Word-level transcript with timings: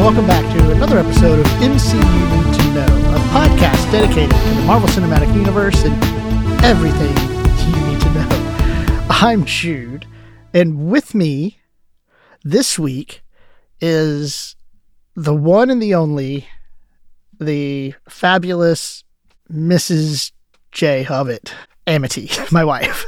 And 0.00 0.06
welcome 0.06 0.26
back 0.26 0.50
to 0.56 0.70
another 0.70 0.98
episode 0.98 1.40
of 1.40 1.46
MCU 1.60 1.92
Need 1.92 2.54
to 2.58 2.72
Know, 2.72 2.86
a 2.86 3.18
podcast 3.34 3.92
dedicated 3.92 4.30
to 4.30 4.54
the 4.54 4.62
Marvel 4.62 4.88
Cinematic 4.88 5.30
Universe 5.34 5.84
and 5.84 5.92
everything 6.64 7.14
you 7.68 7.86
need 7.86 8.00
to 8.00 8.10
know. 8.14 8.26
I'm 9.10 9.44
Jude, 9.44 10.06
and 10.54 10.90
with 10.90 11.14
me 11.14 11.58
this 12.42 12.78
week 12.78 13.22
is 13.82 14.56
the 15.16 15.34
one 15.34 15.68
and 15.68 15.82
the 15.82 15.94
only, 15.94 16.48
the 17.38 17.92
fabulous 18.08 19.04
Mrs. 19.52 20.32
J. 20.72 21.02
Hobbit, 21.02 21.52
Amity, 21.86 22.30
my 22.50 22.64
wife. 22.64 23.04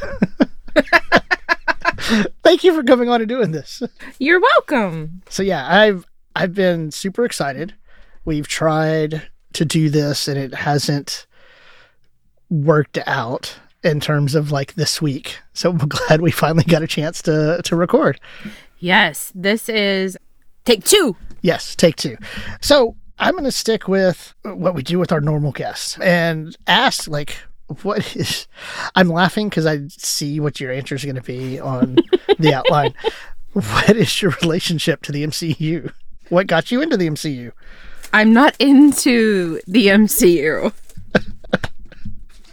Thank 2.43 2.65
you 2.65 2.75
for 2.75 2.83
coming 2.83 3.09
on 3.09 3.23
and 3.23 3.29
doing 3.31 3.53
this. 3.53 3.83
You're 4.19 4.43
welcome. 4.43 5.23
So 5.31 5.43
yeah, 5.43 5.67
I've 5.67 6.05
I've 6.35 6.55
been 6.55 6.91
super 6.91 7.25
excited. 7.25 7.75
We've 8.25 8.49
tried 8.49 9.23
to 9.55 9.65
do 9.65 9.91
this 9.91 10.29
and 10.29 10.39
it 10.39 10.55
hasn't 10.55 11.27
worked 12.51 12.99
out 13.07 13.55
in 13.83 14.01
terms 14.01 14.35
of 14.35 14.53
like 14.53 14.75
this 14.75 15.03
week. 15.03 15.39
So 15.53 15.71
I'm 15.71 15.79
glad 15.79 16.21
we 16.21 16.31
finally 16.31 16.65
got 16.65 16.83
a 16.83 16.87
chance 16.87 17.23
to 17.23 17.61
to 17.65 17.77
record. 17.77 18.21
Yes, 18.79 19.33
this 19.35 19.69
is 19.69 20.17
take 20.65 20.85
two. 20.85 21.17
Yes, 21.43 21.75
take 21.75 21.97
two. 21.97 22.17
So 22.61 22.97
I'm 23.19 23.33
going 23.33 23.45
to 23.45 23.53
stick 23.53 23.89
with 23.89 24.35
what 24.43 24.75
we 24.75 24.83
do 24.83 24.99
with 24.99 25.13
our 25.13 25.21
normal 25.21 25.53
guests 25.53 25.99
and 25.99 26.57
ask 26.67 27.09
like 27.09 27.37
what 27.83 28.17
is 28.17 28.47
I'm 28.95 29.09
laughing 29.09 29.49
because 29.49 29.67
I 29.67 29.87
see 29.89 30.41
what 30.41 30.61
your 30.61 30.73
answer 30.73 30.95
is 30.95 31.05
going 31.05 31.17
to 31.17 31.23
be 31.23 31.59
on 31.61 31.97
the 32.39 32.55
outline. 32.55 32.95
What 33.55 33.91
is 33.99 34.23
your 34.23 34.31
relationship 34.41 35.03
to 35.03 35.13
the 35.13 35.27
MCU? 35.27 35.93
What 36.33 36.47
got 36.47 36.71
you 36.71 36.81
into 36.81 36.97
the 36.97 37.07
MCU? 37.11 37.53
I'm 38.15 38.33
not 38.33 38.57
into 38.59 39.61
the 39.67 39.89
MCU. 39.89 40.73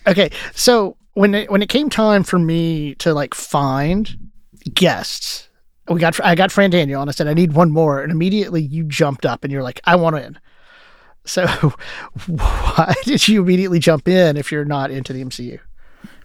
Okay, 0.07 0.31
so 0.55 0.97
when 1.13 1.35
it, 1.35 1.51
when 1.51 1.61
it 1.61 1.69
came 1.69 1.87
time 1.87 2.23
for 2.23 2.39
me 2.39 2.95
to 2.95 3.13
like 3.13 3.35
find 3.35 4.31
guests, 4.73 5.49
we 5.87 5.99
got 5.99 6.19
I 6.25 6.33
got 6.33 6.51
Fran 6.51 6.71
Daniel 6.71 6.99
and 7.01 7.09
I 7.09 7.13
said 7.13 7.27
I 7.27 7.35
need 7.35 7.53
one 7.53 7.69
more, 7.69 8.01
and 8.01 8.11
immediately 8.11 8.63
you 8.63 8.85
jumped 8.85 9.23
up 9.23 9.43
and 9.43 9.53
you're 9.53 9.61
like 9.61 9.79
I 9.83 9.97
want 9.97 10.15
in. 10.15 10.39
So 11.25 11.45
why 12.27 12.95
did 13.03 13.27
you 13.27 13.43
immediately 13.43 13.77
jump 13.77 14.07
in 14.07 14.35
if 14.35 14.51
you're 14.51 14.65
not 14.65 14.89
into 14.89 15.13
the 15.13 15.23
MCU? 15.23 15.59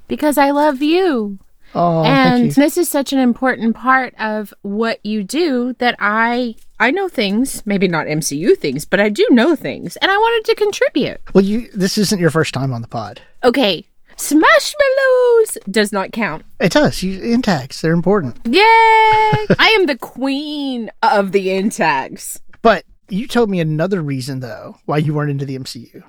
Because 0.08 0.38
I 0.38 0.50
love 0.50 0.80
you. 0.80 1.38
Oh, 1.74 2.04
and 2.04 2.46
you. 2.46 2.52
this 2.52 2.78
is 2.78 2.88
such 2.88 3.12
an 3.12 3.18
important 3.18 3.76
part 3.76 4.14
of 4.18 4.54
what 4.62 5.04
you 5.04 5.24
do 5.24 5.74
that 5.74 5.96
I 5.98 6.54
I 6.80 6.90
know 6.90 7.08
things, 7.08 7.64
maybe 7.66 7.86
not 7.86 8.06
MCU 8.06 8.56
things, 8.56 8.84
but 8.84 9.00
I 9.00 9.08
do 9.08 9.26
know 9.30 9.54
things 9.54 9.96
and 9.96 10.10
I 10.10 10.16
wanted 10.16 10.44
to 10.50 10.54
contribute. 10.56 11.20
Well, 11.32 11.44
you 11.44 11.70
this 11.72 11.96
isn't 11.98 12.20
your 12.20 12.30
first 12.30 12.52
time 12.54 12.72
on 12.72 12.82
the 12.82 12.88
pod. 12.88 13.20
Okay. 13.42 13.86
Smashmallows 14.16 15.58
does 15.70 15.92
not 15.92 16.12
count. 16.12 16.44
It 16.60 16.72
does. 16.72 17.02
You 17.02 17.20
in 17.20 17.42
tags, 17.42 17.80
they're 17.80 17.92
important. 17.92 18.38
Yay! 18.44 18.60
I 18.62 19.74
am 19.78 19.86
the 19.86 19.98
queen 19.98 20.90
of 21.02 21.32
the 21.32 21.52
in 21.52 21.70
tags. 21.70 22.40
But 22.62 22.84
you 23.08 23.26
told 23.26 23.50
me 23.50 23.60
another 23.60 24.02
reason 24.02 24.40
though 24.40 24.76
why 24.86 24.98
you 24.98 25.14
weren't 25.14 25.30
into 25.30 25.44
the 25.44 25.58
MCU 25.58 26.02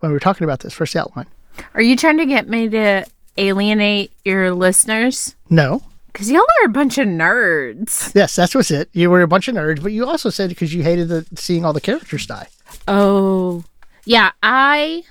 when 0.00 0.10
we 0.10 0.12
were 0.12 0.20
talking 0.20 0.44
about 0.44 0.60
this 0.60 0.72
first 0.72 0.96
outline. 0.96 1.26
Are 1.74 1.82
you 1.82 1.96
trying 1.96 2.18
to 2.18 2.26
get 2.26 2.48
me 2.48 2.68
to 2.68 3.06
alienate 3.36 4.12
your 4.24 4.52
listeners? 4.52 5.36
No. 5.48 5.82
Because 6.16 6.30
y'all 6.30 6.40
are 6.62 6.64
a 6.64 6.70
bunch 6.70 6.96
of 6.96 7.06
nerds. 7.06 8.14
Yes, 8.14 8.34
that's 8.34 8.54
what's 8.54 8.70
it. 8.70 8.88
You 8.94 9.10
were 9.10 9.20
a 9.20 9.28
bunch 9.28 9.48
of 9.48 9.54
nerds, 9.54 9.82
but 9.82 9.92
you 9.92 10.06
also 10.06 10.30
said 10.30 10.48
because 10.48 10.72
you 10.72 10.82
hated 10.82 11.08
the 11.08 11.26
seeing 11.34 11.62
all 11.62 11.74
the 11.74 11.80
characters 11.80 12.24
die. 12.24 12.48
Oh, 12.88 13.64
yeah. 14.06 14.30
I. 14.42 15.02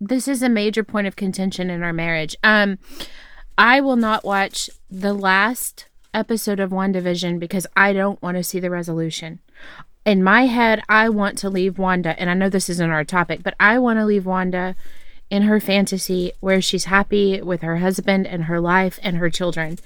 This 0.00 0.28
is 0.28 0.40
a 0.40 0.48
major 0.48 0.84
point 0.84 1.08
of 1.08 1.16
contention 1.16 1.68
in 1.68 1.82
our 1.82 1.92
marriage. 1.92 2.36
Um, 2.44 2.78
I 3.58 3.80
will 3.80 3.96
not 3.96 4.24
watch 4.24 4.70
the 4.88 5.12
last 5.14 5.86
episode 6.14 6.60
of 6.60 6.70
WandaVision 6.70 7.40
because 7.40 7.66
I 7.76 7.92
don't 7.92 8.22
want 8.22 8.36
to 8.36 8.44
see 8.44 8.60
the 8.60 8.70
resolution. 8.70 9.40
In 10.06 10.22
my 10.22 10.46
head, 10.46 10.80
I 10.88 11.08
want 11.08 11.38
to 11.38 11.50
leave 11.50 11.76
Wanda, 11.76 12.14
and 12.20 12.30
I 12.30 12.34
know 12.34 12.48
this 12.48 12.70
isn't 12.70 12.90
our 12.90 13.02
topic, 13.02 13.42
but 13.42 13.56
I 13.58 13.80
want 13.80 13.98
to 13.98 14.06
leave 14.06 14.26
Wanda 14.26 14.76
in 15.28 15.42
her 15.42 15.58
fantasy 15.58 16.30
where 16.38 16.62
she's 16.62 16.84
happy 16.84 17.42
with 17.42 17.62
her 17.62 17.78
husband 17.78 18.28
and 18.28 18.44
her 18.44 18.60
life 18.60 19.00
and 19.02 19.16
her 19.16 19.28
children. 19.28 19.76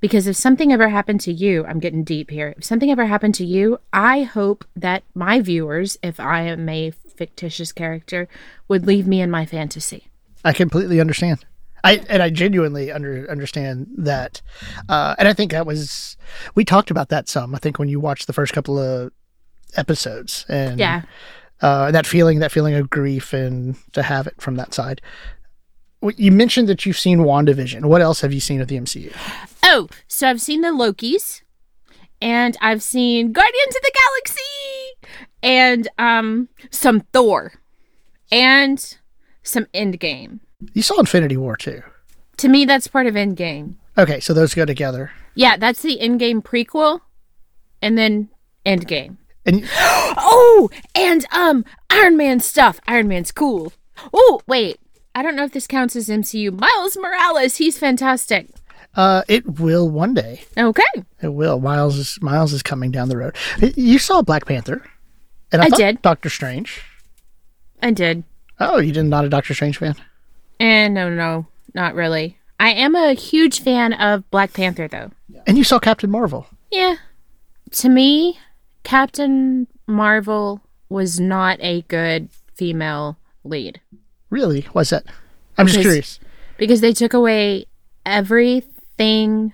Because 0.00 0.26
if 0.26 0.36
something 0.36 0.72
ever 0.72 0.88
happened 0.88 1.20
to 1.22 1.32
you, 1.32 1.64
I'm 1.66 1.80
getting 1.80 2.04
deep 2.04 2.30
here. 2.30 2.54
If 2.56 2.64
something 2.64 2.90
ever 2.90 3.06
happened 3.06 3.34
to 3.36 3.46
you, 3.46 3.78
I 3.92 4.22
hope 4.22 4.64
that 4.76 5.02
my 5.14 5.40
viewers, 5.40 5.96
if 6.02 6.20
I 6.20 6.42
am 6.42 6.68
a 6.68 6.90
fictitious 6.90 7.72
character, 7.72 8.28
would 8.68 8.86
leave 8.86 9.06
me 9.06 9.20
in 9.20 9.30
my 9.30 9.46
fantasy. 9.46 10.08
I 10.44 10.52
completely 10.52 11.00
understand. 11.00 11.44
I 11.82 12.04
and 12.08 12.22
I 12.22 12.30
genuinely 12.30 12.90
under 12.90 13.30
understand 13.30 13.86
that, 13.96 14.42
uh, 14.88 15.14
and 15.18 15.28
I 15.28 15.32
think 15.32 15.52
that 15.52 15.66
was 15.66 16.16
we 16.54 16.64
talked 16.64 16.90
about 16.90 17.10
that 17.10 17.28
some. 17.28 17.54
I 17.54 17.58
think 17.58 17.78
when 17.78 17.88
you 17.88 18.00
watched 18.00 18.26
the 18.26 18.32
first 18.32 18.52
couple 18.52 18.76
of 18.78 19.12
episodes, 19.76 20.44
and 20.48 20.78
Yeah. 20.80 21.02
uh, 21.62 21.90
that 21.92 22.06
feeling, 22.06 22.40
that 22.40 22.50
feeling 22.52 22.74
of 22.74 22.90
grief, 22.90 23.32
and 23.32 23.76
to 23.92 24.02
have 24.02 24.26
it 24.26 24.34
from 24.40 24.56
that 24.56 24.74
side. 24.74 25.00
You 26.16 26.30
mentioned 26.30 26.68
that 26.68 26.84
you've 26.86 26.98
seen 26.98 27.20
WandaVision. 27.20 27.84
What 27.86 28.00
else 28.02 28.20
have 28.20 28.32
you 28.32 28.40
seen 28.40 28.60
of 28.60 28.68
the 28.68 28.76
MCU? 28.76 29.12
Oh, 29.68 29.88
so 30.06 30.28
I've 30.28 30.40
seen 30.40 30.60
the 30.60 30.68
Lokis, 30.68 31.42
and 32.22 32.56
I've 32.60 32.84
seen 32.84 33.32
Guardians 33.32 33.74
of 33.74 33.82
the 33.82 33.92
Galaxy, 34.04 35.20
and 35.42 35.88
um 35.98 36.48
some 36.70 37.00
Thor, 37.12 37.52
and 38.30 38.96
some 39.42 39.64
Endgame. 39.74 40.38
You 40.72 40.82
saw 40.82 41.00
Infinity 41.00 41.36
War 41.36 41.56
too. 41.56 41.82
To 42.36 42.48
me, 42.48 42.64
that's 42.64 42.86
part 42.86 43.06
of 43.08 43.14
Endgame. 43.14 43.74
Okay, 43.98 44.20
so 44.20 44.32
those 44.32 44.54
go 44.54 44.64
together. 44.64 45.10
Yeah, 45.34 45.56
that's 45.56 45.82
the 45.82 45.98
Endgame 46.00 46.42
prequel, 46.44 47.00
and 47.82 47.98
then 47.98 48.28
Endgame. 48.64 49.16
And 49.44 49.64
Oh, 50.18 50.70
and 50.94 51.26
um, 51.32 51.64
Iron 51.90 52.16
Man 52.16 52.38
stuff. 52.38 52.78
Iron 52.86 53.08
Man's 53.08 53.32
cool. 53.32 53.72
Oh, 54.14 54.40
wait. 54.46 54.78
I 55.14 55.22
don't 55.22 55.34
know 55.34 55.44
if 55.44 55.52
this 55.52 55.66
counts 55.66 55.96
as 55.96 56.08
MCU. 56.08 56.52
Miles 56.56 56.96
Morales, 56.96 57.56
he's 57.56 57.78
fantastic. 57.78 58.48
Uh, 58.96 59.22
it 59.28 59.60
will 59.60 59.88
one 59.88 60.14
day. 60.14 60.42
Okay. 60.56 60.82
It 61.22 61.28
will. 61.28 61.60
Miles 61.60 61.96
is 61.96 62.18
Miles 62.20 62.52
is 62.52 62.62
coming 62.62 62.90
down 62.90 63.08
the 63.08 63.16
road. 63.16 63.36
You 63.76 63.98
saw 63.98 64.22
Black 64.22 64.46
Panther, 64.46 64.82
and 65.52 65.62
I, 65.62 65.66
I 65.66 65.68
did. 65.70 66.02
Doctor 66.02 66.28
Strange. 66.28 66.82
I 67.82 67.90
did. 67.90 68.24
Oh, 68.58 68.78
you 68.78 68.92
did 68.92 69.04
not 69.04 69.24
a 69.24 69.28
Doctor 69.28 69.54
Strange 69.54 69.78
fan? 69.78 69.94
And 70.58 70.94
no, 70.94 71.10
no, 71.10 71.46
not 71.74 71.94
really. 71.94 72.38
I 72.58 72.70
am 72.70 72.94
a 72.96 73.12
huge 73.12 73.60
fan 73.60 73.92
of 73.92 74.28
Black 74.30 74.54
Panther, 74.54 74.88
though. 74.88 75.10
And 75.46 75.58
you 75.58 75.64
saw 75.64 75.78
Captain 75.78 76.10
Marvel. 76.10 76.46
Yeah. 76.72 76.96
To 77.72 77.88
me, 77.90 78.38
Captain 78.82 79.66
Marvel 79.86 80.62
was 80.88 81.20
not 81.20 81.58
a 81.60 81.82
good 81.82 82.30
female 82.54 83.18
lead 83.44 83.80
Really? 84.30 84.62
Why's 84.72 84.90
that? 84.90 85.04
I'm 85.58 85.66
just 85.66 85.80
curious. 85.80 86.18
because 86.56 86.80
they 86.80 86.92
took 86.92 87.12
away 87.12 87.66
everything. 88.98 89.52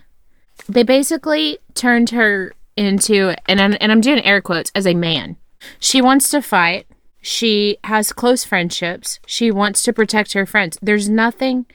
They 0.68 0.82
basically 0.82 1.58
turned 1.74 2.10
her 2.10 2.52
into, 2.76 3.34
and 3.46 3.60
I'm, 3.60 3.76
and 3.80 3.92
I'm 3.92 4.00
doing 4.00 4.24
air 4.24 4.40
quotes, 4.40 4.70
as 4.74 4.86
a 4.86 4.94
man. 4.94 5.36
She 5.78 6.00
wants 6.00 6.28
to 6.30 6.42
fight. 6.42 6.86
She 7.20 7.78
has 7.84 8.12
close 8.12 8.44
friendships. 8.44 9.20
She 9.26 9.50
wants 9.50 9.82
to 9.84 9.92
protect 9.92 10.32
her 10.32 10.46
friends. 10.46 10.78
There's 10.82 11.08
nothing 11.08 11.66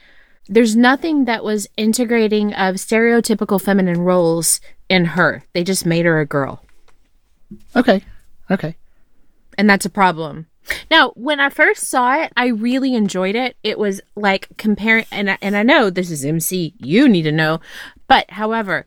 there's 0.49 0.77
nothing 0.77 1.25
that 1.25 1.43
was 1.43 1.67
integrating 1.75 2.53
of 2.53 2.75
stereotypical 2.75 3.61
feminine 3.61 3.99
roles 3.99 4.61
in 4.87 5.03
her. 5.03 5.43
They 5.51 5.65
just 5.65 5.85
made 5.85 6.05
her 6.05 6.21
a 6.21 6.25
girl. 6.25 6.63
Okay. 7.75 8.01
Okay. 8.49 8.77
and 9.57 9.69
that's 9.69 9.85
a 9.85 9.89
problem. 9.89 10.47
Now, 10.91 11.11
when 11.15 11.39
I 11.39 11.49
first 11.49 11.83
saw 11.85 12.21
it, 12.21 12.31
I 12.35 12.47
really 12.47 12.95
enjoyed 12.95 13.35
it. 13.35 13.55
It 13.63 13.79
was 13.79 14.01
like 14.15 14.49
comparing, 14.57 15.05
and 15.11 15.31
I, 15.31 15.37
and 15.41 15.55
I 15.55 15.63
know 15.63 15.89
this 15.89 16.11
is 16.11 16.25
MC. 16.25 16.73
You 16.79 17.07
need 17.07 17.23
to 17.23 17.31
know, 17.31 17.59
but 18.07 18.29
however, 18.31 18.85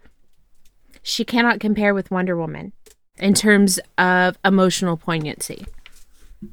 she 1.02 1.24
cannot 1.24 1.60
compare 1.60 1.94
with 1.94 2.10
Wonder 2.10 2.36
Woman 2.36 2.72
in 3.18 3.34
terms 3.34 3.78
of 3.98 4.38
emotional 4.44 4.96
poignancy. 4.96 5.66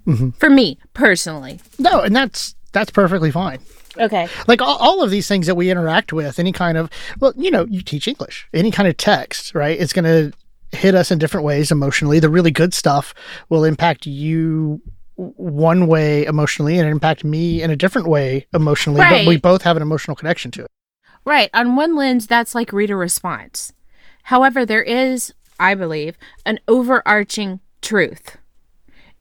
Mm-hmm. 0.05 0.31
For 0.31 0.49
me 0.49 0.77
personally. 0.93 1.61
No, 1.79 2.01
and 2.01 2.15
that's 2.15 2.55
that's 2.73 2.91
perfectly 2.91 3.31
fine. 3.31 3.59
Okay. 3.97 4.27
Like 4.47 4.61
all, 4.61 4.77
all 4.77 5.01
of 5.01 5.09
these 5.09 5.27
things 5.27 5.47
that 5.47 5.55
we 5.55 5.71
interact 5.71 6.13
with, 6.13 6.39
any 6.39 6.51
kind 6.51 6.77
of 6.77 6.89
well, 7.19 7.33
you 7.37 7.51
know, 7.51 7.65
you 7.65 7.81
teach 7.81 8.07
English, 8.07 8.47
any 8.53 8.71
kind 8.71 8.87
of 8.87 8.97
text, 8.97 9.55
right? 9.55 9.79
It's 9.79 9.93
going 9.93 10.05
to 10.05 10.77
hit 10.77 10.95
us 10.95 11.11
in 11.11 11.19
different 11.19 11.45
ways 11.45 11.71
emotionally. 11.71 12.19
The 12.19 12.29
really 12.29 12.51
good 12.51 12.73
stuff 12.73 13.13
will 13.49 13.63
impact 13.63 14.05
you 14.05 14.81
one 15.17 15.87
way 15.87 16.25
emotionally 16.25 16.77
and 16.77 16.87
impact 16.87 17.23
me 17.23 17.61
in 17.61 17.71
a 17.71 17.75
different 17.75 18.07
way 18.07 18.45
emotionally, 18.53 19.01
but 19.01 19.27
we 19.27 19.37
both 19.37 19.63
have 19.63 19.75
an 19.75 19.81
emotional 19.81 20.15
connection 20.15 20.51
to 20.51 20.63
it. 20.63 20.71
Right. 21.25 21.49
On 21.53 21.75
one 21.75 21.95
lens, 21.95 22.27
that's 22.27 22.55
like 22.55 22.71
reader 22.71 22.95
response. 22.95 23.73
However, 24.23 24.65
there 24.65 24.83
is, 24.83 25.33
I 25.59 25.73
believe, 25.73 26.17
an 26.45 26.59
overarching 26.67 27.59
truth. 27.81 28.37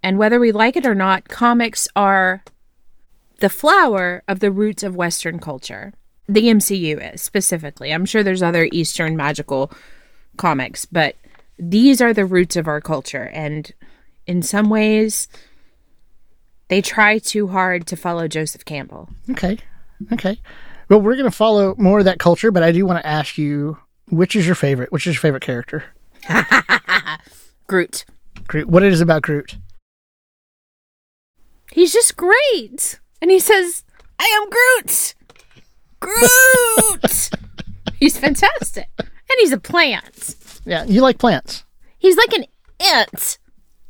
And 0.02 0.18
whether 0.18 0.38
we 0.38 0.52
like 0.52 0.76
it 0.76 0.86
or 0.86 0.94
not, 0.94 1.28
comics 1.28 1.88
are 1.96 2.44
the 3.40 3.48
flower 3.48 4.22
of 4.28 4.40
the 4.40 4.52
roots 4.52 4.82
of 4.82 4.94
Western 4.94 5.38
culture. 5.38 5.92
The 6.28 6.48
MCU 6.48 7.14
is 7.14 7.22
specifically. 7.22 7.92
I'm 7.92 8.04
sure 8.04 8.22
there's 8.22 8.42
other 8.42 8.68
Eastern 8.70 9.16
magical 9.16 9.72
comics, 10.36 10.84
but 10.84 11.16
these 11.58 12.00
are 12.00 12.12
the 12.12 12.26
roots 12.26 12.56
of 12.56 12.68
our 12.68 12.80
culture. 12.80 13.30
And 13.32 13.72
in 14.26 14.42
some 14.42 14.68
ways, 14.68 15.28
they 16.68 16.82
try 16.82 17.18
too 17.18 17.48
hard 17.48 17.86
to 17.88 17.96
follow 17.96 18.28
Joseph 18.28 18.64
Campbell. 18.64 19.08
Okay. 19.30 19.58
Okay. 20.12 20.38
Well, 20.88 21.00
we're 21.00 21.14
going 21.14 21.30
to 21.30 21.36
follow 21.36 21.74
more 21.76 21.98
of 21.98 22.04
that 22.04 22.18
culture, 22.18 22.50
but 22.50 22.62
I 22.62 22.72
do 22.72 22.86
want 22.86 23.00
to 23.00 23.06
ask 23.06 23.38
you 23.38 23.78
which 24.08 24.36
is 24.36 24.46
your 24.46 24.54
favorite? 24.54 24.92
Which 24.92 25.06
is 25.06 25.14
your 25.14 25.20
favorite 25.20 25.42
character? 25.42 25.84
Groot. 27.66 28.04
Groot. 28.46 28.68
What 28.68 28.82
it 28.82 28.92
is 28.92 29.00
about 29.00 29.22
Groot? 29.22 29.56
He's 31.72 31.92
just 31.92 32.16
great. 32.16 33.00
And 33.20 33.30
he 33.30 33.40
says, 33.40 33.84
I 34.18 34.24
am 34.24 34.50
Groot. 34.50 35.14
Groot. 36.00 37.30
he's 37.98 38.16
fantastic. 38.16 38.88
And 38.98 39.38
he's 39.40 39.52
a 39.52 39.58
plant. 39.58 40.36
Yeah, 40.64 40.84
you 40.84 41.00
like 41.00 41.18
plants. 41.18 41.64
He's 41.98 42.16
like 42.16 42.32
an 42.32 42.44
Ent. 42.78 43.38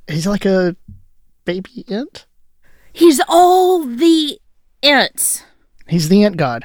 He's 0.09 0.27
like 0.27 0.47
a 0.47 0.77
baby 1.45 1.85
Ent. 1.89 2.27
He's 2.97 3.21
all 3.29 3.85
the 3.85 4.39
Ents. 4.83 5.43
He's 5.87 6.09
the 6.09 6.25
Ent 6.25 6.39
god. 6.39 6.65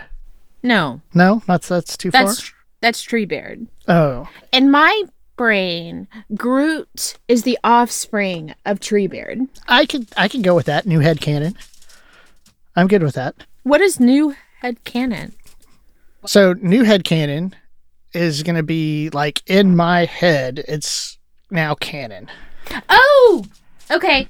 No, 0.64 1.02
No, 1.14 1.42
that's 1.46 1.68
that's 1.68 1.98
too 1.98 2.10
that's 2.12 2.42
far. 2.42 2.58
that's 2.82 3.04
Treebeard. 3.06 3.68
Oh, 3.88 4.30
In 4.54 4.72
my 4.72 5.04
brain, 5.36 6.08
Groot 6.36 7.18
is 7.28 7.44
the 7.44 7.58
offspring 7.64 8.54
of 8.66 8.80
Treebeard. 8.80 9.50
I 9.68 9.86
could 9.86 10.08
I 10.16 10.28
could 10.28 10.44
go 10.44 10.56
with 10.56 10.68
that 10.68 10.86
new 10.86 11.00
head 11.00 11.20
canon. 11.20 11.58
I'm 12.76 12.88
good 12.88 13.04
with 13.04 13.16
that. 13.16 13.36
What 13.64 13.82
is 13.82 14.00
new 14.00 14.36
head 14.62 14.84
canon? 14.86 15.34
So 16.26 16.54
new 16.54 16.84
head 16.84 17.04
canon 17.04 17.56
is 18.14 18.44
going 18.44 18.56
to 18.56 18.64
be 18.64 19.10
like 19.10 19.42
in 19.48 19.76
my 19.76 20.06
head. 20.06 20.64
It's 20.68 21.18
now 21.50 21.76
canon. 21.76 22.30
Oh, 22.88 23.44
okay. 23.90 24.30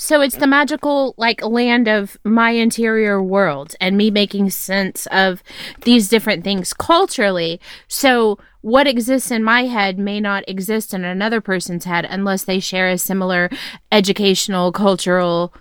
So 0.00 0.20
it's 0.20 0.36
the 0.36 0.46
magical 0.46 1.14
like 1.18 1.44
land 1.44 1.88
of 1.88 2.16
my 2.22 2.50
interior 2.50 3.20
world 3.20 3.74
and 3.80 3.96
me 3.96 4.12
making 4.12 4.50
sense 4.50 5.06
of 5.06 5.42
these 5.82 6.08
different 6.08 6.44
things 6.44 6.72
culturally. 6.72 7.60
So 7.88 8.38
what 8.60 8.86
exists 8.86 9.32
in 9.32 9.42
my 9.42 9.64
head 9.64 9.98
may 9.98 10.20
not 10.20 10.48
exist 10.48 10.94
in 10.94 11.04
another 11.04 11.40
person's 11.40 11.84
head 11.84 12.06
unless 12.08 12.44
they 12.44 12.60
share 12.60 12.88
a 12.88 12.96
similar 12.96 13.50
educational, 13.90 14.70
cultural, 14.70 15.52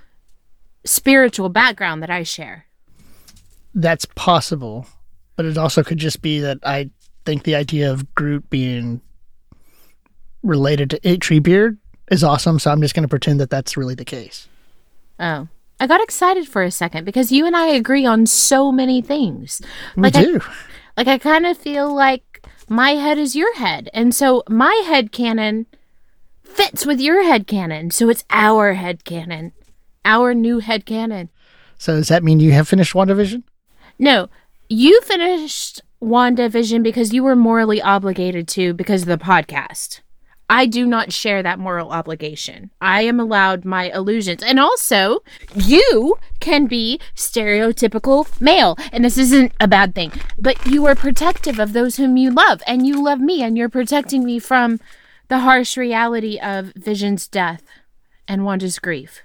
spiritual 0.85 1.49
background 1.49 2.03
that 2.03 2.11
I 2.11 2.21
share. 2.21 2.67
That's 3.73 4.05
possible, 4.05 4.85
but 5.35 5.47
it 5.47 5.57
also 5.57 5.83
could 5.83 5.97
just 5.97 6.21
be 6.21 6.39
that 6.41 6.59
I 6.63 6.91
think 7.25 7.41
the 7.41 7.55
idea 7.55 7.91
of 7.91 8.13
Groot 8.13 8.47
being 8.51 9.01
related 10.43 10.91
to 10.91 10.99
a 11.03 11.17
Treebeard 11.17 11.77
is 12.09 12.23
awesome. 12.23 12.59
So 12.59 12.71
I'm 12.71 12.81
just 12.81 12.93
going 12.95 13.03
to 13.03 13.07
pretend 13.09 13.39
that 13.39 13.49
that's 13.49 13.75
really 13.77 13.95
the 13.95 14.05
case. 14.05 14.47
Oh. 15.19 15.47
I 15.79 15.85
got 15.85 16.01
excited 16.01 16.47
for 16.47 16.63
a 16.63 16.71
second 16.71 17.05
because 17.05 17.31
you 17.31 17.45
and 17.45 17.55
I 17.55 17.67
agree 17.67 18.05
on 18.05 18.25
so 18.25 18.71
many 18.71 19.01
things. 19.01 19.61
We 19.95 20.03
Like 20.03 20.15
I- 20.15 20.23
do. 20.23 20.41
Like 20.95 21.07
I 21.07 21.19
kind 21.19 21.45
of 21.45 21.55
feel 21.57 21.93
like 21.93 22.43
my 22.67 22.91
head 22.91 23.19
is 23.19 23.35
your 23.35 23.53
head, 23.55 23.87
and 23.93 24.15
so 24.15 24.41
my 24.49 24.73
head 24.87 25.11
canon 25.11 25.67
fits 26.43 26.87
with 26.87 26.99
your 26.99 27.21
head 27.23 27.45
canon. 27.45 27.91
So 27.91 28.09
it's 28.09 28.25
our 28.31 28.73
head 28.73 29.03
canon, 29.05 29.53
our 30.03 30.33
new 30.33 30.57
head 30.57 30.87
canon. 30.87 31.29
so 31.77 31.95
does 31.97 32.07
that 32.07 32.23
mean 32.23 32.39
you 32.39 32.51
have 32.53 32.67
finished 32.67 32.93
WandaVision? 32.95 33.43
No, 33.99 34.27
you 34.69 34.99
finished 35.01 35.81
WandaVision 36.01 36.81
because 36.81 37.13
you 37.13 37.21
were 37.21 37.35
morally 37.35 37.79
obligated 37.79 38.47
to 38.49 38.73
because 38.73 39.03
of 39.03 39.07
the 39.07 39.17
podcast. 39.19 40.01
I 40.49 40.65
do 40.65 40.85
not 40.85 41.11
share 41.11 41.43
that 41.43 41.59
moral 41.59 41.91
obligation. 41.91 42.71
I 42.79 43.01
am 43.01 43.19
allowed 43.19 43.65
my 43.65 43.91
illusions. 43.91 44.41
And 44.41 44.59
also, 44.59 45.23
you 45.53 46.17
can 46.39 46.67
be 46.67 47.01
stereotypical 47.15 48.29
male. 48.39 48.77
And 48.93 49.03
this 49.03 49.17
isn't 49.17 49.51
a 49.59 49.67
bad 49.67 49.93
thing, 49.93 50.13
but 50.39 50.65
you 50.65 50.85
are 50.85 50.95
protective 50.95 51.59
of 51.59 51.73
those 51.73 51.97
whom 51.97 52.15
you 52.15 52.31
love. 52.31 52.61
And 52.65 52.87
you 52.87 53.03
love 53.03 53.19
me. 53.19 53.43
And 53.43 53.57
you're 53.57 53.69
protecting 53.69 54.23
me 54.23 54.39
from 54.39 54.79
the 55.27 55.39
harsh 55.39 55.75
reality 55.75 56.39
of 56.39 56.71
Vision's 56.75 57.27
death 57.27 57.63
and 58.27 58.45
Wanda's 58.45 58.79
grief, 58.79 59.23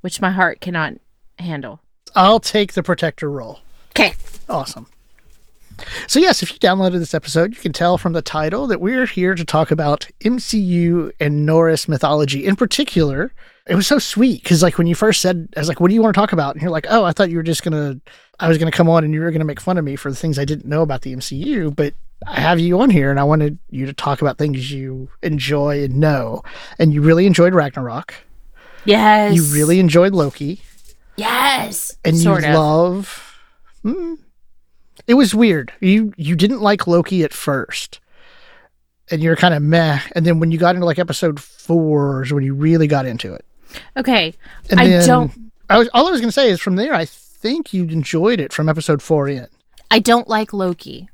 which 0.00 0.20
my 0.20 0.30
heart 0.30 0.60
cannot 0.60 0.94
handle. 1.38 1.80
I'll 2.16 2.40
take 2.40 2.72
the 2.72 2.82
protector 2.82 3.30
role. 3.30 3.60
Okay. 3.90 4.14
Awesome. 4.48 4.88
So, 6.06 6.18
yes, 6.18 6.42
if 6.42 6.52
you 6.52 6.58
downloaded 6.58 6.98
this 6.98 7.14
episode, 7.14 7.54
you 7.54 7.60
can 7.60 7.72
tell 7.72 7.98
from 7.98 8.12
the 8.12 8.22
title 8.22 8.66
that 8.66 8.80
we're 8.80 9.06
here 9.06 9.34
to 9.34 9.44
talk 9.44 9.70
about 9.70 10.08
MCU 10.20 11.12
and 11.20 11.46
Norse 11.46 11.88
mythology. 11.88 12.46
In 12.46 12.56
particular, 12.56 13.32
it 13.66 13.74
was 13.74 13.86
so 13.86 13.98
sweet 13.98 14.42
because, 14.42 14.62
like, 14.62 14.78
when 14.78 14.86
you 14.86 14.94
first 14.94 15.20
said, 15.20 15.48
I 15.56 15.60
was 15.60 15.68
like, 15.68 15.80
what 15.80 15.88
do 15.88 15.94
you 15.94 16.02
want 16.02 16.14
to 16.14 16.20
talk 16.20 16.32
about? 16.32 16.54
And 16.54 16.62
you're 16.62 16.70
like, 16.70 16.86
oh, 16.88 17.04
I 17.04 17.12
thought 17.12 17.30
you 17.30 17.36
were 17.36 17.42
just 17.42 17.62
going 17.62 17.72
to, 17.72 18.00
I 18.40 18.48
was 18.48 18.58
going 18.58 18.70
to 18.70 18.76
come 18.76 18.88
on 18.88 19.04
and 19.04 19.12
you 19.12 19.20
were 19.20 19.30
going 19.30 19.40
to 19.40 19.46
make 19.46 19.60
fun 19.60 19.78
of 19.78 19.84
me 19.84 19.96
for 19.96 20.10
the 20.10 20.16
things 20.16 20.38
I 20.38 20.44
didn't 20.44 20.66
know 20.66 20.82
about 20.82 21.02
the 21.02 21.14
MCU. 21.14 21.74
But 21.74 21.94
I 22.26 22.40
have 22.40 22.58
you 22.58 22.80
on 22.80 22.90
here 22.90 23.10
and 23.10 23.20
I 23.20 23.24
wanted 23.24 23.58
you 23.70 23.86
to 23.86 23.92
talk 23.92 24.20
about 24.22 24.38
things 24.38 24.72
you 24.72 25.08
enjoy 25.22 25.84
and 25.84 25.96
know. 25.96 26.42
And 26.78 26.92
you 26.92 27.02
really 27.02 27.26
enjoyed 27.26 27.54
Ragnarok. 27.54 28.14
Yes. 28.84 29.34
You 29.34 29.42
really 29.54 29.78
enjoyed 29.80 30.14
Loki. 30.14 30.62
Yes. 31.16 31.96
and 32.04 32.16
you 32.16 32.32
of. 32.32 32.42
love. 32.44 33.40
Hmm. 33.82 34.14
It 35.08 35.14
was 35.14 35.34
weird. 35.34 35.72
You 35.80 36.12
you 36.16 36.36
didn't 36.36 36.60
like 36.60 36.86
Loki 36.86 37.24
at 37.24 37.32
first, 37.32 37.98
and 39.10 39.22
you're 39.22 39.36
kind 39.36 39.54
of 39.54 39.62
meh. 39.62 40.00
And 40.14 40.24
then 40.24 40.38
when 40.38 40.52
you 40.52 40.58
got 40.58 40.74
into 40.74 40.86
like 40.86 40.98
episode 40.98 41.40
four 41.40 42.22
is 42.22 42.32
when 42.32 42.44
you 42.44 42.54
really 42.54 42.86
got 42.86 43.06
into 43.06 43.32
it. 43.32 43.44
okay. 43.96 44.34
And 44.70 44.78
I 44.78 44.88
then 44.88 45.06
don't 45.06 45.32
I 45.68 45.78
was 45.78 45.88
all 45.94 46.06
I 46.06 46.10
was 46.10 46.20
gonna 46.20 46.30
say 46.30 46.50
is 46.50 46.60
from 46.60 46.76
there 46.76 46.94
I 46.94 47.06
think 47.06 47.72
you 47.72 47.84
enjoyed 47.84 48.38
it 48.38 48.52
from 48.52 48.68
episode 48.68 49.02
four 49.02 49.28
in. 49.28 49.46
I 49.90 49.98
don't 49.98 50.28
like 50.28 50.52
Loki. 50.52 51.08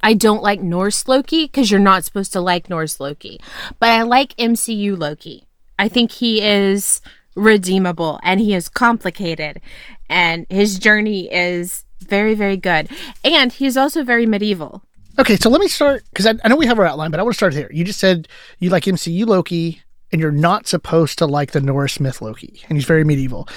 I 0.00 0.14
don't 0.14 0.42
like 0.42 0.62
Norse 0.62 1.06
Loki 1.06 1.44
because 1.44 1.70
you're 1.70 1.80
not 1.80 2.04
supposed 2.04 2.32
to 2.32 2.40
like 2.40 2.70
Norse 2.70 2.98
Loki. 2.98 3.40
But 3.78 3.90
I 3.90 4.02
like 4.02 4.36
MCU 4.36 4.96
Loki. 4.96 5.44
I 5.78 5.88
think 5.88 6.12
he 6.12 6.40
is 6.40 7.02
redeemable 7.34 8.18
and 8.22 8.40
he 8.40 8.54
is 8.54 8.68
complicated 8.68 9.60
and 10.08 10.46
his 10.48 10.78
journey 10.78 11.32
is 11.32 11.84
very, 12.08 12.34
very 12.34 12.56
good. 12.56 12.88
And 13.24 13.52
he's 13.52 13.76
also 13.76 14.02
very 14.02 14.26
medieval. 14.26 14.82
Okay, 15.18 15.36
so 15.36 15.50
let 15.50 15.60
me 15.60 15.68
start 15.68 16.04
because 16.10 16.26
I, 16.26 16.34
I 16.44 16.48
know 16.48 16.56
we 16.56 16.66
have 16.66 16.78
our 16.78 16.86
outline, 16.86 17.10
but 17.10 17.18
I 17.18 17.22
want 17.22 17.34
to 17.34 17.38
start 17.38 17.52
here. 17.52 17.68
You 17.72 17.84
just 17.84 17.98
said 17.98 18.28
you 18.60 18.70
like 18.70 18.84
MCU 18.84 19.26
Loki, 19.26 19.82
and 20.12 20.20
you're 20.20 20.30
not 20.30 20.66
supposed 20.66 21.18
to 21.18 21.26
like 21.26 21.52
the 21.52 21.60
Norse 21.60 21.98
myth 21.98 22.22
Loki, 22.22 22.62
and 22.68 22.78
he's 22.78 22.84
very 22.84 23.04
medieval. 23.04 23.48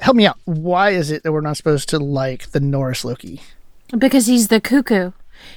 Help 0.00 0.16
me 0.16 0.26
out. 0.26 0.38
Why 0.44 0.90
is 0.90 1.10
it 1.10 1.24
that 1.24 1.32
we're 1.32 1.40
not 1.40 1.56
supposed 1.56 1.88
to 1.88 1.98
like 1.98 2.50
the 2.50 2.60
Norse 2.60 3.04
Loki? 3.04 3.42
Because 3.96 4.26
he's 4.26 4.48
the 4.48 4.60
cuckoo. 4.60 5.12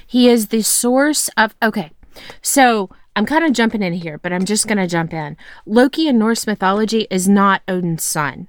He 0.06 0.28
is 0.28 0.48
the 0.48 0.62
source 0.62 1.28
of. 1.36 1.54
Okay. 1.62 1.92
So 2.40 2.90
I'm 3.14 3.26
kind 3.26 3.44
of 3.44 3.52
jumping 3.52 3.82
in 3.82 3.92
here, 3.92 4.18
but 4.18 4.32
I'm 4.32 4.44
just 4.44 4.66
going 4.66 4.78
to 4.78 4.86
jump 4.86 5.12
in. 5.12 5.36
Loki 5.66 6.08
in 6.08 6.18
Norse 6.18 6.46
mythology 6.46 7.06
is 7.10 7.28
not 7.28 7.62
Odin's 7.68 8.02
son. 8.02 8.48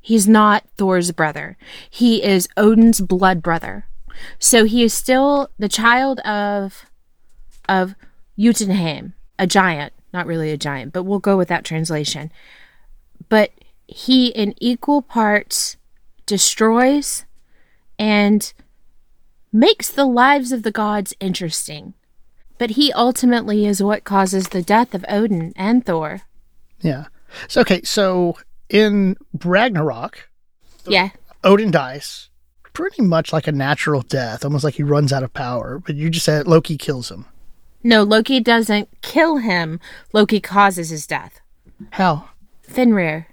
He's 0.00 0.26
not 0.26 0.64
Thor's 0.76 1.12
brother. 1.12 1.56
He 1.88 2.22
is 2.22 2.48
Odin's 2.56 3.00
blood 3.00 3.42
brother. 3.42 3.86
So 4.38 4.64
he 4.64 4.82
is 4.82 4.94
still 4.94 5.50
the 5.58 5.68
child 5.68 6.20
of 6.20 6.86
of 7.68 7.94
Jotunheim, 8.36 9.14
a 9.38 9.46
giant, 9.46 9.92
not 10.12 10.26
really 10.26 10.50
a 10.50 10.56
giant, 10.56 10.92
but 10.92 11.04
we'll 11.04 11.20
go 11.20 11.36
with 11.36 11.48
that 11.48 11.64
translation. 11.64 12.32
But 13.28 13.52
he 13.86 14.28
in 14.28 14.54
equal 14.58 15.02
parts 15.02 15.76
destroys 16.26 17.24
and 17.98 18.52
makes 19.52 19.90
the 19.90 20.04
lives 20.04 20.52
of 20.52 20.62
the 20.62 20.70
gods 20.70 21.14
interesting. 21.20 21.94
But 22.58 22.70
he 22.70 22.92
ultimately 22.92 23.66
is 23.66 23.82
what 23.82 24.04
causes 24.04 24.48
the 24.48 24.62
death 24.62 24.94
of 24.94 25.04
Odin 25.08 25.52
and 25.56 25.84
Thor. 25.84 26.22
Yeah. 26.80 27.06
So 27.48 27.60
okay, 27.60 27.82
so 27.82 28.36
in 28.70 29.16
Ragnarok, 29.44 30.28
Yeah. 30.86 31.10
Odin 31.44 31.70
dies 31.70 32.30
pretty 32.72 33.02
much 33.02 33.32
like 33.32 33.46
a 33.46 33.52
natural 33.52 34.02
death, 34.02 34.44
almost 34.44 34.64
like 34.64 34.74
he 34.74 34.82
runs 34.82 35.12
out 35.12 35.22
of 35.22 35.34
power. 35.34 35.78
But 35.84 35.96
you 35.96 36.10
just 36.10 36.24
said 36.24 36.46
Loki 36.46 36.76
kills 36.76 37.10
him. 37.10 37.26
No, 37.82 38.02
Loki 38.02 38.40
doesn't 38.40 38.88
kill 39.02 39.38
him. 39.38 39.80
Loki 40.12 40.40
causes 40.40 40.90
his 40.90 41.06
death. 41.06 41.40
How? 41.92 42.30
Fenrir. 42.62 43.26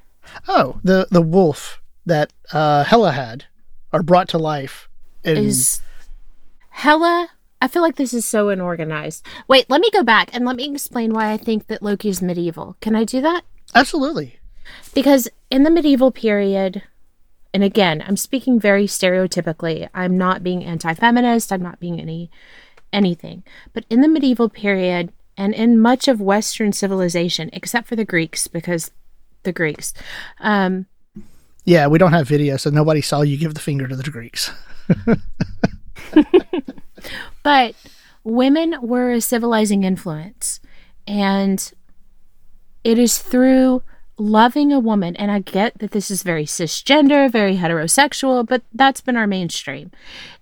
Oh, 0.47 0.79
the 0.83 1.07
the 1.11 1.21
wolf 1.21 1.81
that 2.05 2.33
uh, 2.51 2.83
Hela 2.83 3.11
had 3.11 3.45
are 3.93 4.03
brought 4.03 4.29
to 4.29 4.37
life. 4.37 4.89
And 5.23 5.37
is 5.37 5.81
Hela 6.69 7.29
I 7.61 7.67
feel 7.67 7.81
like 7.81 7.95
this 7.95 8.13
is 8.13 8.25
so 8.25 8.49
unorganized. 8.49 9.25
Wait, 9.47 9.69
let 9.69 9.81
me 9.81 9.89
go 9.91 10.03
back 10.03 10.29
and 10.33 10.45
let 10.45 10.55
me 10.55 10.69
explain 10.69 11.13
why 11.13 11.31
I 11.31 11.37
think 11.37 11.67
that 11.67 11.81
Loki 11.81 12.09
is 12.09 12.21
medieval. 12.21 12.77
Can 12.81 12.95
I 12.95 13.03
do 13.03 13.19
that? 13.21 13.43
Absolutely. 13.73 14.39
Because 14.93 15.27
in 15.49 15.63
the 15.63 15.69
medieval 15.69 16.11
period, 16.11 16.83
and 17.53 17.63
again, 17.63 18.03
I'm 18.05 18.17
speaking 18.17 18.59
very 18.59 18.85
stereotypically. 18.85 19.89
I'm 19.93 20.17
not 20.17 20.43
being 20.43 20.63
anti-feminist. 20.63 21.51
I'm 21.51 21.61
not 21.61 21.79
being 21.79 21.99
any 21.99 22.29
anything. 22.93 23.43
But 23.73 23.85
in 23.89 24.01
the 24.01 24.07
medieval 24.07 24.49
period 24.49 25.11
and 25.35 25.53
in 25.53 25.79
much 25.79 26.07
of 26.07 26.21
Western 26.21 26.71
civilization, 26.73 27.49
except 27.53 27.87
for 27.87 27.95
the 27.95 28.05
Greeks, 28.05 28.47
because 28.47 28.91
the 29.43 29.51
Greeks, 29.51 29.93
um, 30.39 30.87
Yeah, 31.65 31.87
we 31.87 31.97
don't 31.97 32.13
have 32.13 32.27
video, 32.27 32.57
so 32.57 32.69
nobody 32.69 33.01
saw 33.01 33.21
you 33.21 33.37
give 33.37 33.53
the 33.53 33.59
finger 33.59 33.87
to 33.87 33.95
the 33.95 34.09
Greeks. 34.09 34.51
But 37.47 37.75
women 38.25 38.75
were 38.81 39.11
a 39.11 39.21
civilizing 39.21 39.83
influence. 39.83 40.59
And 41.07 41.71
it 42.83 42.99
is 42.99 43.19
through 43.19 43.83
loving 44.17 44.71
a 44.71 44.79
woman, 44.79 45.15
and 45.15 45.31
I 45.31 45.39
get 45.39 45.79
that 45.79 45.91
this 45.91 46.09
is 46.09 46.23
very 46.23 46.45
cisgender, 46.45 47.31
very 47.31 47.57
heterosexual, 47.57 48.45
but 48.45 48.63
that's 48.73 49.01
been 49.01 49.17
our 49.17 49.27
mainstream. 49.27 49.91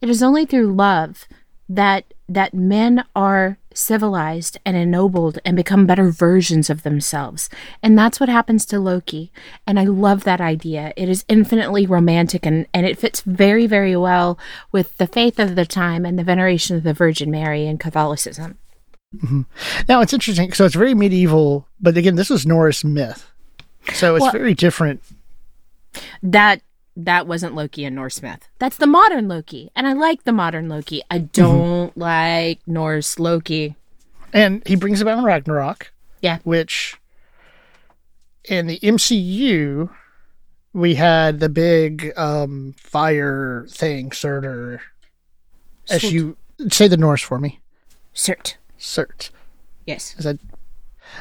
It 0.01 0.10
is 0.10 0.24
only 0.24 0.46
through 0.46 0.74
love 0.74 1.25
that 1.67 2.05
that 2.27 2.53
men 2.53 3.03
are 3.15 3.58
civilized 3.74 4.58
and 4.65 4.75
ennobled 4.75 5.38
and 5.46 5.55
become 5.55 5.86
better 5.86 6.10
versions 6.10 6.70
of 6.70 6.84
themselves. 6.84 7.50
And 7.84 7.98
that's 7.98 8.20
what 8.20 8.29
happens 8.29 8.65
to 8.67 8.79
Loki. 8.79 9.32
And 9.67 9.79
I 9.79 9.84
love 9.84 10.24
that 10.24 10.41
idea. 10.41 10.94
It 10.96 11.10
is 11.10 11.25
infinitely 11.27 11.86
romantic 11.86 12.46
and, 12.46 12.65
and 12.74 12.86
it 12.86 12.98
fits 12.98 13.22
very, 13.22 13.67
very 13.67 13.96
well 13.96 14.39
with 14.72 14.98
the 14.98 15.08
faith 15.08 15.39
of 15.39 15.55
the 15.55 15.65
time 15.65 16.05
and 16.05 16.17
the 16.17 16.24
veneration 16.24 16.75
of 16.75 16.84
the 16.84 16.94
Virgin 16.94 17.29
Mary 17.29 17.67
and 17.67 17.79
Catholicism. 17.79 18.58
Mm-hmm. 19.17 19.41
Now 19.88 20.01
it's 20.01 20.13
interesting. 20.13 20.51
So 20.53 20.65
it's 20.65 20.75
very 20.75 20.94
medieval, 20.94 21.67
but 21.79 21.98
again, 21.98 22.15
this 22.15 22.29
was 22.29 22.46
Norse 22.46 22.84
myth, 22.84 23.32
so 23.93 24.15
it's 24.15 24.23
Well- 24.23 24.31
very 24.31 24.53
different. 24.53 25.01
That 26.23 26.61
that 26.97 27.27
wasn't 27.27 27.55
Loki 27.55 27.83
and 27.83 27.93
Norse 27.95 28.21
myth. 28.21 28.47
That's 28.57 28.77
the 28.77 28.87
modern 28.87 29.27
Loki. 29.27 29.69
And 29.75 29.85
I 29.85 29.91
like 29.93 30.23
the 30.23 30.31
modern 30.31 30.69
Loki. 30.69 31.01
I 31.11 31.17
don't 31.19 31.95
like 31.97 32.59
Norse 32.65 33.19
Loki. 33.19 33.75
And 34.31 34.65
he 34.65 34.75
brings 34.77 35.01
about 35.01 35.21
Ragnarok, 35.23 35.91
Yeah. 36.21 36.39
which 36.45 36.95
in 38.45 38.67
the 38.67 38.79
MCU 38.81 39.89
we 40.73 40.95
had 40.95 41.39
the 41.41 41.49
big 41.49 42.13
um, 42.17 42.75
fire 42.77 43.65
thing, 43.69 44.11
Surtur. 44.13 44.81
As 45.89 46.01
Surt. 46.01 46.11
you 46.11 46.37
say 46.71 46.87
the 46.87 46.97
Norse 46.97 47.21
for 47.21 47.39
me, 47.39 47.59
Cert. 48.13 48.55
Surt. 48.79 49.29
Yes. 49.85 50.15
I 50.17 50.21
said, 50.21 50.39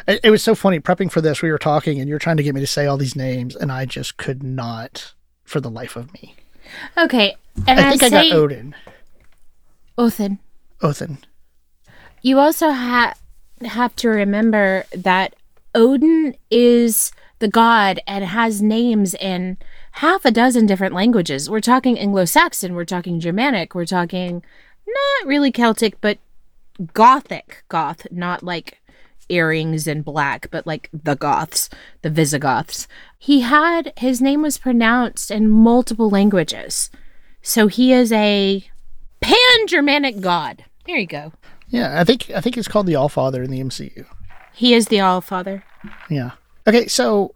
it, 0.07 0.21
it 0.25 0.31
was 0.31 0.43
so 0.43 0.55
funny 0.55 0.81
prepping 0.81 1.11
for 1.11 1.21
this. 1.21 1.43
We 1.43 1.51
were 1.51 1.59
talking, 1.59 2.01
and 2.01 2.09
you're 2.09 2.19
trying 2.19 2.37
to 2.37 2.43
get 2.43 2.55
me 2.55 2.61
to 2.61 2.67
say 2.67 2.87
all 2.87 2.97
these 2.97 3.17
names, 3.17 3.57
and 3.57 3.71
I 3.71 3.85
just 3.85 4.17
could 4.17 4.43
not 4.43 5.15
for 5.45 5.61
the 5.61 5.71
life 5.71 5.97
of 5.97 6.13
me. 6.15 6.35
Okay. 6.97 7.37
And 7.67 7.79
I 7.79 7.91
think 7.91 8.03
I, 8.03 8.11
got 8.11 8.33
Odin, 8.33 8.75
Othin. 9.97 10.39
Othin. 10.83 11.19
You 12.23 12.39
also 12.39 12.71
ha- 12.71 13.15
have 13.63 13.95
to 13.97 14.09
remember 14.09 14.85
that 14.95 15.37
Odin 15.75 16.35
is 16.51 17.13
the 17.39 17.49
god 17.49 18.01
and 18.07 18.25
has 18.25 18.63
names 18.63 19.15
in 19.15 19.59
half 19.93 20.25
a 20.25 20.31
dozen 20.31 20.67
different 20.67 20.95
languages. 20.95 21.49
We're 21.49 21.61
talking 21.61 21.99
Anglo 21.99 22.25
Saxon, 22.25 22.75
we're 22.75 22.85
talking 22.85 23.21
Germanic, 23.21 23.75
we're 23.75 23.85
talking 23.85 24.43
not 24.87 25.29
really 25.29 25.53
Celtic, 25.53 26.01
but 26.01 26.19
Gothic 26.93 27.63
Goth, 27.69 28.07
not 28.11 28.43
like 28.43 28.81
earrings 29.29 29.87
and 29.87 30.05
black, 30.05 30.49
but 30.51 30.67
like 30.67 30.89
the 30.93 31.15
Goths, 31.17 31.69
the 32.03 32.11
Visigoths. 32.11 32.87
He 33.19 33.41
had 33.41 33.93
his 33.97 34.21
name 34.21 34.43
was 34.43 34.59
pronounced 34.59 35.31
in 35.31 35.49
multiple 35.49 36.11
languages. 36.11 36.91
So 37.43 37.67
he 37.67 37.93
is 37.93 38.11
a 38.13 38.65
pan 39.21 39.67
Germanic 39.67 40.21
god. 40.21 40.65
There 40.87 40.97
you 40.99 41.07
go. 41.07 41.33
Yeah, 41.69 42.01
I 42.01 42.05
think 42.05 42.31
I 42.31 42.41
think 42.41 42.55
he's 42.57 42.69
called 42.69 42.87
the 42.87 42.97
All 42.97 43.09
Father 43.09 43.43
in 43.43 43.51
the 43.51 43.61
MCU. 43.61 44.07
He 44.55 44.75
is 44.75 44.87
the 44.87 45.01
All 45.01 45.21
Father. 45.21 45.65
Yeah. 46.09 46.33
Okay, 46.67 46.87
so 46.87 47.35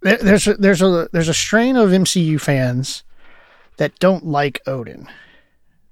there, 0.00 0.16
there's 0.18 0.46
a, 0.48 0.54
there's 0.54 0.82
a 0.82 1.08
there's 1.12 1.28
a 1.28 1.34
strain 1.34 1.76
of 1.76 1.90
MCU 1.90 2.40
fans 2.40 3.04
that 3.76 3.98
don't 3.98 4.26
like 4.26 4.60
Odin. 4.66 5.08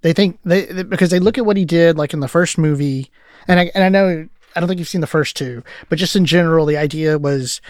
They 0.02 0.12
think 0.12 0.38
they 0.44 0.64
they- 0.66 0.82
because 0.82 1.10
they 1.10 1.18
look 1.20 1.38
at 1.38 1.46
what 1.46 1.56
he 1.56 1.64
did 1.64 1.96
like 1.96 2.12
in 2.14 2.20
the 2.20 2.28
first 2.28 2.58
movie, 2.58 3.10
and 3.46 3.60
I 3.60 3.70
and 3.74 3.84
I 3.84 3.88
know 3.88 4.28
I 4.54 4.60
don't 4.60 4.68
think 4.68 4.78
you've 4.78 4.88
seen 4.88 5.00
the 5.00 5.06
first 5.06 5.36
two, 5.36 5.62
but 5.88 5.98
just 5.98 6.16
in 6.16 6.26
general, 6.26 6.66
the 6.66 6.76
idea 6.76 7.18
was 7.18 7.60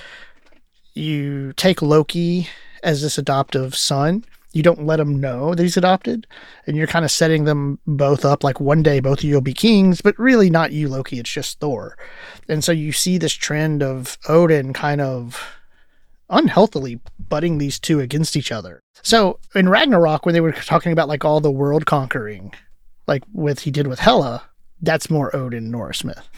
you 0.94 1.52
take 1.54 1.82
Loki 1.82 2.48
as 2.82 3.02
this 3.02 3.18
adoptive 3.18 3.74
son. 3.74 4.24
You 4.52 4.62
don't 4.64 4.84
let 4.84 4.98
him 4.98 5.20
know 5.20 5.54
that 5.54 5.62
he's 5.62 5.76
adopted, 5.76 6.26
and 6.66 6.76
you're 6.76 6.88
kind 6.88 7.04
of 7.04 7.10
setting 7.10 7.44
them 7.44 7.78
both 7.86 8.24
up 8.24 8.42
like 8.42 8.58
one 8.58 8.82
day 8.82 8.98
both 8.98 9.18
of 9.18 9.24
you 9.24 9.34
will 9.34 9.40
be 9.40 9.54
kings, 9.54 10.00
but 10.00 10.18
really 10.18 10.50
not 10.50 10.72
you, 10.72 10.88
Loki. 10.88 11.20
It's 11.20 11.30
just 11.30 11.60
Thor. 11.60 11.96
And 12.48 12.64
so 12.64 12.72
you 12.72 12.90
see 12.90 13.16
this 13.16 13.32
trend 13.32 13.82
of 13.82 14.18
Odin 14.28 14.72
kind 14.72 15.00
of 15.00 15.40
unhealthily 16.28 17.00
butting 17.18 17.58
these 17.58 17.78
two 17.78 18.00
against 18.00 18.36
each 18.36 18.50
other. 18.50 18.82
So 19.02 19.38
in 19.54 19.68
Ragnarok, 19.68 20.26
when 20.26 20.32
they 20.32 20.40
were 20.40 20.52
talking 20.52 20.92
about 20.92 21.08
like 21.08 21.24
all 21.24 21.40
the 21.40 21.50
world 21.50 21.86
conquering, 21.86 22.52
like 23.06 23.22
with 23.32 23.60
he 23.60 23.70
did 23.70 23.86
with 23.86 24.00
Hela, 24.00 24.49
that's 24.82 25.10
more 25.10 25.34
Odin 25.34 25.70
Norse 25.70 26.04
myth. 26.04 26.28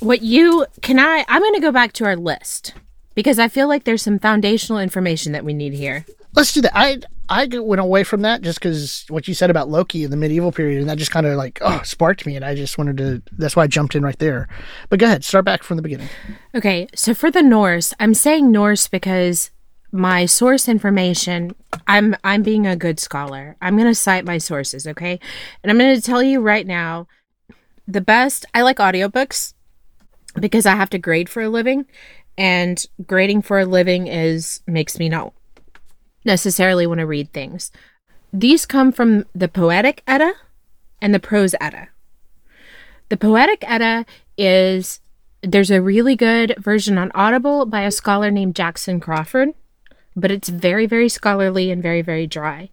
What 0.00 0.22
you 0.22 0.66
can 0.80 0.98
I 0.98 1.24
I'm 1.28 1.42
going 1.42 1.54
to 1.54 1.60
go 1.60 1.72
back 1.72 1.92
to 1.94 2.04
our 2.04 2.16
list 2.16 2.74
because 3.14 3.38
I 3.38 3.48
feel 3.48 3.68
like 3.68 3.84
there's 3.84 4.02
some 4.02 4.18
foundational 4.18 4.78
information 4.78 5.32
that 5.32 5.44
we 5.44 5.52
need 5.52 5.74
here. 5.74 6.04
Let's 6.34 6.52
do 6.52 6.62
that. 6.62 6.72
I 6.74 6.98
I 7.28 7.46
went 7.46 7.80
away 7.80 8.04
from 8.04 8.22
that 8.22 8.42
just 8.42 8.58
because 8.58 9.04
what 9.08 9.28
you 9.28 9.34
said 9.34 9.50
about 9.50 9.68
Loki 9.68 10.04
in 10.04 10.10
the 10.10 10.16
medieval 10.16 10.52
period, 10.52 10.80
and 10.80 10.88
that 10.88 10.98
just 10.98 11.10
kind 11.10 11.26
of 11.26 11.36
like 11.36 11.58
oh 11.62 11.80
sparked 11.84 12.26
me, 12.26 12.36
and 12.36 12.44
I 12.44 12.54
just 12.54 12.78
wanted 12.78 12.96
to. 12.98 13.22
That's 13.32 13.56
why 13.56 13.64
I 13.64 13.66
jumped 13.66 13.94
in 13.94 14.02
right 14.02 14.18
there. 14.18 14.48
But 14.88 14.98
go 14.98 15.06
ahead, 15.06 15.24
start 15.24 15.44
back 15.44 15.62
from 15.62 15.76
the 15.76 15.82
beginning. 15.82 16.08
Okay, 16.54 16.88
so 16.94 17.14
for 17.14 17.30
the 17.30 17.42
Norse, 17.42 17.94
I'm 18.00 18.14
saying 18.14 18.50
Norse 18.50 18.88
because 18.88 19.50
my 19.92 20.24
source 20.24 20.68
information, 20.68 21.54
I'm 21.86 22.16
I'm 22.24 22.42
being 22.42 22.66
a 22.66 22.76
good 22.76 22.98
scholar. 22.98 23.56
I'm 23.60 23.76
going 23.76 23.88
to 23.88 23.94
cite 23.94 24.24
my 24.24 24.38
sources, 24.38 24.86
okay? 24.86 25.20
And 25.62 25.70
I'm 25.70 25.78
going 25.78 25.94
to 25.94 26.02
tell 26.02 26.22
you 26.22 26.40
right 26.40 26.66
now 26.66 27.06
the 27.86 28.00
best 28.00 28.44
I 28.54 28.62
like 28.62 28.78
audiobooks 28.78 29.54
because 30.38 30.66
I 30.66 30.76
have 30.76 30.90
to 30.90 30.98
grade 30.98 31.28
for 31.28 31.42
a 31.42 31.48
living 31.48 31.86
and 32.38 32.84
grading 33.06 33.42
for 33.42 33.60
a 33.60 33.66
living 33.66 34.06
is 34.06 34.60
makes 34.66 34.98
me 34.98 35.08
not 35.08 35.32
necessarily 36.24 36.86
want 36.86 37.00
to 37.00 37.06
read 37.06 37.32
things. 37.32 37.70
These 38.32 38.64
come 38.64 38.92
from 38.92 39.26
the 39.34 39.48
Poetic 39.48 40.02
Edda 40.06 40.32
and 41.00 41.14
the 41.14 41.20
Prose 41.20 41.54
Edda. 41.60 41.88
The 43.08 43.16
Poetic 43.16 43.62
Edda 43.68 44.06
is 44.38 45.00
there's 45.42 45.70
a 45.70 45.82
really 45.82 46.16
good 46.16 46.54
version 46.58 46.96
on 46.96 47.10
Audible 47.14 47.66
by 47.66 47.82
a 47.82 47.90
scholar 47.90 48.30
named 48.30 48.54
Jackson 48.54 49.00
Crawford, 49.00 49.50
but 50.16 50.30
it's 50.30 50.48
very 50.48 50.86
very 50.86 51.08
scholarly 51.08 51.70
and 51.70 51.82
very 51.82 52.00
very 52.00 52.26
dry. 52.26 52.70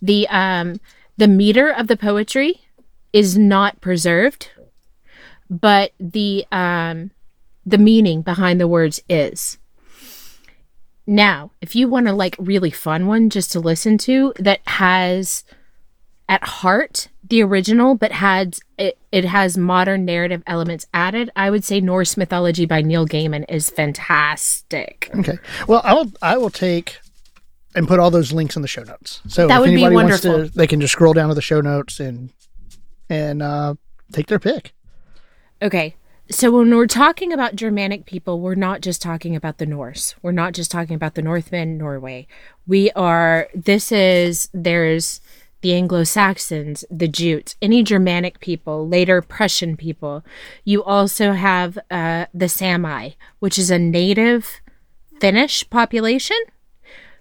The 0.00 0.26
um 0.28 0.80
the 1.18 1.28
meter 1.28 1.68
of 1.68 1.88
the 1.88 1.96
poetry 1.96 2.62
is 3.12 3.36
not 3.36 3.82
preserved, 3.82 4.50
but 5.60 5.92
the 6.00 6.44
um 6.50 7.10
the 7.64 7.78
meaning 7.78 8.22
behind 8.22 8.60
the 8.60 8.66
words 8.66 9.00
is. 9.08 9.58
Now, 11.06 11.50
if 11.60 11.74
you 11.74 11.88
want 11.88 12.08
a 12.08 12.12
like 12.12 12.36
really 12.38 12.70
fun 12.70 13.06
one 13.06 13.28
just 13.30 13.52
to 13.52 13.60
listen 13.60 13.98
to 13.98 14.32
that 14.38 14.60
has 14.66 15.44
at 16.28 16.42
heart 16.44 17.08
the 17.28 17.42
original 17.42 17.94
but 17.94 18.12
had 18.12 18.56
it, 18.78 18.98
it 19.10 19.24
has 19.24 19.58
modern 19.58 20.04
narrative 20.04 20.42
elements 20.46 20.86
added, 20.94 21.30
I 21.36 21.50
would 21.50 21.64
say 21.64 21.80
Norse 21.80 22.16
mythology 22.16 22.66
by 22.66 22.82
Neil 22.82 23.06
Gaiman 23.06 23.44
is 23.48 23.68
fantastic. 23.70 25.10
Okay. 25.18 25.38
Well, 25.66 25.80
I 25.84 25.94
will. 25.94 26.12
I 26.22 26.36
will 26.38 26.50
take 26.50 26.98
and 27.74 27.88
put 27.88 27.98
all 27.98 28.10
those 28.10 28.32
links 28.32 28.54
in 28.56 28.62
the 28.62 28.68
show 28.68 28.82
notes. 28.82 29.20
So 29.28 29.48
That 29.48 29.56
if 29.56 29.60
would 29.60 29.66
be 29.66 29.84
anybody 29.84 29.94
wants 29.94 30.24
wonderful. 30.24 30.48
to, 30.50 30.56
they 30.56 30.66
can 30.66 30.80
just 30.80 30.92
scroll 30.92 31.12
down 31.14 31.28
to 31.28 31.34
the 31.34 31.42
show 31.42 31.60
notes 31.60 32.00
and 32.00 32.30
and 33.08 33.42
uh, 33.42 33.74
take 34.12 34.26
their 34.28 34.38
pick. 34.38 34.72
Okay. 35.62 35.94
So 36.28 36.50
when 36.50 36.74
we're 36.74 36.86
talking 36.86 37.32
about 37.32 37.54
Germanic 37.54 38.04
people, 38.04 38.40
we're 38.40 38.56
not 38.56 38.80
just 38.80 39.00
talking 39.00 39.36
about 39.36 39.58
the 39.58 39.66
Norse. 39.66 40.16
We're 40.22 40.32
not 40.32 40.54
just 40.54 40.70
talking 40.70 40.96
about 40.96 41.14
the 41.14 41.22
Northmen, 41.22 41.78
Norway. 41.78 42.26
We 42.66 42.90
are 42.92 43.48
this 43.54 43.92
is 43.92 44.48
there's 44.52 45.20
the 45.60 45.74
Anglo-Saxons, 45.74 46.84
the 46.90 47.06
Jutes, 47.06 47.54
any 47.62 47.84
Germanic 47.84 48.40
people, 48.40 48.88
later 48.88 49.22
Prussian 49.22 49.76
people. 49.76 50.24
You 50.64 50.82
also 50.82 51.32
have 51.32 51.78
uh, 51.88 52.26
the 52.34 52.48
Sami, 52.48 53.16
which 53.38 53.58
is 53.60 53.70
a 53.70 53.78
native 53.78 54.60
Finnish 55.20 55.68
population, 55.70 56.38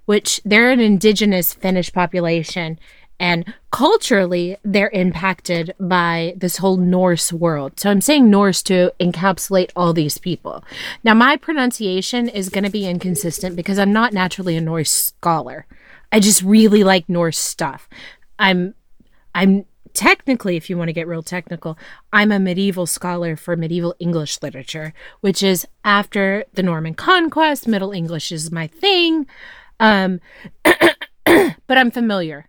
which 0.05 0.41
they're 0.43 0.71
an 0.71 0.79
indigenous 0.79 1.53
Finnish 1.53 1.93
population, 1.93 2.79
And 3.21 3.53
culturally, 3.69 4.57
they're 4.63 4.89
impacted 4.89 5.75
by 5.79 6.33
this 6.35 6.57
whole 6.57 6.77
Norse 6.77 7.31
world. 7.31 7.79
So 7.79 7.91
I'm 7.91 8.01
saying 8.01 8.31
Norse 8.31 8.63
to 8.63 8.91
encapsulate 8.99 9.69
all 9.75 9.93
these 9.93 10.17
people. 10.17 10.63
Now, 11.03 11.13
my 11.13 11.37
pronunciation 11.37 12.27
is 12.27 12.49
going 12.49 12.63
to 12.63 12.71
be 12.71 12.87
inconsistent 12.87 13.55
because 13.55 13.77
I'm 13.77 13.93
not 13.93 14.11
naturally 14.11 14.57
a 14.57 14.61
Norse 14.61 14.91
scholar. 14.91 15.67
I 16.11 16.19
just 16.19 16.41
really 16.41 16.83
like 16.83 17.07
Norse 17.07 17.37
stuff. 17.37 17.87
I'm 18.39 18.73
I'm 19.35 19.65
technically, 19.93 20.57
if 20.57 20.67
you 20.67 20.75
want 20.75 20.89
to 20.89 20.93
get 20.93 21.07
real 21.07 21.21
technical, 21.21 21.77
I'm 22.11 22.31
a 22.31 22.39
medieval 22.39 22.87
scholar 22.87 23.35
for 23.35 23.55
medieval 23.55 23.93
English 23.99 24.41
literature, 24.41 24.95
which 25.19 25.43
is 25.43 25.67
after 25.85 26.43
the 26.53 26.63
Norman 26.63 26.95
conquest. 26.95 27.67
Middle 27.67 27.91
English 27.91 28.31
is 28.31 28.51
my 28.51 28.65
thing. 28.65 29.27
Um, 29.79 30.21
but 30.63 31.77
I'm 31.77 31.91
familiar. 31.91 32.47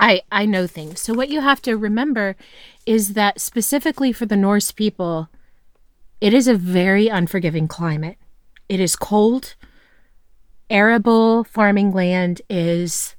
I 0.00 0.22
I 0.32 0.46
know 0.46 0.66
things. 0.66 1.00
So 1.00 1.12
what 1.12 1.28
you 1.28 1.40
have 1.40 1.60
to 1.62 1.76
remember 1.76 2.34
is 2.86 3.12
that 3.12 3.40
specifically 3.40 4.12
for 4.12 4.26
the 4.26 4.36
Norse 4.36 4.72
people, 4.72 5.28
it 6.20 6.32
is 6.32 6.48
a 6.48 6.54
very 6.54 7.08
unforgiving 7.08 7.68
climate. 7.68 8.16
It 8.68 8.80
is 8.80 8.96
cold. 8.96 9.54
Arable 10.70 11.44
farming 11.44 11.92
land 11.92 12.40
is 12.48 13.14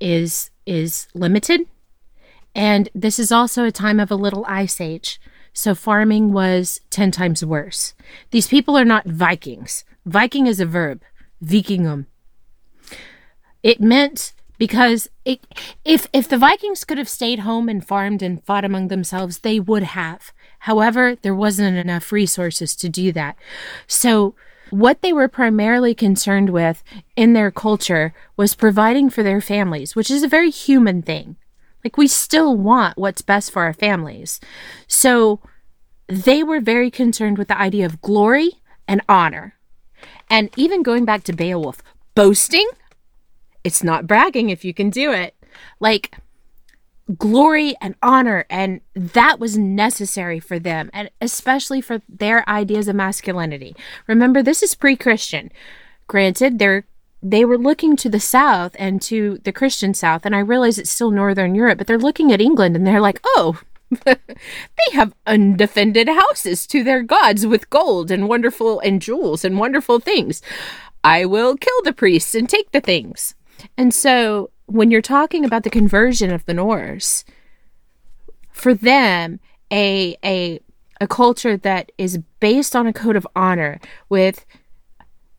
is 0.00 0.50
is 0.66 1.08
limited. 1.14 1.62
And 2.54 2.88
this 2.94 3.18
is 3.18 3.32
also 3.32 3.64
a 3.64 3.72
time 3.72 3.98
of 3.98 4.12
a 4.12 4.16
little 4.16 4.44
ice 4.46 4.80
age. 4.80 5.20
So 5.52 5.74
farming 5.74 6.32
was 6.32 6.80
10 6.90 7.10
times 7.10 7.44
worse. 7.44 7.94
These 8.30 8.48
people 8.48 8.76
are 8.76 8.84
not 8.84 9.06
Vikings. 9.06 9.84
Viking 10.06 10.46
is 10.46 10.60
a 10.60 10.66
verb, 10.66 11.02
Vikingum. 11.44 12.06
It 13.62 13.80
meant 13.80 14.34
because 14.64 15.10
it, 15.26 15.46
if 15.84 16.08
if 16.14 16.26
the 16.26 16.38
Vikings 16.38 16.84
could 16.86 16.96
have 16.96 17.08
stayed 17.08 17.40
home 17.40 17.68
and 17.68 17.86
farmed 17.86 18.22
and 18.22 18.42
fought 18.42 18.64
among 18.64 18.88
themselves, 18.88 19.40
they 19.40 19.60
would 19.60 19.82
have. 19.82 20.32
However, 20.60 21.16
there 21.20 21.34
wasn't 21.34 21.76
enough 21.76 22.10
resources 22.10 22.74
to 22.76 22.88
do 22.88 23.12
that. 23.12 23.36
So 23.86 24.34
what 24.70 25.02
they 25.02 25.12
were 25.12 25.28
primarily 25.28 25.94
concerned 25.94 26.48
with 26.48 26.82
in 27.14 27.34
their 27.34 27.50
culture 27.50 28.14
was 28.38 28.54
providing 28.54 29.10
for 29.10 29.22
their 29.22 29.42
families, 29.42 29.94
which 29.94 30.10
is 30.10 30.22
a 30.22 30.28
very 30.28 30.48
human 30.48 31.02
thing. 31.02 31.36
Like, 31.84 31.98
we 31.98 32.08
still 32.08 32.56
want 32.56 32.96
what's 32.96 33.20
best 33.20 33.52
for 33.52 33.64
our 33.64 33.74
families. 33.74 34.40
So, 34.86 35.40
they 36.06 36.42
were 36.42 36.60
very 36.60 36.90
concerned 36.90 37.36
with 37.36 37.48
the 37.48 37.60
idea 37.60 37.84
of 37.84 38.00
glory 38.00 38.62
and 38.88 39.02
honor. 39.10 39.56
And 40.30 40.48
even 40.56 40.82
going 40.82 41.04
back 41.04 41.24
to 41.24 41.34
Beowulf, 41.34 41.82
boasting, 42.14 42.68
it's 43.64 43.82
not 43.82 44.06
bragging 44.06 44.50
if 44.50 44.64
you 44.64 44.72
can 44.72 44.90
do 44.90 45.10
it. 45.10 45.34
Like, 45.80 46.16
glory 47.18 47.74
and 47.82 47.94
honor 48.02 48.46
and 48.48 48.80
that 48.94 49.38
was 49.38 49.58
necessary 49.58 50.40
for 50.40 50.58
them 50.58 50.88
and 50.94 51.10
especially 51.20 51.82
for 51.82 52.00
their 52.08 52.48
ideas 52.48 52.88
of 52.88 52.96
masculinity. 52.96 53.76
Remember 54.06 54.42
this 54.42 54.62
is 54.62 54.74
pre-christian. 54.74 55.52
Granted 56.06 56.58
they're 56.58 56.86
they 57.22 57.44
were 57.44 57.58
looking 57.58 57.96
to 57.96 58.08
the 58.08 58.20
south 58.20 58.76
and 58.78 59.00
to 59.00 59.38
the 59.44 59.52
christian 59.52 59.94
south 59.94 60.26
and 60.26 60.36
i 60.36 60.38
realize 60.38 60.78
it's 60.78 60.90
still 60.90 61.10
northern 61.10 61.54
europe 61.54 61.78
but 61.78 61.86
they're 61.86 61.96
looking 61.96 62.30
at 62.30 62.40
england 62.40 62.76
and 62.76 62.86
they're 62.86 63.00
like 63.00 63.18
oh 63.24 63.62
they 64.04 64.16
have 64.92 65.14
undefended 65.26 66.08
houses 66.08 66.66
to 66.66 66.82
their 66.82 67.02
gods 67.02 67.46
with 67.46 67.70
gold 67.70 68.10
and 68.10 68.28
wonderful 68.28 68.80
and 68.80 69.00
jewels 69.00 69.44
and 69.44 69.58
wonderful 69.58 70.00
things. 70.00 70.42
I 71.02 71.24
will 71.26 71.56
kill 71.56 71.82
the 71.84 71.92
priests 71.92 72.34
and 72.34 72.48
take 72.48 72.72
the 72.72 72.80
things 72.80 73.34
and 73.76 73.92
so 73.92 74.50
when 74.66 74.90
you're 74.90 75.02
talking 75.02 75.44
about 75.44 75.62
the 75.62 75.70
conversion 75.70 76.32
of 76.32 76.44
the 76.46 76.54
Norse, 76.54 77.24
for 78.52 78.74
them, 78.74 79.40
a 79.72 80.16
a 80.24 80.60
a 81.00 81.06
culture 81.06 81.56
that 81.56 81.92
is 81.98 82.18
based 82.40 82.74
on 82.76 82.86
a 82.86 82.92
code 82.92 83.16
of 83.16 83.26
honor 83.34 83.80
with 84.08 84.46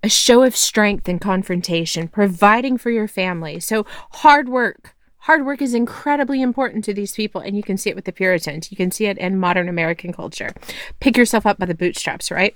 a 0.03 0.09
show 0.09 0.43
of 0.43 0.55
strength 0.55 1.07
and 1.07 1.19
confrontation, 1.19 2.07
providing 2.07 2.77
for 2.77 2.91
your 2.91 3.07
family. 3.07 3.59
So 3.59 3.85
hard 4.11 4.49
work. 4.49 4.93
Hard 5.19 5.43
work 5.43 5.59
is 5.59 5.73
incredibly 5.73 6.43
important 6.43 6.83
to 6.85 6.93
these 6.93 7.13
people, 7.13 7.41
and 7.41 7.57
you 7.57 7.63
can 7.63 7.77
see 7.77 7.89
it 7.89 7.95
with 7.95 8.05
the 8.05 8.11
Puritans. 8.11 8.69
You 8.69 8.77
can 8.77 8.91
see 8.91 9.07
it 9.07 9.17
in 9.17 9.39
modern 9.39 9.67
American 9.67 10.13
culture. 10.13 10.53
Pick 10.99 11.17
yourself 11.17 11.47
up 11.47 11.57
by 11.57 11.65
the 11.65 11.73
bootstraps, 11.73 12.29
right? 12.29 12.55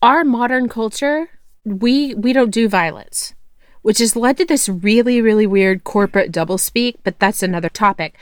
Our 0.00 0.24
modern 0.24 0.68
culture, 0.68 1.28
we 1.64 2.14
we 2.14 2.32
don't 2.32 2.50
do 2.50 2.68
violence 2.68 3.34
which 3.82 3.98
has 3.98 4.16
led 4.16 4.36
to 4.38 4.44
this 4.44 4.68
really, 4.68 5.20
really 5.20 5.46
weird 5.46 5.84
corporate 5.84 6.32
doublespeak, 6.32 6.96
but 7.04 7.18
that's 7.18 7.42
another 7.42 7.68
topic. 7.68 8.16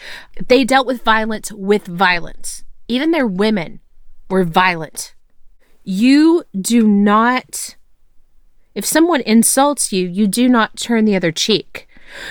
They 0.49 0.65
dealt 0.65 0.87
with 0.87 1.03
violence 1.03 1.53
with 1.53 1.87
violence. 1.87 2.65
Even 2.89 3.11
their 3.11 3.27
women 3.27 3.81
were 4.29 4.45
violent. 4.45 5.15
You 5.85 6.45
do 6.59 6.87
not, 6.87 7.77
if 8.75 8.85
someone 8.85 9.21
insults 9.23 9.93
you, 9.93 10.09
you 10.09 10.27
do 10.27 10.49
not 10.49 10.77
turn 10.77 11.05
the 11.05 11.17
other 11.17 11.33
cheek. 11.33 11.89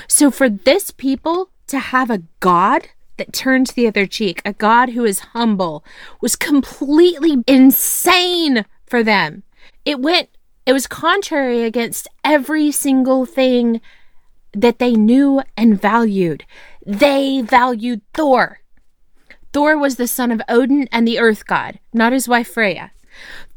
So 0.07 0.29
for 0.29 0.49
this 0.49 0.91
people 0.91 1.49
to 1.67 1.79
have 1.79 2.09
a 2.09 2.23
God 2.39 2.89
that 3.17 3.33
turns 3.33 3.73
the 3.73 3.87
other 3.87 4.05
cheek, 4.05 4.41
a 4.43 4.53
God 4.53 4.89
who 4.89 5.05
is 5.05 5.19
humble, 5.19 5.83
was 6.21 6.35
completely 6.35 7.43
insane 7.47 8.65
for 8.85 9.03
them. 9.03 9.43
It 9.85 9.99
went 9.99 10.29
it 10.69 10.73
was 10.73 10.85
contrary 10.85 11.63
against 11.63 12.07
every 12.23 12.71
single 12.71 13.25
thing 13.25 13.81
that 14.53 14.77
they 14.77 14.93
knew 14.93 15.41
and 15.57 15.81
valued. 15.81 16.45
They 16.85 17.41
valued 17.41 18.01
Thor. 18.13 18.59
Thor 19.51 19.79
was 19.79 19.95
the 19.95 20.05
son 20.05 20.31
of 20.31 20.43
Odin 20.47 20.87
and 20.91 21.07
the 21.07 21.17
earth 21.17 21.47
god, 21.47 21.79
not 21.91 22.13
his 22.13 22.27
wife 22.27 22.53
Freya. 22.53 22.91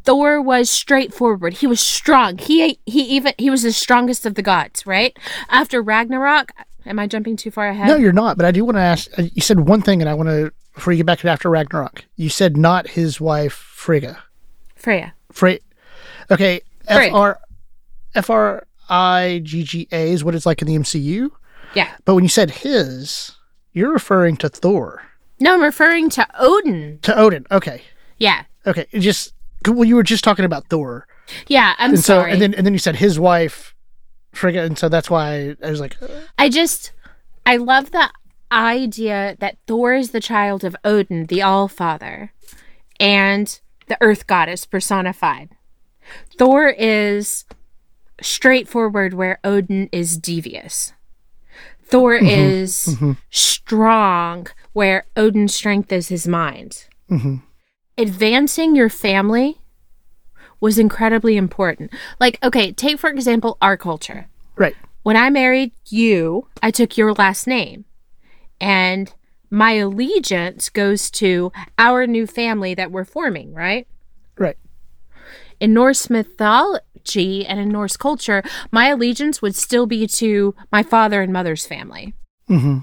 Thor 0.05 0.41
was 0.41 0.71
straightforward. 0.71 1.53
He 1.59 1.67
was 1.67 1.81
strong. 1.83 2.39
He 2.39 2.81
he 2.87 3.03
even 3.03 3.35
he 3.37 3.51
was 3.51 3.63
the 3.63 3.75
strongest 3.75 4.25
of 4.25 4.35
the 4.35 4.41
gods, 4.41 4.87
right? 4.87 5.15
After 5.51 5.83
Ragnarok, 5.83 6.53
am 6.87 6.99
I 6.99 7.09
jumping 7.09 7.37
too 7.37 7.51
far 7.51 7.69
ahead? 7.69 7.89
No, 7.89 7.97
you're 7.97 8.15
not. 8.15 8.39
But 8.39 8.47
I 8.47 8.53
do 8.53 8.65
want 8.65 8.77
to 8.77 8.81
ask. 8.81 9.11
Uh, 9.19 9.25
you 9.35 9.43
said 9.43 9.61
one 9.61 9.83
thing, 9.83 10.01
and 10.01 10.09
I 10.09 10.15
want 10.15 10.31
to 10.31 10.51
before 10.75 10.95
you 10.95 10.97
get 10.97 11.07
back 11.07 11.19
to 11.19 11.29
after 11.29 11.51
Ragnarok. 11.51 12.07
You 12.17 12.31
said 12.31 12.57
not 12.57 12.89
his 12.89 13.21
wife 13.21 13.53
Frigga. 13.53 14.23
Freya. 14.75 15.13
Frey. 15.31 15.61
Okay, 16.31 16.63
F 16.93 17.13
R 17.15 17.41
F 18.15 18.31
R 18.31 18.67
I 18.89 19.41
G 19.43 19.63
G 19.63 19.89
A 19.93 20.13
is 20.13 20.25
what 20.25 20.35
it's 20.35 20.47
like 20.47 20.63
in 20.63 20.69
the 20.69 20.77
MCU. 20.77 21.31
Yeah. 21.75 21.91
But 22.05 22.15
when 22.15 22.25
you 22.25 22.29
said 22.29 22.51
his, 22.51 23.33
you're 23.73 23.93
referring 23.93 24.37
to 24.39 24.49
Thor. 24.49 25.03
No, 25.41 25.55
I'm 25.55 25.63
referring 25.63 26.11
to 26.11 26.27
Odin. 26.39 26.99
To 27.03 27.19
Odin. 27.19 27.47
Okay. 27.51 27.83
Yeah. 28.19 28.45
Okay. 28.67 28.87
It 28.93 29.01
just 29.01 29.35
well, 29.67 29.85
you 29.85 29.97
were 29.97 30.03
just 30.03 30.25
talking 30.25 30.45
about 30.45 30.67
Thor. 30.69 31.07
Yeah, 31.47 31.75
I'm 31.79 31.91
and 31.91 31.99
so, 31.99 32.19
sorry. 32.21 32.33
And 32.33 32.43
then 32.43 32.55
and 32.55 32.67
then 32.67 32.73
you 32.73 32.79
said 32.79 32.97
his 32.97 33.19
wife, 33.19 33.75
Frigga, 34.33 34.63
and 34.63 34.79
so 34.79 34.89
that's 34.89 35.11
why 35.11 35.57
I 35.63 35.71
was 35.71 35.81
like. 35.81 36.01
Uh. 36.03 36.09
I 36.39 36.49
just 36.49 36.93
I 37.47 37.57
love 37.57 37.91
the 37.91 38.11
idea 38.51 39.37
that 39.41 39.59
Thor 39.67 39.95
is 39.95 40.11
the 40.11 40.21
child 40.21 40.65
of 40.65 40.77
Odin, 40.85 41.27
the 41.27 41.43
All 41.43 41.69
Father, 41.69 42.33
and 43.01 43.59
the 43.87 43.97
Earth 44.01 44.27
Goddess 44.27 44.67
personified. 44.67 45.51
Thor 46.39 46.69
is 46.69 47.45
straightforward 48.21 49.15
where 49.15 49.39
Odin 49.45 49.89
is 49.93 50.17
devious. 50.17 50.93
Thor 51.85 52.17
mm-hmm, 52.17 52.27
is 52.27 52.89
mm-hmm. 52.91 53.13
strong 53.31 54.47
where 54.73 55.05
Odin's 55.17 55.55
strength 55.55 55.93
is 55.93 56.09
his 56.09 56.27
mind. 56.27 56.87
Mm-hmm. 57.11 57.37
Advancing 57.99 58.75
your 58.75 58.89
family 58.89 59.61
was 60.61 60.79
incredibly 60.79 61.37
important. 61.37 61.93
Like, 62.19 62.39
okay, 62.43 62.73
take 62.73 62.99
for 62.99 63.11
example 63.11 63.59
our 63.61 63.77
culture. 63.77 64.29
Right. 64.57 64.75
When 65.03 65.17
I 65.17 65.29
married 65.29 65.73
you, 65.89 66.49
I 66.63 66.71
took 66.71 66.97
your 66.97 67.13
last 67.13 67.47
name. 67.47 67.85
And 68.61 69.13
my 69.51 69.73
allegiance 69.73 70.71
goes 70.71 71.11
to 71.11 71.53
our 71.77 72.07
new 72.07 72.27
family 72.27 72.75
that 72.75 72.93
we're 72.93 73.05
forming, 73.05 73.53
right? 73.53 73.63
Right 73.75 73.87
in 75.63 75.73
Norse 75.73 76.11
mythology 76.11 77.47
and 77.47 77.61
in 77.61 77.69
Norse 77.69 77.97
culture, 77.97 78.43
my 78.73 78.89
allegiance 78.89 79.41
would 79.41 79.55
still 79.55 79.87
be 79.87 80.09
to 80.09 80.57
my 80.73 80.83
father 80.83 81.23
and 81.23 81.33
mother's 81.33 81.65
family. 81.65 82.15
Mm-hmm. 82.51 82.79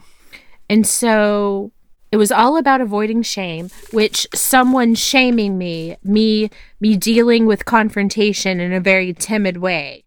And 0.70 0.88
so 0.88 1.74
it 2.10 2.16
was 2.16 2.32
all 2.32 2.56
about 2.56 2.80
avoiding 2.80 3.22
shame, 3.22 3.70
which 3.92 4.26
someone 4.34 4.96
shaming 4.96 5.58
me, 5.58 5.98
me, 6.04 6.50
me 6.80 6.96
dealing 6.96 7.46
with 7.46 7.66
confrontation 7.66 8.62
in 8.62 8.72
a 8.72 8.80
very 8.80 9.14
timid 9.14 9.58
way. 9.58 10.06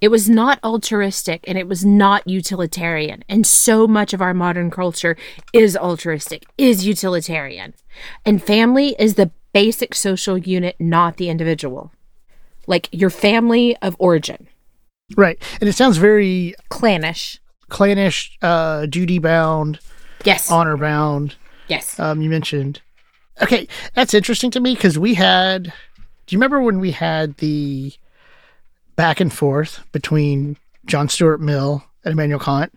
It 0.00 0.08
was 0.08 0.30
not 0.30 0.60
altruistic 0.64 1.44
and 1.46 1.58
it 1.58 1.68
was 1.68 1.84
not 1.84 2.26
utilitarian. 2.26 3.22
And 3.28 3.46
so 3.46 3.86
much 3.86 4.14
of 4.14 4.22
our 4.22 4.32
modern 4.32 4.70
culture 4.70 5.14
is 5.52 5.76
altruistic, 5.76 6.46
is 6.56 6.86
utilitarian. 6.86 7.74
And 8.24 8.42
family 8.42 8.96
is 8.98 9.16
the 9.16 9.30
basic 9.52 9.94
social 9.94 10.38
unit, 10.38 10.76
not 10.78 11.18
the 11.18 11.28
individual 11.28 11.92
like 12.68 12.88
your 12.92 13.10
family 13.10 13.76
of 13.78 13.96
origin. 13.98 14.46
Right. 15.16 15.42
And 15.60 15.68
it 15.68 15.72
sounds 15.72 15.96
very 15.96 16.54
clannish. 16.68 17.40
clannish, 17.68 18.38
uh, 18.42 18.86
duty 18.86 19.18
bound, 19.18 19.80
Yes. 20.24 20.50
honor 20.50 20.76
bound. 20.76 21.34
yes. 21.66 21.98
Um, 21.98 22.20
you 22.22 22.30
mentioned. 22.30 22.80
Okay, 23.42 23.68
that's 23.94 24.14
interesting 24.14 24.50
to 24.52 24.60
me 24.60 24.74
because 24.74 24.98
we 24.98 25.14
had. 25.14 25.64
Do 25.64 26.34
you 26.34 26.38
remember 26.38 26.60
when 26.60 26.78
we 26.80 26.90
had 26.90 27.36
the 27.38 27.92
back 28.96 29.20
and 29.20 29.32
forth 29.32 29.80
between 29.92 30.56
John 30.86 31.08
Stuart 31.08 31.40
Mill 31.40 31.84
and 32.04 32.12
Immanuel 32.12 32.40
Kant? 32.40 32.72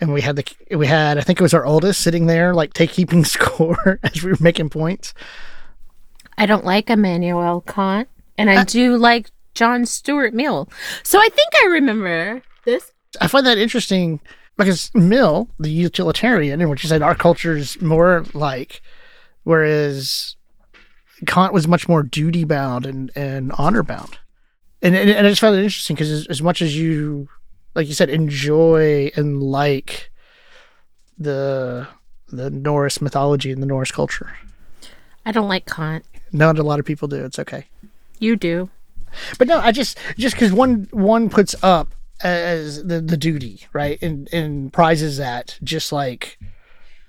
And 0.00 0.12
we 0.12 0.22
had 0.22 0.36
the 0.36 0.44
we 0.76 0.86
had 0.86 1.18
I 1.18 1.20
think 1.20 1.38
it 1.38 1.42
was 1.42 1.54
our 1.54 1.64
oldest 1.66 2.00
sitting 2.00 2.26
there 2.26 2.52
like 2.54 2.72
take 2.72 2.90
keeping 2.90 3.24
score 3.36 4.00
as 4.02 4.22
we 4.22 4.30
were 4.32 4.38
making 4.40 4.70
points. 4.70 5.12
I 6.38 6.46
don't 6.46 6.64
like 6.64 6.88
Immanuel 6.90 7.60
Kant, 7.60 8.08
and 8.38 8.50
I 8.50 8.56
uh, 8.56 8.64
do 8.64 8.96
like 8.96 9.30
John 9.54 9.86
Stuart 9.86 10.34
Mill. 10.34 10.68
So 11.02 11.18
I 11.18 11.28
think 11.28 11.50
I 11.62 11.66
remember 11.66 12.42
this. 12.64 12.92
I 13.20 13.28
find 13.28 13.46
that 13.46 13.58
interesting 13.58 14.20
because 14.56 14.92
Mill, 14.94 15.48
the 15.58 15.70
utilitarian, 15.70 16.60
in 16.60 16.68
which 16.68 16.82
he 16.82 16.88
said 16.88 17.02
our 17.02 17.14
culture 17.14 17.56
is 17.56 17.80
more 17.80 18.24
like, 18.34 18.82
whereas 19.44 20.36
Kant 21.26 21.52
was 21.52 21.68
much 21.68 21.88
more 21.88 22.02
duty 22.02 22.44
bound 22.44 22.86
and, 22.86 23.10
and 23.14 23.52
honor 23.52 23.82
bound. 23.82 24.18
And, 24.82 24.94
and, 24.94 25.10
and 25.10 25.26
I 25.26 25.30
just 25.30 25.40
found 25.40 25.56
it 25.56 25.64
interesting 25.64 25.96
because 25.96 26.10
as, 26.10 26.26
as 26.26 26.42
much 26.42 26.60
as 26.60 26.76
you, 26.76 27.28
like 27.74 27.86
you 27.86 27.94
said, 27.94 28.10
enjoy 28.10 29.10
and 29.16 29.42
like 29.42 30.10
the 31.16 31.86
the 32.28 32.50
Norse 32.50 33.00
mythology 33.00 33.52
and 33.52 33.62
the 33.62 33.66
Norse 33.66 33.92
culture, 33.92 34.36
I 35.24 35.32
don't 35.32 35.48
like 35.48 35.66
Kant. 35.66 36.04
not 36.32 36.58
a 36.58 36.62
lot 36.62 36.80
of 36.80 36.84
people 36.84 37.08
do. 37.08 37.24
It's 37.24 37.38
okay. 37.38 37.66
You 38.18 38.36
do. 38.36 38.70
But 39.38 39.48
no, 39.48 39.58
I 39.58 39.72
just 39.72 39.98
just 40.16 40.34
because 40.34 40.52
one 40.52 40.88
one 40.90 41.30
puts 41.30 41.54
up 41.62 41.94
as 42.22 42.84
the 42.84 43.00
the 43.00 43.16
duty 43.16 43.66
right 43.72 44.00
and 44.02 44.28
and 44.32 44.72
prizes 44.72 45.18
that 45.18 45.58
just 45.62 45.92
like 45.92 46.38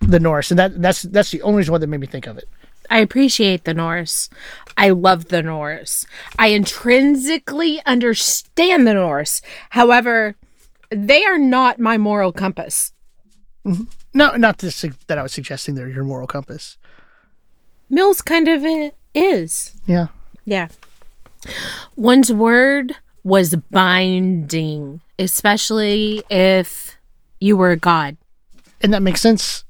the 0.02 0.20
Norse, 0.20 0.52
and 0.52 0.60
that 0.60 0.82
that's 0.82 1.04
that's 1.04 1.32
the 1.32 1.42
only 1.42 1.64
why 1.66 1.78
that 1.78 1.88
made 1.88 2.00
me 2.00 2.08
think 2.08 2.28
of 2.28 2.38
it. 2.38 2.48
I 2.90 3.00
appreciate 3.00 3.64
the 3.64 3.74
Norse. 3.74 4.30
I 4.78 4.90
love 4.90 5.30
the 5.30 5.42
Norse. 5.42 6.06
I 6.38 6.48
intrinsically 6.48 7.82
understand 7.86 8.86
the 8.86 8.94
Norse. 8.94 9.42
However, 9.72 10.36
they 10.90 11.26
are 11.26 11.40
not 11.40 11.80
my 11.80 11.98
moral 11.98 12.32
compass. 12.32 12.94
Mm-hmm. 13.66 13.86
No, 14.14 14.36
not 14.36 14.60
this 14.60 14.86
that 15.08 15.18
I 15.18 15.24
was 15.24 15.32
suggesting 15.32 15.76
they're 15.76 15.90
your 15.90 16.04
moral 16.04 16.28
compass. 16.28 16.78
Mills 17.90 18.22
kind 18.22 18.48
of 18.48 18.64
uh, 18.64 18.92
is. 19.14 19.74
Yeah, 19.86 20.08
Yeah. 20.46 20.68
One's 21.96 22.32
word 22.32 22.96
was 23.24 23.56
binding, 23.72 25.02
especially 25.20 26.24
if 26.30 26.98
you 27.40 27.58
were 27.58 27.72
a 27.72 27.78
god. 27.78 28.18
and 28.82 28.94
that 28.94 29.02
makes 29.02 29.22
sense. 29.22 29.64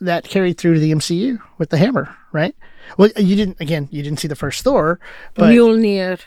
That 0.00 0.24
carried 0.24 0.58
through 0.58 0.74
to 0.74 0.80
the 0.80 0.92
MCU 0.92 1.40
with 1.56 1.70
the 1.70 1.78
hammer, 1.78 2.14
right? 2.30 2.54
Well, 2.98 3.08
you 3.16 3.34
didn't. 3.34 3.58
Again, 3.60 3.88
you 3.90 4.02
didn't 4.02 4.20
see 4.20 4.28
the 4.28 4.36
first 4.36 4.62
Thor, 4.62 5.00
but 5.34 5.50
Mjolnir. 5.50 6.20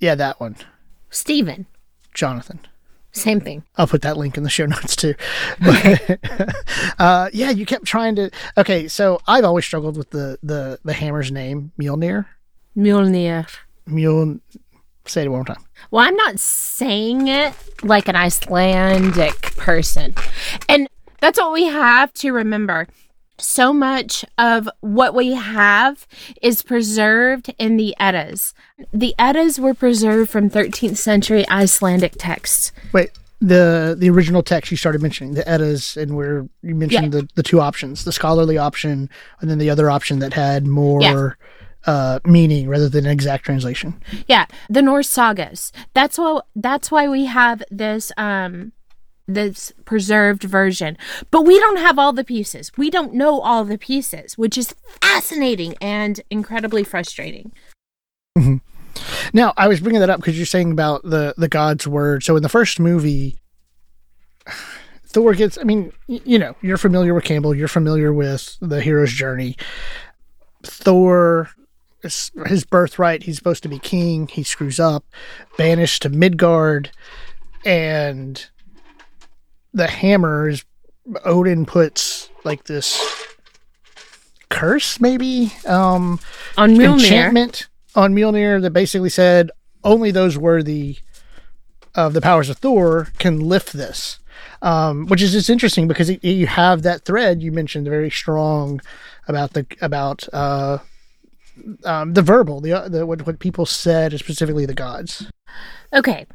yeah, 0.00 0.16
that 0.16 0.40
one, 0.40 0.56
Stephen. 1.10 1.66
Jonathan. 2.12 2.58
Same 3.12 3.40
thing. 3.40 3.62
I'll 3.76 3.86
put 3.86 4.02
that 4.02 4.16
link 4.16 4.36
in 4.36 4.42
the 4.42 4.50
show 4.50 4.66
notes 4.74 4.96
too. 4.96 5.14
But, 5.64 6.18
uh, 6.98 7.30
yeah, 7.32 7.50
you 7.50 7.64
kept 7.66 7.84
trying 7.84 8.16
to. 8.16 8.30
Okay, 8.58 8.88
so 8.88 9.20
I've 9.28 9.44
always 9.44 9.64
struggled 9.64 9.96
with 9.96 10.10
the 10.10 10.38
the 10.42 10.80
the 10.84 10.92
hammer's 10.92 11.30
name, 11.30 11.70
Mjolnir. 11.78 12.26
Mjolnir. 12.76 13.46
Mjol. 13.88 14.40
Say 15.06 15.24
it 15.24 15.28
one 15.28 15.38
more 15.38 15.44
time. 15.44 15.62
Well, 15.90 16.06
I'm 16.06 16.16
not 16.16 16.40
saying 16.40 17.28
it 17.28 17.52
like 17.82 18.08
an 18.08 18.16
Icelandic 18.16 19.56
person. 19.56 20.14
And 20.68 20.88
that's 21.20 21.38
what 21.38 21.52
we 21.52 21.64
have 21.64 22.12
to 22.14 22.32
remember. 22.32 22.86
So 23.38 23.72
much 23.72 24.24
of 24.38 24.68
what 24.80 25.14
we 25.14 25.34
have 25.34 26.06
is 26.40 26.62
preserved 26.62 27.52
in 27.58 27.76
the 27.76 27.94
Eddas. 27.98 28.54
The 28.92 29.14
Eddas 29.18 29.58
were 29.58 29.74
preserved 29.74 30.30
from 30.30 30.48
13th 30.48 30.96
century 30.96 31.46
Icelandic 31.48 32.12
texts. 32.16 32.72
Wait, 32.92 33.10
the 33.40 33.96
the 33.98 34.08
original 34.08 34.42
text 34.42 34.70
you 34.70 34.76
started 34.76 35.02
mentioning 35.02 35.34
the 35.34 35.46
Eddas, 35.48 35.96
and 35.96 36.16
where 36.16 36.48
you 36.62 36.74
mentioned 36.74 37.12
the 37.12 37.28
the 37.34 37.42
two 37.42 37.60
options, 37.60 38.04
the 38.04 38.12
scholarly 38.12 38.56
option, 38.56 39.10
and 39.40 39.50
then 39.50 39.58
the 39.58 39.68
other 39.68 39.90
option 39.90 40.20
that 40.20 40.32
had 40.32 40.66
more. 40.66 41.36
Uh, 41.86 42.18
meaning 42.24 42.66
rather 42.66 42.88
than 42.88 43.04
an 43.04 43.10
exact 43.10 43.44
translation. 43.44 44.00
Yeah, 44.26 44.46
the 44.70 44.80
Norse 44.80 45.08
sagas. 45.08 45.70
That's 45.92 46.16
why 46.16 46.40
that's 46.56 46.90
why 46.90 47.08
we 47.08 47.26
have 47.26 47.62
this 47.70 48.10
um 48.16 48.72
this 49.26 49.72
preserved 49.84 50.44
version. 50.44 50.96
But 51.30 51.42
we 51.42 51.58
don't 51.58 51.78
have 51.78 51.98
all 51.98 52.12
the 52.12 52.24
pieces. 52.24 52.72
We 52.76 52.90
don't 52.90 53.14
know 53.14 53.40
all 53.40 53.64
the 53.64 53.78
pieces, 53.78 54.38
which 54.38 54.56
is 54.56 54.74
fascinating 55.02 55.74
and 55.80 56.20
incredibly 56.30 56.84
frustrating. 56.84 57.52
Now, 59.32 59.52
I 59.56 59.68
was 59.68 59.80
bringing 59.80 60.00
that 60.00 60.10
up 60.10 60.20
because 60.20 60.36
you're 60.36 60.46
saying 60.46 60.72
about 60.72 61.02
the 61.02 61.34
the 61.36 61.48
God's 61.48 61.86
word. 61.86 62.22
So 62.22 62.36
in 62.36 62.42
the 62.42 62.48
first 62.48 62.80
movie, 62.80 63.38
Thor 65.06 65.34
gets. 65.34 65.58
I 65.58 65.64
mean, 65.64 65.92
you 66.06 66.38
know, 66.38 66.56
you're 66.60 66.76
familiar 66.76 67.14
with 67.14 67.24
Campbell. 67.24 67.54
You're 67.54 67.68
familiar 67.68 68.12
with 68.12 68.56
the 68.60 68.80
hero's 68.80 69.12
journey. 69.12 69.56
Thor, 70.62 71.50
his 72.46 72.64
birthright. 72.64 73.22
He's 73.22 73.36
supposed 73.36 73.62
to 73.62 73.68
be 73.68 73.78
king. 73.78 74.28
He 74.28 74.42
screws 74.42 74.78
up, 74.78 75.04
banished 75.56 76.02
to 76.02 76.08
Midgard, 76.08 76.90
and 77.64 78.44
the 79.72 79.86
hammer 79.88 80.48
is 80.48 80.64
Odin 81.24 81.66
puts 81.66 82.30
like 82.44 82.64
this 82.64 83.00
curse, 84.48 85.00
maybe. 85.00 85.52
Um, 85.66 86.20
On 86.56 86.70
Mjolnir, 86.70 86.92
enchantment 87.00 87.68
on 87.94 88.14
Mjolnir 88.14 88.62
that 88.62 88.70
basically 88.70 89.10
said 89.10 89.50
only 89.82 90.10
those 90.10 90.38
worthy 90.38 90.98
of 91.94 92.12
the 92.12 92.20
powers 92.20 92.48
of 92.48 92.58
Thor 92.58 93.08
can 93.18 93.40
lift 93.40 93.72
this. 93.72 94.18
Um, 94.62 95.06
which 95.06 95.20
is 95.20 95.32
just 95.32 95.50
interesting 95.50 95.86
because 95.88 96.08
it, 96.08 96.24
you 96.24 96.46
have 96.46 96.82
that 96.82 97.04
thread 97.04 97.42
you 97.42 97.52
mentioned 97.52 97.86
very 97.86 98.10
strong 98.10 98.80
about 99.28 99.52
the 99.52 99.66
about 99.82 100.26
uh, 100.32 100.78
um, 101.84 102.14
the 102.14 102.22
verbal 102.22 102.60
the, 102.60 102.88
the 102.88 103.06
what, 103.06 103.26
what 103.26 103.38
people 103.38 103.66
said 103.66 104.18
specifically 104.18 104.66
the 104.66 104.74
gods. 104.74 105.30
Okay, 105.92 106.26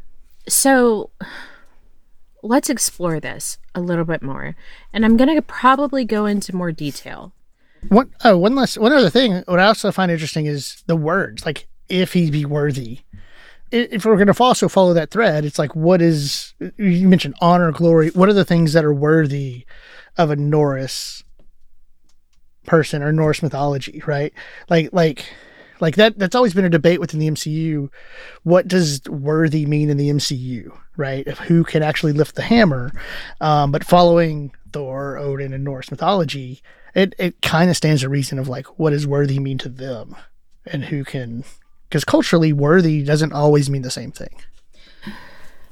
so 0.47 1.12
let's 2.41 2.69
explore 2.69 3.19
this 3.19 3.58
a 3.75 3.82
little 3.82 4.05
bit 4.05 4.21
more. 4.21 4.55
And 4.93 5.05
I'm 5.05 5.17
going 5.17 5.34
to 5.34 5.41
probably 5.41 6.05
go 6.05 6.25
into 6.25 6.55
more 6.55 6.71
detail. 6.71 7.34
One 7.88 8.13
oh 8.25 8.38
one 8.38 8.55
last 8.55 8.77
one 8.77 8.91
other 8.91 9.10
thing. 9.10 9.43
What 9.47 9.60
I 9.60 9.65
also 9.65 9.91
find 9.91 10.12
interesting 10.12 10.45
is 10.45 10.84
the 10.88 10.97
words 10.97 11.45
like 11.45 11.67
if 11.88 12.13
he 12.13 12.29
be 12.29 12.45
worthy. 12.45 12.99
If 13.71 14.03
we're 14.03 14.15
going 14.15 14.34
to 14.34 14.43
also 14.43 14.67
follow 14.67 14.93
that 14.95 15.12
thread, 15.12 15.45
it's 15.45 15.60
like 15.60 15.75
what 15.75 16.01
is 16.01 16.53
you 16.77 17.08
mentioned 17.08 17.36
honor, 17.39 17.71
glory. 17.71 18.10
What 18.10 18.27
are 18.27 18.34
the 18.34 18.43
things 18.43 18.73
that 18.73 18.84
are 18.84 18.93
worthy 18.93 19.65
of 20.17 20.32
a 20.32 20.36
Norse 20.36 21.23
person 22.69 23.01
or 23.01 23.12
Norse 23.12 23.41
mythology, 23.41 24.01
right? 24.05 24.32
Like 24.69 24.89
like 24.93 25.25
like 25.82 25.95
that. 25.95 26.17
That's 26.19 26.36
always 26.36 26.53
been 26.53 26.65
a 26.65 26.69
debate 26.69 26.99
within 26.99 27.19
the 27.19 27.29
MCU. 27.29 27.89
What 28.43 28.67
does 28.67 29.01
worthy 29.10 29.65
mean 29.65 29.89
in 29.89 29.97
the 29.97 30.10
MCU, 30.10 30.71
right? 30.95 31.25
Of 31.27 31.39
who 31.39 31.63
can 31.63 31.84
actually 31.84 32.13
lift 32.13 32.36
the 32.36 32.43
hammer, 32.43 32.91
um, 33.41 33.71
but 33.71 33.84
following 33.84 34.51
Thor, 34.71 35.17
Odin, 35.17 35.51
and 35.51 35.63
Norse 35.63 35.89
mythology, 35.91 36.62
it 36.93 37.15
it 37.17 37.41
kind 37.41 37.69
of 37.69 37.75
stands 37.75 38.01
to 38.01 38.10
reason 38.10 38.39
of 38.39 38.47
like 38.47 38.67
what 38.79 38.91
does 38.91 39.08
worthy 39.08 39.39
mean 39.39 39.58
to 39.60 39.69
them, 39.69 40.15
and 40.65 40.86
who 40.86 41.03
can, 41.03 41.43
because 41.89 42.05
culturally 42.05 42.53
worthy 42.53 43.03
doesn't 43.03 43.34
always 43.34 43.69
mean 43.69 43.82
the 43.82 43.91
same 43.91 44.12
thing. 44.12 44.36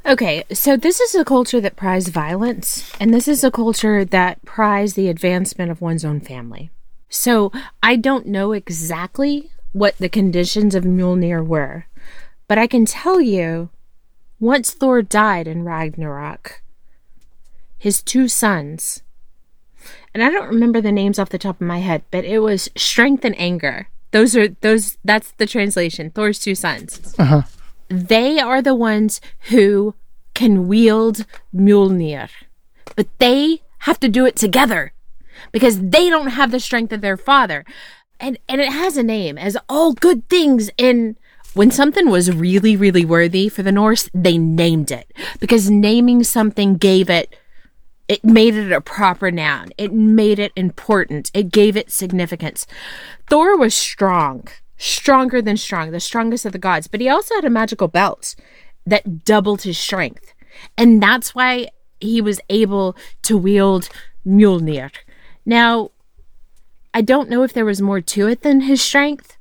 Okay, 0.04 0.46
so 0.54 0.78
this 0.78 1.02
is 1.02 1.14
a 1.16 1.26
culture 1.26 1.60
that 1.60 1.76
prizes 1.76 2.08
violence, 2.08 2.90
and 2.98 3.14
this 3.14 3.28
is 3.28 3.44
a 3.44 3.52
culture 3.52 4.06
that 4.06 4.44
prizes 4.46 4.96
the 4.96 5.10
advancement 5.10 5.70
of 5.70 5.82
one's 5.82 6.06
own 6.06 6.22
family. 6.22 6.72
So 7.10 7.52
I 7.82 7.96
don't 7.96 8.26
know 8.28 8.52
exactly 8.52 9.52
what 9.72 9.98
the 9.98 10.10
conditions 10.10 10.76
of 10.76 10.84
Mjolnir 10.84 11.46
were, 11.46 11.86
but 12.48 12.58
I 12.58 12.68
can 12.68 12.86
tell 12.86 13.22
you 13.22 13.70
once 14.40 14.74
Thor 14.74 15.02
died 15.02 15.48
in 15.48 15.64
Ragnarok, 15.64 16.62
his 17.78 18.02
two 18.02 18.28
sons, 18.28 19.04
and 20.14 20.24
I 20.24 20.30
don't 20.30 20.50
remember 20.50 20.82
the 20.82 20.92
names 20.92 21.20
off 21.20 21.30
the 21.30 21.38
top 21.38 21.62
of 21.62 21.68
my 21.68 21.80
head, 21.80 22.04
but 22.12 22.26
it 22.26 22.40
was 22.40 22.70
strength 22.76 23.24
and 23.24 23.40
anger. 23.40 23.88
Those 24.12 24.36
are 24.36 24.48
those 24.62 24.98
that's 25.04 25.32
the 25.34 25.46
translation. 25.46 26.10
Thor's 26.12 26.40
two 26.40 26.56
sons 26.56 27.14
Uh-huh. 27.20 27.44
they 27.90 28.40
are 28.40 28.62
the 28.62 28.76
ones 28.76 29.22
who 29.50 29.96
can 30.34 30.68
wield 30.68 31.26
Mjolnir, 31.56 32.30
but 32.96 33.08
they 33.20 33.62
have 33.80 34.00
to 34.00 34.10
do 34.10 34.26
it 34.26 34.36
together 34.36 34.94
because 35.58 35.80
they 35.80 36.10
don't 36.10 36.38
have 36.40 36.52
the 36.52 36.60
strength 36.60 36.94
of 36.94 37.02
their 37.02 37.18
father. 37.18 37.66
And 38.20 38.38
and 38.50 38.60
it 38.62 38.72
has 38.72 38.98
a 38.98 39.04
name, 39.04 39.38
as 39.38 39.58
all 39.68 39.94
good 39.94 40.28
things 40.30 40.70
in 40.78 41.18
when 41.54 41.72
something 41.72 42.10
was 42.10 42.36
really 42.46 42.76
really 42.76 43.06
worthy 43.06 43.50
for 43.50 43.64
the 43.64 43.72
Norse, 43.72 44.10
they 44.14 44.38
named 44.38 44.92
it 44.92 45.08
because 45.40 45.70
naming 45.70 46.24
something 46.24 46.78
gave 46.78 47.10
it 47.10 47.28
It 48.08 48.24
made 48.24 48.56
it 48.56 48.72
a 48.72 48.80
proper 48.80 49.32
noun. 49.32 49.68
It 49.78 49.92
made 49.92 50.40
it 50.40 50.54
important. 50.56 51.30
It 51.34 51.52
gave 51.52 51.76
it 51.76 51.92
significance. 51.92 52.66
Thor 53.30 53.58
was 53.58 53.74
strong, 53.76 54.48
stronger 54.78 55.42
than 55.42 55.58
strong, 55.58 55.92
the 55.92 56.00
strongest 56.00 56.46
of 56.46 56.54
the 56.54 56.66
gods, 56.70 56.88
but 56.88 57.02
he 57.02 57.10
also 57.10 57.36
had 57.36 57.46
a 57.46 57.50
magical 57.50 57.90
belt 57.90 58.36
that 58.86 59.26
doubled 59.26 59.64
his 59.64 59.78
strength. 59.78 60.34
And 60.78 61.04
that's 61.04 61.36
why 61.36 61.68
he 62.00 62.22
was 62.22 62.40
able 62.50 62.96
to 63.24 63.38
wield 63.38 63.90
Mjolnir. 64.26 64.92
Now, 65.48 65.92
I 66.94 67.02
don't 67.02 67.30
know 67.30 67.42
if 67.44 67.54
there 67.54 67.64
was 67.64 67.82
more 67.82 68.02
to 68.02 68.28
it 68.28 68.42
than 68.42 68.60
his 68.60 68.82
strength, 68.82 69.38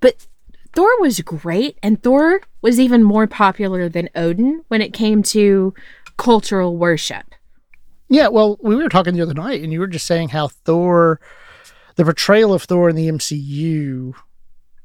but 0.00 0.26
Thor 0.72 1.00
was 1.00 1.20
great, 1.20 1.78
and 1.80 2.02
Thor 2.02 2.40
was 2.60 2.80
even 2.80 3.04
more 3.04 3.28
popular 3.28 3.88
than 3.88 4.10
Odin 4.16 4.64
when 4.66 4.82
it 4.82 4.92
came 4.92 5.22
to 5.22 5.72
cultural 6.16 6.76
worship. 6.76 7.26
Yeah, 8.08 8.26
well, 8.28 8.58
we 8.62 8.74
were 8.74 8.88
talking 8.88 9.14
the 9.14 9.22
other 9.22 9.32
night, 9.32 9.62
and 9.62 9.72
you 9.72 9.78
were 9.78 9.86
just 9.86 10.08
saying 10.08 10.30
how 10.30 10.48
Thor, 10.48 11.20
the 11.94 12.04
portrayal 12.04 12.52
of 12.52 12.64
Thor 12.64 12.88
in 12.88 12.96
the 12.96 13.08
MCU, 13.08 14.12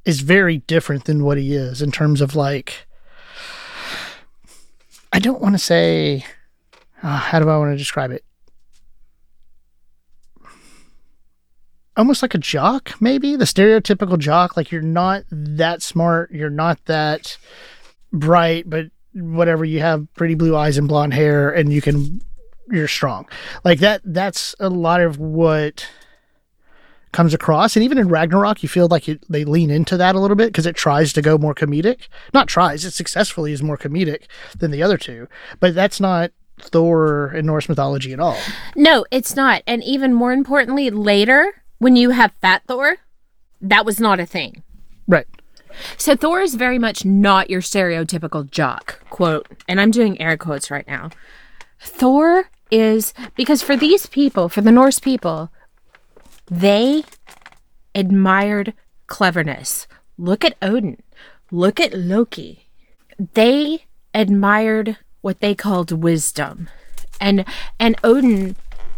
is 0.05 0.21
very 0.21 0.59
different 0.59 1.05
than 1.05 1.23
what 1.23 1.39
he 1.39 1.55
is 1.55 1.81
in 1.81 1.91
terms 1.91 2.21
of 2.21 2.35
like. 2.35 2.85
I 5.11 5.17
don't 5.17 5.41
want 5.41 5.55
to 5.55 5.59
say. 5.59 6.25
Uh, 7.01 7.17
how 7.17 7.39
do 7.39 7.49
I 7.49 7.57
want 7.57 7.73
to 7.73 7.77
describe 7.77 8.11
it? 8.11 8.23
Almost 11.99 12.21
like 12.21 12.33
a 12.33 12.39
jock, 12.39 12.99
maybe 13.01 13.35
the 13.35 13.45
stereotypical 13.45 14.17
jock. 14.17 14.55
Like 14.55 14.71
you're 14.71 14.81
not 14.81 15.23
that 15.29 15.81
smart, 15.81 16.31
you're 16.31 16.49
not 16.49 16.83
that 16.85 17.37
bright, 18.13 18.69
but 18.69 18.85
whatever. 19.13 19.65
You 19.65 19.81
have 19.81 20.07
pretty 20.15 20.35
blue 20.35 20.55
eyes 20.55 20.77
and 20.77 20.87
blonde 20.87 21.13
hair, 21.13 21.51
and 21.51 21.73
you 21.73 21.81
can 21.81 22.21
you're 22.71 22.87
strong. 22.87 23.27
Like 23.63 23.79
that 23.79 24.01
that's 24.05 24.55
a 24.59 24.69
lot 24.69 25.01
of 25.01 25.19
what 25.19 25.87
comes 27.11 27.33
across 27.33 27.75
and 27.75 27.83
even 27.83 27.97
in 27.97 28.07
Ragnarok 28.07 28.61
you 28.61 28.69
feel 28.69 28.87
like 28.87 29.09
it, 29.09 29.25
they 29.27 29.43
lean 29.43 29.71
into 29.71 29.97
that 29.97 30.15
a 30.15 30.19
little 30.19 30.35
bit 30.35 30.47
because 30.47 30.65
it 30.67 30.75
tries 30.75 31.11
to 31.13 31.21
go 31.21 31.37
more 31.37 31.55
comedic. 31.55 32.07
Not 32.33 32.47
tries, 32.47 32.85
it 32.85 32.91
successfully 32.91 33.51
is 33.51 33.63
more 33.63 33.77
comedic 33.77 34.23
than 34.57 34.71
the 34.71 34.83
other 34.83 34.97
two. 34.97 35.27
But 35.59 35.73
that's 35.73 35.99
not 35.99 36.31
Thor 36.61 37.33
in 37.33 37.45
Norse 37.45 37.67
mythology 37.67 38.13
at 38.13 38.19
all. 38.19 38.37
No, 38.75 39.05
it's 39.11 39.35
not. 39.35 39.63
And 39.65 39.83
even 39.83 40.13
more 40.13 40.31
importantly, 40.31 40.89
later 40.91 41.63
when 41.79 41.95
you 41.95 42.11
have 42.11 42.33
Fat 42.41 42.61
Thor, 42.67 42.97
that 43.61 43.85
was 43.85 43.99
not 43.99 44.19
a 44.19 44.25
thing. 44.25 44.63
Right. 45.07 45.27
So 45.97 46.15
Thor 46.15 46.41
is 46.41 46.55
very 46.55 46.79
much 46.79 47.05
not 47.05 47.49
your 47.49 47.61
stereotypical 47.61 48.49
jock, 48.49 49.03
quote, 49.09 49.47
and 49.67 49.79
I'm 49.79 49.91
doing 49.91 50.19
air 50.21 50.37
quotes 50.37 50.69
right 50.71 50.87
now. 50.87 51.09
Thor 51.79 52.49
is 52.71 53.13
because 53.35 53.61
for 53.61 53.75
these 53.75 54.05
people, 54.05 54.49
for 54.49 54.61
the 54.61 54.71
Norse 54.71 54.99
people, 54.99 55.51
they 56.49 57.03
admired 57.95 58.73
cleverness. 59.07 59.87
Look 60.17 60.43
at 60.43 60.55
Odin. 60.61 61.01
Look 61.51 61.79
at 61.79 61.93
Loki. 61.93 62.67
They 63.33 63.85
admired 64.13 64.97
what 65.21 65.39
they 65.39 65.55
called 65.55 65.91
wisdom. 65.91 66.69
And 67.19 67.45
and 67.79 67.95
Odin 68.03 68.55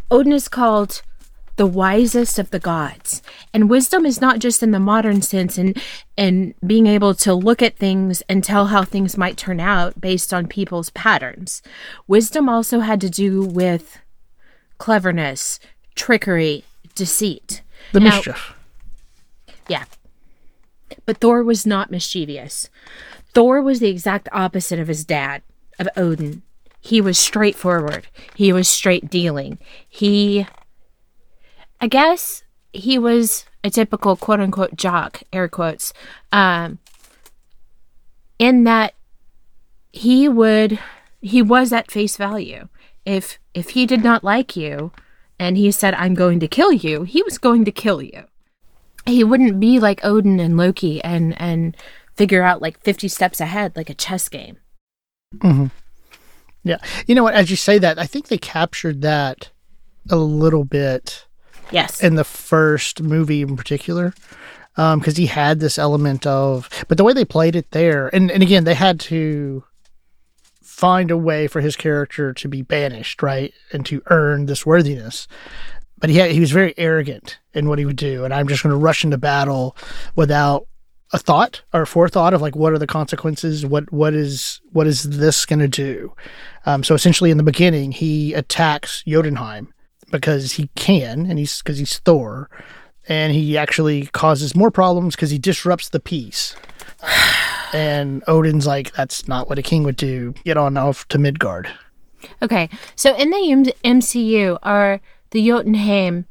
Odin 0.09 0.33
is 0.33 0.47
called 0.47 1.01
the 1.61 1.67
wisest 1.67 2.39
of 2.39 2.49
the 2.49 2.57
gods. 2.59 3.21
And 3.53 3.69
wisdom 3.69 4.03
is 4.03 4.19
not 4.19 4.39
just 4.39 4.63
in 4.63 4.71
the 4.71 4.79
modern 4.79 5.21
sense 5.21 5.59
and 5.59 5.79
and 6.17 6.55
being 6.65 6.87
able 6.87 7.13
to 7.13 7.35
look 7.35 7.61
at 7.61 7.77
things 7.77 8.23
and 8.27 8.43
tell 8.43 8.65
how 8.65 8.83
things 8.83 9.15
might 9.15 9.37
turn 9.37 9.59
out 9.59 10.01
based 10.01 10.33
on 10.33 10.47
people's 10.47 10.89
patterns. 10.89 11.61
Wisdom 12.07 12.49
also 12.49 12.79
had 12.79 12.99
to 13.01 13.11
do 13.11 13.43
with 13.43 13.99
cleverness, 14.79 15.59
trickery, 15.93 16.63
deceit. 16.95 17.61
The 17.91 17.99
Now- 17.99 18.15
mischief. 18.15 18.55
Yeah. 19.69 19.83
But 21.05 21.19
Thor 21.19 21.43
was 21.43 21.63
not 21.67 21.91
mischievous. 21.91 22.71
Thor 23.35 23.61
was 23.61 23.79
the 23.79 23.89
exact 23.89 24.27
opposite 24.31 24.79
of 24.79 24.87
his 24.87 25.05
dad, 25.05 25.43
of 25.77 25.87
Odin. 25.95 26.41
He 26.79 27.01
was 27.01 27.19
straightforward. 27.19 28.07
He 28.33 28.51
was 28.51 28.67
straight 28.67 29.11
dealing. 29.11 29.59
He, 29.87 30.47
I 31.81 31.87
guess, 31.87 32.43
he 32.71 32.97
was 32.97 33.45
a 33.63 33.69
typical 33.69 34.15
quote 34.15 34.39
unquote 34.39 34.75
jock, 34.75 35.23
air 35.33 35.49
quotes, 35.49 35.93
um, 36.31 36.79
in 38.39 38.63
that 38.63 38.93
he 39.91 40.29
would, 40.29 40.79
he 41.21 41.41
was 41.41 41.73
at 41.73 41.91
face 41.91 42.15
value. 42.15 42.67
If 43.05 43.39
if 43.53 43.71
he 43.71 43.85
did 43.85 44.03
not 44.03 44.23
like 44.23 44.55
you, 44.55 44.91
and 45.39 45.57
he 45.57 45.71
said, 45.71 45.95
"I'm 45.95 46.13
going 46.13 46.39
to 46.39 46.47
kill 46.47 46.71
you," 46.71 47.03
he 47.03 47.23
was 47.23 47.37
going 47.37 47.65
to 47.65 47.71
kill 47.71 48.01
you 48.01 48.25
he 49.05 49.23
wouldn't 49.23 49.59
be 49.59 49.79
like 49.79 50.03
Odin 50.03 50.39
and 50.39 50.57
Loki 50.57 51.03
and 51.03 51.39
and 51.39 51.75
figure 52.15 52.43
out 52.43 52.61
like 52.61 52.79
50 52.81 53.07
steps 53.07 53.39
ahead 53.39 53.75
like 53.75 53.89
a 53.89 53.95
chess 53.95 54.29
game. 54.29 54.57
Yeah. 56.63 56.77
You 57.07 57.15
know 57.15 57.23
what? 57.23 57.33
As 57.33 57.49
you 57.49 57.55
say 57.55 57.79
that, 57.79 57.97
I 57.97 58.05
think 58.05 58.27
they 58.27 58.37
captured 58.37 59.01
that 59.01 59.49
a 60.09 60.17
little 60.17 60.63
bit 60.63 61.25
Yes. 61.71 62.01
in 62.01 62.15
the 62.15 62.23
first 62.23 63.01
movie 63.01 63.41
in 63.41 63.55
particular 63.55 64.13
because 64.75 65.17
he 65.17 65.25
had 65.25 65.59
this 65.59 65.77
element 65.77 66.25
of 66.25 66.69
but 66.87 66.97
the 66.97 67.03
way 67.03 67.13
they 67.13 67.25
played 67.25 67.55
it 67.55 67.71
there 67.71 68.13
and, 68.13 68.31
and 68.31 68.41
again 68.41 68.63
they 68.63 68.73
had 68.73 68.99
to 68.99 69.63
find 70.61 71.11
a 71.11 71.17
way 71.17 71.47
for 71.47 71.61
his 71.61 71.75
character 71.75 72.33
to 72.33 72.47
be 72.47 72.61
banished 72.61 73.21
right 73.21 73.53
and 73.71 73.85
to 73.85 74.01
earn 74.07 74.45
this 74.45 74.65
worthiness. 74.65 75.27
But 75.99 76.09
he 76.09 76.17
had, 76.17 76.31
he 76.31 76.39
was 76.39 76.49
very 76.49 76.73
arrogant 76.77 77.37
in 77.53 77.69
what 77.69 77.77
he 77.77 77.85
would 77.85 77.95
do 77.97 78.25
and 78.25 78.33
i'm 78.33 78.47
just 78.47 78.63
going 78.63 78.71
to 78.71 78.77
rush 78.77 79.03
into 79.03 79.17
battle 79.17 79.75
without 80.15 80.65
a 81.13 81.19
thought 81.19 81.61
or 81.73 81.81
a 81.81 81.87
forethought 81.87 82.33
of 82.33 82.41
like 82.41 82.55
what 82.55 82.73
are 82.73 82.79
the 82.79 82.87
consequences? 82.87 83.65
What 83.65 83.91
what 83.91 84.13
is 84.13 84.61
what 84.71 84.87
is 84.87 85.03
this 85.03 85.45
going 85.45 85.59
to 85.59 85.67
do? 85.67 86.13
Um, 86.65 86.83
so 86.83 86.95
essentially 86.95 87.31
in 87.31 87.37
the 87.37 87.43
beginning 87.43 87.91
he 87.91 88.33
attacks 88.33 89.03
jotunheim 89.05 89.73
because 90.11 90.53
he 90.53 90.69
can 90.75 91.25
and 91.25 91.39
he's 91.39 91.61
because 91.61 91.77
he's 91.77 91.99
thor 91.99 92.49
and 93.07 93.33
he 93.33 93.57
actually 93.57 94.05
causes 94.07 94.55
more 94.55 94.69
problems 94.71 95.15
because 95.15 95.31
he 95.31 95.37
disrupts 95.39 95.89
the 95.89 95.99
peace 95.99 96.55
and 97.73 98.23
odin's 98.27 98.67
like 98.67 98.91
that's 98.93 99.27
not 99.27 99.49
what 99.49 99.57
a 99.57 99.61
king 99.61 99.83
would 99.83 99.95
do 99.95 100.33
get 100.43 100.57
on 100.57 100.77
off 100.77 101.07
to 101.07 101.17
midgard 101.17 101.69
okay. 102.41 102.69
So 102.95 103.15
in 103.15 103.31
the 103.31 103.73
MCU 103.83 104.59
are 104.61 105.01
the 105.31 105.47
Jotunheim 105.47 106.25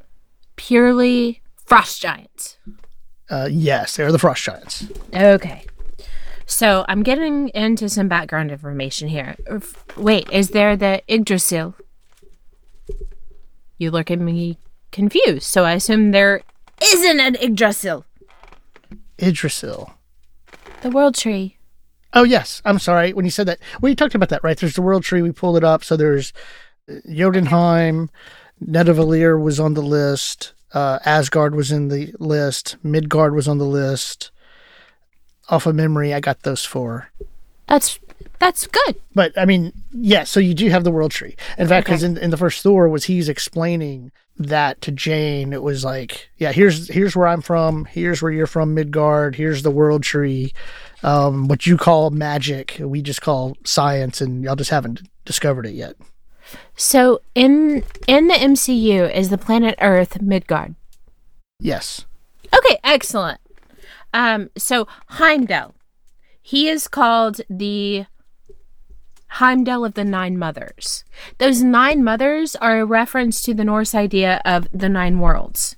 purely 0.56 1.42
frost 1.66 2.00
giants. 2.00 2.58
uh, 3.30 3.48
yes 3.50 3.96
they're 3.96 4.12
the 4.12 4.18
frost 4.18 4.42
giants 4.44 4.84
Okay. 5.14 5.64
So 6.46 6.84
I'm 6.88 7.04
getting 7.04 7.48
into 7.50 7.88
some 7.88 8.08
background 8.08 8.50
information 8.50 9.06
here. 9.08 9.36
Wait, 9.96 10.28
is 10.32 10.48
there 10.50 10.76
the 10.76 11.00
Yggdrasil? 11.06 11.76
You 13.80 13.90
look 13.90 14.10
at 14.10 14.20
me 14.20 14.58
confused, 14.92 15.44
so 15.44 15.64
I 15.64 15.72
assume 15.72 16.10
there 16.10 16.42
isn't 16.82 17.18
an 17.18 17.36
Yggdrasil. 17.36 18.04
idrisil 19.18 19.94
The 20.82 20.90
world 20.90 21.14
tree. 21.14 21.56
Oh 22.12 22.24
yes, 22.24 22.60
I'm 22.66 22.78
sorry. 22.78 23.14
When 23.14 23.24
you 23.24 23.30
said 23.30 23.46
that, 23.46 23.58
well, 23.80 23.88
you 23.88 23.96
talked 23.96 24.14
about 24.14 24.28
that, 24.28 24.44
right? 24.44 24.58
There's 24.58 24.74
the 24.74 24.82
world 24.82 25.02
tree. 25.02 25.22
We 25.22 25.32
pulled 25.32 25.56
it 25.56 25.64
up. 25.64 25.82
So 25.82 25.96
there's 25.96 26.34
uh, 26.90 26.96
Jotunheim, 27.10 28.10
Nidavellir 28.62 29.42
was 29.42 29.58
on 29.58 29.72
the 29.72 29.82
list. 29.82 30.52
Uh, 30.74 30.98
Asgard 31.06 31.54
was 31.54 31.72
in 31.72 31.88
the 31.88 32.12
list. 32.18 32.76
Midgard 32.82 33.34
was 33.34 33.48
on 33.48 33.56
the 33.56 33.64
list. 33.64 34.30
Off 35.48 35.64
of 35.64 35.74
memory, 35.74 36.12
I 36.12 36.20
got 36.20 36.42
those 36.42 36.66
four. 36.66 37.10
That's 37.70 37.98
that's 38.40 38.66
good. 38.66 39.00
But 39.14 39.38
I 39.38 39.46
mean, 39.46 39.72
yeah. 39.92 40.24
So 40.24 40.40
you 40.40 40.54
do 40.54 40.68
have 40.68 40.84
the 40.84 40.90
world 40.90 41.12
tree. 41.12 41.36
In 41.56 41.68
fact, 41.68 41.86
because 41.86 42.02
in, 42.02 42.18
in 42.18 42.30
the 42.30 42.36
first 42.36 42.62
Thor 42.62 42.88
was 42.88 43.04
he's 43.04 43.28
explaining 43.28 44.12
that 44.36 44.80
to 44.80 44.90
Jane. 44.90 45.52
It 45.52 45.62
was 45.62 45.84
like, 45.84 46.30
yeah, 46.36 46.50
here's 46.50 46.88
here's 46.88 47.14
where 47.14 47.28
I'm 47.28 47.42
from. 47.42 47.84
Here's 47.84 48.20
where 48.20 48.32
you're 48.32 48.48
from, 48.48 48.74
Midgard. 48.74 49.36
Here's 49.36 49.62
the 49.62 49.70
world 49.70 50.02
tree. 50.02 50.52
Um, 51.02 51.48
what 51.48 51.66
you 51.66 51.76
call 51.76 52.10
magic, 52.10 52.76
we 52.80 53.02
just 53.02 53.22
call 53.22 53.56
science, 53.64 54.20
and 54.20 54.42
y'all 54.42 54.56
just 54.56 54.70
haven't 54.70 55.02
discovered 55.24 55.66
it 55.66 55.74
yet. 55.74 55.94
So 56.76 57.20
in 57.34 57.84
in 58.08 58.26
the 58.26 58.34
MCU 58.34 59.14
is 59.14 59.28
the 59.28 59.38
planet 59.38 59.76
Earth 59.80 60.20
Midgard. 60.20 60.74
Yes. 61.60 62.04
Okay, 62.52 62.78
excellent. 62.82 63.40
Um, 64.12 64.50
so 64.56 64.88
Heimdall, 65.08 65.74
he 66.42 66.68
is 66.68 66.88
called 66.88 67.40
the 67.48 68.06
Heimdall 69.34 69.84
of 69.84 69.94
the 69.94 70.04
Nine 70.04 70.36
Mothers. 70.38 71.04
Those 71.38 71.62
nine 71.62 72.02
mothers 72.02 72.56
are 72.56 72.80
a 72.80 72.84
reference 72.84 73.42
to 73.42 73.54
the 73.54 73.64
Norse 73.64 73.94
idea 73.94 74.42
of 74.44 74.68
the 74.72 74.88
nine 74.88 75.20
worlds. 75.20 75.76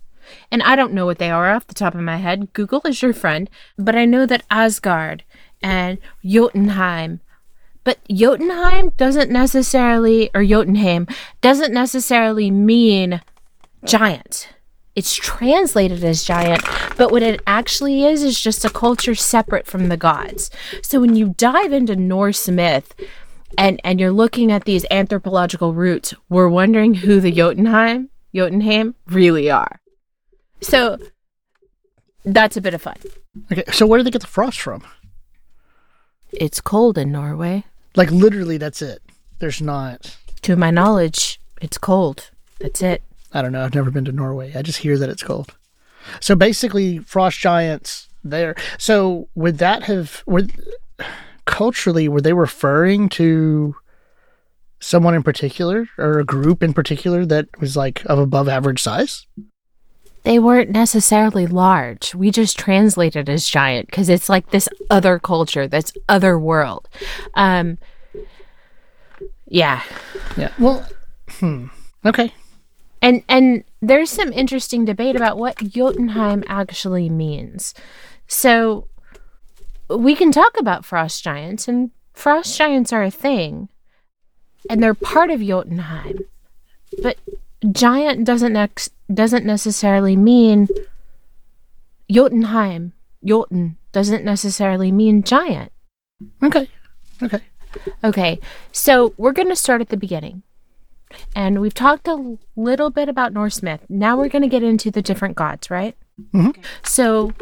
And 0.51 0.63
I 0.63 0.77
don't 0.77 0.95
know 0.95 1.05
what 1.05 1.19
they 1.19 1.31
are 1.31 1.53
off 1.53 1.67
the 1.67 1.75
top 1.75 1.95
of 1.95 2.01
my 2.01 2.17
head. 2.17 2.53
Google 2.55 2.81
is 2.85 3.03
your 3.03 3.13
friend. 3.13 3.51
But 3.77 3.95
I 3.95 4.07
know 4.07 4.25
that 4.25 4.45
Asgard 4.51 5.25
and 5.63 5.99
Jotunheim, 6.25 7.21
But 7.85 7.99
Jotunheim 8.09 8.91
doesn't 8.97 9.31
necessarily, 9.31 10.31
or 10.35 10.45
Jotunheim 10.45 11.07
doesn't 11.41 11.73
necessarily 11.73 12.51
mean 12.51 13.21
giant. 13.85 14.49
It's 14.95 15.15
translated 15.15 16.05
as 16.05 16.23
giant, 16.23 16.63
but 16.99 17.11
what 17.11 17.23
it 17.23 17.41
actually 17.47 18.05
is 18.05 18.23
is 18.23 18.39
just 18.39 18.65
a 18.65 18.71
culture 18.71 19.15
separate 19.15 19.67
from 19.67 19.89
the 19.89 19.97
gods. 19.97 20.51
So 20.83 21.01
when 21.01 21.17
you 21.17 21.35
dive 21.39 21.73
into 21.73 21.97
Norse 21.97 22.49
myth 22.49 22.95
and 23.57 23.81
and 23.85 23.99
you're 23.99 24.13
looking 24.13 24.53
at 24.53 24.65
these 24.65 24.85
anthropological 24.91 25.73
roots, 25.73 26.13
we're 26.29 26.49
wondering 26.49 26.95
who 26.95 27.21
the 27.21 27.33
Jotunheim, 27.33 28.11
Jotunheim 28.35 28.95
really 29.07 29.51
are. 29.51 29.81
So 30.61 30.99
that's 32.25 32.59
a 32.59 32.61
bit 32.61 32.75
of 32.75 32.83
fun. 32.83 32.97
Okay, 33.51 33.65
so 33.73 33.87
where 33.87 33.99
do 33.99 34.05
they 34.05 34.11
get 34.11 34.21
the 34.21 34.27
frost 34.27 34.61
from? 34.61 34.83
It's 36.33 36.61
cold 36.61 36.99
in 36.99 37.11
Norway. 37.11 37.65
Like 37.97 38.11
literally, 38.11 38.59
that's 38.59 38.83
it. 38.83 39.03
There's 39.39 39.63
not. 39.63 40.17
To 40.43 40.57
my 40.57 40.71
knowledge, 40.71 41.41
it's 41.61 41.79
cold. 41.79 42.31
That's 42.59 42.83
it. 42.83 43.03
I 43.35 43.43
don't 43.43 43.53
know. 43.53 43.65
I've 43.65 43.75
never 43.75 43.91
been 43.91 44.05
to 44.07 44.13
Norway. 44.13 44.53
I 44.55 44.63
just 44.63 44.79
hear 44.79 44.99
that 44.99 45.09
it's 45.09 45.23
cold. 45.23 45.55
So 46.21 46.35
basically, 46.35 46.99
frost 46.99 47.39
giants 47.39 48.09
there. 48.25 48.55
So 48.79 49.29
would 49.35 49.59
that 49.59 49.85
have 49.85 50.23
were 50.27 50.43
culturally 51.45 52.09
were 52.09 52.21
they 52.21 52.33
referring 52.33 53.09
to 53.09 53.75
someone 54.81 55.15
in 55.15 55.23
particular 55.23 55.89
or 55.99 56.19
a 56.19 56.25
group 56.25 56.63
in 56.63 56.73
particular 56.73 57.25
that 57.27 57.49
was 57.61 57.77
like 57.77 58.05
of 58.07 58.19
above 58.19 58.49
average 58.49 58.83
size? 58.83 59.27
They 60.25 60.39
weren't 60.39 60.71
necessarily 60.71 61.47
large. 61.47 62.15
We 62.15 62.31
just 62.31 62.57
translated 62.57 63.29
as 63.29 63.49
giant 63.49 63.87
because 63.87 64.09
it's 64.09 64.29
like 64.29 64.51
this 64.51 64.69
other 64.89 65.19
culture, 65.19 65.67
this 65.67 65.93
other 66.09 66.39
world. 66.39 66.89
Um, 67.35 67.79
yeah. 69.49 69.83
Yeah. 70.37 70.53
Well, 70.61 70.87
hmm. 71.29 71.67
Okay. 72.05 72.33
And 73.03 73.23
and 73.29 73.65
there's 73.81 74.11
some 74.11 74.33
interesting 74.33 74.85
debate 74.85 75.17
about 75.17 75.37
what 75.37 75.57
Jotunheim 75.59 76.45
actually 76.47 77.11
means. 77.11 77.75
So 78.29 78.87
we 79.91 80.15
can 80.15 80.33
talk 80.33 80.59
about 80.59 80.85
frost 80.85 81.23
giants 81.23 81.69
and 81.69 81.91
frost 82.15 82.57
giants 82.57 82.93
are 82.93 83.03
a 83.03 83.11
thing 83.11 83.69
and 84.71 84.83
they're 84.83 84.95
part 84.95 85.31
of 85.31 85.41
Jotunheim. 85.43 86.21
But 87.03 87.19
giant 87.73 88.25
doesn't 88.25 88.53
nex- 88.53 88.91
doesn't 89.13 89.45
necessarily 89.45 90.17
mean 90.17 90.69
Jotunheim. 92.11 92.93
Jotun 93.25 93.77
doesn't 93.93 94.25
necessarily 94.25 94.93
mean 94.93 95.23
giant. 95.23 95.73
Okay. 96.43 96.69
Okay. 97.23 97.41
Okay. 98.05 98.39
So 98.73 99.15
we're 99.17 99.33
going 99.33 99.49
to 99.49 99.57
start 99.57 99.81
at 99.81 99.89
the 99.89 99.97
beginning. 99.97 100.43
And 101.35 101.61
we've 101.61 101.75
talked 101.75 102.07
a 102.09 102.37
little 102.57 102.91
bit 102.91 103.09
about 103.09 103.33
Norse 103.33 103.63
myth. 103.63 103.81
Now 103.89 104.17
we're 104.17 104.29
going 104.29 104.43
to 104.43 104.49
get 104.49 104.63
into 104.63 104.91
the 104.91 105.03
different 105.03 105.37
gods, 105.37 105.71
right? 105.71 105.97
Mhm. 106.33 106.57
So 106.85 107.33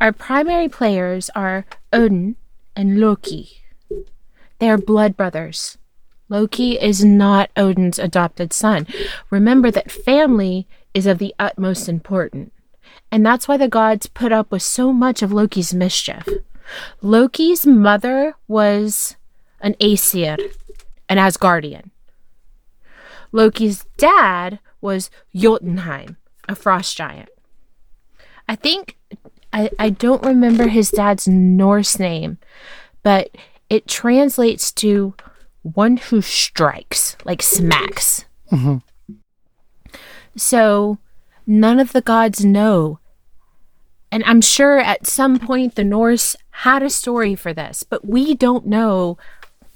our 0.00 0.12
primary 0.12 0.68
players 0.68 1.30
are 1.34 1.66
Odin 1.92 2.36
and 2.74 2.98
Loki. 3.00 3.50
They 4.58 4.68
are 4.70 4.78
blood 4.78 5.16
brothers. 5.16 5.78
Loki 6.28 6.78
is 6.78 7.04
not 7.04 7.50
Odin's 7.56 7.98
adopted 7.98 8.52
son. 8.52 8.86
Remember 9.30 9.70
that 9.70 9.90
family 9.90 10.66
is 10.94 11.06
of 11.06 11.18
the 11.18 11.34
utmost 11.38 11.88
importance. 11.88 12.50
And 13.10 13.24
that's 13.24 13.48
why 13.48 13.56
the 13.56 13.68
gods 13.68 14.06
put 14.06 14.32
up 14.32 14.50
with 14.50 14.62
so 14.62 14.92
much 14.92 15.22
of 15.22 15.32
Loki's 15.32 15.72
mischief. 15.72 16.28
Loki's 17.00 17.66
mother 17.66 18.34
was 18.46 19.16
an 19.60 19.74
Aesir, 19.80 20.36
an 21.08 21.16
Asgardian. 21.16 21.90
Loki's 23.32 23.84
dad 23.96 24.58
was 24.80 25.10
Jotunheim, 25.34 26.16
a 26.48 26.54
frost 26.54 26.96
giant. 26.96 27.28
I 28.48 28.54
think 28.56 28.96
I, 29.52 29.70
I 29.78 29.90
don't 29.90 30.22
remember 30.22 30.68
his 30.68 30.90
dad's 30.90 31.26
Norse 31.28 31.98
name, 31.98 32.38
but 33.02 33.30
it 33.68 33.86
translates 33.86 34.72
to 34.72 35.14
one 35.62 35.96
who 35.98 36.22
strikes, 36.22 37.16
like 37.24 37.42
smacks. 37.42 38.24
Mhm. 38.50 38.82
So 40.36 40.98
none 41.46 41.80
of 41.80 41.92
the 41.92 42.00
gods 42.00 42.44
know. 42.44 43.00
And 44.10 44.22
I'm 44.24 44.40
sure 44.40 44.78
at 44.78 45.06
some 45.06 45.38
point 45.38 45.74
the 45.74 45.84
Norse 45.84 46.36
had 46.50 46.82
a 46.82 46.88
story 46.90 47.34
for 47.34 47.52
this, 47.52 47.82
but 47.82 48.06
we 48.06 48.34
don't 48.34 48.66
know 48.66 49.18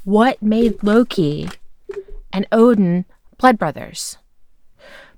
what 0.05 0.43
made 0.43 0.83
Loki 0.83 1.49
and 2.33 2.47
Odin 2.51 3.05
blood 3.43 3.59
brothers. 3.59 4.19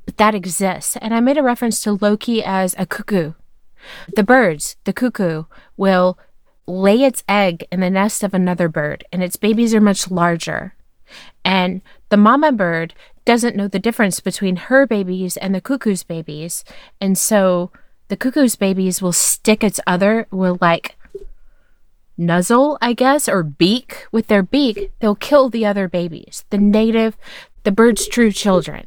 But 0.07 0.17
that 0.17 0.35
exists. 0.35 0.97
And 0.97 1.15
I 1.15 1.21
made 1.21 1.37
a 1.37 1.43
reference 1.43 1.81
to 1.83 1.93
Loki 1.93 2.43
as 2.43 2.75
a 2.79 2.87
cuckoo. 2.87 3.35
The 4.17 4.25
birds, 4.25 4.77
the 4.85 4.95
cuckoo, 4.95 5.45
will 5.77 6.19
lay 6.67 7.03
its 7.03 7.23
egg 7.29 7.67
in 7.71 7.81
the 7.81 7.91
nest 7.91 8.25
of 8.25 8.33
another 8.33 8.67
bird, 8.67 9.05
and 9.13 9.23
its 9.23 9.37
babies 9.37 9.75
are 9.75 9.81
much 9.81 10.11
larger. 10.11 10.75
And 11.45 11.83
the 12.09 12.17
mama 12.17 12.51
bird 12.51 12.95
doesn't 13.27 13.57
know 13.57 13.69
the 13.69 13.79
difference 13.79 14.21
between 14.21 14.57
her 14.57 14.87
babies 14.87 15.37
and 15.37 15.55
the 15.55 15.61
cuckoo's 15.61 16.03
babies. 16.03 16.65
And 17.03 17.19
so 17.19 17.71
the 18.09 18.17
cuckoo's 18.17 18.57
babies 18.57 19.03
will 19.03 19.13
stick 19.13 19.63
its 19.63 19.81
other, 19.87 20.27
will 20.31 20.57
like 20.63 20.97
nuzzle, 22.17 22.79
I 22.81 22.95
guess, 22.95 23.29
or 23.29 23.43
beak 23.43 24.07
with 24.11 24.29
their 24.29 24.43
beak. 24.43 24.93
They'll 25.01 25.15
kill 25.15 25.51
the 25.51 25.67
other 25.67 25.89
babies, 25.89 26.47
the 26.49 26.59
native, 26.59 27.19
the 27.64 27.72
bird's 27.72 28.07
true 28.07 28.31
children. 28.31 28.87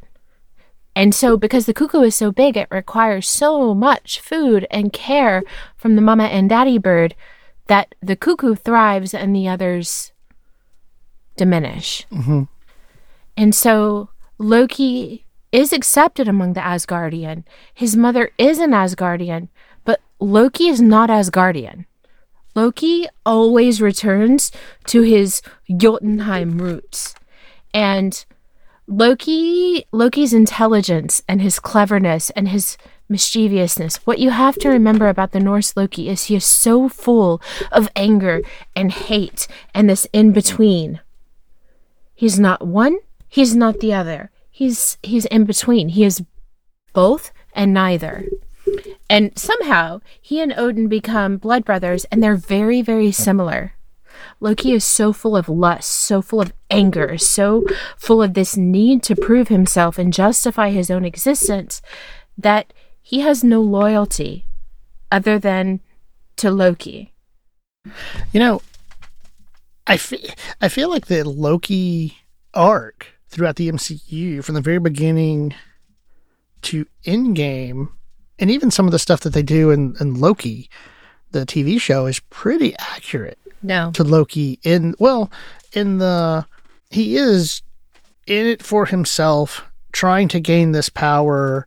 And 0.96 1.14
so, 1.14 1.36
because 1.36 1.66
the 1.66 1.74
cuckoo 1.74 2.02
is 2.02 2.16
so 2.16 2.32
big, 2.32 2.56
it 2.56 2.66
requires 2.70 3.28
so 3.28 3.72
much 3.74 4.18
food 4.18 4.66
and 4.70 4.92
care 4.92 5.44
from 5.76 5.94
the 5.94 6.02
mama 6.02 6.24
and 6.24 6.48
daddy 6.48 6.78
bird 6.78 7.14
that 7.66 7.94
the 8.02 8.16
cuckoo 8.16 8.54
thrives 8.56 9.14
and 9.14 9.34
the 9.34 9.46
others 9.46 10.12
diminish. 11.36 12.04
Mhm. 12.10 12.48
And 13.36 13.54
so, 13.54 14.08
Loki 14.38 15.24
is 15.52 15.72
accepted 15.72 16.26
among 16.26 16.54
the 16.54 16.60
Asgardian. 16.60 17.44
His 17.72 17.96
mother 17.96 18.32
is 18.36 18.58
an 18.58 18.72
Asgardian, 18.72 19.48
but 19.84 20.00
Loki 20.18 20.68
is 20.68 20.80
not 20.80 21.10
Asgardian. 21.10 21.84
Loki 22.54 23.06
always 23.24 23.80
returns 23.80 24.50
to 24.86 25.02
his 25.02 25.42
Jotunheim 25.70 26.58
roots. 26.58 27.14
And 27.72 28.24
Loki 28.90 29.84
Loki's 29.92 30.32
intelligence 30.32 31.22
and 31.28 31.42
his 31.42 31.60
cleverness 31.60 32.30
and 32.30 32.48
his 32.48 32.78
mischievousness. 33.06 33.96
What 34.06 34.18
you 34.18 34.30
have 34.30 34.56
to 34.60 34.70
remember 34.70 35.08
about 35.08 35.32
the 35.32 35.40
Norse 35.40 35.76
Loki 35.76 36.08
is 36.08 36.24
he 36.24 36.36
is 36.36 36.44
so 36.46 36.88
full 36.88 37.42
of 37.70 37.90
anger 37.94 38.40
and 38.74 38.90
hate 38.90 39.46
and 39.74 39.90
this 39.90 40.06
in 40.14 40.32
between. 40.32 41.00
He's 42.14 42.40
not 42.40 42.66
one, 42.66 42.98
he's 43.28 43.54
not 43.54 43.80
the 43.80 43.92
other. 43.92 44.30
He's 44.50 44.96
he's 45.02 45.26
in 45.26 45.44
between. 45.44 45.90
He 45.90 46.04
is 46.04 46.24
both 46.94 47.30
and 47.52 47.74
neither. 47.74 48.26
And 49.10 49.38
somehow 49.38 50.00
he 50.20 50.40
and 50.40 50.54
Odin 50.56 50.88
become 50.88 51.36
blood 51.36 51.62
brothers 51.62 52.06
and 52.06 52.22
they're 52.22 52.36
very 52.36 52.80
very 52.80 53.12
similar. 53.12 53.74
Loki 54.40 54.72
is 54.72 54.84
so 54.84 55.12
full 55.12 55.36
of 55.36 55.48
lust, 55.48 55.90
so 55.90 56.22
full 56.22 56.40
of 56.40 56.52
anger, 56.70 57.18
so 57.18 57.64
full 57.96 58.22
of 58.22 58.34
this 58.34 58.56
need 58.56 59.02
to 59.04 59.16
prove 59.16 59.48
himself 59.48 59.98
and 59.98 60.12
justify 60.12 60.70
his 60.70 60.90
own 60.90 61.04
existence 61.04 61.82
that 62.36 62.72
he 63.02 63.20
has 63.20 63.42
no 63.42 63.60
loyalty 63.60 64.46
other 65.10 65.38
than 65.38 65.80
to 66.36 66.50
Loki. 66.50 67.12
You 68.32 68.40
know, 68.40 68.62
I 69.86 69.98
I 70.60 70.68
feel 70.68 70.88
like 70.88 71.06
the 71.06 71.24
Loki 71.24 72.18
arc 72.54 73.06
throughout 73.28 73.56
the 73.56 73.70
MCU 73.70 74.44
from 74.44 74.54
the 74.54 74.60
very 74.60 74.78
beginning 74.78 75.54
to 76.62 76.86
Endgame, 77.04 77.88
and 78.38 78.50
even 78.50 78.70
some 78.70 78.86
of 78.86 78.92
the 78.92 78.98
stuff 78.98 79.20
that 79.20 79.32
they 79.32 79.42
do 79.42 79.70
in, 79.70 79.96
in 80.00 80.14
Loki, 80.14 80.70
the 81.32 81.44
TV 81.44 81.80
show, 81.80 82.06
is 82.06 82.20
pretty 82.20 82.76
accurate 82.78 83.38
No. 83.62 83.90
to 83.92 84.04
Loki. 84.04 84.58
In 84.62 84.94
well, 84.98 85.30
in 85.72 85.98
the 85.98 86.46
he 86.90 87.16
is 87.16 87.62
in 88.26 88.46
it 88.46 88.62
for 88.62 88.86
himself, 88.86 89.64
trying 89.92 90.28
to 90.28 90.40
gain 90.40 90.72
this 90.72 90.88
power. 90.88 91.66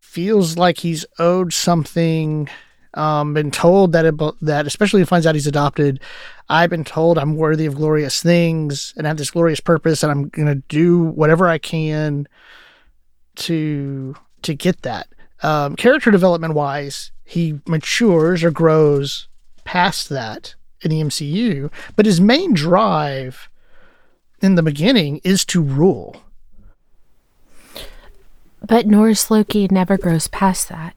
Feels 0.00 0.58
like 0.58 0.78
he's 0.78 1.06
owed 1.18 1.52
something. 1.52 2.48
Um, 2.94 3.32
been 3.32 3.50
told 3.50 3.92
that 3.92 4.04
it, 4.04 4.14
that 4.42 4.66
especially 4.66 5.00
he 5.00 5.06
finds 5.06 5.26
out 5.26 5.34
he's 5.34 5.46
adopted, 5.46 6.00
I've 6.50 6.68
been 6.68 6.84
told 6.84 7.16
I'm 7.16 7.36
worthy 7.36 7.64
of 7.64 7.76
glorious 7.76 8.22
things 8.22 8.92
and 8.98 9.06
have 9.06 9.16
this 9.16 9.30
glorious 9.30 9.60
purpose, 9.60 10.02
and 10.02 10.12
I'm 10.12 10.28
gonna 10.28 10.56
do 10.56 11.02
whatever 11.02 11.48
I 11.48 11.56
can 11.56 12.28
to 13.36 14.14
to 14.42 14.54
get 14.54 14.82
that. 14.82 15.08
Um, 15.42 15.76
character 15.76 16.10
development 16.10 16.52
wise, 16.52 17.10
he 17.24 17.60
matures 17.66 18.44
or 18.44 18.50
grows 18.50 19.28
past 19.64 20.10
that 20.10 20.54
in 20.82 20.90
the 20.90 21.00
MCU, 21.00 21.70
but 21.96 22.06
his 22.06 22.20
main 22.20 22.52
drive 22.52 23.48
in 24.40 24.56
the 24.56 24.62
beginning 24.62 25.20
is 25.24 25.44
to 25.46 25.62
rule. 25.62 26.22
But 28.66 28.86
Norse 28.86 29.30
Loki 29.30 29.68
never 29.70 29.96
grows 29.96 30.28
past 30.28 30.68
that. 30.68 30.94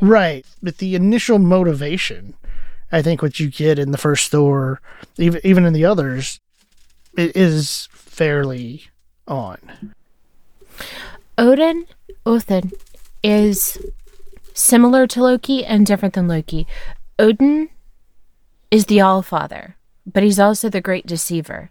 Right. 0.00 0.44
But 0.62 0.78
the 0.78 0.94
initial 0.94 1.38
motivation, 1.38 2.34
I 2.92 3.02
think 3.02 3.22
what 3.22 3.40
you 3.40 3.50
get 3.50 3.78
in 3.78 3.90
the 3.90 3.98
first 3.98 4.30
Thor, 4.30 4.80
even 5.16 5.40
even 5.44 5.64
in 5.64 5.72
the 5.72 5.84
others, 5.84 6.40
it 7.16 7.36
is 7.36 7.88
fairly 7.92 8.84
on. 9.26 9.94
Odin, 11.36 11.86
Othin, 12.24 12.72
is 13.22 13.78
similar 14.52 15.06
to 15.08 15.22
Loki 15.22 15.64
and 15.64 15.86
different 15.86 16.14
than 16.14 16.28
Loki. 16.28 16.66
Odin 17.18 17.70
is 18.74 18.86
the 18.86 19.00
All 19.00 19.22
Father, 19.22 19.76
but 20.04 20.24
he's 20.24 20.40
also 20.40 20.68
the 20.68 20.80
great 20.80 21.06
deceiver, 21.06 21.70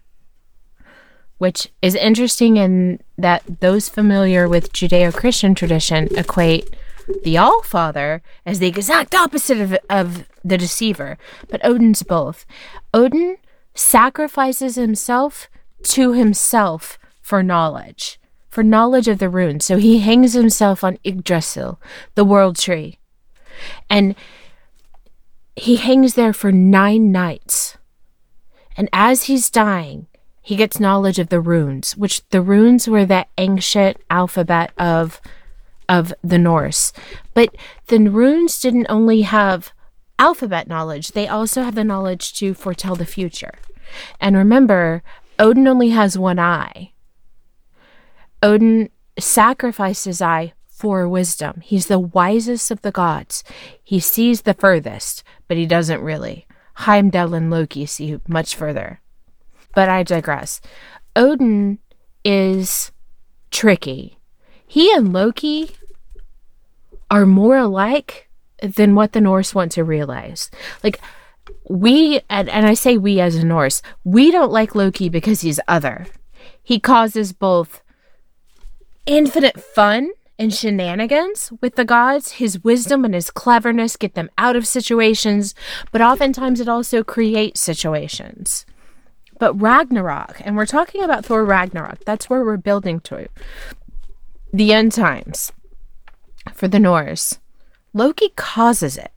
which 1.38 1.68
is 1.82 1.96
interesting 1.96 2.56
in 2.56 3.02
that 3.18 3.44
those 3.60 3.90
familiar 3.90 4.48
with 4.48 4.72
Judeo 4.72 5.14
Christian 5.14 5.54
tradition 5.54 6.08
equate 6.16 6.74
the 7.26 7.38
All 7.38 7.62
Father 7.62 8.22
as 8.46 8.60
the 8.60 8.70
exact 8.70 9.14
opposite 9.14 9.60
of, 9.60 9.78
of 9.90 10.30
the 10.46 10.58
deceiver, 10.58 11.18
but 11.50 11.60
Odin's 11.66 12.04
both. 12.04 12.46
Odin 12.94 13.36
sacrifices 13.76 14.76
himself 14.76 15.50
to 15.84 16.14
himself 16.14 16.98
for 17.22 17.44
knowledge, 17.44 18.18
for 18.50 18.64
knowledge 18.64 19.10
of 19.10 19.20
the 19.20 19.28
runes. 19.28 19.66
So 19.66 19.76
he 19.76 20.00
hangs 20.00 20.32
himself 20.32 20.86
on 20.86 20.98
Yggdrasil, 21.04 21.82
the 22.16 22.24
world 22.24 22.56
tree. 22.56 22.98
And 23.90 24.16
he 25.56 25.76
hangs 25.76 26.16
there 26.16 26.34
for 26.34 26.52
nine 26.52 27.12
nights. 27.12 27.78
And 28.76 28.90
as 28.92 29.24
he's 29.24 29.50
dying, 29.50 30.08
he 30.42 30.56
gets 30.56 30.80
knowledge 30.80 31.20
of 31.20 31.30
the 31.30 31.40
runes, 31.40 31.96
which 31.96 32.28
the 32.30 32.42
runes 32.42 32.88
were 32.88 33.06
that 33.06 33.30
ancient 33.38 33.98
alphabet 34.10 34.72
of 34.78 35.22
of 35.90 36.14
the 36.24 36.40
Norse. 36.40 36.94
But 37.34 37.56
the 37.88 38.00
runes 38.00 38.60
didn't 38.60 38.88
only 38.90 39.22
have 39.22 39.74
alphabet 40.18 40.68
knowledge, 40.68 41.10
they 41.10 41.28
also 41.28 41.64
have 41.64 41.76
the 41.76 41.84
knowledge 41.84 42.34
to 42.36 42.54
foretell 42.54 42.96
the 42.96 43.06
future. 43.06 43.54
And 44.20 44.36
remember, 44.36 45.04
Odin 45.38 45.68
only 45.68 45.90
has 45.90 46.18
one 46.18 46.40
eye. 46.40 46.94
Odin 48.42 48.90
sacrificed 49.20 50.06
his 50.06 50.22
eye 50.22 50.54
for 50.68 51.08
wisdom. 51.08 51.62
He's 51.64 51.88
the 51.88 52.00
wisest 52.00 52.72
of 52.72 52.82
the 52.82 52.92
gods. 52.92 53.44
He 53.84 54.00
sees 54.00 54.42
the 54.42 54.54
furthest, 54.54 55.24
but 55.54 55.60
he 55.60 55.68
doesn't 55.68 56.02
really. 56.02 56.48
Heimdall 56.78 57.36
and 57.36 57.52
Loki 57.52 57.86
see 57.86 58.20
much 58.28 58.56
further. 58.56 59.00
But 59.76 59.88
I 59.88 60.02
digress. 60.02 60.60
Odin 61.16 61.78
is 62.26 62.92
tricky. 63.52 64.18
He 64.66 64.92
and 64.96 65.14
Loki 65.14 65.76
are 67.12 67.28
more 67.28 67.56
alike 67.56 68.28
than 68.64 68.96
what 68.96 69.12
the 69.12 69.22
Norse 69.22 69.54
want 69.54 69.72
to 69.74 69.84
realize. 69.84 70.50
Like, 70.84 71.00
we, 71.70 72.22
and, 72.32 72.50
and 72.50 72.66
I 72.66 72.74
say 72.74 72.98
we 72.98 73.20
as 73.20 73.36
a 73.36 73.46
Norse, 73.46 73.84
we 74.04 74.32
don't 74.32 74.52
like 74.52 74.74
Loki 74.74 75.08
because 75.08 75.42
he's 75.42 75.60
other. 75.68 76.08
He 76.64 76.80
causes 76.80 77.32
both 77.32 77.84
infinite 79.06 79.62
fun 79.62 80.10
and 80.40 80.54
shenanigans 80.54 81.52
with 81.62 81.76
the 81.76 81.86
gods. 81.86 82.34
His 82.34 82.64
wisdom 82.64 83.06
and 83.06 83.14
his 83.14 83.32
cleverness 83.32 83.96
get 83.98 84.16
them 84.16 84.30
out 84.38 84.56
of 84.56 84.68
situations, 84.68 85.54
but 85.92 86.02
oftentimes 86.02 86.60
it 86.60 86.68
also 86.68 87.04
creates 87.04 87.62
situations. 87.62 88.66
But 89.40 89.54
Ragnarok, 89.60 90.42
and 90.44 90.56
we're 90.56 90.66
talking 90.66 91.04
about 91.04 91.26
Thor 91.26 91.44
Ragnarok, 91.44 92.06
that's 92.06 92.30
where 92.30 92.44
we're 92.46 92.58
building 92.58 93.00
to 93.02 93.28
the 94.52 94.72
end 94.74 94.92
times 94.92 95.52
for 96.54 96.68
the 96.68 96.80
Norse. 96.80 97.40
Loki 97.94 98.30
causes 98.36 98.98
it 98.98 99.12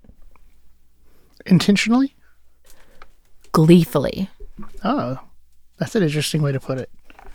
Intentionally? 1.47 2.15
gleefully. 3.53 4.29
Oh, 4.85 5.19
that's 5.79 5.95
an 5.95 6.03
interesting 6.03 6.43
way 6.43 6.53
to 6.53 6.61
put 6.61 6.79
it. 6.79 6.91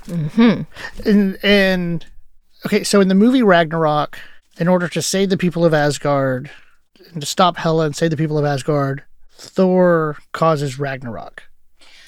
Mm-hmm. 0.05 1.09
And 1.09 1.37
and 1.43 2.05
okay, 2.65 2.83
so 2.83 3.01
in 3.01 3.07
the 3.07 3.15
movie 3.15 3.43
Ragnarok, 3.43 4.19
in 4.57 4.67
order 4.67 4.87
to 4.89 5.01
save 5.01 5.29
the 5.29 5.37
people 5.37 5.65
of 5.65 5.73
Asgard 5.73 6.51
and 7.11 7.21
to 7.21 7.27
stop 7.27 7.57
Hela 7.57 7.85
and 7.85 7.95
save 7.95 8.11
the 8.11 8.17
people 8.17 8.37
of 8.37 8.45
Asgard, 8.45 9.03
Thor 9.31 10.17
causes 10.31 10.79
Ragnarok. 10.79 11.43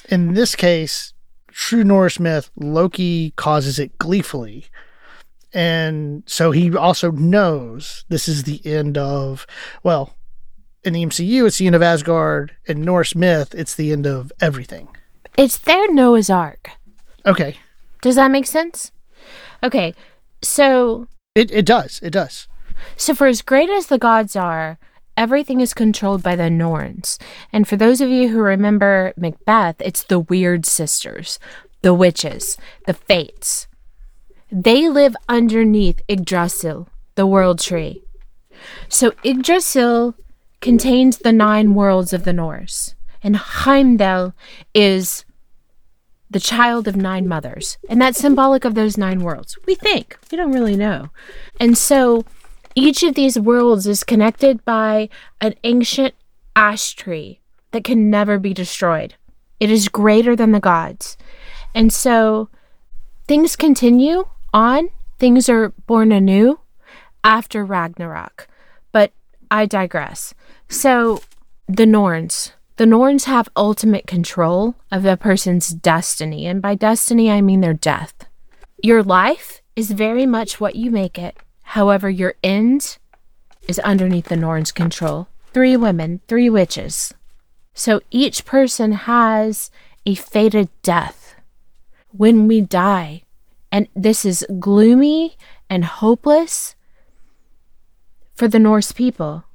In 0.10 0.34
this 0.34 0.56
case, 0.56 1.14
true 1.48 1.84
Norse 1.84 2.20
myth, 2.20 2.52
Loki 2.56 3.32
causes 3.32 3.80
it 3.80 3.98
gleefully. 3.98 4.66
And 5.54 6.24
so 6.26 6.52
he 6.52 6.76
also 6.76 7.12
knows 7.12 8.06
this 8.10 8.28
is 8.28 8.44
the 8.44 8.62
end 8.66 8.98
of, 8.98 9.46
well, 9.84 10.16
in 10.84 10.94
the 10.94 11.06
MCU, 11.06 11.48
it's 11.48 11.58
the 11.58 11.68
end 11.68 11.76
of 11.76 11.82
Asgard. 11.82 12.56
In 12.66 12.82
Norse 12.82 13.16
myth, 13.16 13.56
it's 13.56 13.76
the 13.76 13.92
end 13.92 14.06
of 14.06 14.32
everything. 14.42 14.90
It's 15.38 15.58
their 15.58 15.92
Noah's 15.92 16.30
Ark. 16.30 16.72
Okay. 17.26 17.58
Does 18.02 18.16
that 18.16 18.32
make 18.32 18.46
sense? 18.46 18.92
Okay, 19.64 19.96
so 20.44 21.08
It, 21.36 21.52
it 21.52 21.66
does. 21.66 22.00
It 22.04 22.12
does. 22.12 22.48
so 22.96 23.14
for 23.16 23.28
as 23.28 23.42
great 23.42 23.70
as 23.70 23.88
the 23.88 23.98
gods 23.98 24.36
are, 24.36 24.78
everything 25.18 25.62
is 25.62 25.74
controlled 25.74 26.24
by 26.24 26.36
the 26.36 26.50
Norns. 26.50 27.20
And 27.52 27.68
for 27.68 27.76
those 27.78 28.02
of 28.02 28.10
you 28.10 28.30
who 28.30 28.40
remember 28.40 29.14
Macbeth, 29.18 29.78
it's 29.80 30.04
the 30.04 30.20
weird 30.20 30.66
sisters, 30.66 31.40
the 31.82 31.94
witches, 31.94 32.58
the 32.86 32.94
fates. 32.94 33.68
They 34.52 34.88
live 34.90 35.16
underneath 35.28 36.02
Yggdrasil, 36.08 36.88
the 37.16 37.28
world 37.28 37.60
tree. 37.60 38.04
So 38.88 39.14
Yggdrasil 39.24 40.16
contains 40.62 41.18
the 41.18 41.34
nine 41.34 41.74
worlds 41.74 42.14
of 42.14 42.24
the 42.24 42.34
Norse, 42.34 42.96
and 43.22 43.36
Heimdall 43.36 44.34
is 44.74 45.26
the 46.34 46.40
child 46.40 46.88
of 46.88 46.96
nine 46.96 47.28
mothers. 47.28 47.78
And 47.88 48.02
that's 48.02 48.20
symbolic 48.20 48.66
of 48.66 48.76
those 48.76 48.98
nine 48.98 49.22
worlds. 49.22 49.58
We 49.66 49.76
think. 49.76 50.18
We 50.32 50.38
don't 50.38 50.52
really 50.52 50.76
know. 50.76 51.10
And 51.60 51.78
so 51.78 52.26
each 52.76 53.04
of 53.04 53.16
these 53.16 53.40
worlds 53.40 53.88
is 53.88 54.04
connected 54.04 54.66
by 54.66 55.10
an 55.40 55.56
ancient 55.64 56.16
ash 56.56 56.96
tree 56.96 57.40
that 57.72 57.84
can 57.84 58.10
never 58.10 58.40
be 58.40 58.54
destroyed. 58.54 59.16
It 59.60 59.72
is 59.72 59.88
greater 59.88 60.36
than 60.36 60.52
the 60.52 60.60
gods. 60.60 61.18
And 61.74 61.94
so 61.94 62.50
things 63.28 63.56
continue 63.56 64.26
on, 64.54 64.90
things 65.20 65.48
are 65.50 65.70
born 65.88 66.12
anew 66.12 66.60
after 67.24 67.64
Ragnarok. 67.64 68.48
But 68.92 69.12
I 69.50 69.66
digress. 69.66 70.34
So 70.68 71.22
the 71.68 71.86
Norns. 71.86 72.54
The 72.78 72.86
Norns 72.88 73.26
have 73.26 73.50
ultimate 73.56 74.08
control 74.08 74.76
of 74.92 75.06
a 75.06 75.16
person's 75.16 75.70
destiny, 75.70 76.48
and 76.48 76.60
by 76.60 76.74
destiny 76.74 77.30
I 77.30 77.40
mean 77.40 77.62
their 77.62 77.74
death. 77.74 78.26
Your 78.82 79.04
life 79.04 79.62
is 79.76 79.92
very 79.92 80.26
much 80.26 80.60
what 80.60 80.76
you 80.76 80.90
make 80.90 81.20
it. 81.20 81.38
However, 81.62 82.10
your 82.10 82.34
end 82.44 82.98
is 83.68 83.78
underneath 83.80 84.26
the 84.26 84.36
Norns' 84.36 84.72
control. 84.72 85.28
Three 85.54 85.78
women, 85.78 86.22
three 86.28 86.50
witches. 86.50 87.14
So 87.76 88.02
each 88.10 88.44
person 88.44 88.92
has 88.94 89.70
a 90.06 90.16
fated 90.16 90.70
death 90.82 91.36
when 92.12 92.48
we 92.48 92.62
die. 92.62 93.22
And 93.72 93.88
this 93.96 94.26
is 94.26 94.46
gloomy 94.60 95.38
and 95.70 95.86
hopeless 95.86 96.76
for 98.36 98.48
the 98.48 98.60
Norse 98.60 98.92
people. 98.92 99.46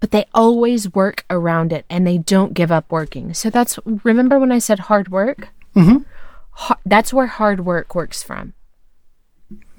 But 0.00 0.12
they 0.12 0.26
always 0.32 0.92
work 0.94 1.24
around 1.28 1.72
it 1.72 1.84
and 1.90 2.06
they 2.06 2.18
don't 2.18 2.54
give 2.54 2.70
up 2.70 2.90
working. 2.90 3.34
So 3.34 3.50
that's, 3.50 3.78
remember 3.84 4.38
when 4.38 4.52
I 4.52 4.58
said 4.60 4.78
hard 4.80 5.08
work? 5.10 5.48
Mhm. 5.74 6.04
Ha- 6.50 6.78
that's 6.86 7.12
where 7.12 7.26
hard 7.26 7.64
work 7.64 7.94
works 7.94 8.22
from. 8.22 8.52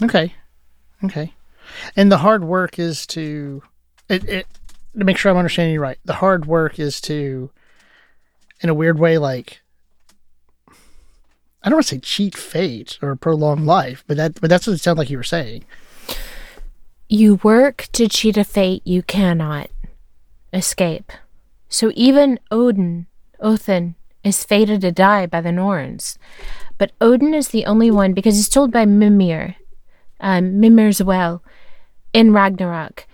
Okay. 0.02 0.34
Okay. 1.04 1.34
And 1.96 2.12
the 2.12 2.18
hard 2.18 2.44
work 2.44 2.80
is 2.80 3.06
to 3.08 3.62
it, 4.10 4.24
it 4.28 4.48
to 4.98 5.06
make 5.06 5.18
sure 5.18 5.32
I'm 5.32 5.38
understanding 5.38 5.74
you 5.74 5.80
right. 5.82 6.00
The 6.04 6.16
hard 6.16 6.46
work 6.48 6.80
is 6.80 7.00
to 7.02 7.52
in 8.62 8.70
a 8.70 8.74
weird 8.74 9.00
way 9.00 9.18
like 9.18 9.62
I 11.62 11.70
don't 11.70 11.76
want 11.78 11.86
to 11.88 11.96
say 11.96 12.00
cheat 12.00 12.36
fate 12.36 12.98
or 13.02 13.16
prolong 13.16 13.66
life, 13.66 14.04
but 14.08 14.18
that 14.18 14.42
but 14.42 14.50
that's 14.50 14.66
what 14.68 14.74
it 14.74 14.80
sounded 14.80 15.00
like 15.00 15.10
you 15.10 15.18
were 15.18 15.24
saying. 15.24 15.64
You 17.08 17.36
work 17.44 17.88
to 17.94 18.08
cheat 18.08 18.38
a 18.38 18.44
fate 18.44 18.82
you 18.86 19.02
cannot 19.04 19.70
escape. 20.54 21.12
So 21.68 21.92
even 21.96 22.40
Odin, 22.52 23.08
Othin, 23.40 23.96
is 24.24 24.44
fated 24.44 24.82
to 24.82 24.92
die 24.92 25.26
by 25.26 25.42
the 25.42 25.52
Norns. 25.52 26.18
But 26.78 26.92
Odin 27.00 27.34
is 27.34 27.50
the 27.50 27.66
only 27.66 27.92
one 27.92 28.14
because 28.14 28.36
he's 28.36 28.50
told 28.50 28.72
by 28.72 28.86
Mimir, 28.86 29.56
um, 30.20 30.60
Mimir's 30.60 31.02
well, 31.02 31.44
in 32.14 32.34
Ragnarok. 32.34 33.06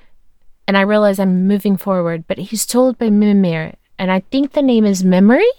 And 0.67 0.77
I 0.77 0.81
realize 0.81 1.19
I'm 1.19 1.47
moving 1.47 1.77
forward, 1.77 2.25
but 2.27 2.38
he's 2.38 2.65
told 2.65 2.97
by 2.97 3.09
Mimir, 3.09 3.75
and 3.99 4.11
I 4.11 4.21
think 4.31 4.53
the 4.53 4.61
name 4.61 4.86
is 4.86 5.03
Memory? 5.03 5.51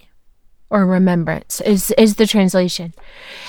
or 0.70 0.84
remembrance 0.84 1.60
is 1.60 1.90
is 1.92 2.16
the 2.16 2.26
translation. 2.26 2.92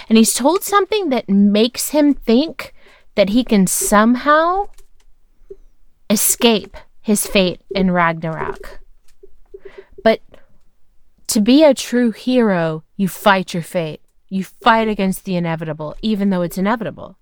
And 0.10 0.18
he's 0.18 0.34
told 0.34 0.64
something 0.64 1.10
that 1.10 1.30
makes 1.30 1.90
him 1.90 2.14
think 2.14 2.74
that 3.16 3.30
he 3.30 3.44
can 3.44 3.68
somehow 3.68 4.70
escape 6.10 6.78
his 7.08 7.26
fate 7.26 7.62
in 7.74 7.90
Ragnarok. 7.90 8.82
But 10.04 10.20
to 11.28 11.40
be 11.40 11.64
a 11.64 11.74
true 11.74 12.12
hero, 12.12 12.84
you 12.98 13.08
fight 13.08 13.54
your 13.54 13.64
fate. 13.64 14.02
You 14.28 14.44
fight 14.44 14.90
against 14.90 15.24
the 15.24 15.38
inevitable, 15.38 15.96
even 16.02 16.32
though 16.32 16.42
it's 16.42 16.58
inevitable. 16.58 17.18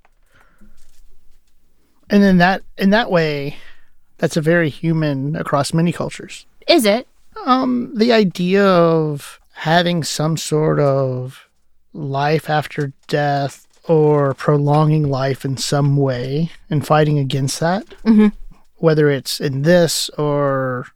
And 2.10 2.24
in 2.24 2.38
that 2.40 2.64
in 2.80 2.90
that 2.90 3.12
way, 3.12 3.58
that's 4.18 4.36
a 4.38 4.42
very 4.42 4.70
human 4.70 5.36
across 5.36 5.72
many 5.72 5.92
cultures. 5.92 6.48
Is 6.68 6.86
it? 6.86 7.08
Um, 7.46 7.92
the 7.96 8.12
idea 8.12 8.66
of 8.66 9.40
having 9.54 10.04
some 10.04 10.36
sort 10.36 10.80
of 10.80 11.48
life 11.94 12.50
after 12.50 12.92
death 13.08 13.68
or 13.88 14.34
prolonging 14.34 15.08
life 15.10 15.46
in 15.46 15.58
some 15.58 15.96
way 15.96 16.50
and 16.72 16.88
fighting 16.88 17.20
against 17.20 17.60
that, 17.60 17.86
Mhm. 18.04 18.32
Whether 18.78 19.10
it's 19.10 19.40
in 19.40 19.62
this 19.62 20.10
or 20.18 20.88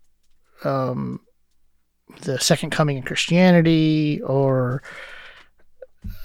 um, 0.64 1.22
the 2.22 2.40
second 2.40 2.72
coming 2.72 2.98
in 2.98 3.04
Christianity 3.04 4.22
or 4.22 4.84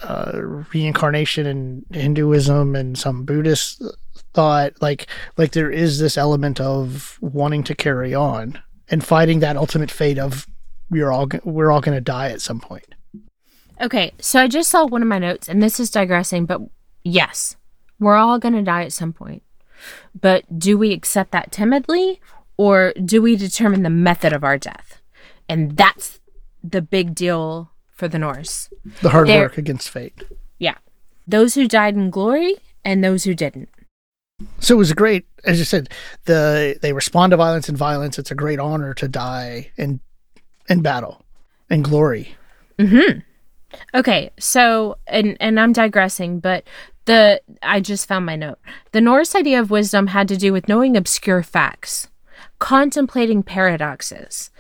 uh, 0.02 0.32
reincarnation 0.72 1.46
in 1.46 1.84
Hinduism 1.90 2.76
and 2.76 2.98
some 2.98 3.24
Buddhist 3.24 3.82
thought, 4.32 4.72
like 4.80 5.06
like 5.36 5.52
there 5.52 5.70
is 5.70 5.98
this 5.98 6.16
element 6.16 6.60
of 6.60 7.18
wanting 7.20 7.64
to 7.64 7.74
carry 7.74 8.14
on 8.14 8.60
and 8.88 9.04
fighting 9.04 9.40
that 9.40 9.56
ultimate 9.56 9.90
fate 9.90 10.18
of 10.18 10.46
we're 10.90 11.10
all 11.10 11.28
we're 11.44 11.70
all 11.70 11.80
going 11.80 11.96
to 11.96 12.00
die 12.00 12.30
at 12.30 12.40
some 12.40 12.60
point. 12.60 12.94
Okay, 13.80 14.12
so 14.20 14.40
I 14.40 14.48
just 14.48 14.70
saw 14.70 14.86
one 14.86 15.02
of 15.02 15.08
my 15.08 15.18
notes, 15.18 15.48
and 15.48 15.62
this 15.62 15.80
is 15.80 15.90
digressing, 15.90 16.46
but 16.46 16.60
yes, 17.02 17.56
we're 17.98 18.16
all 18.16 18.38
going 18.38 18.54
to 18.54 18.62
die 18.62 18.84
at 18.84 18.92
some 18.92 19.12
point. 19.12 19.42
But 20.18 20.58
do 20.58 20.76
we 20.78 20.92
accept 20.92 21.30
that 21.32 21.52
timidly, 21.52 22.20
or 22.56 22.92
do 23.04 23.20
we 23.22 23.36
determine 23.36 23.82
the 23.82 23.90
method 23.90 24.32
of 24.32 24.44
our 24.44 24.58
death? 24.58 25.00
And 25.48 25.76
that's 25.76 26.20
the 26.62 26.80
big 26.82 27.14
deal 27.14 27.70
for 27.90 28.08
the 28.08 28.18
Norse. 28.18 28.70
The 29.02 29.10
hard 29.10 29.28
There- 29.28 29.42
work 29.42 29.58
against 29.58 29.90
fate. 29.90 30.24
Yeah. 30.58 30.76
Those 31.26 31.54
who 31.54 31.68
died 31.68 31.94
in 31.94 32.10
glory 32.10 32.56
and 32.84 33.02
those 33.02 33.24
who 33.24 33.34
didn't. 33.34 33.68
So 34.58 34.74
it 34.74 34.78
was 34.78 34.90
a 34.90 34.94
great, 34.94 35.26
as 35.44 35.58
you 35.58 35.64
said, 35.64 35.88
the 36.24 36.76
they 36.82 36.92
respond 36.92 37.30
to 37.30 37.36
violence 37.36 37.68
and 37.68 37.78
violence. 37.78 38.18
It's 38.18 38.30
a 38.32 38.34
great 38.34 38.58
honor 38.58 38.92
to 38.94 39.06
die 39.08 39.70
in 39.76 40.00
in 40.68 40.82
battle 40.82 41.24
and 41.70 41.84
glory. 41.84 42.34
Mm-hmm. 42.78 43.20
Okay, 43.94 44.30
so 44.38 44.98
and 45.06 45.36
and 45.40 45.60
I'm 45.60 45.72
digressing, 45.72 46.40
but 46.40 46.64
the 47.06 47.40
I 47.62 47.80
just 47.80 48.06
found 48.08 48.26
my 48.26 48.36
note. 48.36 48.58
The 48.92 49.00
Norse 49.00 49.34
idea 49.34 49.60
of 49.60 49.70
wisdom 49.70 50.08
had 50.08 50.28
to 50.28 50.36
do 50.36 50.52
with 50.52 50.68
knowing 50.68 50.96
obscure 50.96 51.42
facts, 51.42 52.08
contemplating 52.58 53.42
paradoxes, 53.42 54.50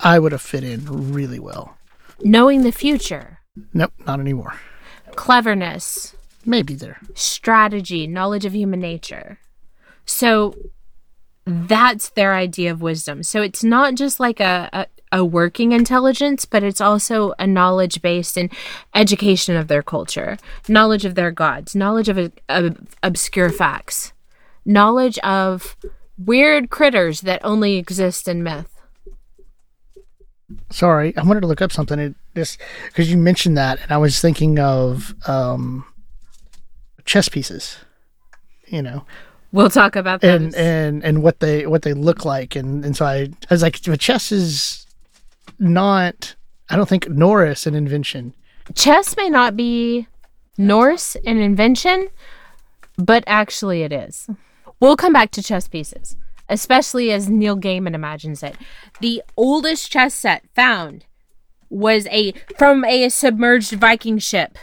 I 0.00 0.18
would 0.18 0.32
have 0.32 0.42
fit 0.42 0.64
in 0.64 1.12
really 1.12 1.38
well. 1.38 1.76
knowing 2.24 2.62
the 2.62 2.72
future, 2.72 3.38
Nope, 3.74 3.92
not 4.06 4.18
anymore. 4.20 4.54
cleverness, 5.14 6.14
Maybe 6.44 6.74
there. 6.74 6.98
strategy, 7.14 8.06
knowledge 8.06 8.44
of 8.44 8.54
human 8.54 8.80
nature. 8.80 9.38
So 10.04 10.54
that's 11.44 12.10
their 12.10 12.34
idea 12.34 12.70
of 12.72 12.80
wisdom. 12.82 13.22
So 13.22 13.42
it's 13.42 13.62
not 13.64 13.94
just 13.94 14.18
like 14.20 14.40
a, 14.40 14.68
a, 14.72 14.86
a 15.12 15.24
working 15.24 15.72
intelligence, 15.72 16.44
but 16.44 16.62
it's 16.62 16.80
also 16.80 17.32
a 17.38 17.46
knowledge 17.46 18.02
based 18.02 18.36
in 18.36 18.50
education 18.94 19.56
of 19.56 19.68
their 19.68 19.82
culture, 19.82 20.38
knowledge 20.68 21.04
of 21.04 21.14
their 21.14 21.30
gods, 21.30 21.74
knowledge 21.74 22.08
of, 22.08 22.32
of 22.48 22.76
obscure 23.02 23.50
facts, 23.50 24.12
knowledge 24.64 25.18
of 25.20 25.76
weird 26.18 26.70
critters 26.70 27.22
that 27.22 27.40
only 27.44 27.76
exist 27.76 28.28
in 28.28 28.42
myth. 28.42 28.74
Sorry, 30.70 31.14
I 31.16 31.22
wanted 31.22 31.40
to 31.40 31.46
look 31.46 31.60
up 31.60 31.72
something. 31.72 31.98
It 31.98 32.14
just 32.34 32.58
because 32.86 33.10
you 33.10 33.18
mentioned 33.18 33.58
that, 33.58 33.80
and 33.82 33.92
I 33.92 33.98
was 33.98 34.20
thinking 34.20 34.58
of 34.58 35.14
um, 35.28 35.84
chess 37.04 37.28
pieces. 37.28 37.76
You 38.66 38.82
know, 38.82 39.04
We'll 39.52 39.70
talk 39.70 39.96
about 39.96 40.20
those. 40.20 40.30
and 40.40 40.54
and 40.54 41.04
and 41.04 41.22
what 41.22 41.40
they 41.40 41.66
what 41.66 41.82
they 41.82 41.92
look 41.94 42.24
like, 42.24 42.56
and 42.56 42.84
and 42.84 42.96
so 42.96 43.04
I, 43.04 43.16
I 43.22 43.30
was 43.50 43.62
like, 43.62 43.80
chess 43.98 44.32
is 44.32 44.86
not. 45.58 46.34
I 46.70 46.76
don't 46.76 46.88
think 46.88 47.08
Norris 47.08 47.66
an 47.66 47.74
invention. 47.74 48.34
chess 48.74 49.16
may 49.16 49.28
not 49.30 49.56
be 49.56 50.06
Norse 50.58 51.16
an 51.24 51.38
invention, 51.38 52.08
but 52.96 53.24
actually 53.26 53.82
it 53.82 53.92
is. 53.92 54.28
We'll 54.80 54.96
come 54.96 55.12
back 55.12 55.30
to 55.32 55.42
chess 55.42 55.68
pieces, 55.68 56.16
especially 56.48 57.10
as 57.12 57.28
Neil 57.28 57.56
Gaiman 57.56 57.94
imagines 57.94 58.42
it. 58.42 58.56
The 59.00 59.22
oldest 59.36 59.90
chess 59.90 60.14
set 60.14 60.44
found 60.54 61.06
was 61.70 62.06
a 62.08 62.32
from 62.56 62.84
a 62.84 63.08
submerged 63.08 63.72
Viking 63.72 64.18
ship. 64.18 64.58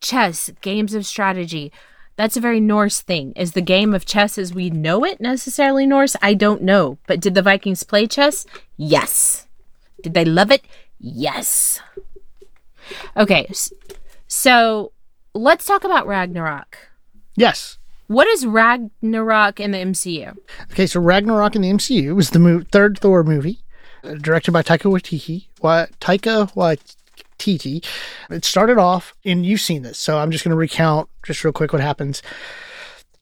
Chess, 0.00 0.50
games 0.60 0.94
of 0.94 1.06
strategy. 1.06 1.72
That's 2.16 2.36
a 2.36 2.40
very 2.40 2.60
Norse 2.60 3.00
thing. 3.00 3.32
Is 3.32 3.52
the 3.52 3.60
game 3.60 3.92
of 3.92 4.06
chess 4.06 4.38
as 4.38 4.54
we 4.54 4.70
know 4.70 5.04
it 5.04 5.20
necessarily 5.20 5.86
Norse? 5.86 6.14
I 6.22 6.34
don't 6.34 6.62
know. 6.62 6.98
But 7.08 7.20
did 7.20 7.34
the 7.34 7.42
Vikings 7.42 7.82
play 7.82 8.06
chess? 8.06 8.46
Yes. 8.76 9.43
Did 10.04 10.12
they 10.14 10.24
love 10.26 10.50
it? 10.52 10.64
Yes. 11.00 11.80
Okay, 13.16 13.50
so 14.28 14.92
let's 15.34 15.64
talk 15.64 15.82
about 15.84 16.06
Ragnarok. 16.06 16.76
Yes. 17.34 17.78
What 18.06 18.26
is 18.28 18.44
Ragnarok 18.44 19.58
in 19.60 19.70
the 19.70 19.78
MCU? 19.78 20.36
Okay, 20.70 20.86
so 20.86 21.00
Ragnarok 21.00 21.56
in 21.56 21.62
the 21.62 21.70
MCU 21.70 22.14
was 22.14 22.30
the 22.30 22.38
mo- 22.38 22.62
third 22.70 22.98
Thor 22.98 23.24
movie, 23.24 23.60
uh, 24.04 24.14
directed 24.14 24.52
by 24.52 24.62
Taika 24.62 24.92
Waititi. 24.92 25.46
Wa- 25.62 25.86
Taika 26.02 26.52
Waititi. 26.54 27.82
It 28.28 28.44
started 28.44 28.76
off, 28.76 29.14
and 29.24 29.46
you've 29.46 29.62
seen 29.62 29.80
this, 29.82 29.98
so 29.98 30.18
I'm 30.18 30.30
just 30.30 30.44
going 30.44 30.50
to 30.50 30.56
recount 30.56 31.08
just 31.24 31.42
real 31.42 31.52
quick 31.54 31.72
what 31.72 31.80
happens. 31.80 32.20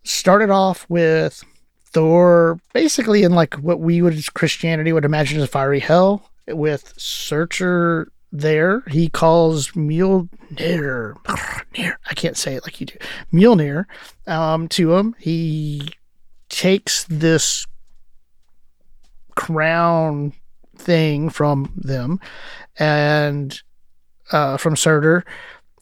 Started 0.02 0.50
off 0.50 0.84
with 0.88 1.44
Thor 1.84 2.58
basically 2.72 3.22
in 3.22 3.32
like 3.32 3.54
what 3.54 3.78
we 3.78 4.02
would 4.02 4.14
as 4.14 4.28
Christianity 4.28 4.92
would 4.92 5.04
imagine 5.04 5.38
as 5.38 5.44
a 5.44 5.46
fiery 5.46 5.78
hell 5.78 6.28
with 6.48 6.94
Surtur 6.96 8.10
there. 8.30 8.82
He 8.88 9.08
calls 9.08 9.72
Mjolnir. 9.72 11.14
I 11.76 12.14
can't 12.14 12.36
say 12.36 12.54
it 12.54 12.64
like 12.64 12.80
you 12.80 12.86
do. 12.86 12.96
Mjolnir 13.32 13.84
um, 14.26 14.68
to 14.68 14.94
him. 14.94 15.14
He 15.18 15.92
takes 16.48 17.04
this 17.04 17.66
crown 19.34 20.32
thing 20.76 21.30
from 21.30 21.72
them 21.76 22.20
and 22.78 23.60
uh, 24.30 24.56
from 24.56 24.76
Surtur 24.76 25.24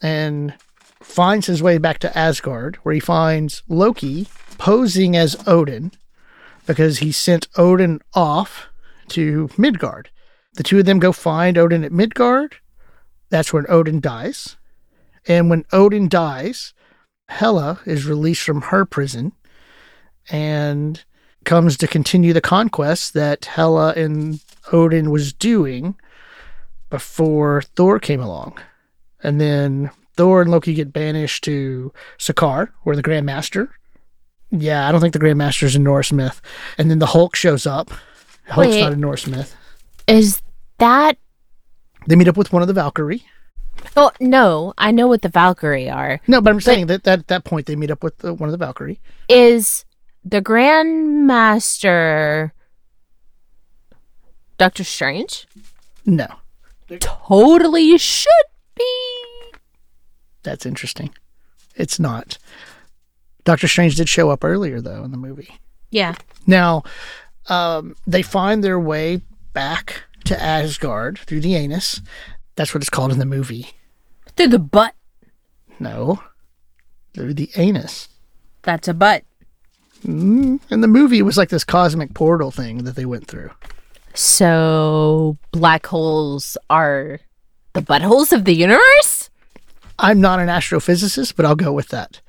and 0.02 0.54
finds 1.00 1.46
his 1.46 1.62
way 1.62 1.78
back 1.78 1.98
to 2.00 2.18
Asgard, 2.18 2.76
where 2.76 2.94
he 2.94 3.00
finds 3.00 3.62
Loki 3.68 4.26
posing 4.58 5.16
as 5.16 5.36
Odin 5.46 5.92
because 6.66 6.98
he 6.98 7.11
sent 7.12 7.48
Odin 7.56 8.00
off 8.14 8.68
to 9.08 9.50
Midgard. 9.56 10.11
The 10.55 10.62
two 10.62 10.78
of 10.78 10.84
them 10.84 10.98
go 10.98 11.12
find 11.12 11.57
Odin 11.57 11.84
at 11.84 11.92
Midgard. 11.92 12.57
That's 13.28 13.53
when 13.53 13.66
Odin 13.68 14.01
dies. 14.01 14.57
And 15.26 15.48
when 15.51 15.64
Odin 15.72 16.09
dies, 16.09 16.74
Hela 17.28 17.80
is 17.86 18.07
released 18.07 18.42
from 18.42 18.62
her 18.62 18.84
prison 18.84 19.32
and 20.30 21.03
comes 21.44 21.76
to 21.78 21.86
continue 21.86 22.32
the 22.32 22.40
conquest 22.40 23.14
that 23.14 23.44
Hela 23.44 23.92
and 23.94 24.40
Odin 24.72 25.11
was 25.11 25.32
doing 25.32 25.94
before 26.90 27.62
Thor 27.76 27.98
came 27.98 28.20
along. 28.20 28.59
And 29.22 29.40
then 29.40 29.90
Thor 30.16 30.42
and 30.42 30.51
Loki 30.51 30.74
get 30.74 30.92
banished 30.92 31.44
to 31.44 31.92
Sakaar, 32.18 32.70
where 32.82 32.96
the 32.96 33.03
Grand 33.03 33.26
Master. 33.26 33.70
Yeah, 34.51 34.88
I 34.88 34.92
don't 34.92 35.01
think 35.01 35.12
the 35.12 35.18
Grand 35.18 35.38
Master 35.38 35.66
is 35.66 35.76
a 35.76 35.78
Norse 35.78 36.12
myth. 36.12 36.42
And 36.76 36.90
then 36.90 36.98
the 36.98 37.07
Hulk 37.07 37.36
shows 37.36 37.66
up. 37.66 37.90
Hulk's 38.48 38.70
Wait. 38.70 38.80
not 38.80 38.92
a 38.92 38.96
Norse 38.96 39.26
myth. 39.26 39.57
Is 40.11 40.42
that 40.78 41.16
They 42.06 42.16
meet 42.16 42.28
up 42.28 42.36
with 42.36 42.52
one 42.52 42.62
of 42.62 42.68
the 42.68 42.74
Valkyrie. 42.74 43.24
Oh 43.96 44.11
no, 44.20 44.74
I 44.76 44.90
know 44.90 45.06
what 45.06 45.22
the 45.22 45.28
Valkyrie 45.28 45.88
are. 45.88 46.20
No, 46.26 46.40
but 46.40 46.50
I'm 46.50 46.61
saying 46.61 46.86
that, 46.86 47.04
that 47.04 47.20
at 47.20 47.26
that 47.28 47.44
point 47.44 47.66
they 47.66 47.76
meet 47.76 47.90
up 47.90 48.02
with 48.02 48.18
the, 48.18 48.34
one 48.34 48.48
of 48.48 48.52
the 48.52 48.58
Valkyrie. 48.64 49.00
Is 49.28 49.84
the 50.24 50.40
Grand 50.40 51.26
Master 51.26 52.52
Doctor 54.58 54.84
Strange? 54.84 55.46
No, 56.04 56.26
Totally 56.98 57.96
should 57.96 58.28
be. 58.74 59.52
that's 60.42 60.66
interesting. 60.66 61.14
It's 61.76 61.98
not. 62.00 62.36
Doctor 63.44 63.68
Strange 63.68 63.94
did 63.96 64.08
show 64.08 64.28
up 64.30 64.44
earlier 64.44 64.80
though 64.80 65.04
in 65.04 65.11
the 65.12 65.16
movie. 65.16 65.54
Yeah. 65.90 66.16
Now, 66.46 66.82
um, 67.46 67.96
they 68.06 68.22
find 68.22 68.62
their 68.62 68.78
way 68.78 69.22
back 69.53 70.05
to 70.24 70.40
Asgard 70.40 71.18
through 71.18 71.40
the 71.40 71.55
anus. 71.55 72.01
That's 72.57 72.74
what 72.74 72.82
it's 72.82 72.90
called 72.90 73.12
in 73.12 73.18
the 73.18 73.26
movie. 73.26 73.70
Through 74.36 74.48
the 74.48 74.59
butt. 74.59 74.94
No, 75.78 76.22
through 77.14 77.34
the 77.34 77.51
anus. 77.57 78.09
That's 78.62 78.88
a 78.88 78.94
butt. 78.94 79.24
Mm-hmm. 80.05 80.57
And 80.70 80.82
the 80.82 80.88
movie, 80.88 81.22
was 81.22 81.36
like 81.36 81.48
this 81.48 81.64
cosmic 81.64 82.14
portal 82.14 82.51
thing 82.51 82.84
that 82.84 82.96
they 82.96 83.05
went 83.05 83.26
through. 83.26 83.51
So 84.14 85.36
black 85.53 85.86
holes 85.86 86.57
are 86.68 87.20
the 87.74 87.82
buttholes 87.82 88.32
of 88.32 88.44
the 88.44 88.55
universe? 88.55 89.30
I'm 89.98 90.20
not 90.20 90.40
an 90.40 90.48
astrophysicist, 90.48 91.36
but 91.36 91.44
I'll 91.46 91.55
go 91.55 91.72
with 91.72 91.88
that. 91.88 92.20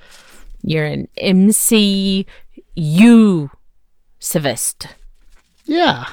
You're 0.61 0.85
an 0.85 1.07
MCU 1.21 2.25
civist. 4.19 4.87
Yeah, 5.65 6.07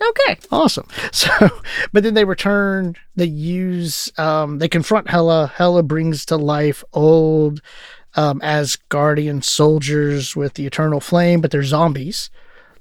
Okay. 0.00 0.38
awesome. 0.52 0.86
So, 1.12 1.30
but 1.92 2.02
then 2.02 2.14
they 2.14 2.24
return. 2.24 2.94
They 3.14 3.24
use. 3.26 4.12
Um, 4.18 4.58
they 4.58 4.68
confront 4.68 5.08
Hela. 5.10 5.52
Hela 5.56 5.82
brings 5.82 6.24
to 6.26 6.36
life 6.36 6.84
old 6.92 7.62
um, 8.14 8.40
Asgardian 8.40 9.42
soldiers 9.42 10.36
with 10.36 10.54
the 10.54 10.66
eternal 10.66 11.00
flame, 11.00 11.40
but 11.40 11.50
they're 11.50 11.62
zombies. 11.62 12.30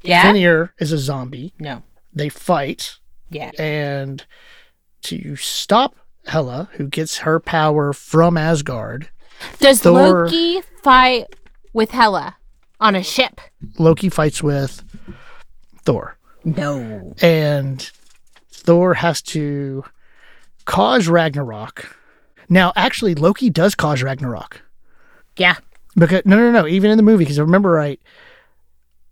Yeah. 0.01 0.21
Fenrir 0.23 0.73
is 0.79 0.91
a 0.91 0.97
zombie. 0.97 1.53
No. 1.59 1.83
They 2.13 2.29
fight, 2.29 2.97
Yeah. 3.29 3.51
and 3.59 4.25
to 5.03 5.35
stop 5.35 5.95
Hela, 6.27 6.69
who 6.73 6.87
gets 6.87 7.19
her 7.19 7.39
power 7.39 7.91
from 7.93 8.37
Asgard, 8.37 9.09
Does 9.59 9.81
Thor- 9.81 10.25
Loki 10.25 10.61
fight 10.83 11.27
with 11.73 11.91
Hela 11.91 12.37
on 12.79 12.95
a 12.95 13.03
ship? 13.03 13.41
Loki 13.77 14.09
fights 14.09 14.41
with 14.43 14.83
Thor. 15.83 16.14
No. 16.45 17.13
and 17.21 17.91
Thor 18.51 18.93
has 18.93 19.21
to 19.23 19.83
cause 20.65 21.07
Ragnarok. 21.07 21.97
Now, 22.49 22.71
actually, 22.75 23.15
Loki 23.15 23.49
does 23.49 23.73
cause 23.75 24.03
Ragnarok 24.03 24.61
Yeah. 25.37 25.55
because 25.97 26.21
no, 26.25 26.37
no, 26.37 26.51
no. 26.51 26.67
Even 26.67 26.91
in 26.91 26.97
the 26.97 27.03
movie, 27.03 27.23
because 27.23 27.39
I 27.39 27.41
remember 27.41 27.71
right, 27.71 27.99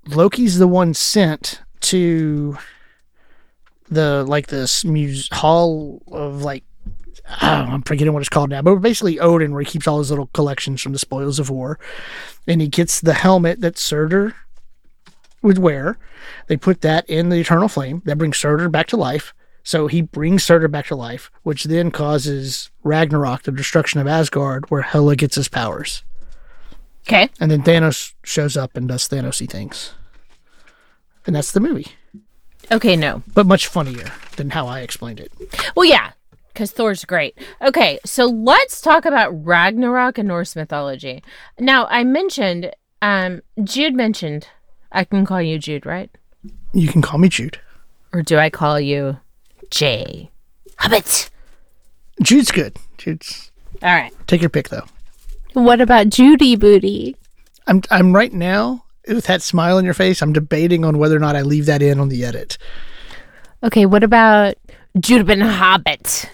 Loki's 0.08 0.60
the 0.60 0.68
one 0.68 0.94
sent 0.94 1.62
to 1.82 2.58
the 3.90 4.24
like 4.28 4.48
this 4.48 4.86
muse 4.86 5.28
hall 5.32 6.02
of 6.12 6.42
like 6.44 6.64
Know, 7.42 7.48
I'm 7.48 7.82
forgetting 7.84 8.12
what 8.14 8.20
it's 8.20 8.28
called 8.30 8.50
now, 8.50 8.62
but 8.62 8.76
basically 8.78 9.18
Odin, 9.20 9.54
where 9.54 9.62
he 9.62 9.66
keeps 9.70 9.88
all 9.88 10.00
his 10.00 10.10
little 10.10 10.28
collections 10.34 10.82
from 10.82 10.92
the 10.92 11.00
spoils 11.00 11.40
of 11.40 11.50
war, 11.50 11.80
and 12.48 12.60
he 12.60 12.68
gets 12.68 13.00
the 13.00 13.14
helmet 13.14 13.62
that 13.62 13.78
Surtur 13.78 14.36
would 15.44 15.60
wear. 15.60 15.98
They 16.48 16.58
put 16.58 16.82
that 16.82 17.08
in 17.10 17.30
the 17.30 17.40
eternal 17.40 17.68
flame 17.68 18.02
that 18.06 18.18
brings 18.18 18.38
Surtur 18.38 18.70
back 18.70 18.88
to 18.88 18.98
life. 18.98 19.34
So 19.64 19.88
he 19.88 20.02
brings 20.02 20.44
Surtur 20.44 20.68
back 20.68 20.88
to 20.88 20.96
life, 20.96 21.32
which 21.44 21.66
then 21.66 21.92
causes 21.92 22.72
Ragnarok, 22.84 23.44
the 23.44 23.52
destruction 23.52 24.02
of 24.02 24.08
Asgard, 24.08 24.70
where 24.70 24.82
Hela 24.82 25.16
gets 25.16 25.36
his 25.36 25.48
powers. 25.48 26.04
Okay. 27.08 27.30
And 27.40 27.52
then 27.52 27.64
Thanos 27.64 28.14
shows 28.24 28.58
up 28.58 28.76
and 28.76 28.88
does 28.88 29.08
Thanosy 29.08 29.50
things. 29.50 29.94
And 31.26 31.36
that's 31.36 31.52
the 31.52 31.60
movie. 31.60 31.88
Okay, 32.72 32.96
no. 32.96 33.24
But 33.34 33.46
much 33.46 33.68
funnier 33.68 34.12
than 34.36 34.52
how 34.52 34.68
I 34.68 34.80
explained 34.80 35.20
it. 35.20 35.32
Well, 35.76 35.86
yeah, 35.86 36.12
because 36.54 36.72
Thor's 36.72 37.06
great. 37.06 37.38
Okay, 37.62 38.00
so 38.06 38.26
let's 38.26 38.82
talk 38.82 39.06
about 39.06 39.32
Ragnarok 39.46 40.18
and 40.18 40.28
Norse 40.28 40.56
mythology. 40.56 41.24
Now, 41.60 41.88
I 41.88 42.04
mentioned, 42.04 42.72
um, 43.02 43.42
Jude 43.64 43.96
mentioned, 43.96 44.48
I 44.94 45.04
can 45.04 45.26
call 45.26 45.42
you 45.42 45.58
Jude, 45.58 45.86
right? 45.86 46.10
You 46.74 46.88
can 46.88 47.02
call 47.02 47.20
me 47.20 47.30
Jude. 47.30 47.60
Or 48.14 48.22
do 48.22 48.38
I 48.38 48.50
call 48.50 48.80
you 48.80 49.18
Jay? 49.72 50.32
Hobbit. 50.78 51.30
Jude's 52.22 52.52
good. 52.52 52.78
Jude's 52.98 53.52
All 53.82 53.94
right. 53.94 54.14
take 54.28 54.42
your 54.42 54.50
pick 54.50 54.70
though. 54.70 54.86
What 55.54 55.82
about 55.82 56.10
Judy 56.10 56.56
Booty? 56.56 57.16
I'm 57.68 57.82
I'm 57.90 58.14
right 58.14 58.32
now 58.32 58.84
with 59.08 59.26
that 59.26 59.42
smile 59.42 59.78
on 59.78 59.86
your 59.86 59.94
face, 59.94 60.22
I'm 60.22 60.34
debating 60.34 60.86
on 60.86 60.98
whether 60.98 61.16
or 61.16 61.20
not 61.20 61.36
I 61.36 61.42
leave 61.42 61.66
that 61.66 61.82
in 61.82 62.00
on 62.00 62.10
the 62.10 62.24
edit. 62.24 62.58
Okay, 63.62 63.86
what 63.86 64.04
about 64.04 64.56
Judabin 64.98 65.42
Hobbit? 65.42 66.30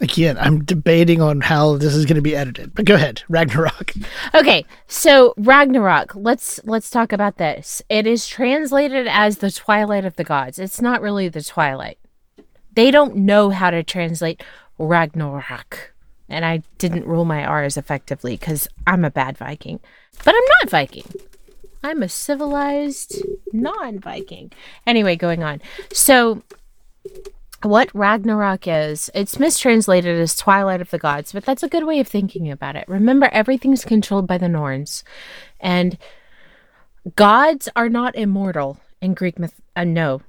Again, 0.00 0.36
I'm 0.38 0.64
debating 0.64 1.22
on 1.22 1.40
how 1.40 1.76
this 1.76 1.94
is 1.94 2.04
going 2.04 2.16
to 2.16 2.22
be 2.22 2.34
edited. 2.34 2.74
But 2.74 2.84
go 2.84 2.96
ahead, 2.96 3.22
Ragnarok. 3.28 3.92
Okay, 4.34 4.66
so 4.88 5.34
Ragnarok. 5.36 6.14
Let's 6.16 6.58
let's 6.64 6.90
talk 6.90 7.12
about 7.12 7.38
this. 7.38 7.80
It 7.88 8.06
is 8.06 8.26
translated 8.26 9.06
as 9.06 9.38
the 9.38 9.52
twilight 9.52 10.04
of 10.04 10.16
the 10.16 10.24
gods. 10.24 10.58
It's 10.58 10.82
not 10.82 11.00
really 11.00 11.28
the 11.28 11.42
twilight. 11.44 11.98
They 12.72 12.90
don't 12.90 13.14
know 13.16 13.50
how 13.50 13.70
to 13.70 13.84
translate 13.84 14.42
Ragnarok. 14.78 15.94
And 16.28 16.44
I 16.44 16.62
didn't 16.78 17.06
rule 17.06 17.24
my 17.24 17.44
R's 17.44 17.76
effectively 17.76 18.36
because 18.36 18.66
I'm 18.86 19.04
a 19.04 19.10
bad 19.10 19.38
Viking. 19.38 19.78
But 20.24 20.34
I'm 20.34 20.48
not 20.60 20.70
Viking. 20.70 21.04
I'm 21.84 22.02
a 22.02 22.08
civilized 22.08 23.22
non 23.52 24.00
Viking. 24.00 24.50
Anyway, 24.86 25.14
going 25.14 25.44
on. 25.44 25.60
So 25.92 26.42
what 27.64 27.94
Ragnarok 27.94 28.66
is, 28.66 29.10
it's 29.14 29.38
mistranslated 29.38 30.18
as 30.18 30.36
Twilight 30.36 30.80
of 30.80 30.90
the 30.90 30.98
Gods, 30.98 31.32
but 31.32 31.44
that's 31.44 31.62
a 31.62 31.68
good 31.68 31.84
way 31.84 32.00
of 32.00 32.08
thinking 32.08 32.50
about 32.50 32.76
it. 32.76 32.84
Remember, 32.88 33.28
everything's 33.32 33.84
controlled 33.84 34.26
by 34.26 34.38
the 34.38 34.48
Norns, 34.48 35.04
and 35.60 35.98
gods 37.16 37.68
are 37.74 37.88
not 37.88 38.14
immortal 38.14 38.78
in 39.00 39.14
Greek 39.14 39.38
myth. 39.38 39.60
Uh, 39.74 39.84
no, 39.84 40.22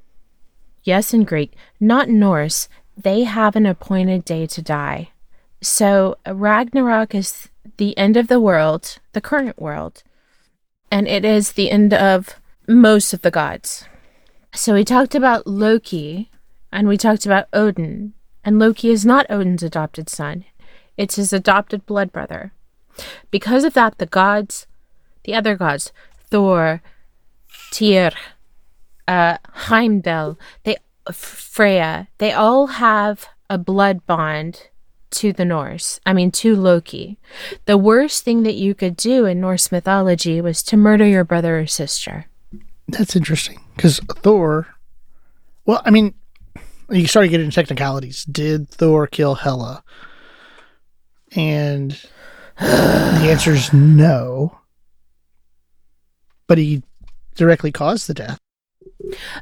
yes, 0.84 1.14
in 1.14 1.24
Greek, 1.24 1.54
not 1.80 2.10
Norse. 2.10 2.68
They 2.98 3.24
have 3.24 3.56
an 3.56 3.66
appointed 3.66 4.24
day 4.26 4.48
to 4.48 4.62
die. 4.62 5.10
So 5.62 6.18
Ragnarok 6.26 7.14
is 7.14 7.50
the 7.78 7.98
end 7.98 8.18
of 8.18 8.28
the 8.28 8.40
world, 8.40 9.00
the 9.14 9.22
current 9.22 9.62
world, 9.62 10.04
and 10.92 11.08
it 11.08 11.26
is 11.26 11.54
the 11.54 11.72
end 11.72 11.94
of 11.94 12.36
most 12.68 13.14
of 13.14 13.22
the 13.22 13.32
gods. 13.32 13.86
So 14.54 14.74
we 14.74 14.86
talked 14.86 15.16
about 15.16 15.48
Loki, 15.48 16.30
and 16.76 16.90
we 16.90 16.98
talked 16.98 17.26
about 17.26 17.48
Odin. 17.54 18.14
And 18.44 18.60
Loki 18.60 18.92
is 18.92 19.06
not 19.06 19.26
Odin's 19.30 19.64
adopted 19.64 20.10
son, 20.10 20.44
it's 20.98 21.16
his 21.16 21.34
adopted 21.34 21.86
blood 21.86 22.12
brother. 22.12 22.52
Because 23.32 23.64
of 23.64 23.74
that, 23.74 23.98
the 23.98 24.06
gods, 24.06 24.68
the 25.24 25.34
other 25.34 25.56
gods, 25.56 25.92
Thor, 26.30 26.82
Tyr, 27.72 28.12
uh, 29.08 29.38
Heimdall, 29.52 30.38
they, 30.64 30.78
Freya, 31.12 32.10
they 32.20 32.32
all 32.32 32.68
have 32.68 33.28
a 33.50 33.58
blood 33.58 34.06
bond 34.06 34.68
to 35.12 35.32
the 35.32 35.46
Norse. 35.46 36.00
I 36.06 36.14
mean, 36.14 36.32
to 36.32 36.56
Loki. 36.56 37.18
The 37.66 37.78
worst 37.78 38.24
thing 38.24 38.44
that 38.44 38.56
you 38.56 38.76
could 38.76 38.98
do 38.98 39.26
in 39.26 39.40
Norse 39.40 39.72
mythology 39.72 40.42
was 40.42 40.62
to 40.64 40.78
murder 40.78 41.06
your 41.06 41.24
brother 41.24 41.60
or 41.60 41.68
sister. 41.68 42.26
That's 42.88 43.16
interesting 43.16 43.62
because 43.76 44.00
Thor. 44.22 44.68
Well, 45.66 45.82
I 45.86 45.90
mean, 45.90 46.14
you 46.90 47.08
started 47.08 47.30
getting 47.30 47.46
into 47.46 47.56
technicalities. 47.56 48.26
Did 48.26 48.70
Thor 48.70 49.08
kill 49.08 49.36
Hela? 49.36 49.84
And 51.36 51.92
the 52.60 53.28
answer 53.30 53.52
is 53.52 53.74
no. 53.74 54.60
But 56.48 56.58
he 56.58 56.84
directly 57.36 57.72
caused 57.72 58.08
the 58.08 58.14
death. 58.14 58.40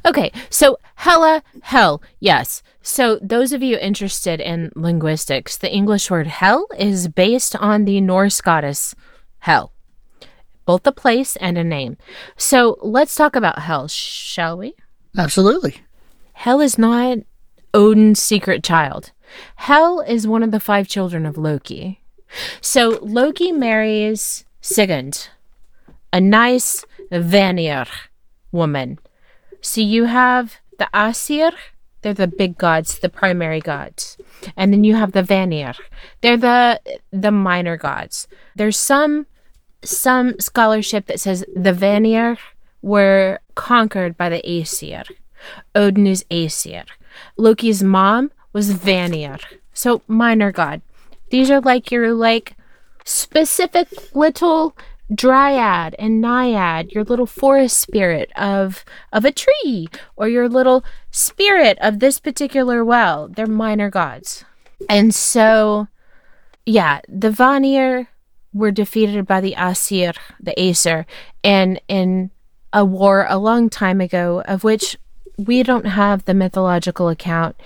Okay, 0.04 0.32
so 0.50 0.78
Hela, 0.96 1.42
hell, 1.62 2.02
yes. 2.18 2.62
So, 2.82 3.18
those 3.22 3.52
of 3.52 3.62
you 3.62 3.78
interested 3.78 4.40
in 4.40 4.70
linguistics, 4.74 5.56
the 5.56 5.72
English 5.72 6.10
word 6.10 6.26
hell 6.26 6.66
is 6.78 7.08
based 7.08 7.56
on 7.56 7.84
the 7.84 8.00
Norse 8.00 8.40
goddess 8.42 8.94
Hel, 9.38 9.72
both 10.66 10.86
a 10.86 10.92
place 10.92 11.36
and 11.36 11.56
a 11.56 11.64
name. 11.64 11.96
So, 12.36 12.78
let's 12.82 13.14
talk 13.14 13.36
about 13.36 13.60
hell, 13.60 13.88
shall 13.88 14.58
we? 14.58 14.74
Absolutely. 15.16 15.82
Hell 16.34 16.60
is 16.60 16.76
not 16.76 17.18
Odin's 17.74 18.22
secret 18.22 18.62
child. 18.62 19.10
Hel 19.56 20.00
is 20.00 20.26
one 20.26 20.42
of 20.42 20.52
the 20.52 20.60
five 20.60 20.88
children 20.88 21.26
of 21.26 21.36
Loki. 21.36 22.00
So, 22.60 22.98
Loki 23.02 23.52
marries 23.52 24.44
Sigund, 24.60 25.28
a 26.12 26.20
nice 26.20 26.84
Vanir 27.10 27.86
woman. 28.50 28.98
So 29.60 29.80
you 29.80 30.04
have 30.04 30.56
the 30.78 30.88
Asir, 30.94 31.52
they're 32.02 32.14
the 32.14 32.26
big 32.26 32.58
gods, 32.58 32.98
the 32.98 33.08
primary 33.08 33.60
gods. 33.60 34.16
And 34.56 34.72
then 34.72 34.84
you 34.84 34.94
have 34.94 35.12
the 35.12 35.22
Vanir. 35.22 35.74
They're 36.20 36.36
the 36.36 36.80
the 37.10 37.30
minor 37.30 37.76
gods. 37.76 38.28
There's 38.54 38.76
some 38.76 39.26
some 39.82 40.38
scholarship 40.38 41.06
that 41.06 41.20
says 41.20 41.44
the 41.54 41.72
Vanir 41.72 42.36
were 42.82 43.40
conquered 43.54 44.16
by 44.16 44.28
the 44.28 44.42
Aesir. 44.48 45.04
Odin 45.74 46.06
is 46.06 46.24
Aesir. 46.30 46.84
Loki's 47.36 47.82
mom 47.82 48.30
was 48.52 48.72
Vanir. 48.72 49.38
So 49.72 50.02
minor 50.06 50.52
god. 50.52 50.82
These 51.30 51.50
are 51.50 51.60
like 51.60 51.90
your 51.90 52.12
like 52.14 52.56
specific 53.04 53.88
little 54.14 54.76
dryad 55.14 55.94
and 55.98 56.22
naiad 56.22 56.90
your 56.92 57.04
little 57.04 57.26
forest 57.26 57.76
spirit 57.76 58.32
of 58.36 58.86
of 59.12 59.26
a 59.26 59.30
tree 59.30 59.86
or 60.16 60.28
your 60.28 60.48
little 60.48 60.82
spirit 61.10 61.76
of 61.82 61.98
this 62.00 62.18
particular 62.18 62.82
well 62.82 63.28
they're 63.28 63.46
minor 63.46 63.90
gods 63.90 64.46
And 64.88 65.14
so, 65.14 65.88
yeah, 66.66 67.00
the 67.08 67.30
Vanir 67.30 68.08
were 68.52 68.70
defeated 68.70 69.26
by 69.26 69.40
the 69.40 69.54
Asir, 69.56 70.12
the 70.40 70.58
Aesir, 70.60 71.06
and 71.42 71.80
in 71.88 72.30
a 72.72 72.84
war 72.84 73.26
a 73.28 73.38
long 73.38 73.70
time 73.70 74.00
ago, 74.00 74.42
of 74.46 74.64
which 74.64 74.96
we 75.36 75.62
don't 75.62 75.86
have 75.86 76.24
the 76.24 76.34
mythological 76.34 77.08
account 77.08 77.56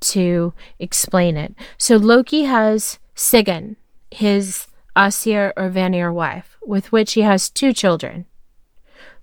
to 0.00 0.52
explain 0.78 1.36
it. 1.36 1.54
So 1.76 1.96
Loki 1.96 2.44
has 2.44 2.98
Sigyn, 3.14 3.76
his 4.10 4.66
Asir 4.94 5.52
or 5.56 5.68
Vanir 5.68 6.12
wife, 6.12 6.56
with 6.64 6.92
which 6.92 7.14
he 7.14 7.22
has 7.22 7.50
two 7.50 7.72
children. 7.72 8.26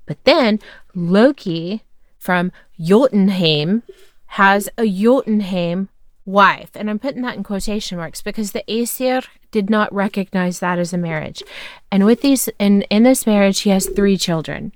But 0.06 0.24
then 0.24 0.60
Loki 0.93 1.84
from 2.18 2.51
Jotunheim 2.80 3.84
has 4.28 4.70
a 4.78 4.86
Jotunheim 4.86 5.89
wife. 6.26 6.70
And 6.76 6.89
I'm 6.89 6.99
putting 6.99 7.22
that 7.22 7.36
in 7.36 7.43
quotation 7.43 7.97
marks 7.97 8.22
because 8.22 8.51
the 8.51 8.64
Asir 8.72 9.22
did 9.51 9.70
not 9.70 9.93
recognize 9.93 10.60
that 10.60 10.80
as 10.80 10.91
a 10.91 10.97
marriage. 10.97 11.43
And 11.91 12.06
with 12.06 12.22
these 12.22 12.49
in, 12.60 12.82
in 12.84 13.03
this 13.03 13.26
marriage 13.26 13.62
he 13.62 13.70
has 13.70 13.88
three 13.88 14.18
children. 14.18 14.74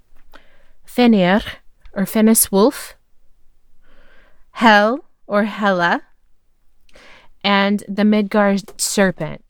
Fenir 0.85 1.41
or 1.93 2.05
Fenris 2.05 2.51
Wolf, 2.51 2.95
Hel 4.51 5.05
or 5.27 5.45
Hela, 5.45 6.01
and 7.43 7.83
the 7.87 8.05
Midgard 8.05 8.79
serpent. 8.79 9.43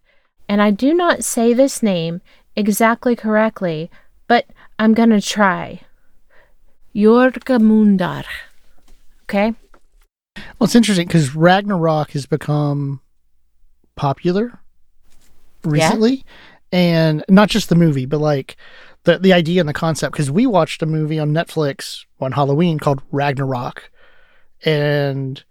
And 0.48 0.62
I 0.62 0.72
do 0.72 0.94
not 0.94 1.24
say 1.24 1.54
this 1.54 1.84
name 1.84 2.22
exactly 2.56 3.16
correctly, 3.16 3.90
but 4.28 4.46
I'm 4.78 4.94
going 4.94 5.12
to 5.12 5.22
try. 5.22 5.82
Jorgamundar. 6.96 8.26
Okay? 9.24 9.54
Well, 10.36 10.66
it's 10.66 10.76
interesting 10.76 11.08
because 11.08 11.36
Ragnarok 11.36 12.12
has 12.12 12.26
become 12.26 13.02
popular 13.96 14.60
recently, 15.64 16.24
and 16.72 17.24
not 17.30 17.50
just 17.50 17.70
the 17.70 17.76
movie, 17.76 18.06
but 18.06 18.20
like 18.20 18.58
the 19.04 19.20
the 19.20 19.34
idea 19.34 19.60
and 19.60 19.70
the 19.70 19.74
concept. 19.74 20.14
Because 20.14 20.32
we 20.32 20.46
watched 20.46 20.82
a 20.82 20.86
movie 20.86 21.20
on 21.20 21.32
Netflix 21.32 22.06
on 22.20 22.32
Halloween 22.32 22.80
called 22.80 23.02
Ragnarok, 23.12 23.92
and 24.66 25.44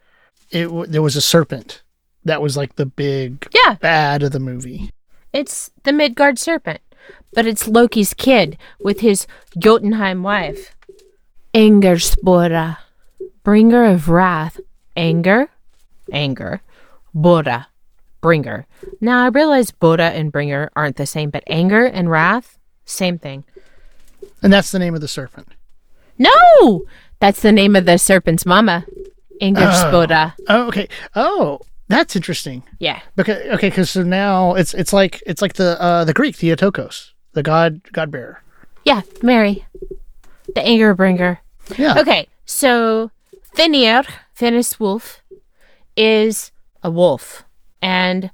it 0.51 0.69
there 0.91 1.03
was 1.03 1.17
a 1.17 1.21
serpent 1.21 1.83
that 2.25 2.43
was 2.43 2.57
like 2.57 2.77
the 2.77 2.87
big 2.87 3.47
Yeah, 3.55 3.75
bad 3.81 4.23
of 4.23 4.33
the 4.33 4.41
movie. 4.41 4.91
it's 5.33 5.71
the 5.85 5.93
Midgard 5.93 6.39
serpent, 6.39 6.81
but 7.33 7.47
it's 7.47 7.67
Loki's 7.69 8.15
kid 8.15 8.57
with 8.81 9.01
his 9.01 9.27
Jotunheim 9.59 10.23
wife. 10.23 10.75
Angerspora, 11.55 12.79
bringer 13.43 13.85
of 13.85 14.09
wrath. 14.09 14.61
Anger, 14.97 15.49
anger. 16.13 16.61
Bora, 17.15 17.69
bringer. 18.21 18.67
Now 19.01 19.25
I 19.25 19.29
realize 19.29 19.71
Bora 19.71 20.11
and 20.11 20.31
bringer 20.33 20.71
aren't 20.77 20.97
the 20.97 21.07
same, 21.07 21.31
but 21.31 21.43
anger 21.47 21.85
and 21.85 22.11
wrath, 22.11 22.59
same 22.85 23.19
thing. 23.19 23.45
And 24.43 24.53
that's 24.53 24.71
the 24.71 24.79
name 24.79 24.95
of 24.95 25.01
the 25.01 25.09
serpent. 25.09 25.49
No, 26.19 26.85
that's 27.21 27.41
the 27.43 27.53
name 27.53 27.75
of 27.77 27.87
the 27.87 27.99
serpent's 27.99 28.45
mama. 28.47 28.85
Angerspora. 29.41 30.35
Oh, 30.49 30.69
okay. 30.69 30.89
Oh, 31.15 31.61
that's 31.89 32.17
interesting. 32.17 32.63
Yeah. 32.79 33.01
Because 33.17 33.39
okay, 33.55 33.69
because 33.69 33.91
so 33.91 34.03
now 34.03 34.55
it's 34.55 34.75
it's 34.75 34.93
like 34.93 35.23
it's 35.27 35.43
like 35.43 35.55
the 35.55 35.81
uh 35.81 36.05
the 36.05 36.13
Greek 36.13 36.37
Theotokos, 36.37 37.15
the 37.33 37.43
god 37.43 37.81
god 37.93 38.11
bearer. 38.11 38.43
Yeah, 38.85 39.03
Mary. 39.23 39.67
The 40.55 40.63
anger 40.63 40.95
bringer. 40.95 41.41
Yeah. 41.77 41.99
Okay, 41.99 42.27
so 42.47 43.11
Fenir, 43.55 44.05
Fenris 44.33 44.81
Wolf, 44.81 45.23
is 45.97 46.53
a 46.83 46.91
wolf. 46.91 47.45
And 47.83 48.31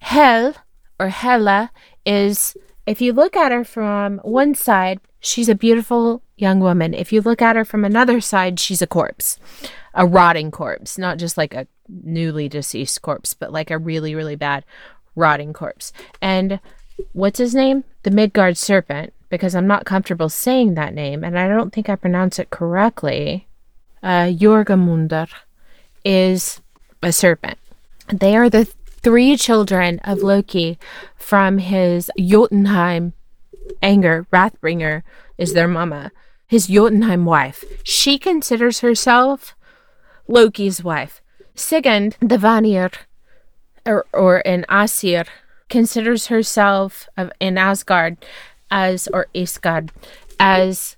Hel, 0.00 0.54
or 1.00 1.08
Hela, 1.08 1.70
is, 2.04 2.56
if 2.86 3.00
you 3.00 3.12
look 3.12 3.36
at 3.36 3.52
her 3.52 3.64
from 3.64 4.18
one 4.18 4.54
side, 4.54 5.00
she's 5.20 5.48
a 5.48 5.54
beautiful 5.54 6.22
young 6.36 6.60
woman. 6.60 6.92
If 6.94 7.12
you 7.12 7.20
look 7.20 7.40
at 7.40 7.56
her 7.56 7.64
from 7.64 7.84
another 7.84 8.20
side, 8.20 8.60
she's 8.60 8.82
a 8.82 8.86
corpse, 8.86 9.38
a 9.98 10.06
rotting 10.06 10.52
corpse, 10.52 10.96
not 10.96 11.18
just 11.18 11.36
like 11.36 11.52
a 11.52 11.66
newly 11.88 12.48
deceased 12.48 13.02
corpse, 13.02 13.34
but 13.34 13.52
like 13.52 13.70
a 13.70 13.76
really, 13.76 14.14
really 14.14 14.36
bad 14.36 14.64
rotting 15.16 15.52
corpse. 15.52 15.92
And 16.22 16.60
what's 17.12 17.40
his 17.40 17.52
name? 17.52 17.82
The 18.04 18.12
Midgard 18.12 18.56
serpent, 18.56 19.12
because 19.28 19.56
I'm 19.56 19.66
not 19.66 19.84
comfortable 19.84 20.28
saying 20.28 20.74
that 20.74 20.94
name, 20.94 21.24
and 21.24 21.36
I 21.36 21.48
don't 21.48 21.72
think 21.72 21.88
I 21.88 21.96
pronounce 21.96 22.38
it 22.38 22.50
correctly. 22.50 23.48
Uh, 24.00 24.26
Jorgamundar 24.26 25.28
is 26.04 26.60
a 27.02 27.12
serpent. 27.12 27.58
They 28.08 28.36
are 28.36 28.48
the 28.48 28.64
three 28.64 29.36
children 29.36 29.98
of 30.04 30.22
Loki 30.22 30.78
from 31.16 31.58
his 31.58 32.08
Jotunheim 32.16 33.14
anger, 33.82 34.26
Wrathbringer 34.32 35.02
is 35.36 35.54
their 35.54 35.68
mama, 35.68 36.12
his 36.46 36.68
Jotunheim 36.68 37.24
wife. 37.24 37.64
She 37.82 38.16
considers 38.16 38.78
herself 38.78 39.56
Loki's 40.28 40.84
wife. 40.84 41.20
Sigund, 41.54 42.16
the 42.20 42.38
Vanir, 42.38 42.90
or, 43.84 44.06
or 44.12 44.46
an 44.46 44.64
Asir, 44.68 45.24
considers 45.68 46.28
herself 46.28 47.08
in 47.40 47.58
Asgard 47.58 48.18
as, 48.70 49.08
or 49.12 49.26
Isgard, 49.34 49.90
as 50.38 50.96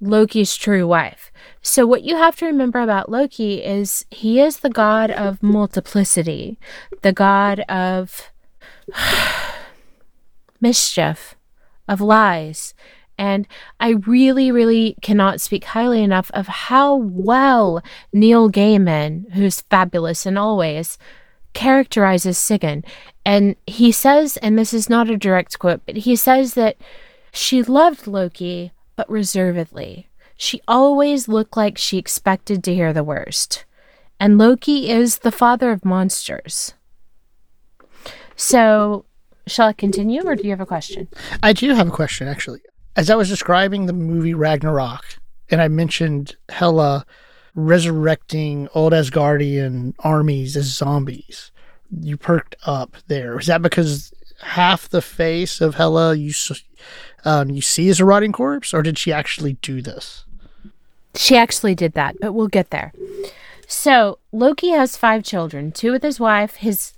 Loki's 0.00 0.56
true 0.56 0.86
wife. 0.86 1.32
So, 1.62 1.86
what 1.86 2.04
you 2.04 2.16
have 2.16 2.36
to 2.36 2.46
remember 2.46 2.80
about 2.80 3.10
Loki 3.10 3.64
is 3.64 4.04
he 4.10 4.40
is 4.40 4.58
the 4.58 4.70
god 4.70 5.10
of 5.10 5.42
multiplicity, 5.42 6.58
the 7.02 7.12
god 7.12 7.60
of 7.60 8.30
mischief, 10.60 11.34
of 11.88 12.00
lies. 12.00 12.74
And 13.18 13.46
I 13.80 13.90
really, 14.06 14.50
really 14.50 14.96
cannot 15.02 15.40
speak 15.40 15.64
highly 15.64 16.02
enough 16.02 16.30
of 16.32 16.46
how 16.46 16.94
well 16.94 17.82
Neil 18.12 18.50
Gaiman, 18.50 19.32
who's 19.32 19.62
fabulous 19.62 20.26
in 20.26 20.36
all 20.36 20.56
ways, 20.56 20.98
characterizes 21.54 22.36
Sigyn. 22.36 22.84
And 23.24 23.56
he 23.66 23.90
says, 23.90 24.36
and 24.38 24.58
this 24.58 24.74
is 24.74 24.90
not 24.90 25.08
a 25.08 25.16
direct 25.16 25.58
quote, 25.58 25.80
but 25.86 25.96
he 25.96 26.14
says 26.14 26.54
that 26.54 26.76
she 27.32 27.62
loved 27.62 28.06
Loki, 28.06 28.72
but 28.94 29.10
reservedly. 29.10 30.08
She 30.36 30.60
always 30.68 31.28
looked 31.28 31.56
like 31.56 31.78
she 31.78 31.96
expected 31.96 32.62
to 32.64 32.74
hear 32.74 32.92
the 32.92 33.04
worst. 33.04 33.64
And 34.20 34.38
Loki 34.38 34.90
is 34.90 35.18
the 35.18 35.32
father 35.32 35.70
of 35.70 35.84
monsters. 35.84 36.74
So, 38.36 39.06
shall 39.46 39.68
I 39.68 39.72
continue 39.72 40.22
or 40.26 40.34
do 40.34 40.44
you 40.44 40.50
have 40.50 40.60
a 40.60 40.66
question? 40.66 41.08
I 41.42 41.52
do 41.52 41.74
have 41.74 41.88
a 41.88 41.90
question 41.90 42.28
actually. 42.28 42.60
As 42.96 43.10
I 43.10 43.14
was 43.14 43.28
describing 43.28 43.84
the 43.84 43.92
movie 43.92 44.32
Ragnarok, 44.32 45.18
and 45.50 45.60
I 45.60 45.68
mentioned 45.68 46.36
Hela 46.48 47.04
resurrecting 47.54 48.68
old 48.74 48.94
Asgardian 48.94 49.94
armies 49.98 50.56
as 50.56 50.64
zombies, 50.64 51.50
you 52.00 52.16
perked 52.16 52.56
up 52.64 52.96
there. 53.06 53.38
Is 53.38 53.46
that 53.46 53.60
because 53.60 54.12
half 54.40 54.88
the 54.88 55.02
face 55.02 55.60
of 55.60 55.74
Hela 55.74 56.14
you 56.14 56.32
um, 57.24 57.50
you 57.50 57.60
see 57.60 57.88
as 57.90 58.00
a 58.00 58.04
rotting 58.04 58.32
corpse, 58.32 58.72
or 58.72 58.82
did 58.82 58.98
she 58.98 59.12
actually 59.12 59.54
do 59.54 59.82
this? 59.82 60.24
She 61.14 61.36
actually 61.36 61.74
did 61.74 61.92
that, 61.92 62.16
but 62.20 62.32
we'll 62.32 62.48
get 62.48 62.70
there. 62.70 62.92
So 63.66 64.18
Loki 64.32 64.70
has 64.70 64.96
five 64.96 65.22
children: 65.22 65.70
two 65.70 65.92
with 65.92 66.02
his 66.02 66.18
wife, 66.18 66.56
his 66.56 66.94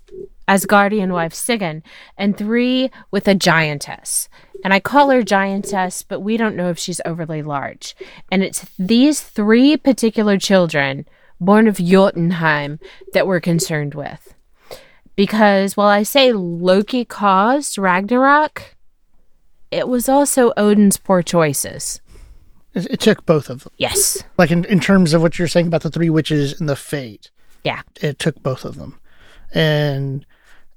Asgardian 0.49 1.13
wife 1.13 1.35
Sigyn, 1.35 1.83
and 2.17 2.37
three 2.37 2.91
with 3.11 3.29
a 3.29 3.35
giantess. 3.35 4.29
And 4.65 4.75
I 4.75 4.81
call 4.81 5.11
her 5.11 5.23
giantess, 5.23 6.03
but 6.03 6.21
we 6.21 6.37
don't 6.37 6.57
know 6.57 6.69
if 6.71 6.79
she's 6.79 7.01
overly 7.05 7.43
large. 7.43 7.95
And 8.31 8.43
it's 8.43 8.67
these 8.79 9.21
three 9.21 9.77
particular 9.77 10.39
children, 10.39 11.07
born 11.41 11.69
of 11.69 11.77
Jotunheim, 11.79 12.81
that 13.13 13.27
we're 13.27 13.41
concerned 13.41 13.95
with. 13.95 14.35
Because 15.15 15.77
while 15.77 15.89
I 15.89 16.03
say 16.03 16.33
Loki 16.33 17.05
caused 17.05 17.79
Ragnarok, 17.79 18.75
it 19.71 19.89
was 19.89 20.09
also 20.09 20.53
Odin's 20.57 20.97
poor 20.97 21.23
choices. 21.23 22.01
It, 22.75 23.01
took 23.01 23.27
both 23.27 23.51
of 23.51 23.65
them. 23.65 23.73
Yes. 23.79 24.23
Like 24.37 24.51
in, 24.51 24.65
in 24.67 24.79
terms 24.79 25.13
of 25.15 25.23
what 25.23 25.39
you're 25.39 25.49
saying 25.49 25.67
about 25.67 25.83
the 25.83 25.91
three 25.91 26.11
witches 26.11 26.59
and 26.61 26.69
the 26.69 26.77
fate, 26.77 27.31
Yeah. 27.65 27.83
it 28.01 28.19
took 28.19 28.41
both 28.43 28.65
of 28.65 28.77
them. 28.77 28.99
And 29.53 30.25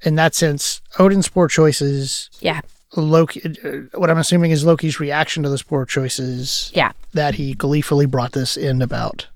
in 0.01 0.15
that 0.15 0.33
sense, 0.33 0.81
Odin's 0.97 1.27
poor 1.27 1.47
choices, 1.47 2.29
Yeah. 2.39 2.61
Loki, 2.95 3.41
uh, 3.63 3.97
what 3.97 4.09
I'm 4.09 4.17
assuming 4.17 4.51
is 4.51 4.65
Loki's 4.65 4.99
reaction 4.99 5.43
to 5.43 5.49
those 5.49 5.63
poor 5.63 5.85
choices 5.85 6.71
Yeah. 6.73 6.91
that 7.13 7.35
he 7.35 7.53
gleefully 7.53 8.05
brought 8.05 8.33
this 8.33 8.57
in 8.57 8.81
about. 8.81 9.27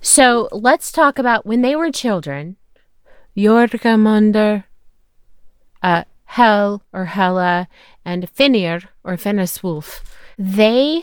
So 0.00 0.48
let's 0.52 0.90
talk 0.92 1.18
about 1.18 1.44
when 1.46 1.62
they 1.62 1.74
were 1.76 1.90
children. 1.90 2.56
Jorgamundr, 3.36 4.64
uh, 5.82 6.04
Hel 6.24 6.82
or 6.92 7.06
Hela, 7.06 7.68
and 8.04 8.28
Finir 8.32 8.82
or 9.04 9.16
Fenriswulf. 9.16 10.00
They, 10.38 11.02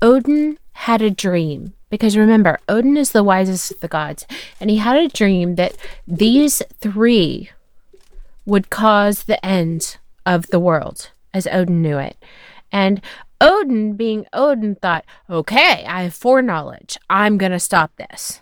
Odin 0.00 0.58
had 0.72 1.02
a 1.02 1.10
dream. 1.10 1.74
Because 1.90 2.16
remember, 2.16 2.58
Odin 2.70 2.96
is 2.96 3.12
the 3.12 3.22
wisest 3.22 3.70
of 3.72 3.80
the 3.80 3.88
gods. 3.88 4.26
And 4.58 4.70
he 4.70 4.78
had 4.78 4.96
a 4.96 5.08
dream 5.08 5.56
that 5.56 5.76
these 6.06 6.62
three 6.80 7.50
would 8.46 8.70
cause 8.70 9.24
the 9.24 9.44
end 9.44 9.98
of 10.26 10.46
the 10.48 10.60
world 10.60 11.10
as 11.34 11.46
Odin 11.46 11.82
knew 11.82 11.98
it. 11.98 12.16
And 12.70 13.00
Odin, 13.40 13.94
being 13.94 14.26
Odin, 14.32 14.76
thought, 14.76 15.04
okay, 15.28 15.84
I 15.86 16.04
have 16.04 16.14
foreknowledge. 16.14 16.96
I'm 17.10 17.38
going 17.38 17.52
to 17.52 17.60
stop 17.60 17.94
this. 17.96 18.40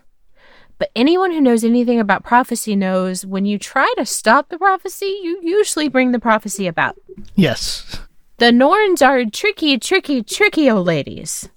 But 0.78 0.90
anyone 0.96 1.30
who 1.30 1.40
knows 1.40 1.62
anything 1.62 2.00
about 2.00 2.24
prophecy 2.24 2.74
knows 2.74 3.26
when 3.26 3.44
you 3.44 3.58
try 3.58 3.92
to 3.98 4.06
stop 4.06 4.48
the 4.48 4.58
prophecy, 4.58 5.20
you 5.22 5.38
usually 5.42 5.88
bring 5.88 6.12
the 6.12 6.18
prophecy 6.18 6.66
about. 6.66 6.96
Yes. 7.34 8.00
The 8.38 8.50
Norns 8.50 9.02
are 9.02 9.24
tricky, 9.26 9.78
tricky, 9.78 10.22
tricky 10.22 10.70
old 10.70 10.86
ladies. 10.86 11.50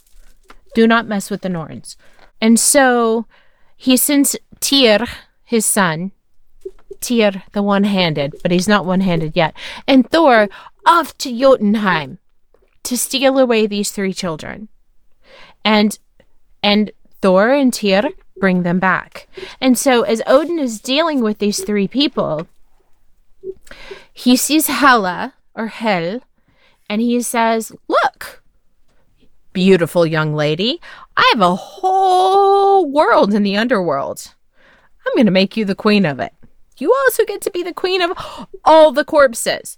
Do 0.76 0.88
not 0.88 1.07
mess 1.07 1.30
with 1.30 1.41
the 1.41 1.49
Norns. 1.49 1.95
And 2.41 2.59
so 2.59 3.26
he 3.78 3.95
sends 3.95 4.36
Tyr, 4.59 5.05
his 5.45 5.65
son, 5.65 6.11
Tyr, 7.04 7.43
the 7.51 7.62
one 7.62 7.84
handed, 7.84 8.36
but 8.41 8.51
he's 8.51 8.68
not 8.68 8.86
one 8.86 9.01
handed 9.01 9.36
yet, 9.36 9.56
and 9.88 10.10
Thor 10.10 10.49
off 10.86 11.18
to 11.20 11.32
Jotunheim 11.32 12.18
to 12.84 12.97
steal 12.97 13.38
away 13.38 13.68
these 13.68 13.91
three 13.91 14.14
children. 14.14 14.68
And 15.64 15.97
and 16.62 16.91
Thor 17.22 17.51
and 17.51 17.74
Tyr 17.74 18.10
bring 18.38 18.64
them 18.64 18.80
back. 18.80 19.28
And 19.62 19.78
so 19.78 20.01
as 20.04 20.22
Odin 20.28 20.60
is 20.60 20.82
dealing 20.82 21.22
with 21.22 21.39
these 21.39 21.64
three 21.64 21.88
people, 21.88 22.47
he 24.12 24.36
sees 24.36 24.68
Hela 24.68 25.34
or 25.56 25.68
Hel, 25.68 26.22
and 26.89 27.01
he 27.01 27.22
says, 27.22 27.72
Look, 27.88 28.43
beautiful 29.54 30.06
young 30.06 30.34
lady, 30.34 30.82
I 31.16 31.30
have 31.34 31.41
a 31.41 31.56
whole 31.56 32.89
world 32.89 33.34
in 33.34 33.43
the 33.43 33.58
underworld. 33.58 34.34
I'm 35.06 35.14
going 35.16 35.26
to 35.26 35.32
make 35.32 35.56
you 35.58 35.66
the 35.66 35.76
queen 35.76 36.06
of 36.06 36.20
it. 36.20 36.34
You 36.78 36.93
also 36.93 37.26
get 37.26 37.41
to 37.41 37.51
be 37.51 37.63
the 37.63 37.74
queen 37.74 38.01
of 38.01 38.11
all 38.65 38.91
the 38.91 39.05
corpses. 39.05 39.78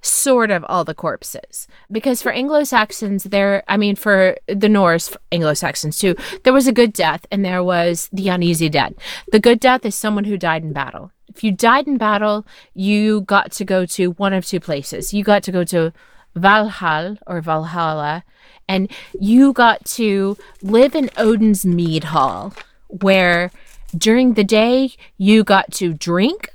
Sort 0.00 0.50
of 0.50 0.64
all 0.68 0.84
the 0.84 0.94
corpses. 0.94 1.68
Because 1.90 2.22
for 2.22 2.32
Anglo 2.32 2.64
Saxons, 2.64 3.24
there, 3.24 3.62
I 3.68 3.76
mean, 3.76 3.94
for 3.94 4.36
the 4.48 4.68
Norse, 4.68 5.16
Anglo 5.30 5.54
Saxons 5.54 5.98
too, 5.98 6.16
there 6.42 6.52
was 6.52 6.66
a 6.66 6.72
good 6.72 6.92
death 6.92 7.24
and 7.30 7.44
there 7.44 7.62
was 7.62 8.08
the 8.12 8.28
uneasy 8.28 8.68
death. 8.68 8.94
The 9.30 9.38
good 9.38 9.60
death 9.60 9.84
is 9.86 9.94
someone 9.94 10.24
who 10.24 10.36
died 10.36 10.64
in 10.64 10.72
battle. 10.72 11.12
If 11.28 11.42
you 11.42 11.52
died 11.52 11.86
in 11.86 11.98
battle, 11.98 12.46
you 12.74 13.22
got 13.22 13.52
to 13.52 13.64
go 13.64 13.86
to 13.86 14.10
one 14.12 14.32
of 14.32 14.44
two 14.44 14.60
places. 14.60 15.14
You 15.14 15.24
got 15.24 15.42
to 15.44 15.52
go 15.52 15.64
to 15.64 15.92
Valhall 16.36 17.18
or 17.26 17.40
Valhalla, 17.40 18.24
and 18.68 18.90
you 19.18 19.52
got 19.52 19.84
to 19.84 20.36
live 20.62 20.94
in 20.94 21.10
Odin's 21.16 21.64
mead 21.64 22.04
hall, 22.04 22.54
where 22.88 23.50
during 23.96 24.34
the 24.34 24.44
day 24.44 24.92
you 25.16 25.44
got 25.44 25.70
to 25.72 25.92
drink, 25.92 26.50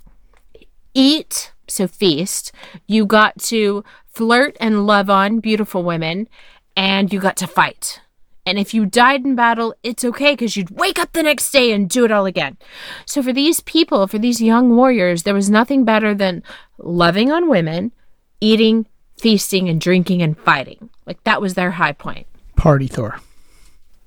eat, 0.93 1.51
so 1.67 1.87
feast, 1.87 2.51
you 2.87 3.05
got 3.05 3.37
to 3.39 3.83
flirt 4.05 4.57
and 4.59 4.87
love 4.87 5.09
on 5.09 5.39
beautiful 5.39 5.83
women, 5.83 6.27
and 6.75 7.11
you 7.13 7.19
got 7.19 7.37
to 7.37 7.47
fight. 7.47 8.01
And 8.45 8.57
if 8.57 8.73
you 8.73 8.85
died 8.85 9.25
in 9.25 9.35
battle, 9.35 9.75
it's 9.83 10.05
okay 10.05 10.31
because 10.31 10.55
you'd 10.55 10.69
wake 10.69 10.97
up 10.97 11.11
the 11.11 11.21
next 11.21 11.51
day 11.51 11.73
and 11.73 11.89
do 11.89 12.05
it 12.05 12.11
all 12.11 12.25
again. 12.25 12.57
So 13.05 13.21
for 13.21 13.33
these 13.33 13.59
people, 13.59 14.07
for 14.07 14.17
these 14.17 14.41
young 14.41 14.75
warriors, 14.75 15.23
there 15.23 15.33
was 15.33 15.49
nothing 15.49 15.83
better 15.83 16.15
than 16.15 16.43
loving 16.77 17.29
on 17.29 17.49
women, 17.49 17.91
eating, 18.39 18.87
feasting, 19.17 19.67
and 19.67 19.81
drinking 19.81 20.21
and 20.21 20.37
fighting. 20.39 20.89
Like 21.05 21.21
that 21.25 21.41
was 21.41 21.55
their 21.55 21.71
high 21.71 21.91
point. 21.91 22.25
Party 22.55 22.87
Thor. 22.87 23.19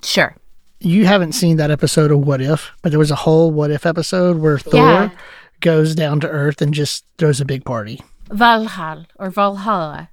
Sure. 0.01 0.35
You 0.83 1.05
haven't 1.05 1.33
seen 1.33 1.57
that 1.57 1.69
episode 1.69 2.09
of 2.09 2.19
What 2.25 2.41
If, 2.41 2.71
but 2.81 2.89
there 2.91 2.97
was 2.97 3.11
a 3.11 3.15
whole 3.15 3.51
What 3.51 3.69
If 3.69 3.85
episode 3.85 4.39
where 4.39 4.57
Thor 4.57 4.79
Yeah. 4.79 5.09
goes 5.59 5.93
down 5.93 6.19
to 6.21 6.27
Earth 6.27 6.59
and 6.59 6.73
just 6.73 7.05
throws 7.19 7.39
a 7.39 7.45
big 7.45 7.63
party. 7.63 8.01
Valhall 8.29 9.05
or 9.19 9.29
Valhalla. 9.29 10.09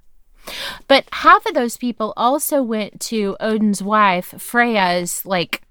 But 0.87 1.05
half 1.11 1.43
of 1.47 1.55
those 1.55 1.75
people 1.77 2.13
also 2.15 2.61
went 2.61 2.99
to 3.01 3.35
Odin's 3.39 3.81
wife, 3.81 4.35
Freya's, 4.37 5.25
like, 5.25 5.63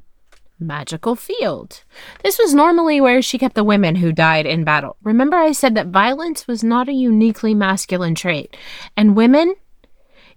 magical 0.59 1.15
field. 1.15 1.85
This 2.25 2.37
was 2.37 2.53
normally 2.53 3.01
where 3.01 3.23
she 3.23 3.39
kept 3.39 3.55
the 3.55 3.63
women 3.63 3.97
who 3.97 4.11
died 4.11 4.47
in 4.47 4.65
battle. 4.65 4.97
Remember, 5.05 5.37
I 5.37 5.53
said 5.53 5.77
that 5.77 5.87
violence 5.89 6.49
was 6.49 6.65
not 6.65 6.89
a 6.89 6.93
uniquely 6.93 7.55
masculine 7.55 8.17
trait. 8.17 8.57
And 8.97 9.15
women, 9.15 9.55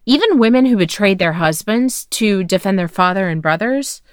even 0.05 0.37
women 0.37 0.67
who 0.67 0.77
betrayed 0.77 1.17
their 1.17 1.33
husbands 1.33 2.05
to 2.11 2.43
defend 2.43 2.77
their 2.77 2.87
father 2.87 3.27
and 3.27 3.41
brothers, 3.41 4.03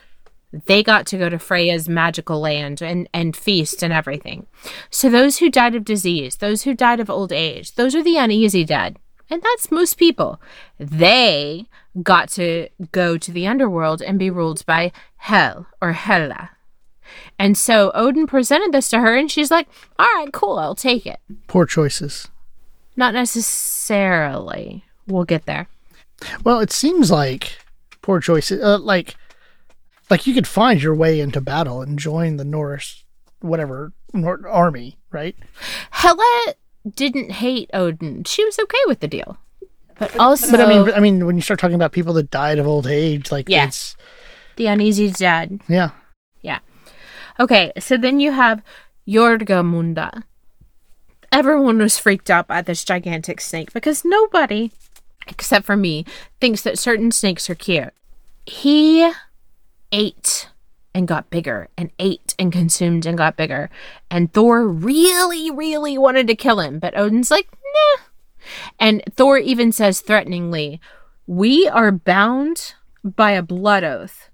they 0.52 0.82
got 0.82 1.06
to 1.06 1.18
go 1.18 1.28
to 1.28 1.38
Freya's 1.38 1.88
magical 1.88 2.40
land 2.40 2.80
and, 2.80 3.08
and 3.12 3.36
feast 3.36 3.82
and 3.82 3.92
everything. 3.92 4.46
So 4.90 5.10
those 5.10 5.38
who 5.38 5.50
died 5.50 5.74
of 5.74 5.84
disease, 5.84 6.36
those 6.36 6.62
who 6.62 6.74
died 6.74 7.00
of 7.00 7.10
old 7.10 7.32
age, 7.32 7.74
those 7.74 7.94
are 7.94 8.02
the 8.02 8.16
uneasy 8.16 8.64
dead. 8.64 8.98
And 9.30 9.42
that's 9.42 9.70
most 9.70 9.98
people. 9.98 10.40
They 10.78 11.66
got 12.02 12.30
to 12.30 12.68
go 12.92 13.18
to 13.18 13.30
the 13.30 13.46
underworld 13.46 14.00
and 14.00 14.18
be 14.18 14.30
ruled 14.30 14.64
by 14.64 14.92
Hel 15.16 15.66
or 15.82 15.92
Hela. 15.92 16.50
And 17.38 17.56
so 17.56 17.90
Odin 17.94 18.26
presented 18.26 18.72
this 18.72 18.88
to 18.90 19.00
her 19.00 19.16
and 19.16 19.30
she's 19.30 19.50
like, 19.50 19.68
all 19.98 20.08
right, 20.16 20.32
cool, 20.32 20.58
I'll 20.58 20.74
take 20.74 21.06
it. 21.06 21.20
Poor 21.46 21.66
choices. 21.66 22.28
Not 22.96 23.14
necessarily. 23.14 24.84
We'll 25.06 25.24
get 25.24 25.46
there. 25.46 25.68
Well, 26.44 26.60
it 26.60 26.72
seems 26.72 27.10
like 27.10 27.58
poor 28.02 28.20
choices. 28.20 28.62
Uh, 28.62 28.78
like, 28.78 29.14
like 30.10 30.26
you 30.26 30.34
could 30.34 30.46
find 30.46 30.82
your 30.82 30.94
way 30.94 31.20
into 31.20 31.40
battle 31.40 31.82
and 31.82 31.98
join 31.98 32.36
the 32.36 32.44
Norse, 32.44 33.04
whatever 33.40 33.92
Nor- 34.12 34.46
army, 34.48 34.98
right? 35.10 35.36
Hela 35.90 36.54
didn't 36.94 37.32
hate 37.32 37.70
Odin. 37.74 38.24
She 38.24 38.44
was 38.44 38.58
okay 38.58 38.78
with 38.86 39.00
the 39.00 39.08
deal. 39.08 39.38
But 39.98 40.16
also, 40.16 40.50
But 40.50 40.60
I 40.60 40.66
mean, 40.68 40.92
I 40.94 41.00
mean, 41.00 41.26
when 41.26 41.36
you 41.36 41.42
start 41.42 41.58
talking 41.60 41.74
about 41.74 41.92
people 41.92 42.14
that 42.14 42.30
died 42.30 42.58
of 42.58 42.66
old 42.66 42.86
age, 42.86 43.30
like 43.32 43.48
Yeah. 43.48 43.66
it's 43.66 43.96
the 44.56 44.66
uneasy 44.66 45.10
dead. 45.10 45.60
yeah, 45.68 45.90
Yeah. 46.40 46.60
Okay, 47.40 47.72
so 47.78 47.96
then 47.96 48.20
you 48.20 48.32
have 48.32 48.62
Jorgamunda. 49.06 50.22
Everyone 51.30 51.78
was 51.78 51.98
freaked 51.98 52.30
out 52.30 52.46
by 52.48 52.62
this 52.62 52.84
gigantic 52.84 53.40
snake 53.40 53.72
because 53.72 54.04
nobody, 54.04 54.70
except 55.26 55.66
for 55.66 55.76
me, 55.76 56.04
thinks 56.40 56.62
that 56.62 56.78
certain 56.78 57.10
snakes 57.12 57.50
are 57.50 57.54
cute. 57.54 57.92
He 58.46 59.10
ate 59.92 60.48
and 60.94 61.06
got 61.06 61.30
bigger 61.30 61.68
and 61.76 61.90
ate 61.98 62.34
and 62.38 62.52
consumed 62.52 63.06
and 63.06 63.16
got 63.16 63.36
bigger. 63.36 63.70
And 64.10 64.32
Thor 64.32 64.66
really, 64.66 65.50
really 65.50 65.96
wanted 65.98 66.26
to 66.26 66.34
kill 66.34 66.60
him, 66.60 66.78
but 66.78 66.96
Odin's 66.96 67.30
like, 67.30 67.48
nah. 67.52 68.04
And 68.78 69.02
Thor 69.14 69.38
even 69.38 69.72
says 69.72 70.00
threateningly, 70.00 70.80
We 71.26 71.68
are 71.68 71.92
bound 71.92 72.74
by 73.04 73.32
a 73.32 73.42
blood 73.42 73.84
oath 73.84 74.30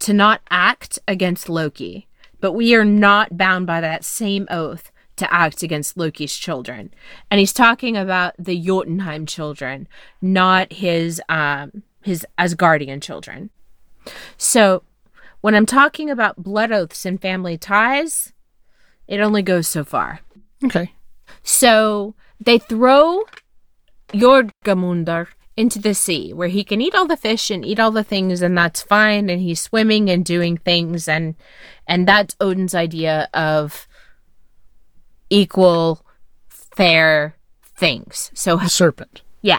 to 0.00 0.12
not 0.12 0.40
act 0.50 0.98
against 1.06 1.48
Loki, 1.48 2.08
but 2.40 2.52
we 2.52 2.74
are 2.74 2.84
not 2.84 3.36
bound 3.36 3.66
by 3.66 3.80
that 3.80 4.04
same 4.04 4.46
oath 4.50 4.90
to 5.16 5.32
act 5.32 5.62
against 5.62 5.96
Loki's 5.96 6.36
children. 6.36 6.92
And 7.30 7.38
he's 7.38 7.52
talking 7.52 7.96
about 7.96 8.34
the 8.38 8.58
Jotunheim 8.58 9.26
children, 9.26 9.86
not 10.20 10.72
his 10.72 11.20
um 11.28 11.82
his 12.02 12.26
Asgardian 12.38 13.00
children. 13.00 13.50
So 14.36 14.82
when 15.40 15.54
I'm 15.54 15.66
talking 15.66 16.10
about 16.10 16.42
blood 16.42 16.72
oaths 16.72 17.04
and 17.04 17.20
family 17.20 17.56
ties, 17.58 18.32
it 19.08 19.20
only 19.20 19.42
goes 19.42 19.68
so 19.68 19.84
far. 19.84 20.20
okay. 20.64 20.92
So 21.42 22.14
they 22.40 22.58
throw 22.58 23.24
Jorgamundar 24.08 25.28
into 25.56 25.78
the 25.78 25.94
sea 25.94 26.32
where 26.32 26.48
he 26.48 26.64
can 26.64 26.80
eat 26.80 26.94
all 26.94 27.06
the 27.06 27.16
fish 27.16 27.50
and 27.50 27.64
eat 27.64 27.78
all 27.80 27.90
the 27.90 28.04
things 28.04 28.40
and 28.40 28.56
that's 28.56 28.82
fine 28.82 29.28
and 29.28 29.40
he's 29.42 29.60
swimming 29.60 30.08
and 30.08 30.24
doing 30.24 30.56
things 30.56 31.06
and 31.08 31.34
and 31.86 32.08
that's 32.08 32.34
Odin's 32.40 32.74
idea 32.74 33.28
of 33.34 33.86
equal 35.30 36.04
fair 36.48 37.36
things. 37.76 38.30
So 38.34 38.56
The 38.56 38.68
serpent. 38.68 39.22
yeah. 39.42 39.58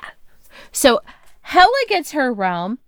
So 0.72 1.02
Hela 1.42 1.68
gets 1.88 2.12
her 2.14 2.34
realm. 2.34 2.80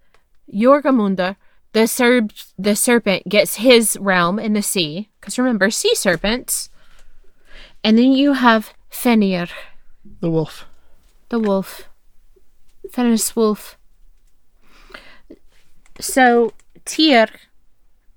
Jorgamunda, 0.51 1.35
the 1.75 1.87
serb, 1.87 2.31
the 2.57 2.73
serpent, 2.73 3.27
gets 3.27 3.55
his 3.55 3.97
realm 3.99 4.39
in 4.39 4.53
the 4.53 4.61
sea. 4.61 5.09
Because 5.19 5.37
remember, 5.37 5.69
sea 5.69 5.93
serpents. 5.93 6.69
And 7.83 7.97
then 7.97 8.13
you 8.13 8.31
have 8.33 8.73
Fenrir, 8.89 9.47
The 10.21 10.29
wolf. 10.31 10.65
the 11.29 11.37
wolf. 11.37 11.89
Fenris 12.91 13.35
wolf. 13.35 13.77
So 15.99 16.53
Tyr, 16.85 17.27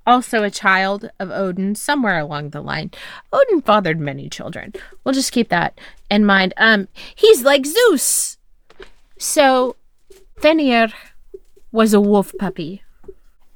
also 0.07 0.43
a 0.45 0.51
child 0.51 1.11
of 1.19 1.31
Odin, 1.31 1.75
somewhere 1.75 2.19
along 2.19 2.51
the 2.51 2.61
line. 2.61 2.91
Odin 3.33 3.61
fathered 3.63 3.99
many 4.01 4.29
children. 4.29 4.73
We'll 5.03 5.15
just 5.15 5.33
keep 5.33 5.49
that 5.49 5.79
in 6.11 6.25
mind. 6.25 6.55
Um, 6.57 6.87
he's 7.17 7.43
like 7.43 7.67
Zeus. 7.67 8.39
So 9.19 9.75
Fenrir 10.41 10.89
was 11.73 11.93
a 11.93 12.01
wolf 12.01 12.33
puppy, 12.39 12.83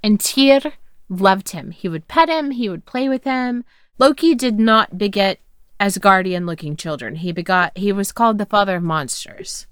and 0.02 0.20
Tyr 0.20 0.60
loved 1.08 1.50
him. 1.50 1.70
He 1.70 1.88
would 1.88 2.08
pet 2.08 2.28
him, 2.28 2.52
he 2.52 2.68
would 2.68 2.86
play 2.86 3.08
with 3.08 3.24
him. 3.24 3.64
Loki 3.98 4.34
did 4.34 4.58
not 4.58 4.98
beget 4.98 5.38
Asgardian 5.78 6.46
looking 6.46 6.76
children. 6.76 7.16
He 7.16 7.32
begot 7.32 7.76
he 7.76 7.92
was 7.92 8.12
called 8.12 8.38
the 8.38 8.46
father 8.46 8.76
of 8.76 8.82
monsters. 8.82 9.66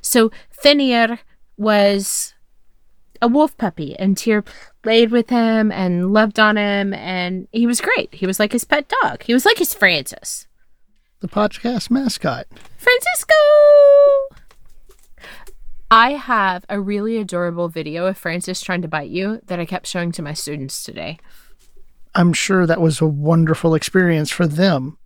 So 0.00 0.30
Fenrir 0.50 1.20
was 1.56 2.34
a 3.20 3.28
wolf 3.28 3.56
puppy 3.56 3.96
and 3.98 4.16
Tyr 4.16 4.44
played 4.82 5.10
with 5.10 5.28
him 5.28 5.70
and 5.72 6.12
loved 6.12 6.38
on 6.38 6.56
him 6.56 6.94
and 6.94 7.48
he 7.52 7.66
was 7.66 7.80
great. 7.80 8.14
He 8.14 8.26
was 8.26 8.40
like 8.40 8.52
his 8.52 8.64
pet 8.64 8.90
dog. 9.02 9.22
He 9.24 9.34
was 9.34 9.44
like 9.44 9.58
his 9.58 9.74
Francis. 9.74 10.46
The 11.20 11.28
podcast 11.28 11.90
mascot. 11.90 12.46
Francisco. 12.76 13.34
I 15.90 16.12
have 16.12 16.64
a 16.68 16.80
really 16.80 17.16
adorable 17.16 17.68
video 17.68 18.06
of 18.06 18.18
Francis 18.18 18.60
trying 18.60 18.82
to 18.82 18.88
bite 18.88 19.08
you 19.08 19.40
that 19.46 19.58
I 19.58 19.64
kept 19.64 19.86
showing 19.86 20.12
to 20.12 20.22
my 20.22 20.34
students 20.34 20.82
today. 20.82 21.18
I'm 22.14 22.32
sure 22.32 22.66
that 22.66 22.80
was 22.80 23.00
a 23.00 23.06
wonderful 23.06 23.74
experience 23.74 24.30
for 24.30 24.46
them. 24.46 24.98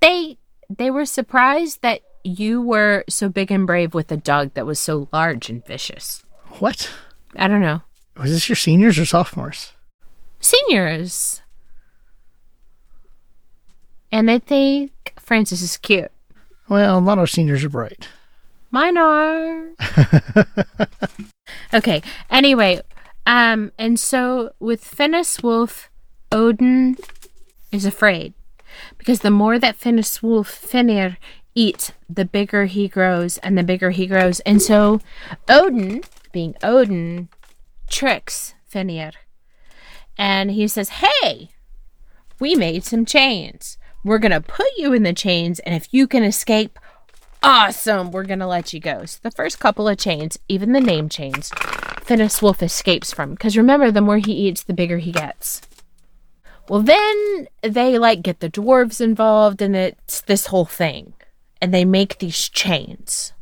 They 0.00 0.38
they 0.70 0.90
were 0.90 1.04
surprised 1.04 1.82
that 1.82 2.00
you 2.24 2.60
were 2.62 3.04
so 3.08 3.28
big 3.28 3.50
and 3.50 3.66
brave 3.66 3.94
with 3.94 4.10
a 4.10 4.16
dog 4.16 4.54
that 4.54 4.66
was 4.66 4.78
so 4.78 5.08
large 5.12 5.50
and 5.50 5.64
vicious. 5.64 6.24
What? 6.58 6.90
I 7.36 7.46
don't 7.46 7.60
know. 7.60 7.82
Was 8.16 8.30
this 8.30 8.48
your 8.48 8.56
seniors 8.56 8.98
or 8.98 9.04
sophomores? 9.04 9.72
Seniors. 10.40 11.42
And 14.10 14.28
they 14.28 14.38
think 14.38 15.12
Francis 15.20 15.60
is 15.60 15.76
cute. 15.76 16.10
Well, 16.68 16.98
a 16.98 17.00
lot 17.00 17.18
of 17.18 17.30
seniors 17.30 17.62
are 17.64 17.68
bright. 17.68 18.08
Mine 18.70 18.98
are. 18.98 19.68
okay. 21.74 22.02
Anyway, 22.30 22.80
um, 23.26 23.72
and 23.78 23.98
so 23.98 24.52
with 24.60 24.84
Fenris 24.84 25.42
Wolf, 25.42 25.90
Odin 26.30 26.96
is 27.72 27.84
afraid 27.84 28.34
because 28.98 29.20
the 29.20 29.30
more 29.30 29.58
that 29.58 29.76
Fenris 29.76 30.22
Wolf 30.22 30.48
Fenrir 30.48 31.18
eats, 31.54 31.92
the 32.08 32.24
bigger 32.24 32.66
he 32.66 32.88
grows, 32.88 33.38
and 33.38 33.56
the 33.56 33.62
bigger 33.62 33.90
he 33.90 34.06
grows, 34.06 34.40
and 34.40 34.60
so 34.60 35.00
Odin, 35.48 36.02
being 36.32 36.54
Odin, 36.62 37.28
tricks 37.88 38.54
Fenrir, 38.66 39.12
and 40.18 40.50
he 40.50 40.68
says, 40.68 40.88
"Hey, 41.00 41.50
we 42.38 42.54
made 42.54 42.84
some 42.84 43.04
chains. 43.04 43.78
We're 44.04 44.18
gonna 44.18 44.40
put 44.40 44.66
you 44.76 44.92
in 44.92 45.02
the 45.02 45.12
chains, 45.12 45.58
and 45.60 45.74
if 45.74 45.88
you 45.92 46.06
can 46.06 46.22
escape." 46.22 46.78
Awesome, 47.42 48.10
we're 48.10 48.24
gonna 48.24 48.48
let 48.48 48.72
you 48.72 48.80
go. 48.80 49.04
So 49.04 49.18
the 49.22 49.30
first 49.30 49.58
couple 49.60 49.88
of 49.88 49.98
chains, 49.98 50.38
even 50.48 50.72
the 50.72 50.80
name 50.80 51.08
chains, 51.08 51.50
Fenris 52.00 52.42
Wolf 52.42 52.62
escapes 52.62 53.12
from. 53.12 53.30
Because 53.30 53.56
remember, 53.56 53.90
the 53.90 54.00
more 54.00 54.18
he 54.18 54.32
eats, 54.32 54.62
the 54.62 54.74
bigger 54.74 54.98
he 54.98 55.12
gets. 55.12 55.60
Well, 56.68 56.82
then 56.82 57.48
they 57.62 57.98
like 57.98 58.22
get 58.22 58.40
the 58.40 58.50
dwarves 58.50 59.00
involved, 59.00 59.62
and 59.62 59.76
it's 59.76 60.20
this 60.20 60.46
whole 60.46 60.64
thing. 60.64 61.14
And 61.60 61.72
they 61.72 61.84
make 61.84 62.18
these 62.18 62.48
chains. 62.48 63.32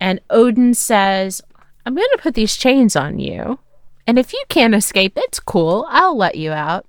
And 0.00 0.20
Odin 0.30 0.74
says, 0.74 1.40
I'm 1.86 1.94
going 1.94 2.08
to 2.12 2.22
put 2.22 2.34
these 2.34 2.56
chains 2.56 2.96
on 2.96 3.18
you. 3.18 3.58
And 4.06 4.18
if 4.18 4.32
you 4.32 4.42
can't 4.48 4.74
escape, 4.74 5.14
it's 5.16 5.40
cool. 5.40 5.86
I'll 5.88 6.16
let 6.16 6.34
you 6.34 6.50
out. 6.50 6.86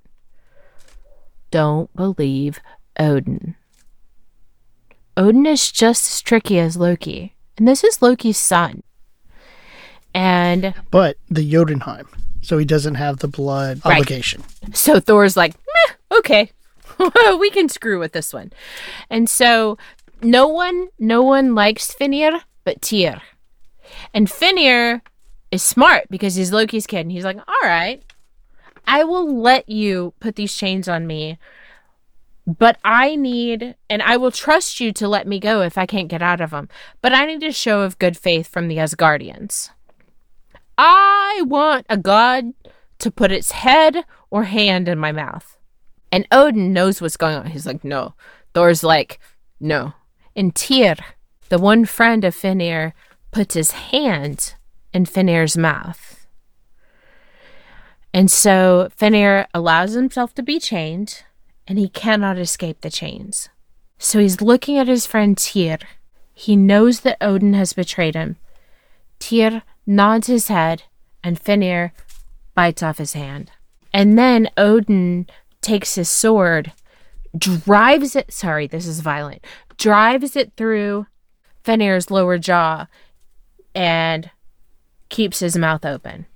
Don't 1.50 1.94
believe 1.94 2.60
Odin. 2.98 3.56
Odin 5.16 5.46
is 5.46 5.72
just 5.72 6.06
as 6.10 6.20
tricky 6.22 6.58
as 6.58 6.76
Loki. 6.76 7.34
And 7.56 7.66
this 7.66 7.82
is 7.82 8.02
Loki's 8.02 8.36
son. 8.38 8.82
And 10.14 10.74
But 10.90 11.16
the 11.28 11.48
Jotunheim, 11.50 12.08
so 12.42 12.58
he 12.58 12.64
doesn't 12.64 12.94
have 12.94 13.18
the 13.18 13.28
blood 13.28 13.80
Right. 13.84 13.94
obligation. 13.98 14.42
so 14.72 15.00
Thor's 15.00 15.36
like, 15.36 15.54
"Meh, 15.54 16.18
okay, 16.18 16.50
we 17.38 17.50
can 17.50 17.68
screw 17.68 17.98
with 17.98 18.12
this 18.12 18.32
one. 18.32 18.52
And 19.10 19.28
so 19.28 19.76
no 20.22 20.46
one, 20.48 20.88
no 20.98 21.22
one 21.22 21.54
likes 21.54 21.92
Fenrir 21.92 22.40
but 22.64 22.80
Tyr. 22.82 23.20
And 24.12 24.30
Fenrir 24.30 25.02
is 25.50 25.62
smart 25.62 26.06
because 26.10 26.34
he's 26.34 26.52
Loki's 26.52 26.86
kid. 26.86 27.00
And 27.00 27.12
he's 27.12 27.24
like, 27.24 27.36
all 27.36 27.68
right, 27.68 28.02
I 28.86 29.04
will 29.04 29.40
let 29.40 29.68
you 29.68 30.14
put 30.20 30.34
these 30.36 30.54
chains 30.54 30.88
on 30.88 31.06
me. 31.06 31.38
But 32.46 32.78
I 32.84 33.16
need, 33.16 33.74
and 33.90 34.02
I 34.02 34.16
will 34.16 34.30
trust 34.30 34.78
you 34.78 34.92
to 34.92 35.08
let 35.08 35.26
me 35.26 35.40
go 35.40 35.62
if 35.62 35.76
I 35.76 35.84
can't 35.84 36.08
get 36.08 36.22
out 36.22 36.40
of 36.40 36.50
them. 36.50 36.68
But 37.02 37.12
I 37.12 37.26
need 37.26 37.42
a 37.42 37.50
show 37.50 37.80
of 37.80 37.98
good 37.98 38.16
faith 38.16 38.46
from 38.46 38.68
the 38.68 38.76
Asgardians. 38.76 39.70
I 40.78 41.42
want 41.44 41.86
a 41.88 41.96
god 41.96 42.52
to 42.98 43.10
put 43.10 43.32
its 43.32 43.50
head 43.50 44.04
or 44.30 44.44
hand 44.44 44.88
in 44.88 44.98
my 44.98 45.10
mouth. 45.10 45.56
And 46.12 46.26
Odin 46.30 46.72
knows 46.72 47.00
what's 47.00 47.16
going 47.16 47.34
on. 47.34 47.46
He's 47.46 47.66
like, 47.66 47.82
no. 47.82 48.14
Thor's 48.54 48.84
like, 48.84 49.18
no. 49.58 49.94
And 50.36 50.54
Tyr, 50.54 50.94
the 51.48 51.58
one 51.58 51.84
friend 51.84 52.24
of 52.24 52.34
Fenrir, 52.34 52.94
puts 53.32 53.54
his 53.54 53.72
hand 53.72 54.54
in 54.92 55.04
Fenrir's 55.04 55.58
mouth. 55.58 56.26
And 58.14 58.30
so 58.30 58.88
Finir 58.96 59.46
allows 59.52 59.92
himself 59.92 60.32
to 60.34 60.42
be 60.42 60.58
chained, 60.58 61.24
and 61.66 61.78
he 61.78 61.88
cannot 61.88 62.38
escape 62.38 62.80
the 62.80 62.90
chains. 62.90 63.48
So 63.98 64.18
he's 64.18 64.40
looking 64.40 64.78
at 64.78 64.88
his 64.88 65.06
friend 65.06 65.36
Tyr. 65.36 65.78
He 66.34 66.54
knows 66.54 67.00
that 67.00 67.16
Odin 67.20 67.54
has 67.54 67.72
betrayed 67.72 68.14
him. 68.14 68.36
Tyr 69.18 69.62
nods 69.86 70.26
his 70.26 70.48
head, 70.48 70.82
and 71.24 71.40
Fenrir 71.40 71.92
bites 72.54 72.82
off 72.82 72.98
his 72.98 73.14
hand. 73.14 73.50
And 73.92 74.18
then 74.18 74.50
Odin 74.56 75.26
takes 75.62 75.94
his 75.94 76.08
sword, 76.08 76.72
drives 77.36 78.14
it, 78.14 78.32
sorry, 78.32 78.66
this 78.66 78.86
is 78.86 79.00
violent, 79.00 79.44
drives 79.78 80.36
it 80.36 80.52
through 80.56 81.06
Fenrir's 81.64 82.10
lower 82.10 82.38
jaw 82.38 82.86
and 83.74 84.30
keeps 85.08 85.40
his 85.40 85.56
mouth 85.56 85.84
open. 85.84 86.26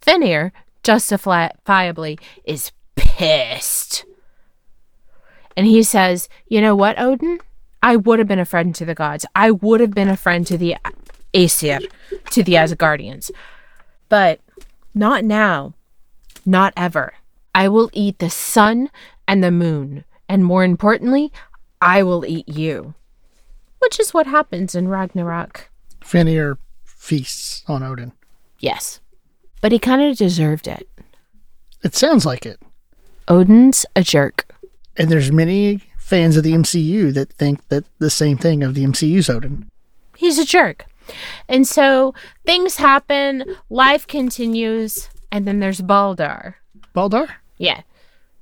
Fenrir, 0.00 0.52
justifiably, 0.82 2.18
is 2.44 2.72
pissed. 2.96 4.04
And 5.56 5.66
he 5.66 5.82
says, 5.82 6.28
You 6.46 6.60
know 6.60 6.76
what, 6.76 6.98
Odin? 6.98 7.38
I 7.82 7.96
would 7.96 8.18
have 8.18 8.28
been 8.28 8.38
a 8.38 8.44
friend 8.44 8.74
to 8.74 8.84
the 8.84 8.94
gods. 8.94 9.24
I 9.34 9.50
would 9.50 9.80
have 9.80 9.92
been 9.92 10.08
a 10.08 10.16
friend 10.16 10.46
to 10.46 10.58
the 10.58 10.76
Aesir, 11.32 11.78
to 12.30 12.42
the 12.42 12.54
Asgardians. 12.54 13.30
But 14.08 14.40
not 14.94 15.24
now. 15.24 15.74
Not 16.44 16.72
ever. 16.76 17.14
I 17.54 17.68
will 17.68 17.90
eat 17.92 18.18
the 18.18 18.30
sun 18.30 18.90
and 19.26 19.42
the 19.42 19.50
moon. 19.50 20.04
And 20.28 20.44
more 20.44 20.64
importantly, 20.64 21.32
I 21.80 22.02
will 22.02 22.24
eat 22.24 22.48
you. 22.48 22.94
Which 23.78 24.00
is 24.00 24.12
what 24.14 24.26
happens 24.26 24.74
in 24.74 24.88
Ragnarok. 24.88 25.70
Fenrir 26.02 26.58
feasts 26.84 27.62
on 27.68 27.82
Odin. 27.82 28.12
Yes. 28.58 29.00
But 29.60 29.72
he 29.72 29.78
kind 29.78 30.02
of 30.02 30.16
deserved 30.16 30.66
it. 30.66 30.88
It 31.82 31.94
sounds 31.94 32.26
like 32.26 32.46
it. 32.46 32.60
Odin's 33.28 33.86
a 33.94 34.02
jerk. 34.02 34.46
And 34.98 35.10
there's 35.10 35.30
many 35.30 35.80
fans 35.98 36.36
of 36.36 36.44
the 36.44 36.52
MCU 36.52 37.12
that 37.14 37.32
think 37.32 37.66
that 37.68 37.84
the 37.98 38.10
same 38.10 38.38
thing 38.38 38.62
of 38.62 38.74
the 38.74 38.84
MCU's 38.84 39.28
Odin. 39.28 39.68
He's 40.16 40.38
a 40.38 40.44
jerk. 40.44 40.86
And 41.48 41.66
so 41.66 42.14
things 42.44 42.76
happen, 42.76 43.44
life 43.68 44.06
continues, 44.06 45.08
and 45.30 45.46
then 45.46 45.60
there's 45.60 45.80
Baldar. 45.80 46.54
Baldar? 46.94 47.28
Yeah. 47.58 47.82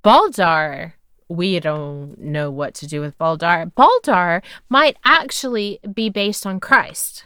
Baldar, 0.02 0.92
we 1.28 1.58
don't 1.60 2.18
know 2.18 2.50
what 2.50 2.74
to 2.74 2.86
do 2.86 3.00
with 3.00 3.18
Baldar. 3.18 3.72
Baldar 3.72 4.42
might 4.68 4.96
actually 5.04 5.80
be 5.92 6.08
based 6.08 6.46
on 6.46 6.60
Christ. 6.60 7.24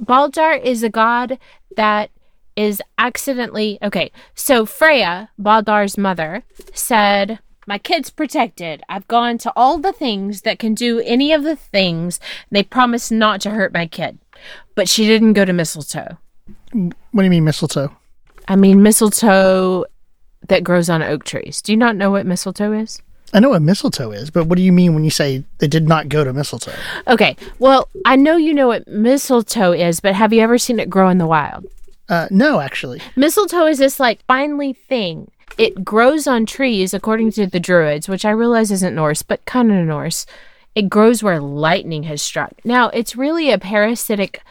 Baldar 0.00 0.60
is 0.62 0.82
a 0.82 0.88
god 0.88 1.38
that 1.76 2.10
is 2.56 2.82
accidentally 2.98 3.78
okay. 3.82 4.10
So 4.34 4.66
Freya, 4.66 5.30
Baldar's 5.40 5.96
mother, 5.96 6.42
said, 6.74 7.38
"My 7.66 7.78
kid's 7.78 8.10
protected. 8.10 8.82
I've 8.88 9.08
gone 9.08 9.38
to 9.38 9.52
all 9.54 9.78
the 9.78 9.92
things 9.92 10.42
that 10.42 10.58
can 10.58 10.74
do 10.74 11.00
any 11.00 11.32
of 11.32 11.42
the 11.42 11.56
things. 11.56 12.20
They 12.50 12.62
promised 12.62 13.12
not 13.12 13.40
to 13.42 13.50
hurt 13.50 13.72
my 13.72 13.86
kid." 13.86 14.18
But 14.74 14.88
she 14.88 15.06
didn't 15.06 15.34
go 15.34 15.44
to 15.44 15.52
mistletoe. 15.52 16.18
What 16.72 17.22
do 17.22 17.24
you 17.24 17.30
mean 17.30 17.44
mistletoe? 17.44 17.94
I 18.48 18.56
mean 18.56 18.82
mistletoe 18.82 19.84
that 20.48 20.64
grows 20.64 20.88
on 20.88 21.02
oak 21.02 21.24
trees. 21.24 21.62
Do 21.62 21.72
you 21.72 21.76
not 21.76 21.96
know 21.96 22.10
what 22.10 22.26
mistletoe 22.26 22.72
is? 22.72 23.00
I 23.32 23.38
know 23.38 23.50
what 23.50 23.62
mistletoe 23.62 24.10
is, 24.10 24.30
but 24.30 24.46
what 24.46 24.56
do 24.56 24.62
you 24.62 24.72
mean 24.72 24.94
when 24.94 25.04
you 25.04 25.10
say 25.10 25.44
they 25.58 25.68
did 25.68 25.86
not 25.86 26.08
go 26.08 26.24
to 26.24 26.32
mistletoe? 26.32 26.74
Okay. 27.06 27.36
Well, 27.60 27.88
I 28.04 28.16
know 28.16 28.36
you 28.36 28.52
know 28.52 28.66
what 28.66 28.88
mistletoe 28.88 29.72
is, 29.72 30.00
but 30.00 30.14
have 30.14 30.32
you 30.32 30.40
ever 30.40 30.58
seen 30.58 30.80
it 30.80 30.90
grow 30.90 31.08
in 31.08 31.18
the 31.18 31.26
wild? 31.26 31.66
Uh, 32.08 32.26
no, 32.30 32.58
actually. 32.58 33.00
Mistletoe 33.14 33.66
is 33.66 33.78
this 33.78 34.00
like 34.00 34.24
finely 34.26 34.72
thing. 34.72 35.30
It 35.58 35.84
grows 35.84 36.26
on 36.26 36.46
trees 36.46 36.94
according 36.94 37.32
to 37.32 37.46
the 37.46 37.60
Druids, 37.60 38.08
which 38.08 38.24
I 38.24 38.30
realize 38.30 38.70
isn't 38.70 38.94
Norse, 38.94 39.22
but 39.22 39.44
kind 39.44 39.70
of 39.70 39.86
Norse. 39.86 40.26
It 40.74 40.88
grows 40.88 41.22
where 41.22 41.40
lightning 41.40 42.04
has 42.04 42.22
struck. 42.22 42.52
Now, 42.64 42.88
it's 42.90 43.16
really 43.16 43.50
a 43.50 43.58
parasitic 43.58 44.42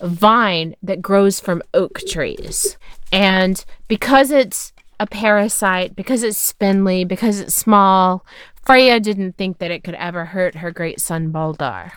vine 0.00 0.76
that 0.82 1.02
grows 1.02 1.40
from 1.40 1.62
oak 1.72 2.00
trees. 2.06 2.76
And 3.10 3.64
because 3.88 4.30
it's 4.30 4.72
a 5.00 5.06
parasite, 5.06 5.96
because 5.96 6.22
it's 6.22 6.38
spindly, 6.38 7.04
because 7.04 7.40
it's 7.40 7.54
small, 7.54 8.24
Freya 8.64 9.00
didn't 9.00 9.36
think 9.36 9.58
that 9.58 9.70
it 9.70 9.84
could 9.84 9.94
ever 9.94 10.26
hurt 10.26 10.56
her 10.56 10.70
great 10.70 11.00
son 11.00 11.32
Baldar. 11.32 11.92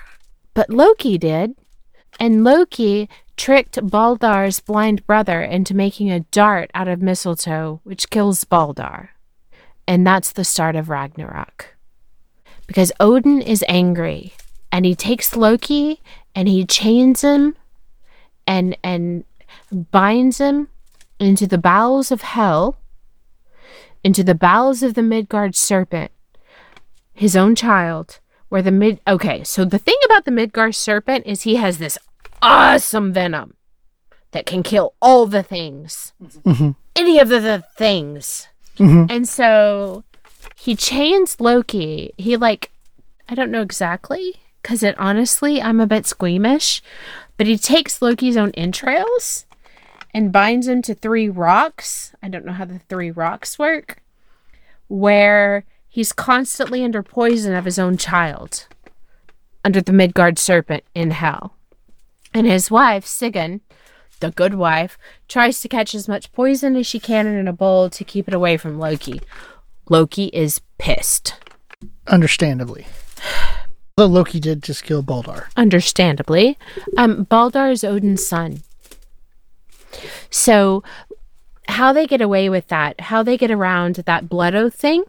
But 0.54 0.70
Loki 0.70 1.18
did. 1.18 1.56
And 2.20 2.44
Loki 2.44 3.10
tricked 3.36 3.76
Baldar's 3.88 4.60
blind 4.60 5.06
brother 5.06 5.42
into 5.42 5.76
making 5.76 6.12
a 6.12 6.22
dart 6.22 6.72
out 6.74 6.88
of 6.88 7.02
mistletoe, 7.02 7.80
which 7.84 8.10
kills 8.10 8.44
Baldar. 8.44 9.10
And 9.88 10.06
that's 10.06 10.32
the 10.32 10.44
start 10.44 10.76
of 10.76 10.90
Ragnarok. 10.90 11.76
Because 12.66 12.92
Odin 13.00 13.42
is 13.42 13.64
angry 13.70 14.34
and 14.72 14.86
he 14.86 14.96
takes 14.96 15.36
Loki 15.36 16.02
and 16.36 16.48
he 16.48 16.66
chains 16.66 17.22
him 17.22 17.56
and 18.46 18.78
and 18.84 19.24
binds 19.72 20.40
him 20.40 20.68
into 21.20 21.48
the 21.48 21.58
bowels 21.58 22.12
of 22.12 22.22
hell, 22.22 22.78
into 24.04 24.24
the 24.24 24.36
bowels 24.36 24.84
of 24.84 24.94
the 24.94 25.02
Midgard 25.02 25.56
serpent, 25.56 26.12
his 27.14 27.36
own 27.36 27.56
child, 27.56 28.20
where 28.50 28.62
the 28.62 28.72
mid 28.72 29.00
okay, 29.08 29.44
so 29.44 29.66
the 29.66 29.80
thing 29.80 29.98
about 30.06 30.26
the 30.26 30.32
Midgard 30.32 30.76
serpent 30.76 31.26
is 31.26 31.44
he 31.44 31.56
has 31.56 31.78
this 31.78 31.98
awesome 32.42 33.14
venom 33.14 33.56
that 34.32 34.46
can 34.46 34.64
kill 34.64 34.94
all 35.02 35.26
the 35.26 35.44
things. 35.44 36.14
Mhm. 36.22 36.76
Any 36.96 37.20
of 37.20 37.30
the, 37.30 37.40
the 37.40 37.64
things. 37.76 38.48
Mhm. 38.78 39.10
And 39.10 39.28
so 39.28 40.04
he 40.56 40.76
chains 40.76 41.40
Loki. 41.40 42.14
He 42.18 42.36
like 42.38 42.72
I 43.30 43.36
don't 43.36 43.52
know 43.52 43.62
exactly 43.62 44.36
cuz 44.64 44.84
it 44.84 44.96
honestly 44.98 45.62
I'm 45.62 45.80
a 45.80 45.88
bit 45.88 46.06
squeamish, 46.06 46.82
but 47.38 47.48
he 47.48 47.58
takes 47.58 48.02
Loki's 48.02 48.38
own 48.38 48.52
entrails 48.52 49.46
and 50.14 50.32
binds 50.32 50.68
him 50.68 50.82
to 50.84 50.94
three 50.96 51.30
rocks. 51.30 52.14
I 52.24 52.30
don't 52.30 52.46
know 52.46 52.54
how 52.54 52.66
the 52.66 52.80
three 52.90 53.12
rocks 53.12 53.58
work. 53.60 54.02
Where 54.88 55.64
he's 55.88 56.14
constantly 56.14 56.84
under 56.84 57.04
poison 57.04 57.54
of 57.54 57.66
his 57.66 57.78
own 57.80 57.98
child 57.98 58.68
under 59.66 59.82
the 59.82 59.92
Midgard 59.94 60.40
serpent 60.40 60.84
in 60.96 61.12
hell. 61.12 61.54
And 62.38 62.46
his 62.46 62.70
wife, 62.70 63.04
Sigyn, 63.04 63.62
the 64.20 64.30
good 64.30 64.54
wife, 64.54 65.00
tries 65.28 65.60
to 65.62 65.68
catch 65.68 65.96
as 65.96 66.08
much 66.08 66.32
poison 66.34 66.76
as 66.76 66.86
she 66.86 67.00
can 67.00 67.26
in 67.26 67.48
a 67.48 67.52
bowl 67.52 67.90
to 67.90 68.04
keep 68.04 68.28
it 68.28 68.34
away 68.36 68.58
from 68.58 68.78
Loki. 68.78 69.22
Loki 69.90 70.26
is 70.26 70.62
pissed. 70.78 71.34
Understandably. 72.06 72.86
Though 73.96 74.06
Loki 74.06 74.40
did 74.40 74.62
just 74.62 74.84
kill 74.84 75.02
Baldar. 75.02 75.48
Understandably. 75.58 76.60
Um, 76.96 77.26
Baldar 77.26 77.72
is 77.72 77.84
Odin's 77.84 78.28
son. 78.28 78.62
So, 80.30 80.84
how 81.68 81.92
they 81.92 82.06
get 82.06 82.22
away 82.22 82.50
with 82.50 82.68
that, 82.68 83.02
how 83.02 83.24
they 83.24 83.36
get 83.36 83.50
around 83.50 83.96
that 83.96 84.30
blood 84.30 84.54
oath 84.54 84.76
thing, 84.76 85.04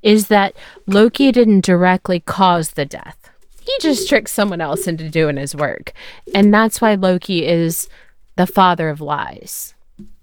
is 0.00 0.28
that 0.28 0.54
Loki 0.86 1.32
didn't 1.32 1.64
directly 1.64 2.20
cause 2.20 2.70
the 2.70 2.84
death. 2.84 3.21
He 3.64 3.72
just 3.80 4.08
tricks 4.08 4.32
someone 4.32 4.60
else 4.60 4.86
into 4.86 5.08
doing 5.08 5.36
his 5.36 5.54
work. 5.54 5.92
And 6.34 6.52
that's 6.52 6.80
why 6.80 6.94
Loki 6.94 7.46
is 7.46 7.88
the 8.36 8.46
father 8.46 8.88
of 8.88 9.00
lies. 9.00 9.74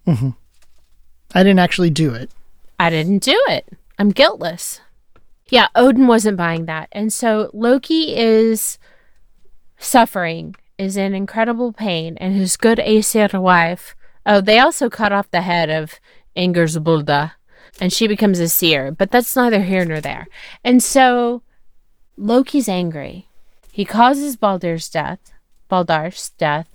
Mm-hmm. 0.06 0.32
I 1.34 1.44
didn't 1.44 1.60
actually 1.60 1.90
do 1.92 2.14
it. 2.14 2.32
I 2.80 2.90
didn't 2.90 3.24
do 3.24 3.40
it. 3.48 3.68
I'm 3.98 4.10
guiltless. 4.10 4.82
Yeah, 5.50 5.68
Odin 5.76 6.08
wasn't 6.08 6.38
buying 6.38 6.66
that. 6.66 6.90
And 6.92 7.14
so 7.14 7.50
Loki 7.54 8.16
is 8.16 8.78
suffering, 9.78 10.56
is 10.78 10.98
in 10.98 11.14
incredible 11.14 11.72
pain, 11.72 12.18
and 12.18 12.36
his 12.36 12.58
good 12.58 12.80
Aesir 12.80 13.30
wife. 13.34 13.96
Oh, 14.26 14.42
they 14.42 14.60
also 14.60 14.90
cut 14.90 15.12
off 15.12 15.32
the 15.32 15.42
head 15.42 15.70
of 15.70 16.00
Ingersbulda, 16.36 17.32
and 17.80 17.92
she 17.94 18.08
becomes 18.08 18.40
a 18.40 18.50
seer, 18.50 18.92
but 18.92 19.12
that's 19.12 19.36
neither 19.36 19.62
here 19.62 19.86
nor 19.86 20.02
there. 20.02 20.28
And 20.64 20.84
so 20.84 21.42
Loki's 22.18 22.68
angry. 22.68 23.29
He 23.80 23.86
causes 23.86 24.36
Balder's 24.36 24.90
death, 24.90 25.32
Baldar's 25.70 26.32
death, 26.32 26.68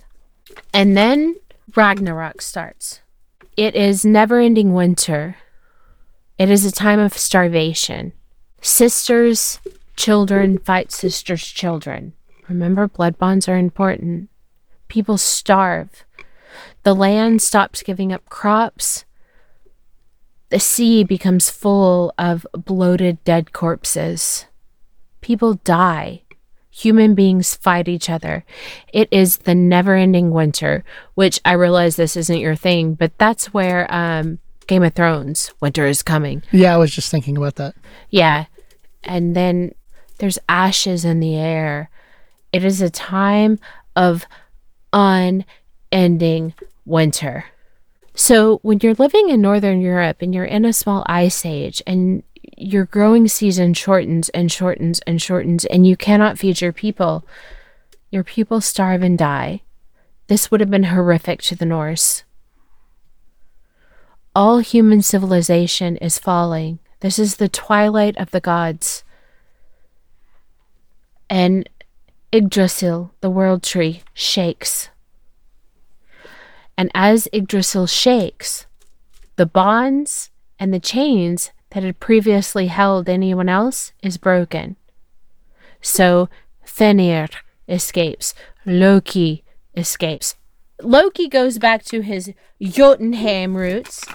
and 0.73 0.97
then 0.97 1.35
Ragnarok 1.75 2.41
starts. 2.41 3.01
It 3.55 3.75
is 3.75 4.03
never 4.03 4.39
ending 4.39 4.73
winter. 4.73 5.35
It 6.39 6.49
is 6.49 6.65
a 6.65 6.71
time 6.71 6.97
of 6.97 7.13
starvation. 7.13 8.13
Sisters, 8.59 9.59
children 9.95 10.57
fight 10.57 10.91
sisters' 10.91 11.45
children. 11.45 12.13
Remember, 12.49 12.87
blood 12.87 13.19
bonds 13.19 13.47
are 13.47 13.55
important. 13.55 14.31
People 14.87 15.19
starve. 15.19 16.05
The 16.81 16.95
land 16.95 17.43
stops 17.43 17.83
giving 17.83 18.11
up 18.11 18.27
crops. 18.29 19.05
The 20.49 20.59
sea 20.59 21.03
becomes 21.03 21.51
full 21.51 22.15
of 22.17 22.47
bloated 22.51 23.23
dead 23.23 23.53
corpses. 23.53 24.47
People 25.21 25.53
die. 25.53 26.23
Human 26.77 27.15
beings 27.15 27.55
fight 27.55 27.87
each 27.87 28.09
other. 28.09 28.43
It 28.91 29.07
is 29.09 29.37
the 29.37 29.55
never 29.55 29.95
ending 29.95 30.31
winter, 30.31 30.83
which 31.13 31.39
I 31.45 31.53
realize 31.53 31.95
this 31.95 32.17
isn't 32.17 32.39
your 32.39 32.55
thing, 32.55 32.95
but 32.95 33.17
that's 33.17 33.53
where 33.53 33.87
um, 33.93 34.39
Game 34.67 34.83
of 34.83 34.93
Thrones, 34.93 35.53
winter 35.61 35.85
is 35.85 36.03
coming. 36.03 36.43
Yeah, 36.51 36.73
I 36.73 36.77
was 36.77 36.93
just 36.93 37.09
thinking 37.09 37.37
about 37.37 37.55
that. 37.55 37.75
Yeah. 38.09 38.47
And 39.05 39.37
then 39.37 39.73
there's 40.17 40.37
ashes 40.49 41.05
in 41.05 41.21
the 41.21 41.35
air. 41.35 41.89
It 42.51 42.65
is 42.65 42.81
a 42.81 42.89
time 42.89 43.57
of 43.95 44.25
unending 44.91 46.55
winter. 46.85 47.45
So 48.15 48.59
when 48.63 48.79
you're 48.81 48.95
living 48.95 49.29
in 49.29 49.41
Northern 49.41 49.79
Europe 49.79 50.17
and 50.21 50.35
you're 50.35 50.43
in 50.43 50.65
a 50.65 50.73
small 50.73 51.05
ice 51.07 51.45
age 51.45 51.81
and 51.87 52.23
your 52.57 52.85
growing 52.85 53.27
season 53.27 53.73
shortens 53.73 54.29
and 54.29 54.51
shortens 54.51 54.99
and 55.01 55.21
shortens 55.21 55.65
and 55.65 55.85
you 55.85 55.97
cannot 55.97 56.39
feed 56.39 56.61
your 56.61 56.73
people, 56.73 57.25
your 58.11 58.23
people 58.23 58.61
starve 58.61 59.03
and 59.03 59.17
die. 59.17 59.61
This 60.27 60.49
would 60.49 60.59
have 60.59 60.71
been 60.71 60.85
horrific 60.85 61.41
to 61.43 61.55
the 61.55 61.65
Norse. 61.65 62.23
All 64.33 64.59
human 64.59 65.01
civilization 65.01 65.97
is 65.97 66.19
falling. 66.19 66.79
This 66.99 67.19
is 67.19 67.37
the 67.37 67.49
twilight 67.49 68.17
of 68.17 68.31
the 68.31 68.41
gods. 68.41 69.03
And 71.29 71.69
Yggdrasil, 72.31 73.13
the 73.21 73.29
world 73.29 73.63
tree, 73.63 74.01
shakes. 74.13 74.89
And 76.77 76.91
as 76.93 77.29
Yggdrasil 77.31 77.87
shakes, 77.87 78.65
the 79.37 79.45
bonds 79.45 80.31
and 80.59 80.73
the 80.73 80.79
chains 80.79 81.51
that 81.75 81.83
had 81.83 81.99
previously 81.99 82.67
held 82.67 83.09
anyone 83.09 83.49
else 83.49 83.91
is 84.01 84.15
broken. 84.15 84.77
So 85.81 86.29
Fenrir 86.63 87.27
escapes. 87.67 88.33
Loki 88.65 89.43
escapes. 89.75 90.37
Loki 90.81 91.27
goes 91.27 91.59
back 91.59 91.83
to 91.85 91.99
his 91.99 92.31
Jotunheim 92.61 93.57
roots, 93.57 94.05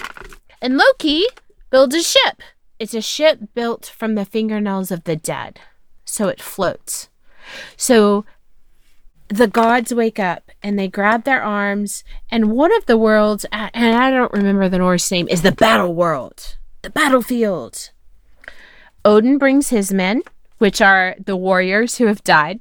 and 0.63 0.79
Loki 0.79 1.27
builds 1.69 1.95
a 1.95 2.03
ship. 2.03 2.41
It's 2.79 2.95
a 2.95 3.03
ship 3.03 3.41
built 3.55 3.93
from 3.95 4.15
the 4.15 4.25
fingernails 4.25 4.91
of 4.91 5.05
the 5.05 5.17
dead, 5.17 5.61
so 6.07 6.29
it 6.29 6.41
floats. 6.41 7.11
So 7.77 8.25
the 9.29 9.49
gods 9.49 9.93
wake 9.93 10.19
up 10.19 10.51
and 10.63 10.79
they 10.79 10.89
grab 10.89 11.25
their 11.25 11.43
arms, 11.43 12.05
and 12.31 12.53
one 12.53 12.75
of 12.75 12.87
the 12.87 12.97
worlds, 12.97 13.45
and 13.53 13.95
I 13.95 14.11
don't 14.11 14.33
remember 14.33 14.71
the 14.71 14.79
Norse 14.79 15.11
name, 15.11 15.29
is 15.29 15.43
the 15.43 15.53
battle 15.53 15.95
world, 15.95 16.57
the 16.83 16.91
battlefield. 16.91 17.91
Odin 19.05 19.39
brings 19.39 19.69
his 19.71 19.93
men, 19.93 20.23
which 20.59 20.81
are 20.81 21.15
the 21.25 21.37
warriors 21.37 21.97
who 21.99 22.07
have 22.07 22.23
died, 22.25 22.61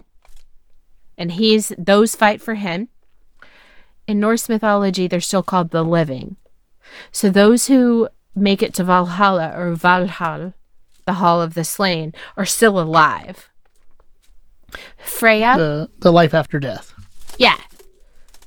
and 1.18 1.34
he's 1.34 1.74
those 1.78 2.16
fight 2.16 2.42
for 2.42 2.56
him. 2.56 2.88
In 4.08 4.20
Norse 4.20 4.50
mythology, 4.50 5.08
they're 5.08 5.20
still 5.20 5.44
called 5.44 5.72
the 5.72 5.84
living. 5.84 6.38
So 7.12 7.30
those 7.30 7.68
who 7.68 8.10
make 8.36 8.64
it 8.64 8.74
to 8.76 8.84
Valhalla 8.84 9.54
or 9.56 9.76
Valhall, 9.76 10.54
the 11.06 11.14
Hall 11.14 11.42
of 11.42 11.54
the 11.54 11.64
Slain, 11.64 12.14
are 12.38 12.46
still 12.46 12.80
alive. 12.80 13.50
Freya, 14.98 15.56
The 15.58 15.90
the 16.00 16.12
life 16.12 16.34
after 16.34 16.60
death. 16.60 16.94
yeah, 17.38 17.58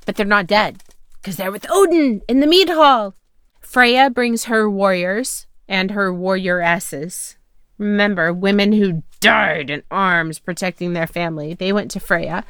but 0.05 0.15
they're 0.15 0.25
not 0.25 0.47
dead 0.47 0.81
because 1.21 1.35
they're 1.37 1.51
with 1.51 1.65
Odin 1.69 2.21
in 2.27 2.39
the 2.39 2.47
mead 2.47 2.69
hall. 2.69 3.15
Freya 3.61 4.09
brings 4.09 4.45
her 4.45 4.69
warriors 4.69 5.47
and 5.67 5.91
her 5.91 6.11
warrioresses. 6.11 7.35
Remember, 7.77 8.31
women 8.33 8.73
who 8.73 9.03
died 9.19 9.69
in 9.69 9.83
arms 9.89 10.39
protecting 10.39 10.93
their 10.93 11.07
family. 11.07 11.53
They 11.53 11.73
went 11.73 11.91
to 11.91 11.99
Freya. 11.99 12.43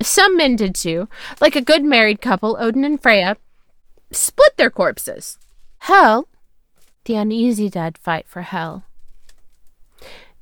Some 0.00 0.36
men 0.36 0.56
did 0.56 0.74
too. 0.74 1.08
Like 1.40 1.56
a 1.56 1.60
good 1.60 1.84
married 1.84 2.20
couple, 2.20 2.56
Odin 2.60 2.84
and 2.84 3.02
Freya 3.02 3.36
split 4.10 4.56
their 4.56 4.70
corpses. 4.70 5.38
Hell, 5.78 6.28
the 7.04 7.16
uneasy 7.16 7.68
dead 7.68 7.98
fight 7.98 8.28
for 8.28 8.42
hell. 8.42 8.84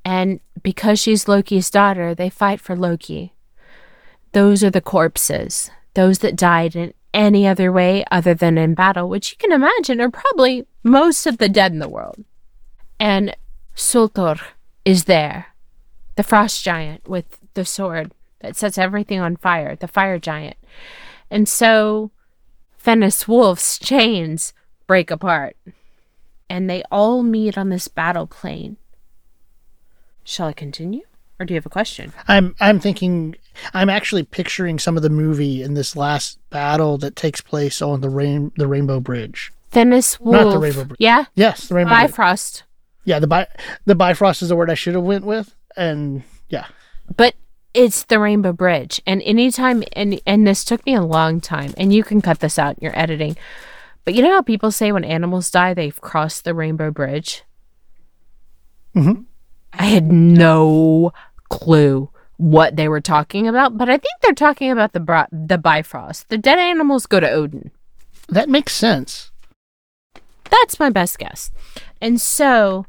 And 0.04 0.40
because 0.62 0.98
she's 0.98 1.28
Loki's 1.28 1.70
daughter, 1.70 2.14
they 2.14 2.30
fight 2.30 2.60
for 2.60 2.76
Loki. 2.76 3.34
Those 4.32 4.62
are 4.62 4.70
the 4.70 4.80
corpses, 4.80 5.70
those 5.94 6.18
that 6.18 6.36
died 6.36 6.76
in 6.76 6.92
any 7.16 7.48
other 7.48 7.72
way 7.72 8.04
other 8.10 8.34
than 8.34 8.58
in 8.58 8.74
battle, 8.74 9.08
which 9.08 9.32
you 9.32 9.38
can 9.38 9.50
imagine 9.50 10.00
are 10.00 10.10
probably 10.10 10.66
most 10.84 11.26
of 11.26 11.38
the 11.38 11.48
dead 11.48 11.72
in 11.72 11.78
the 11.78 11.88
world. 11.88 12.22
And 13.00 13.34
Surtur 13.74 14.36
is 14.84 15.04
there, 15.04 15.54
the 16.14 16.22
frost 16.22 16.62
giant 16.62 17.08
with 17.08 17.38
the 17.54 17.64
sword 17.64 18.12
that 18.40 18.54
sets 18.54 18.76
everything 18.76 19.18
on 19.18 19.36
fire, 19.36 19.74
the 19.74 19.88
fire 19.88 20.18
giant. 20.18 20.56
And 21.30 21.48
so 21.48 22.10
Fenris 22.76 23.26
Wolf's 23.26 23.78
chains 23.78 24.52
break 24.86 25.10
apart, 25.10 25.56
and 26.50 26.68
they 26.68 26.82
all 26.92 27.22
meet 27.22 27.56
on 27.56 27.70
this 27.70 27.88
battle 27.88 28.26
plane. 28.26 28.76
Shall 30.22 30.48
I 30.48 30.52
continue? 30.52 31.02
Or 31.38 31.46
do 31.46 31.54
you 31.54 31.58
have 31.58 31.66
a 31.66 31.70
question? 31.70 32.12
I'm 32.28 32.54
I'm 32.60 32.80
thinking 32.80 33.36
I'm 33.74 33.90
actually 33.90 34.22
picturing 34.22 34.78
some 34.78 34.96
of 34.96 35.02
the 35.02 35.10
movie 35.10 35.62
in 35.62 35.74
this 35.74 35.96
last 35.96 36.38
battle 36.50 36.98
that 36.98 37.16
takes 37.16 37.40
place 37.40 37.82
on 37.82 38.00
the 38.00 38.08
rain 38.08 38.52
the 38.56 38.66
Rainbow 38.66 39.00
Bridge. 39.00 39.52
Fenris 39.70 40.18
Wolf. 40.18 40.44
Not 40.44 40.52
the 40.52 40.58
Rainbow 40.58 40.84
Bridge. 40.84 40.96
Yeah? 41.00 41.24
Yes, 41.34 41.68
the 41.68 41.74
Rainbow 41.74 41.90
Bridge. 41.90 42.10
Bifrost. 42.10 42.62
Yeah, 43.04 43.18
the 43.18 43.26
bi- 43.26 43.48
the 43.84 43.94
Bifrost 43.94 44.42
is 44.42 44.48
the 44.48 44.56
word 44.56 44.70
I 44.70 44.74
should 44.74 44.94
have 44.94 45.02
went 45.02 45.24
with, 45.24 45.54
and 45.76 46.22
yeah, 46.48 46.66
But 47.16 47.34
it's 47.74 48.04
the 48.04 48.18
Rainbow 48.18 48.52
Bridge. 48.52 49.00
And 49.06 49.22
anytime, 49.22 49.84
and, 49.92 50.20
and 50.26 50.46
this 50.46 50.64
took 50.64 50.84
me 50.86 50.94
a 50.94 51.02
long 51.02 51.40
time, 51.40 51.74
and 51.76 51.92
you 51.92 52.02
can 52.02 52.20
cut 52.22 52.40
this 52.40 52.58
out 52.58 52.78
in 52.78 52.84
your 52.84 52.98
editing. 52.98 53.36
But 54.04 54.14
you 54.14 54.22
know 54.22 54.32
how 54.32 54.42
people 54.42 54.70
say 54.70 54.92
when 54.92 55.04
animals 55.04 55.50
die, 55.50 55.74
they've 55.74 56.00
crossed 56.00 56.44
the 56.44 56.54
Rainbow 56.54 56.90
Bridge? 56.90 57.42
Mm-hmm. 58.94 59.22
I 59.74 59.84
had 59.84 60.10
no 60.10 61.12
clue 61.48 62.10
what 62.36 62.76
they 62.76 62.88
were 62.88 63.00
talking 63.00 63.48
about, 63.48 63.78
but 63.78 63.88
I 63.88 63.96
think 63.96 64.20
they're 64.22 64.32
talking 64.34 64.70
about 64.70 64.92
the 64.92 65.00
bri- 65.00 65.24
the 65.32 65.58
Bifrost. 65.58 66.28
The 66.28 66.38
dead 66.38 66.58
animals 66.58 67.06
go 67.06 67.20
to 67.20 67.30
Odin. 67.30 67.70
that 68.28 68.48
makes 68.48 68.74
sense. 68.74 69.30
That's 70.50 70.78
my 70.78 70.90
best 70.90 71.18
guess. 71.18 71.50
And 72.00 72.20
so 72.20 72.86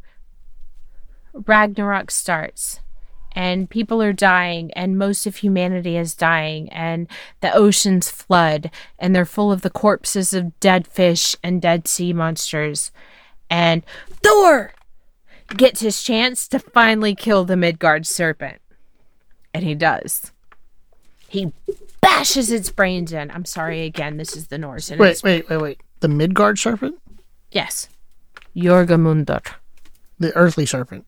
Ragnarok 1.34 2.12
starts 2.12 2.80
and 3.34 3.70
people 3.70 4.02
are 4.02 4.14
dying 4.14 4.72
and 4.74 4.98
most 4.98 5.28
of 5.28 5.38
humanity 5.38 5.96
is 5.96 6.16
dying 6.16 6.70
and 6.70 7.08
the 7.42 7.54
oceans 7.54 8.10
flood 8.10 8.72
and 8.98 9.16
they're 9.16 9.26
full 9.26 9.52
of 9.52 9.62
the 9.62 9.70
corpses 9.70 10.34
of 10.34 10.60
dead 10.60 10.88
fish 10.88 11.36
and 11.44 11.62
dead 11.62 11.88
sea 11.88 12.14
monsters. 12.14 12.92
And 13.50 13.84
Thor 14.24 14.74
gets 15.56 15.80
his 15.82 16.04
chance 16.04 16.48
to 16.50 16.60
finally 16.60 17.16
kill 17.16 17.46
the 17.46 17.56
Midgard 17.58 18.06
serpent. 18.06 18.60
And 19.54 19.64
he 19.64 19.76
does. 19.76 20.32
He 21.30 21.52
bashes 22.02 22.52
its 22.52 22.70
brains 22.70 23.12
in. 23.14 23.32
I'm 23.32 23.46
sorry 23.46 23.84
again, 23.84 24.18
this 24.18 24.36
is 24.36 24.48
the 24.48 24.58
Norse. 24.58 24.90
and 24.92 25.00
it's- 25.02 25.24
Wait, 25.24 25.48
wait, 25.48 25.50
wait, 25.50 25.62
wait. 25.62 25.82
The 26.00 26.08
Midgard 26.08 26.60
serpent, 26.60 27.00
Yes. 27.52 27.90
Jorgamundr. 28.56 29.54
the 30.20 30.36
earthly 30.36 30.66
serpent. 30.66 31.06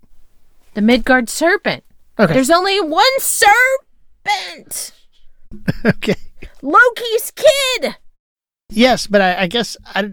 The 0.73 0.81
Midgard 0.81 1.29
serpent. 1.29 1.83
Okay, 2.19 2.33
There's 2.33 2.49
only 2.51 2.79
one 2.81 3.19
serpent. 3.19 4.91
okay. 5.85 6.15
Loki's 6.61 7.31
kid. 7.31 7.95
Yes, 8.69 9.07
but 9.07 9.21
I, 9.21 9.41
I 9.43 9.47
guess 9.47 9.75
I 9.85 10.11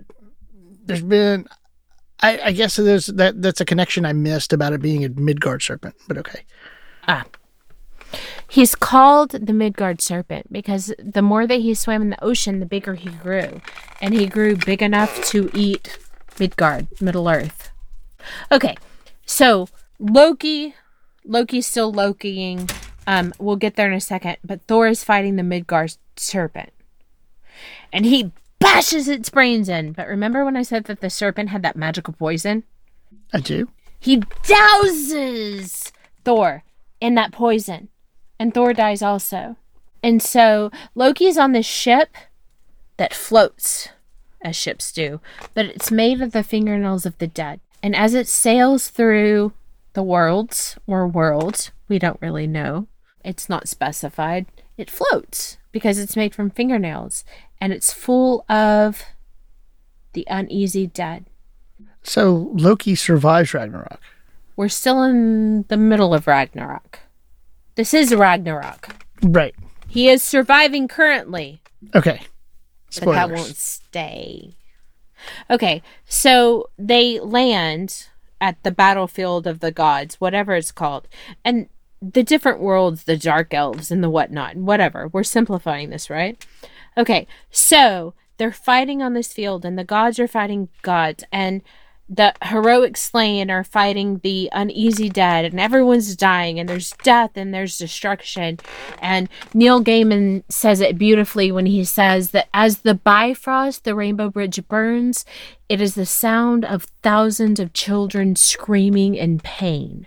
there's 0.85 1.03
been 1.03 1.47
I, 2.21 2.41
I 2.47 2.53
guess 2.53 2.77
there's 2.77 3.07
that 3.07 3.43
that's 3.43 3.61
a 3.61 3.65
connection 3.65 4.05
I 4.07 4.13
missed 4.13 4.53
about 4.53 4.73
it 4.73 4.81
being 4.81 5.05
a 5.05 5.09
Midgard 5.11 5.63
serpent. 5.63 5.95
But 6.09 6.19
okay, 6.19 6.45
Ah. 7.07 7.25
He's 8.49 8.75
called 8.77 9.31
the 9.33 9.53
Midgard 9.53 10.01
serpent 10.01 10.53
because 10.53 10.95
the 10.99 11.23
more 11.23 11.47
that 11.47 11.61
he 11.61 11.75
swam 11.75 12.03
in 12.03 12.11
the 12.11 12.25
ocean, 12.25 12.61
the 12.61 12.67
bigger 12.67 12.95
he 12.95 13.11
grew. 13.11 13.61
And 14.01 14.15
he 14.15 14.27
grew 14.27 14.57
big 14.57 14.83
enough 14.83 15.25
to 15.27 15.51
eat 15.53 15.99
Midgard, 16.39 16.87
Middle 17.01 17.29
Earth. 17.29 17.71
Okay, 18.53 18.77
so 19.25 19.69
Loki, 19.99 20.75
Loki's 21.25 21.67
still 21.67 21.93
Lokiing. 21.93 22.71
Um, 23.09 23.35
we'll 23.39 23.57
get 23.57 23.75
there 23.75 23.89
in 23.89 23.95
a 23.97 24.01
second, 24.01 24.37
but 24.45 24.63
Thor 24.63 24.87
is 24.87 25.03
fighting 25.03 25.37
the 25.37 25.43
Midgard 25.43 25.97
serpent. 26.17 26.71
And 27.93 28.05
he 28.07 28.33
bashes 28.67 29.09
its 29.09 29.31
brains 29.31 29.69
in. 29.69 29.93
But 29.93 30.09
remember 30.09 30.45
when 30.45 30.57
I 30.57 30.63
said 30.63 30.85
that 30.85 31.01
the 31.01 31.11
serpent 31.11 31.51
had 31.51 31.63
that 31.63 31.77
magical 31.77 32.15
poison? 32.15 32.65
I 33.33 33.41
do. 33.41 33.69
He 33.99 34.19
douses 34.19 35.91
Thor 36.25 36.65
in 37.01 37.15
that 37.15 37.33
poison, 37.33 37.89
and 38.39 38.53
Thor 38.53 38.73
dies 38.73 39.03
also. 39.03 39.57
And 40.03 40.23
so 40.23 40.71
Loki's 40.95 41.39
on 41.39 41.53
this 41.53 41.67
ship 41.67 42.17
that 42.97 43.15
floats, 43.15 43.89
as 44.43 44.57
ships 44.57 44.93
do, 44.93 45.21
but 45.55 45.67
it's 45.67 45.91
made 45.91 46.21
of 46.21 46.33
the 46.33 46.43
fingernails 46.43 47.07
of 47.07 47.19
the 47.19 47.27
dead. 47.27 47.61
And 47.83 47.95
as 47.95 48.15
it 48.15 48.29
sails 48.29 48.89
through 48.89 49.53
the 49.93 50.03
worlds 50.03 50.77
or 50.87 51.07
world, 51.07 51.71
we 51.89 51.99
don't 51.99 52.21
really 52.21 52.47
know, 52.47 52.87
it's 53.25 53.49
not 53.49 53.69
specified, 53.69 54.47
it 54.77 54.91
floats 54.91 55.59
because 55.73 55.99
it's 55.99 56.17
made 56.17 56.35
from 56.35 56.51
fingernails 56.51 57.25
and 57.61 57.73
it's 57.73 57.93
full 57.93 58.45
of 58.49 59.03
the 60.13 60.27
uneasy 60.29 60.87
dead. 60.87 61.27
So 62.03 62.51
Loki 62.55 62.95
survives 62.95 63.53
Ragnarok. 63.55 64.01
We're 64.57 64.69
still 64.69 65.03
in 65.03 65.63
the 65.69 65.77
middle 65.77 66.15
of 66.15 66.27
Ragnarok. 66.27 67.01
This 67.75 67.93
is 67.93 68.15
Ragnarok. 68.15 68.95
Right. 69.23 69.55
He 69.89 70.09
is 70.09 70.23
surviving 70.23 70.89
currently, 70.89 71.61
Okay. 71.95 72.23
but 73.03 73.13
that 73.13 73.31
won't 73.31 73.57
stay. 73.57 74.55
Okay, 75.51 75.83
so 76.07 76.69
they 76.79 77.19
land 77.21 78.07
at 78.41 78.63
the 78.63 78.71
battlefield 78.71 79.47
of 79.47 79.61
the 79.61 79.73
gods, 79.73 80.21
whatever 80.21 80.55
it's 80.55 80.73
called, 80.73 81.09
and 81.45 81.69
the 82.03 82.23
different 82.23 82.61
worlds, 82.61 83.05
the 83.05 83.17
dark 83.17 83.53
elves 83.55 83.91
and 83.91 84.03
the 84.05 84.11
whatnot, 84.11 84.55
and 84.55 84.67
whatever. 84.67 85.09
We're 85.09 85.25
simplifying 85.25 85.91
this, 85.91 86.09
right? 86.11 86.45
Okay, 86.99 87.27
so 87.51 88.15
they're 88.39 88.53
fighting 88.53 89.03
on 89.03 89.13
this 89.13 89.33
field, 89.33 89.65
and 89.65 89.79
the 89.79 89.85
gods 89.85 90.19
are 90.19 90.29
fighting 90.29 90.69
gods, 90.83 91.25
and 91.31 91.63
the 92.09 92.33
heroic 92.45 92.97
slain 92.97 93.51
are 93.51 93.65
fighting 93.65 94.19
the 94.23 94.49
uneasy 94.53 95.09
dead, 95.09 95.45
and 95.45 95.59
everyone's 95.59 96.15
dying, 96.15 96.59
and 96.59 96.69
there's 96.69 96.95
death 97.03 97.33
and 97.35 97.53
there's 97.53 97.79
destruction. 97.79 98.59
And 99.01 99.29
Neil 99.53 99.83
Gaiman 99.83 100.45
says 100.49 100.81
it 100.81 100.99
beautifully 100.99 101.51
when 101.51 101.67
he 101.67 101.85
says 101.85 102.31
that 102.31 102.49
as 102.55 102.79
the 102.79 102.95
Bifrost, 102.95 103.85
the 103.85 103.95
Rainbow 103.97 104.31
Bridge 104.31 104.67
burns, 104.69 105.25
it 105.69 105.81
is 105.81 105.97
the 105.97 106.07
sound 106.07 106.65
of 106.65 106.85
thousands 107.03 107.59
of 107.59 107.73
children 107.73 108.37
screaming 108.37 109.17
in 109.17 109.41
pain. 109.41 110.07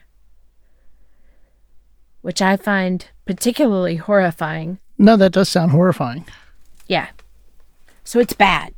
Which 2.21 2.41
I 2.41 2.55
find 2.55 3.05
particularly 3.25 3.97
horrifying. 3.97 4.79
No, 4.97 5.17
that 5.17 5.33
does 5.33 5.49
sound 5.49 5.71
horrifying. 5.71 6.25
Yeah. 6.89 7.09
So 8.03 8.19
it's 8.19 8.33
bad. 8.33 8.73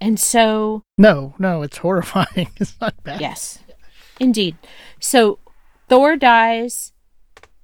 And 0.00 0.20
so 0.20 0.84
No, 0.98 1.34
no, 1.38 1.62
it's 1.62 1.78
horrifying. 1.78 2.50
It's 2.60 2.78
not 2.80 3.02
bad. 3.02 3.20
Yes, 3.20 3.58
indeed. 4.20 4.56
So 5.00 5.38
Thor 5.88 6.16
dies, 6.16 6.92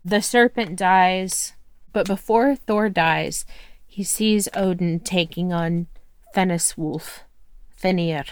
the 0.05 0.23
serpent 0.23 0.77
dies, 0.77 1.53
but 1.93 2.07
before 2.07 2.57
Thor 2.57 2.89
dies, 2.89 3.45
he 3.87 4.03
sees 4.03 4.49
Odin 4.55 5.01
taking 5.01 5.53
on 5.53 5.87
Fenris 6.35 6.79
Wolf, 6.79 7.25
Fenrir. 7.69 8.25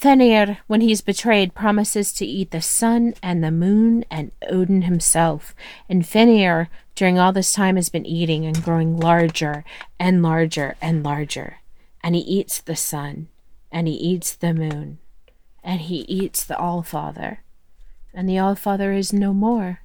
Fenrir, 0.00 0.56
when 0.66 0.80
he's 0.80 1.02
betrayed, 1.02 1.54
promises 1.54 2.10
to 2.14 2.24
eat 2.24 2.52
the 2.52 2.62
sun 2.62 3.12
and 3.22 3.44
the 3.44 3.50
moon 3.50 4.02
and 4.10 4.32
Odin 4.48 4.82
himself. 4.82 5.54
And 5.90 6.06
Fenrir, 6.06 6.70
during 6.94 7.18
all 7.18 7.34
this 7.34 7.52
time, 7.52 7.76
has 7.76 7.90
been 7.90 8.06
eating 8.06 8.46
and 8.46 8.64
growing 8.64 8.98
larger 8.98 9.62
and 9.98 10.22
larger 10.22 10.74
and 10.80 11.02
larger. 11.02 11.58
And 12.02 12.14
he 12.14 12.22
eats 12.22 12.62
the 12.62 12.76
sun, 12.76 13.28
and 13.70 13.86
he 13.86 13.92
eats 13.92 14.34
the 14.34 14.54
moon, 14.54 15.00
and 15.62 15.82
he 15.82 15.96
eats 16.08 16.44
the 16.44 16.56
Allfather, 16.56 17.40
and 18.14 18.26
the 18.26 18.38
Allfather 18.38 18.96
is 18.96 19.12
no 19.12 19.34
more. 19.34 19.80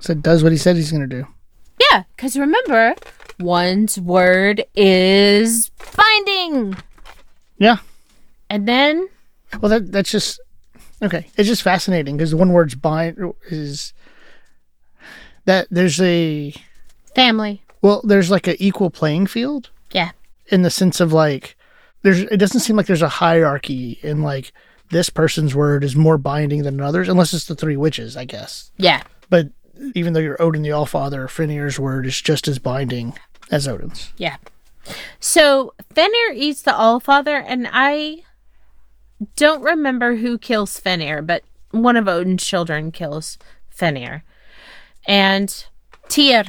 So 0.00 0.14
it 0.14 0.22
does 0.22 0.42
what 0.42 0.50
he 0.50 0.58
said 0.58 0.74
he's 0.74 0.90
going 0.90 1.08
to 1.08 1.16
do. 1.22 1.28
Yeah, 1.92 2.02
because 2.16 2.36
remember, 2.36 2.96
one's 3.38 4.00
word 4.00 4.64
is 4.74 5.70
binding. 5.96 6.76
Yeah. 7.58 7.78
And 8.50 8.66
then, 8.68 9.08
Well, 9.60 9.70
that 9.70 9.90
that's 9.92 10.10
just 10.10 10.40
okay. 11.02 11.26
It's 11.36 11.48
just 11.48 11.62
fascinating 11.62 12.16
because 12.16 12.30
the 12.32 12.36
one 12.36 12.50
word's 12.52 12.74
bind 12.74 13.16
is 13.50 13.92
that 15.44 15.66
there's 15.70 16.00
a 16.00 16.54
family. 17.14 17.62
well, 17.82 18.00
there's 18.04 18.30
like 18.30 18.46
an 18.46 18.56
equal 18.58 18.90
playing 18.90 19.26
field 19.26 19.70
Yeah. 19.92 20.10
in 20.48 20.62
the 20.62 20.70
sense 20.70 21.00
of 21.00 21.12
like 21.12 21.56
there's 22.02 22.20
it 22.20 22.36
doesn't 22.38 22.60
seem 22.60 22.76
like 22.76 22.86
there's 22.86 23.02
a 23.02 23.08
hierarchy 23.08 23.98
in 24.02 24.22
like 24.22 24.52
this 24.90 25.10
person's 25.10 25.54
word 25.54 25.82
is 25.84 25.96
more 25.96 26.18
binding 26.18 26.62
than 26.62 26.80
others 26.80 27.08
unless 27.08 27.32
it's 27.32 27.46
the 27.46 27.54
three 27.54 27.76
witches, 27.76 28.16
I 28.16 28.24
guess. 28.24 28.70
Yeah. 28.76 29.02
But 29.30 29.48
even 29.94 30.12
though 30.12 30.20
you're 30.20 30.40
Odin 30.40 30.62
the 30.62 30.68
Allfather, 30.70 31.26
Fenrir's 31.28 31.78
word 31.80 32.06
is 32.06 32.20
just 32.20 32.46
as 32.46 32.58
binding 32.58 33.14
as 33.50 33.66
Odin's. 33.66 34.12
Yeah. 34.16 34.36
So 35.20 35.74
Fenrir 35.94 36.32
eats 36.34 36.62
the 36.62 36.72
Allfather, 36.72 37.42
and 37.46 37.68
I 37.70 38.22
don't 39.36 39.62
remember 39.62 40.16
who 40.16 40.38
kills 40.38 40.78
Fenrir, 40.78 41.22
but 41.22 41.42
one 41.70 41.96
of 41.96 42.08
Odin's 42.08 42.44
children 42.44 42.92
kills 42.92 43.38
Fenrir. 43.70 44.24
And 45.06 45.64
Tyr, 46.08 46.44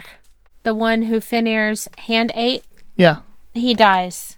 the 0.63 0.73
one 0.75 1.03
who 1.03 1.19
Fenrir's 1.21 1.87
hand 1.99 2.31
ate, 2.35 2.63
Yeah. 2.95 3.17
he 3.53 3.73
dies. 3.73 4.37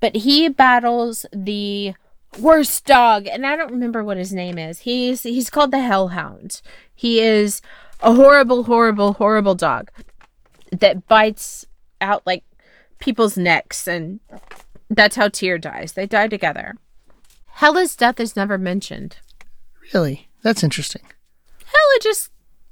But 0.00 0.16
he 0.16 0.48
battles 0.48 1.24
the 1.32 1.94
worst 2.38 2.84
dog, 2.84 3.26
and 3.26 3.46
I 3.46 3.56
don't 3.56 3.70
remember 3.72 4.04
what 4.04 4.16
his 4.18 4.32
name 4.32 4.58
is. 4.58 4.80
He's 4.80 5.22
he's 5.22 5.48
called 5.50 5.70
the 5.70 5.80
Hellhound. 5.80 6.60
He 6.94 7.20
is 7.20 7.62
a 8.00 8.12
horrible, 8.14 8.64
horrible, 8.64 9.14
horrible 9.14 9.54
dog 9.54 9.90
that 10.72 11.06
bites 11.08 11.64
out 12.04 12.22
like 12.26 12.44
people's 13.00 13.36
necks, 13.36 13.86
and 13.88 14.20
that's 14.90 15.16
how 15.16 15.28
Tyr 15.28 15.58
dies. 15.58 15.92
They 15.92 16.06
die 16.06 16.28
together. 16.28 16.74
Hela's 17.56 17.96
death 17.96 18.20
is 18.20 18.36
never 18.36 18.58
mentioned. 18.58 19.16
Really? 19.92 20.28
That's 20.42 20.62
interesting. 20.64 21.02
Hela 21.64 21.98
just 22.02 22.30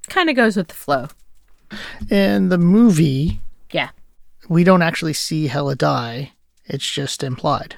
kind 0.09 0.29
of 0.31 0.37
goes 0.37 0.57
with 0.57 0.69
the 0.69 0.75
flow. 0.75 1.09
In 2.11 2.49
the 2.49 2.59
movie, 2.59 3.41
Yeah. 3.73 3.91
we 4.49 4.65
don't 4.65 4.83
actually 4.83 5.13
see 5.15 5.47
Hela 5.47 5.75
die. 5.77 6.33
It's 6.67 6.89
just 6.89 7.23
implied. 7.23 7.77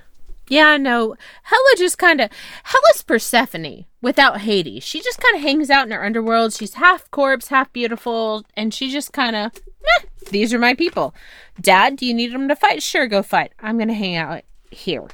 Yeah, 0.48 0.76
no. 0.76 1.14
Hela 1.44 1.74
just 1.78 1.96
kind 1.98 2.20
of 2.20 2.30
Hela's 2.64 3.02
Persephone 3.02 3.84
without 4.04 4.42
Hades. 4.42 4.84
She 4.84 5.00
just 5.00 5.18
kind 5.20 5.34
of 5.34 5.42
hangs 5.42 5.70
out 5.70 5.86
in 5.86 5.90
her 5.92 6.04
underworld. 6.04 6.52
She's 6.52 6.74
half 6.74 7.10
corpse, 7.10 7.48
half 7.48 7.72
beautiful, 7.72 8.44
and 8.56 8.72
she 8.72 8.90
just 8.92 9.12
kind 9.12 9.34
of, 9.34 9.52
eh, 9.56 10.04
these 10.30 10.52
are 10.52 10.58
my 10.58 10.74
people. 10.74 11.14
Dad, 11.60 11.96
do 11.96 12.06
you 12.06 12.12
need 12.14 12.32
them 12.32 12.46
to 12.48 12.54
fight? 12.54 12.82
Sure, 12.82 13.06
go 13.06 13.22
fight. 13.22 13.52
I'm 13.60 13.78
gonna 13.78 13.94
hang 13.94 14.14
out 14.16 14.42
here. 14.70 15.08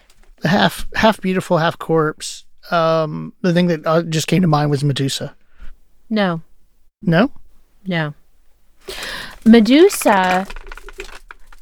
Half 0.45 0.87
half 0.95 1.21
beautiful, 1.21 1.59
half 1.59 1.79
corpse. 1.79 2.45
Um, 2.71 3.33
the 3.43 3.53
thing 3.53 3.69
that 3.69 3.87
uh, 3.87 4.03
just 4.03 4.27
came 4.27 4.43
to 4.43 4.49
mind 4.49 4.71
was 4.71 4.83
Medusa. 4.85 5.35
No, 6.09 6.43
No, 7.03 7.31
no. 7.87 8.15
Medusa 9.45 10.47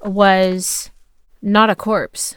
was 0.03 0.91
not 1.43 1.71
a 1.71 1.75
corpse. 1.77 2.37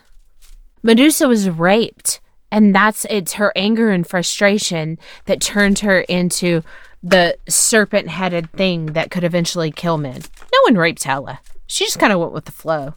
Medusa 0.84 1.28
was 1.28 1.50
raped, 1.50 2.20
and 2.52 2.76
that's 2.76 3.06
it's 3.10 3.34
her 3.34 3.52
anger 3.56 3.90
and 3.90 4.06
frustration 4.06 4.99
that 5.26 5.41
turned 5.41 5.80
her 5.80 6.02
into 6.02 6.61
the 7.02 7.38
serpent-headed 7.49 8.52
thing 8.52 8.88
that 8.88 9.10
could 9.10 9.23
eventually 9.23 9.72
kill 9.72 9.98
men. 9.98 10.22
No 10.53 10.60
one 10.64 10.76
raped 10.76 11.03
Hela. 11.03 11.40
She 11.65 11.86
just 11.86 11.98
kind 11.98 12.14
of 12.14 12.19
went 12.19 12.34
with 12.34 12.45
the 12.45 12.52
flow. 12.52 12.94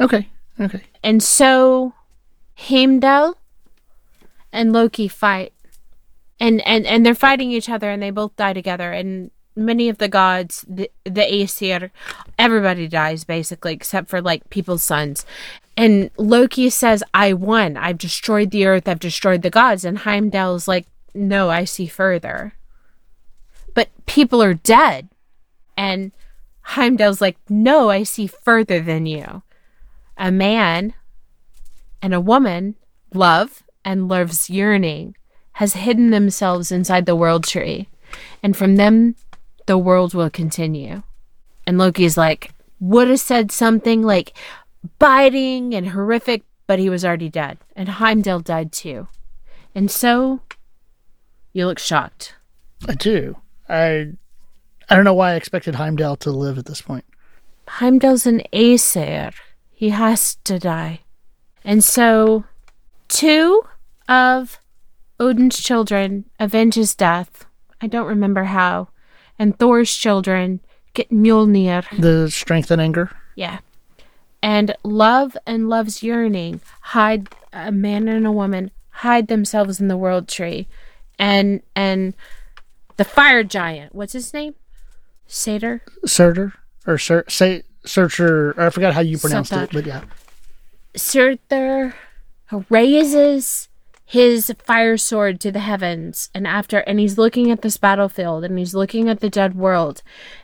okay, 0.00 0.28
okay. 0.58 0.82
And 1.02 1.22
so 1.22 1.92
Heimdall 2.56 3.36
and 4.52 4.72
Loki 4.72 5.08
fight. 5.08 5.52
And, 6.40 6.66
and 6.66 6.84
and 6.84 7.06
they're 7.06 7.14
fighting 7.14 7.52
each 7.52 7.68
other 7.68 7.90
and 7.90 8.02
they 8.02 8.10
both 8.10 8.34
die 8.36 8.52
together 8.52 8.92
and 8.92 9.30
many 9.56 9.88
of 9.88 9.98
the 9.98 10.08
gods 10.08 10.64
the, 10.68 10.90
the 11.04 11.42
Aesir 11.42 11.92
everybody 12.38 12.88
dies 12.88 13.24
basically 13.24 13.72
except 13.72 14.08
for 14.08 14.20
like 14.20 14.48
people's 14.50 14.82
sons. 14.82 15.24
And 15.76 16.10
Loki 16.16 16.70
says, 16.70 17.02
I 17.12 17.32
won. 17.32 17.76
I've 17.76 17.98
destroyed 17.98 18.50
the 18.50 18.66
earth. 18.66 18.88
I've 18.88 19.00
destroyed 19.00 19.42
the 19.42 19.50
gods. 19.50 19.84
And 19.84 19.98
Heimdall's 19.98 20.68
like, 20.68 20.86
No, 21.14 21.50
I 21.50 21.64
see 21.64 21.86
further. 21.86 22.54
But 23.74 23.88
people 24.06 24.42
are 24.42 24.54
dead. 24.54 25.08
And 25.76 26.12
Heimdall's 26.62 27.20
like, 27.20 27.36
No, 27.48 27.90
I 27.90 28.04
see 28.04 28.26
further 28.26 28.80
than 28.80 29.06
you. 29.06 29.42
A 30.16 30.30
man 30.30 30.94
and 32.00 32.14
a 32.14 32.20
woman, 32.20 32.76
love 33.12 33.64
and 33.84 34.08
love's 34.08 34.48
yearning, 34.48 35.16
has 35.54 35.74
hidden 35.74 36.10
themselves 36.10 36.70
inside 36.70 37.06
the 37.06 37.16
world 37.16 37.44
tree. 37.44 37.88
And 38.44 38.56
from 38.56 38.76
them, 38.76 39.16
the 39.66 39.78
world 39.78 40.14
will 40.14 40.30
continue. 40.30 41.02
And 41.66 41.78
Loki's 41.78 42.16
like, 42.16 42.52
would 42.80 43.08
have 43.08 43.20
said 43.20 43.50
something 43.50 44.02
like 44.02 44.36
biting 44.98 45.74
and 45.74 45.88
horrific, 45.88 46.42
but 46.66 46.78
he 46.78 46.90
was 46.90 47.04
already 47.04 47.28
dead. 47.28 47.58
And 47.74 47.88
Heimdall 47.88 48.40
died 48.40 48.72
too. 48.72 49.08
And 49.74 49.90
so, 49.90 50.40
you 51.52 51.66
look 51.66 51.78
shocked. 51.78 52.34
I 52.86 52.94
do. 52.94 53.36
I 53.68 54.12
I 54.88 54.94
don't 54.94 55.04
know 55.04 55.14
why 55.14 55.32
I 55.32 55.36
expected 55.36 55.76
Heimdall 55.76 56.16
to 56.16 56.30
live 56.30 56.58
at 56.58 56.66
this 56.66 56.82
point. 56.82 57.04
Heimdall's 57.68 58.26
an 58.26 58.42
Aesir. 58.52 59.30
He 59.72 59.88
has 59.90 60.36
to 60.44 60.58
die. 60.58 61.00
And 61.64 61.82
so, 61.82 62.44
two 63.08 63.62
of 64.06 64.60
Odin's 65.18 65.58
children 65.62 66.26
avenge 66.38 66.74
his 66.74 66.94
death. 66.94 67.46
I 67.80 67.86
don't 67.86 68.06
remember 68.06 68.44
how. 68.44 68.88
And 69.38 69.58
Thor's 69.58 69.94
children 69.94 70.60
get 70.94 71.10
Mjolnir. 71.10 71.84
The 71.98 72.30
strength 72.30 72.70
and 72.70 72.80
anger. 72.80 73.10
Yeah. 73.34 73.58
And 74.42 74.76
love 74.82 75.36
and 75.46 75.68
love's 75.68 76.02
yearning 76.02 76.60
hide 76.80 77.28
a 77.52 77.72
man 77.72 78.08
and 78.08 78.26
a 78.26 78.32
woman 78.32 78.70
hide 78.90 79.28
themselves 79.28 79.80
in 79.80 79.88
the 79.88 79.96
world 79.96 80.28
tree. 80.28 80.68
And 81.18 81.62
and 81.74 82.14
the 82.96 83.04
fire 83.04 83.42
giant, 83.42 83.94
what's 83.94 84.12
his 84.12 84.32
name? 84.32 84.54
Satyr? 85.26 85.82
Surtur 86.04 86.52
or 86.86 86.98
Sir 86.98 87.24
say 87.28 87.62
Searcher. 87.84 88.54
I 88.58 88.70
forgot 88.70 88.94
how 88.94 89.00
you 89.00 89.18
pronounced 89.18 89.52
it, 89.52 89.70
but 89.72 89.86
yeah. 89.86 90.04
Surtur 90.96 91.94
raises 92.70 93.68
his 94.04 94.52
fire 94.64 94.96
sword 94.96 95.40
to 95.40 95.50
the 95.50 95.60
heavens 95.60 96.28
and 96.34 96.46
after 96.46 96.78
and 96.80 97.00
he's 97.00 97.16
looking 97.16 97.50
at 97.50 97.62
this 97.62 97.76
battlefield 97.76 98.44
and 98.44 98.58
he's 98.58 98.74
looking 98.74 99.08
at 99.08 99.20
the 99.20 99.30
dead 99.30 99.54
world 99.54 100.02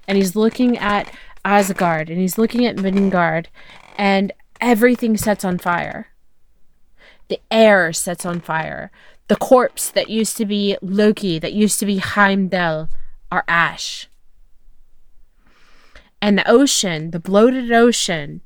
and 0.09 0.17
he's 0.17 0.35
looking 0.35 0.79
at 0.79 1.13
Asgard 1.45 2.09
and 2.09 2.19
he's 2.19 2.39
looking 2.39 2.65
at 2.65 2.77
Midgard 2.77 3.49
and 3.97 4.33
everything 4.61 5.17
sets 5.17 5.45
on 5.45 5.59
fire. 5.59 6.09
The 7.29 7.41
air 7.51 7.93
sets 7.93 8.25
on 8.27 8.41
fire. 8.41 8.91
The 9.29 9.37
corpse 9.37 9.91
that 9.91 10.11
used 10.11 10.37
to 10.39 10.47
be 10.47 10.77
Loki, 10.83 11.39
that 11.39 11.53
used 11.53 11.79
to 11.81 11.87
be 11.87 11.99
Heimdall, 11.99 12.89
are 13.31 13.45
ash. 13.47 14.09
And 16.21 16.37
the 16.37 16.51
ocean, 16.51 17.13
the 17.13 17.21
bloated 17.21 17.71
ocean, 17.71 18.41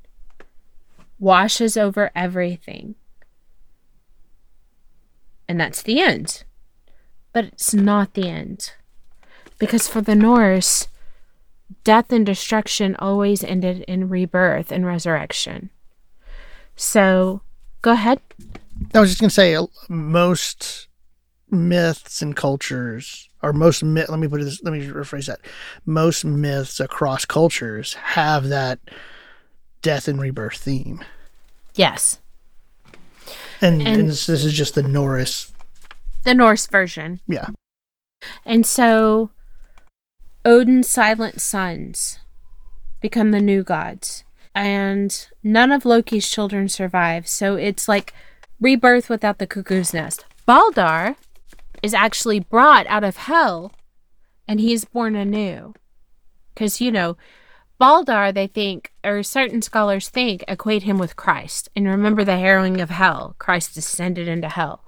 washes 1.19 1.77
over 1.77 2.11
everything. 2.15 2.97
And 5.49 5.61
that's 5.61 5.83
the 5.83 6.01
end. 6.01 6.45
But 7.33 7.47
it's 7.47 7.75
not 7.75 8.15
the 8.15 8.29
end. 8.29 8.73
Because 9.59 9.89
for 9.89 10.01
the 10.01 10.15
Norse, 10.15 10.89
death 11.85 12.13
and 12.13 12.25
destruction 12.25 12.97
always 12.97 13.45
ended 13.45 13.83
in 13.83 14.09
rebirth 14.09 14.73
and 14.73 14.87
resurrection. 14.87 15.71
So, 16.77 17.43
go 17.83 17.93
ahead. 17.93 18.21
I 18.95 19.01
was 19.01 19.11
just 19.11 19.21
gonna 19.21 19.31
say 19.31 19.55
uh, 19.55 19.67
most 19.89 20.89
myths 21.51 22.21
and 22.21 22.35
cultures, 22.35 23.29
or 23.43 23.53
most 23.53 23.85
myth. 23.85 24.09
Let 24.09 24.19
me 24.19 24.29
put 24.29 24.41
it 24.41 24.45
this. 24.45 24.63
Let 24.63 24.73
me 24.73 24.87
rephrase 24.87 25.27
that. 25.27 25.41
Most 25.87 26.25
myths 26.25 26.81
across 26.81 27.25
cultures 27.25 27.95
have 27.95 28.49
that 28.49 28.81
death 29.83 30.09
and 30.09 30.21
rebirth 30.21 30.57
theme, 30.57 31.05
Yes. 31.75 32.19
And, 33.61 33.81
and, 33.83 34.01
And- 34.01 34.11
this, 34.11 34.27
this 34.27 34.45
is 34.45 34.53
just 34.53 34.75
the 34.75 34.83
Norris. 34.83 35.53
The 36.25 36.35
Norse 36.35 36.67
version. 36.67 37.21
Yeah, 37.29 37.49
And 38.47 38.65
so 38.65 39.31
Odin's 40.45 40.89
silent 40.89 41.41
sons 41.41 42.19
become 43.01 43.31
the 43.31 43.41
new 43.41 43.63
gods. 43.63 44.25
And 44.55 45.27
none 45.43 45.71
of 45.73 45.85
Loki's 45.85 46.31
children 46.31 46.69
survive. 46.69 47.27
So 47.29 47.57
it's 47.57 47.89
like 47.89 48.15
rebirth 48.61 49.11
without 49.11 49.39
the 49.39 49.47
cuckoo's 49.47 49.93
nest. 49.93 50.25
Baldar 50.49 51.17
is 51.83 51.93
actually 51.93 52.41
brought 52.41 52.87
out 52.87 53.05
of 53.05 53.17
hell 53.17 53.73
and 54.49 54.61
he's 54.61 54.85
born 54.87 55.17
anew. 55.17 55.75
Because, 56.55 56.81
you 56.81 56.91
know, 56.93 57.17
Baldar, 57.81 58.33
they 58.33 58.47
think, 58.47 58.93
or 59.03 59.23
certain 59.23 59.61
scholars 59.61 60.09
think, 60.09 60.45
equate 60.47 60.85
him 60.85 60.99
with 60.99 61.17
Christ. 61.17 61.69
And 61.75 61.87
remember 61.87 62.25
the 62.25 62.39
harrowing 62.39 62.81
of 62.81 62.91
hell. 62.91 63.35
Christ 63.39 63.75
descended 63.75 64.29
into 64.29 64.49
hell 64.49 64.85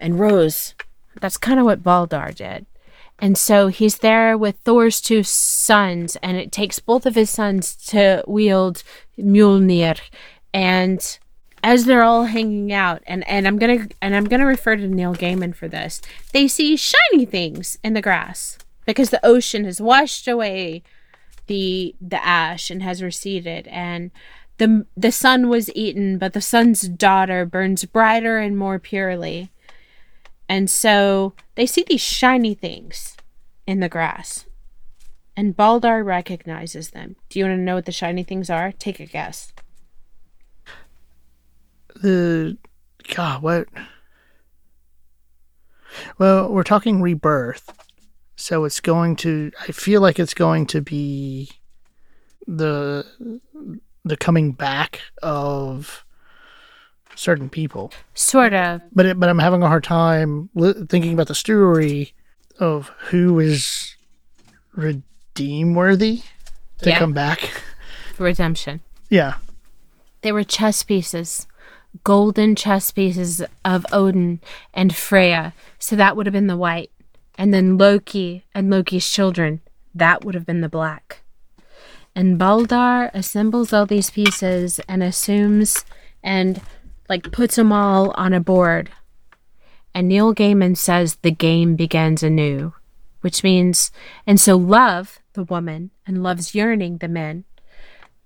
and 0.00 0.18
rose. 0.18 0.74
That's 1.20 1.38
kind 1.38 1.60
of 1.60 1.66
what 1.66 1.82
Baldar 1.82 2.34
did. 2.34 2.66
And 3.20 3.38
so 3.38 3.68
he's 3.68 3.98
there 3.98 4.36
with 4.36 4.56
Thor's 4.64 5.00
two 5.00 5.22
sons, 5.22 6.16
and 6.16 6.36
it 6.36 6.50
takes 6.50 6.80
both 6.80 7.06
of 7.06 7.14
his 7.14 7.30
sons 7.30 7.76
to 7.86 8.24
wield 8.26 8.82
Mjolnir. 9.16 10.00
And 10.52 11.18
as 11.62 11.84
they're 11.84 12.02
all 12.02 12.24
hanging 12.24 12.72
out, 12.72 13.02
and, 13.06 13.26
and 13.28 13.46
I'm 13.46 13.56
gonna 13.56 13.88
and 14.02 14.16
I'm 14.16 14.24
gonna 14.24 14.46
refer 14.46 14.76
to 14.76 14.88
Neil 14.88 15.14
Gaiman 15.14 15.54
for 15.54 15.68
this, 15.68 16.02
they 16.32 16.48
see 16.48 16.76
shiny 16.76 17.24
things 17.24 17.78
in 17.84 17.94
the 17.94 18.02
grass 18.02 18.58
because 18.84 19.10
the 19.10 19.24
ocean 19.24 19.64
has 19.64 19.80
washed 19.80 20.26
away 20.26 20.82
the 21.46 21.94
the 22.00 22.24
ash 22.24 22.70
and 22.70 22.82
has 22.82 23.02
receded, 23.02 23.66
and 23.68 24.10
the 24.58 24.86
the 24.96 25.12
sun 25.12 25.48
was 25.48 25.74
eaten, 25.74 26.18
but 26.18 26.32
the 26.32 26.40
sun's 26.40 26.82
daughter 26.82 27.44
burns 27.44 27.84
brighter 27.84 28.38
and 28.38 28.56
more 28.56 28.78
purely. 28.78 29.50
And 30.48 30.68
so 30.68 31.32
they 31.54 31.66
see 31.66 31.84
these 31.86 32.02
shiny 32.02 32.54
things 32.54 33.16
in 33.66 33.80
the 33.80 33.88
grass. 33.88 34.44
And 35.36 35.56
Baldar 35.56 36.04
recognizes 36.04 36.90
them. 36.90 37.16
Do 37.28 37.38
you 37.38 37.46
want 37.46 37.58
to 37.58 37.62
know 37.62 37.74
what 37.76 37.86
the 37.86 37.92
shiny 37.92 38.22
things 38.22 38.50
are? 38.50 38.72
Take 38.72 39.00
a 39.00 39.06
guess. 39.06 39.52
The 41.96 42.56
God, 43.14 43.42
what? 43.42 43.68
Well, 46.18 46.50
we're 46.50 46.62
talking 46.62 47.00
rebirth, 47.00 47.72
so 48.36 48.64
it's 48.64 48.80
going 48.80 49.16
to. 49.16 49.50
I 49.68 49.72
feel 49.72 50.00
like 50.00 50.18
it's 50.18 50.34
going 50.34 50.66
to 50.66 50.80
be 50.80 51.50
the 52.46 53.06
the 54.04 54.16
coming 54.16 54.52
back 54.52 55.00
of 55.22 56.04
certain 57.14 57.48
people. 57.48 57.92
Sort 58.14 58.52
of. 58.54 58.80
But 58.92 59.06
it, 59.06 59.20
but 59.20 59.28
I'm 59.28 59.38
having 59.38 59.62
a 59.62 59.68
hard 59.68 59.84
time 59.84 60.50
li- 60.54 60.74
thinking 60.88 61.14
about 61.14 61.28
the 61.28 61.34
story 61.34 62.12
of 62.58 62.88
who 63.08 63.38
is 63.38 63.94
redeem 64.74 65.74
worthy 65.74 66.22
to 66.82 66.90
Yeah. 66.90 66.98
come 66.98 67.12
back. 67.12 67.62
Redemption. 68.18 68.80
Yeah. 69.08 69.34
They 70.22 70.32
were 70.32 70.44
chess 70.44 70.82
pieces, 70.82 71.46
golden 72.04 72.56
chess 72.56 72.90
pieces 72.90 73.42
of 73.64 73.84
Odin 73.92 74.40
and 74.72 74.94
Freya. 74.94 75.52
So 75.78 75.96
that 75.96 76.16
would 76.16 76.26
have 76.26 76.32
been 76.32 76.46
the 76.46 76.56
white. 76.56 76.90
And 77.36 77.52
then 77.52 77.76
Loki 77.76 78.44
and 78.54 78.70
Loki's 78.70 79.10
children, 79.10 79.60
that 79.94 80.24
would 80.24 80.34
have 80.34 80.46
been 80.46 80.60
the 80.60 80.68
black. 80.68 81.22
And 82.14 82.38
Baldar 82.38 83.10
assembles 83.12 83.72
all 83.72 83.86
these 83.86 84.10
pieces 84.10 84.78
and 84.88 85.02
assumes 85.02 85.84
and 86.22 86.60
like 87.08 87.32
puts 87.32 87.56
them 87.56 87.72
all 87.72 88.12
on 88.12 88.32
a 88.32 88.40
board. 88.40 88.90
And 89.94 90.08
Neil 90.08 90.34
Gaiman 90.34 90.76
says 90.76 91.16
the 91.16 91.30
game 91.30 91.76
begins 91.76 92.22
anew, 92.22 92.72
which 93.20 93.42
means, 93.42 93.90
and 94.26 94.40
so 94.40 94.56
love, 94.56 95.20
the 95.34 95.44
woman, 95.44 95.90
and 96.06 96.22
love's 96.22 96.54
yearning, 96.54 96.98
the 96.98 97.08
men, 97.08 97.44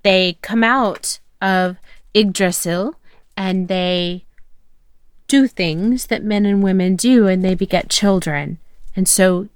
they 0.03 0.39
come 0.43 0.65
out 0.65 1.19
of 1.41 1.77
Yggdrasil 2.15 2.95
and 3.37 3.69
they 3.69 4.25
do 5.27 5.47
things 5.47 6.07
that 6.07 6.25
men 6.25 6.47
and 6.47 6.63
women 6.63 6.97
do 6.97 7.27
and 7.27 7.45
they 7.45 7.55
beget 7.55 7.91
children. 7.91 8.59
And 8.99 9.07
so 9.07 9.47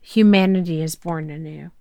humanity 0.00 0.80
is 0.80 0.94
born 0.94 1.28
anew. 1.28 1.72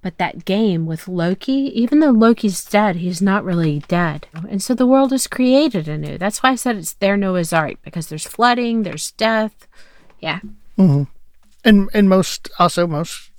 But 0.00 0.16
that 0.16 0.46
game 0.46 0.86
with 0.86 1.06
Loki, 1.06 1.70
even 1.78 2.00
though 2.00 2.08
Loki's 2.10 2.64
dead, 2.64 2.96
he's 2.96 3.20
not 3.20 3.44
really 3.44 3.80
dead. 3.80 4.28
And 4.48 4.62
so 4.62 4.72
the 4.72 4.86
world 4.86 5.12
is 5.12 5.26
created 5.26 5.86
anew. 5.86 6.16
That's 6.16 6.42
why 6.42 6.52
I 6.52 6.54
said 6.54 6.76
it's 6.76 6.94
their 6.94 7.18
Noah's 7.18 7.52
Ark, 7.52 7.74
because 7.82 8.06
there's 8.06 8.26
flooding, 8.26 8.82
there's 8.82 9.10
death. 9.10 9.68
Yeah. 10.20 10.40
Mhm. 10.78 11.06
And 11.66 11.90
and 11.92 12.08
most 12.08 12.48
also 12.58 12.86
most 12.86 13.30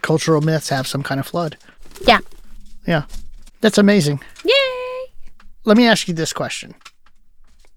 cultural 0.00 0.40
myths 0.40 0.68
have 0.68 0.86
some 0.86 1.02
kind 1.02 1.18
of 1.18 1.26
flood. 1.26 1.56
Yeah. 2.06 2.20
Yeah. 2.86 3.06
That's 3.62 3.78
amazing. 3.78 4.20
Yay! 4.44 5.12
Let 5.64 5.76
me 5.76 5.88
ask 5.88 6.06
you 6.06 6.14
this 6.14 6.32
question. 6.32 6.76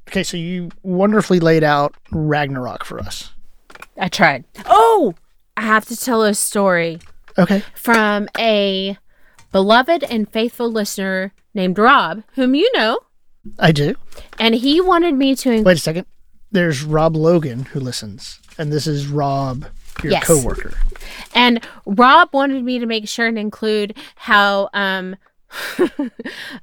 Okay, 0.08 0.22
so 0.22 0.38
you 0.38 0.70
wonderfully 0.84 1.40
laid 1.40 1.64
out 1.64 1.96
Ragnarok 2.12 2.86
for 2.86 3.00
us. 3.00 3.32
I 3.98 4.08
tried. 4.08 4.46
Oh! 4.66 5.14
I 5.58 5.62
have 5.62 5.86
to 5.86 5.96
tell 5.98 6.24
a 6.24 6.34
story. 6.34 7.00
Okay. 7.38 7.64
from 7.76 8.28
a 8.38 8.98
beloved 9.54 10.04
and 10.04 10.30
faithful 10.30 10.70
listener 10.70 11.34
named 11.54 11.78
Rob, 11.80 12.24
whom 12.34 12.56
you 12.56 12.70
know, 12.76 13.00
I 13.58 13.72
do. 13.72 13.96
and 14.38 14.54
he 14.54 14.82
wanted 14.82 15.16
me 15.16 15.36
to. 15.36 15.52
In- 15.52 15.64
Wait 15.64 15.78
a 15.78 15.80
second. 15.80 16.06
There's 16.52 16.84
Rob 16.84 17.16
Logan 17.16 17.64
who 17.64 17.80
listens, 17.80 18.40
and 18.58 18.70
this 18.72 18.86
is 18.86 19.08
Rob, 19.08 19.66
your 20.04 20.12
Yes. 20.12 20.28
coworker. 20.28 20.74
and 21.34 21.66
Rob 21.86 22.30
wanted 22.34 22.66
me 22.66 22.80
to 22.80 22.86
make 22.86 23.08
sure 23.08 23.28
and 23.28 23.40
include 23.40 23.96
how 24.16 24.68
um, 24.74 25.16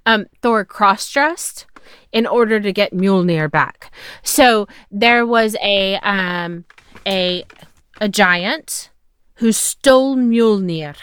um, 0.06 0.26
Thor 0.42 0.64
cross 0.66 1.10
dressed 1.10 1.64
in 2.12 2.26
order 2.26 2.60
to 2.60 2.72
get 2.72 2.92
Mjolnir 2.92 3.50
back. 3.50 3.90
So 4.22 4.68
there 4.90 5.24
was 5.26 5.56
a 5.62 5.96
um, 6.02 6.66
a 7.08 7.44
a 8.00 8.08
giant 8.08 8.90
who 9.36 9.50
stole 9.50 10.16
Mjolnir, 10.16 10.96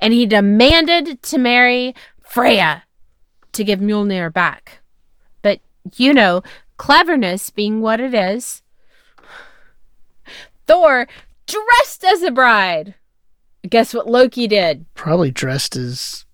and 0.00 0.12
he 0.12 0.26
demanded 0.26 1.22
to 1.22 1.38
marry 1.38 1.94
Freya 2.20 2.84
to 3.52 3.64
give 3.64 3.78
Mjolnir 3.78 4.32
back. 4.32 4.80
But 5.40 5.60
you 5.96 6.12
know, 6.12 6.42
cleverness 6.76 7.50
being 7.50 7.80
what 7.80 8.00
it 8.00 8.12
is, 8.12 8.62
Thor 10.66 11.06
dressed 11.46 12.04
as 12.04 12.22
a 12.22 12.30
bride. 12.30 12.94
Guess 13.68 13.94
what 13.94 14.06
Loki 14.08 14.46
did? 14.46 14.86
Probably 14.94 15.30
dressed 15.30 15.76
as. 15.76 16.24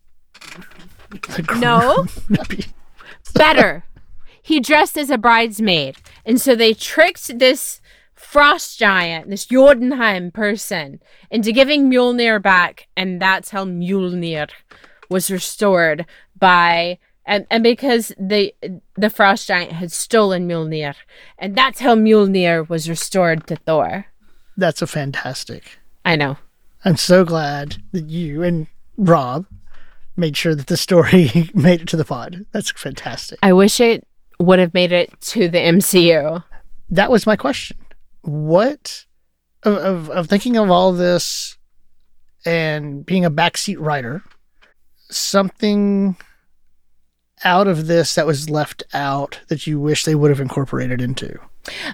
No. 1.56 2.06
Better. 3.34 3.84
he 4.42 4.60
dressed 4.60 4.96
as 4.96 5.10
a 5.10 5.18
bridesmaid. 5.18 5.96
And 6.24 6.40
so 6.40 6.54
they 6.54 6.74
tricked 6.74 7.38
this 7.38 7.80
frost 8.34 8.80
giant, 8.80 9.30
this 9.30 9.46
Jotunheim 9.46 10.32
person, 10.32 11.00
into 11.30 11.52
giving 11.52 11.88
Mjolnir 11.88 12.42
back. 12.42 12.88
And 12.96 13.22
that's 13.22 13.50
how 13.50 13.64
Mjolnir 13.64 14.48
was 15.08 15.30
restored 15.30 16.04
by. 16.36 16.98
And, 17.24 17.46
and 17.48 17.62
because 17.62 18.12
the 18.18 18.52
the 18.96 19.08
frost 19.08 19.46
giant 19.46 19.70
had 19.70 19.92
stolen 19.92 20.48
Mjolnir, 20.48 20.96
and 21.38 21.54
that's 21.54 21.78
how 21.78 21.94
Mjolnir 21.94 22.68
was 22.68 22.88
restored 22.88 23.46
to 23.46 23.54
Thor. 23.54 24.06
That's 24.56 24.82
a 24.82 24.88
fantastic. 24.88 25.78
I 26.04 26.16
know. 26.16 26.36
I'm 26.84 26.96
so 26.96 27.24
glad 27.24 27.76
that 27.92 28.10
you 28.10 28.42
and 28.42 28.66
Rob 28.98 29.46
made 30.16 30.36
sure 30.36 30.56
that 30.56 30.66
the 30.66 30.76
story 30.76 31.50
made 31.54 31.82
it 31.82 31.88
to 31.88 31.96
the 31.96 32.04
pod. 32.04 32.46
That's 32.50 32.72
fantastic. 32.72 33.38
I 33.44 33.52
wish 33.52 33.78
it 33.78 34.04
would 34.40 34.58
have 34.58 34.74
made 34.74 34.90
it 34.90 35.18
to 35.20 35.48
the 35.48 35.58
MCU. 35.58 36.42
That 36.90 37.12
was 37.12 37.26
my 37.26 37.36
question. 37.36 37.76
What 38.24 39.04
of, 39.62 39.76
of, 39.76 40.10
of 40.10 40.28
thinking 40.28 40.56
of 40.56 40.70
all 40.70 40.92
this 40.92 41.56
and 42.44 43.04
being 43.04 43.24
a 43.24 43.30
backseat 43.30 43.76
writer, 43.78 44.22
something 45.10 46.16
out 47.44 47.68
of 47.68 47.86
this 47.86 48.14
that 48.14 48.26
was 48.26 48.48
left 48.48 48.82
out 48.92 49.40
that 49.48 49.66
you 49.66 49.78
wish 49.78 50.04
they 50.04 50.14
would 50.14 50.30
have 50.30 50.40
incorporated 50.40 51.00
into? 51.00 51.38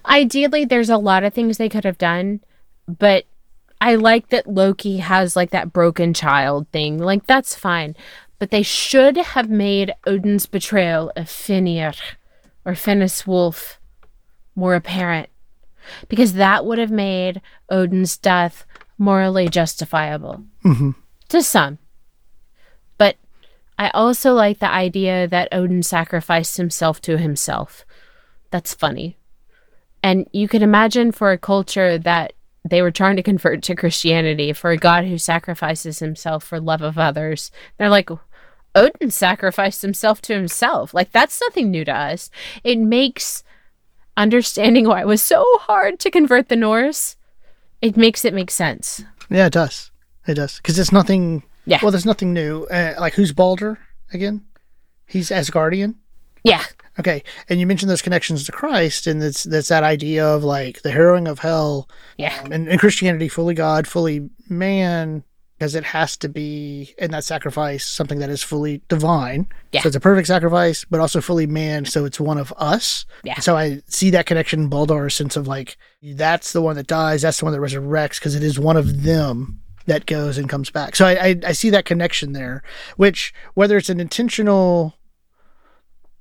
Ideally, 0.06 0.64
there's 0.64 0.90
a 0.90 0.96
lot 0.96 1.24
of 1.24 1.32
things 1.32 1.56
they 1.56 1.68
could 1.68 1.84
have 1.84 1.98
done, 1.98 2.40
but 2.86 3.24
I 3.80 3.94
like 3.94 4.28
that 4.28 4.46
Loki 4.46 4.98
has 4.98 5.36
like 5.36 5.50
that 5.50 5.72
broken 5.72 6.12
child 6.12 6.68
thing. 6.70 6.98
Like, 6.98 7.26
that's 7.26 7.54
fine. 7.54 7.96
But 8.38 8.50
they 8.50 8.62
should 8.62 9.16
have 9.16 9.48
made 9.48 9.94
Odin's 10.06 10.46
betrayal 10.46 11.12
of 11.16 11.28
Fenrir 11.28 11.92
or 12.64 12.74
Fenris 12.74 13.26
Wolf 13.26 13.80
more 14.54 14.74
apparent 14.74 15.29
because 16.08 16.34
that 16.34 16.64
would 16.64 16.78
have 16.78 16.90
made 16.90 17.40
Odin's 17.68 18.16
death 18.16 18.66
morally 18.98 19.48
justifiable 19.48 20.44
Mhm. 20.64 20.94
to 21.28 21.42
some. 21.42 21.78
But 22.98 23.16
I 23.78 23.90
also 23.90 24.34
like 24.34 24.58
the 24.58 24.70
idea 24.70 25.26
that 25.26 25.48
Odin 25.52 25.82
sacrificed 25.82 26.56
himself 26.56 27.00
to 27.02 27.16
himself. 27.16 27.84
That's 28.50 28.74
funny. 28.74 29.16
And 30.02 30.26
you 30.32 30.48
can 30.48 30.62
imagine 30.62 31.12
for 31.12 31.30
a 31.30 31.38
culture 31.38 31.98
that 31.98 32.32
they 32.68 32.82
were 32.82 32.90
trying 32.90 33.16
to 33.16 33.22
convert 33.22 33.62
to 33.62 33.74
Christianity, 33.74 34.52
for 34.52 34.70
a 34.70 34.76
God 34.76 35.04
who 35.06 35.16
sacrifices 35.16 35.98
himself 35.98 36.44
for 36.44 36.60
love 36.60 36.82
of 36.82 36.98
others, 36.98 37.50
they're 37.78 37.88
like, 37.88 38.10
Odin 38.74 39.10
sacrificed 39.10 39.82
himself 39.82 40.20
to 40.22 40.34
himself. 40.34 40.92
Like, 40.92 41.10
that's 41.10 41.40
nothing 41.40 41.70
new 41.70 41.84
to 41.86 41.92
us. 41.96 42.30
It 42.62 42.78
makes 42.78 43.42
understanding 44.16 44.86
why 44.86 45.00
it 45.00 45.06
was 45.06 45.22
so 45.22 45.44
hard 45.60 45.98
to 46.00 46.10
convert 46.10 46.48
the 46.48 46.56
Norse, 46.56 47.16
it 47.80 47.96
makes 47.96 48.24
it 48.24 48.34
make 48.34 48.50
sense. 48.50 49.02
Yeah, 49.30 49.46
it 49.46 49.52
does. 49.52 49.90
It 50.26 50.34
does 50.34 50.56
because 50.58 50.78
it's 50.78 50.92
nothing. 50.92 51.42
Yeah. 51.66 51.78
Well, 51.82 51.90
there's 51.90 52.06
nothing 52.06 52.32
new. 52.32 52.64
Uh, 52.64 52.94
like 52.98 53.14
who's 53.14 53.32
Balder 53.32 53.78
again? 54.12 54.44
He's 55.06 55.30
Asgardian. 55.30 55.94
Yeah. 56.44 56.62
Okay, 56.98 57.22
and 57.48 57.58
you 57.60 57.66
mentioned 57.66 57.88
those 57.90 58.02
connections 58.02 58.44
to 58.44 58.52
Christ, 58.52 59.06
and 59.06 59.22
it's 59.22 59.44
that's 59.44 59.68
that 59.68 59.84
idea 59.84 60.26
of 60.26 60.44
like 60.44 60.82
the 60.82 60.90
harrowing 60.90 61.26
of 61.28 61.38
hell, 61.38 61.88
Yeah. 62.18 62.38
um, 62.44 62.52
and, 62.52 62.68
and 62.68 62.78
Christianity, 62.80 63.28
fully 63.28 63.54
God, 63.54 63.86
fully 63.86 64.28
man, 64.48 65.24
because 65.60 65.74
it 65.74 65.84
has 65.84 66.16
to 66.16 66.26
be 66.26 66.94
in 66.96 67.10
that 67.10 67.22
sacrifice 67.22 67.84
something 67.84 68.18
that 68.18 68.30
is 68.30 68.42
fully 68.42 68.80
divine. 68.88 69.46
Yeah. 69.72 69.82
So 69.82 69.88
it's 69.88 69.96
a 69.96 70.00
perfect 70.00 70.26
sacrifice, 70.26 70.86
but 70.88 71.00
also 71.00 71.20
fully 71.20 71.46
man. 71.46 71.84
So 71.84 72.06
it's 72.06 72.18
one 72.18 72.38
of 72.38 72.50
us. 72.56 73.04
Yeah. 73.24 73.38
So 73.40 73.58
I 73.58 73.82
see 73.86 74.08
that 74.08 74.24
connection 74.24 74.70
in 74.70 75.10
sense 75.10 75.36
of 75.36 75.46
like 75.46 75.76
that's 76.02 76.54
the 76.54 76.62
one 76.62 76.76
that 76.76 76.86
dies, 76.86 77.20
that's 77.20 77.40
the 77.40 77.44
one 77.44 77.52
that 77.52 77.60
resurrects, 77.60 78.14
because 78.14 78.34
it 78.34 78.42
is 78.42 78.58
one 78.58 78.78
of 78.78 79.02
them 79.02 79.60
that 79.84 80.06
goes 80.06 80.38
and 80.38 80.48
comes 80.48 80.70
back. 80.70 80.96
So 80.96 81.04
I, 81.04 81.26
I, 81.26 81.40
I 81.48 81.52
see 81.52 81.68
that 81.68 81.84
connection 81.84 82.32
there, 82.32 82.62
which 82.96 83.34
whether 83.52 83.76
it's 83.76 83.90
an 83.90 84.00
intentional 84.00 84.94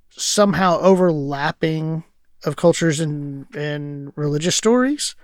somehow 0.10 0.80
overlapping 0.82 2.04
of 2.44 2.58
cultures 2.58 3.00
and 3.00 3.46
and 3.56 4.12
religious 4.18 4.58
stories 4.58 5.16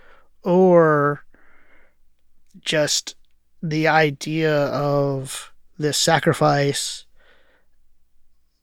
or 0.41 1.25
just 2.61 3.15
the 3.69 3.87
idea 3.87 4.53
of 4.67 5.51
this 5.77 5.97
sacrifice 5.97 7.05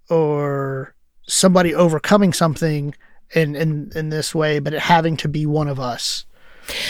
or 0.09 0.95
somebody 1.27 1.75
overcoming 1.75 2.33
something 2.33 2.95
in 3.35 3.55
in 3.57 3.91
in 3.95 4.09
this 4.11 4.35
way 4.35 4.59
but 4.59 4.75
it 4.75 4.81
having 4.81 5.17
to 5.17 5.29
be 5.29 5.47
one 5.47 5.69
of 5.69 5.81
us 5.81 6.27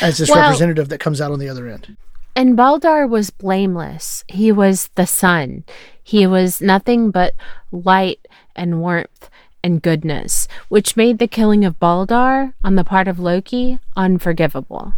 as 0.00 0.18
this 0.18 0.28
Well- 0.30 0.40
representative 0.40 0.88
that 0.88 0.98
comes 0.98 1.20
out 1.20 1.32
on 1.32 1.38
the 1.38 1.48
other 1.48 1.68
end 1.68 1.96
And 2.34 2.56
Baldar 2.56 3.06
was 3.06 3.28
blameless. 3.28 4.24
He 4.26 4.50
was 4.52 4.88
the 4.94 5.06
sun. 5.06 5.64
He 6.02 6.26
was 6.26 6.62
nothing 6.62 7.10
but 7.10 7.34
light 7.70 8.26
and 8.56 8.80
warmth 8.80 9.28
and 9.62 9.82
goodness, 9.82 10.48
which 10.70 10.96
made 10.96 11.18
the 11.18 11.28
killing 11.28 11.62
of 11.62 11.78
Baldar 11.78 12.54
on 12.64 12.74
the 12.76 12.84
part 12.84 13.06
of 13.06 13.18
Loki 13.18 13.78
unforgivable. 13.96 14.94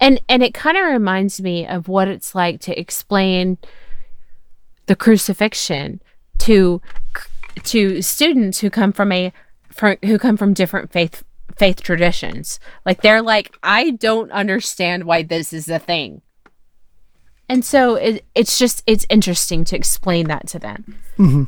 And 0.00 0.20
and 0.28 0.42
it 0.42 0.54
kind 0.54 0.76
of 0.76 0.86
reminds 0.86 1.40
me 1.40 1.66
of 1.66 1.88
what 1.88 2.08
it's 2.08 2.34
like 2.34 2.60
to 2.62 2.78
explain 2.78 3.58
the 4.86 4.96
crucifixion 4.96 6.00
to 6.38 6.80
to 7.64 8.02
students 8.02 8.60
who 8.60 8.70
come 8.70 8.92
from 8.92 9.12
a 9.12 9.32
from, 9.70 9.96
who 10.04 10.18
come 10.18 10.36
from 10.36 10.54
different 10.54 10.92
faith 10.92 11.22
faith 11.56 11.82
traditions. 11.82 12.60
Like 12.86 13.02
they're 13.02 13.22
like, 13.22 13.56
I 13.62 13.90
don't 13.90 14.30
understand 14.30 15.04
why 15.04 15.22
this 15.22 15.52
is 15.52 15.68
a 15.68 15.78
thing. 15.78 16.22
And 17.48 17.64
so 17.64 17.94
it, 17.94 18.24
it's 18.34 18.58
just 18.58 18.82
it's 18.86 19.06
interesting 19.08 19.64
to 19.64 19.76
explain 19.76 20.28
that 20.28 20.46
to 20.48 20.58
them. 20.58 20.98
Mm-hmm. 21.18 21.44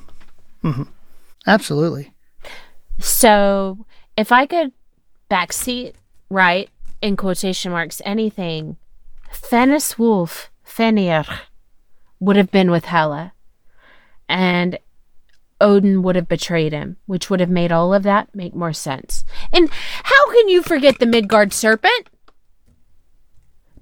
Mm-hmm. 0.67 0.83
absolutely 1.47 2.13
So 2.99 3.87
if 4.17 4.31
I 4.31 4.45
could 4.45 4.73
backseat 5.31 5.95
right 6.29 6.69
in 7.03 7.17
quotation 7.17 7.73
marks 7.73 8.03
anything, 8.05 8.77
Fenris 9.31 9.99
Wolf 9.99 10.51
Fenrir 10.63 11.25
would 12.19 12.37
have 12.37 12.51
been 12.51 12.71
with 12.71 12.87
Hela, 12.87 13.33
and 14.29 14.79
Odin 15.61 16.03
would 16.03 16.17
have 16.17 16.29
betrayed 16.29 16.73
him, 16.73 16.97
which 17.07 17.29
would 17.29 17.41
have 17.41 17.51
made 17.51 17.73
all 17.73 17.93
of 17.93 18.03
that 18.03 18.35
make 18.35 18.55
more 18.55 18.73
sense. 18.73 19.25
And 19.53 19.71
how 20.05 20.31
can 20.33 20.49
you 20.49 20.63
forget 20.63 20.99
the 20.99 21.07
Midgard 21.07 21.53
serpent? 21.53 22.09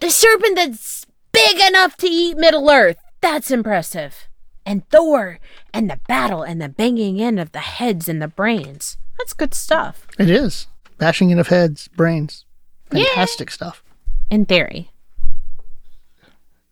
The 0.01 0.11
serpent 0.11 0.57
that's 0.57 1.07
big 1.33 1.59
enough 1.61 1.97
to 1.99 2.07
eat 2.07 2.37
Middle 2.37 2.71
Earth. 2.71 2.97
That's 3.21 3.51
impressive. 3.51 4.29
And 4.65 4.89
Thor, 4.91 5.41
and 5.73 5.89
the 5.91 6.01
battle, 6.07 6.43
and 6.43 6.61
the 6.61 6.69
banging 6.69 7.19
in 7.19 7.39
of 7.39 7.53
the 7.53 7.61
heads 7.61 8.09
and 8.09 8.21
the 8.21 8.29
brains. 8.29 8.97
That's 9.19 9.33
good 9.33 9.55
stuff. 9.55 10.07
it 10.19 10.31
is 10.31 10.69
bashing 10.99 11.31
in 11.31 11.39
of 11.39 11.49
heads 11.49 11.89
brains 11.89 12.45
fantastic 12.91 13.51
stuff 13.51 13.83
In 14.31 14.45
theory. 14.45 14.91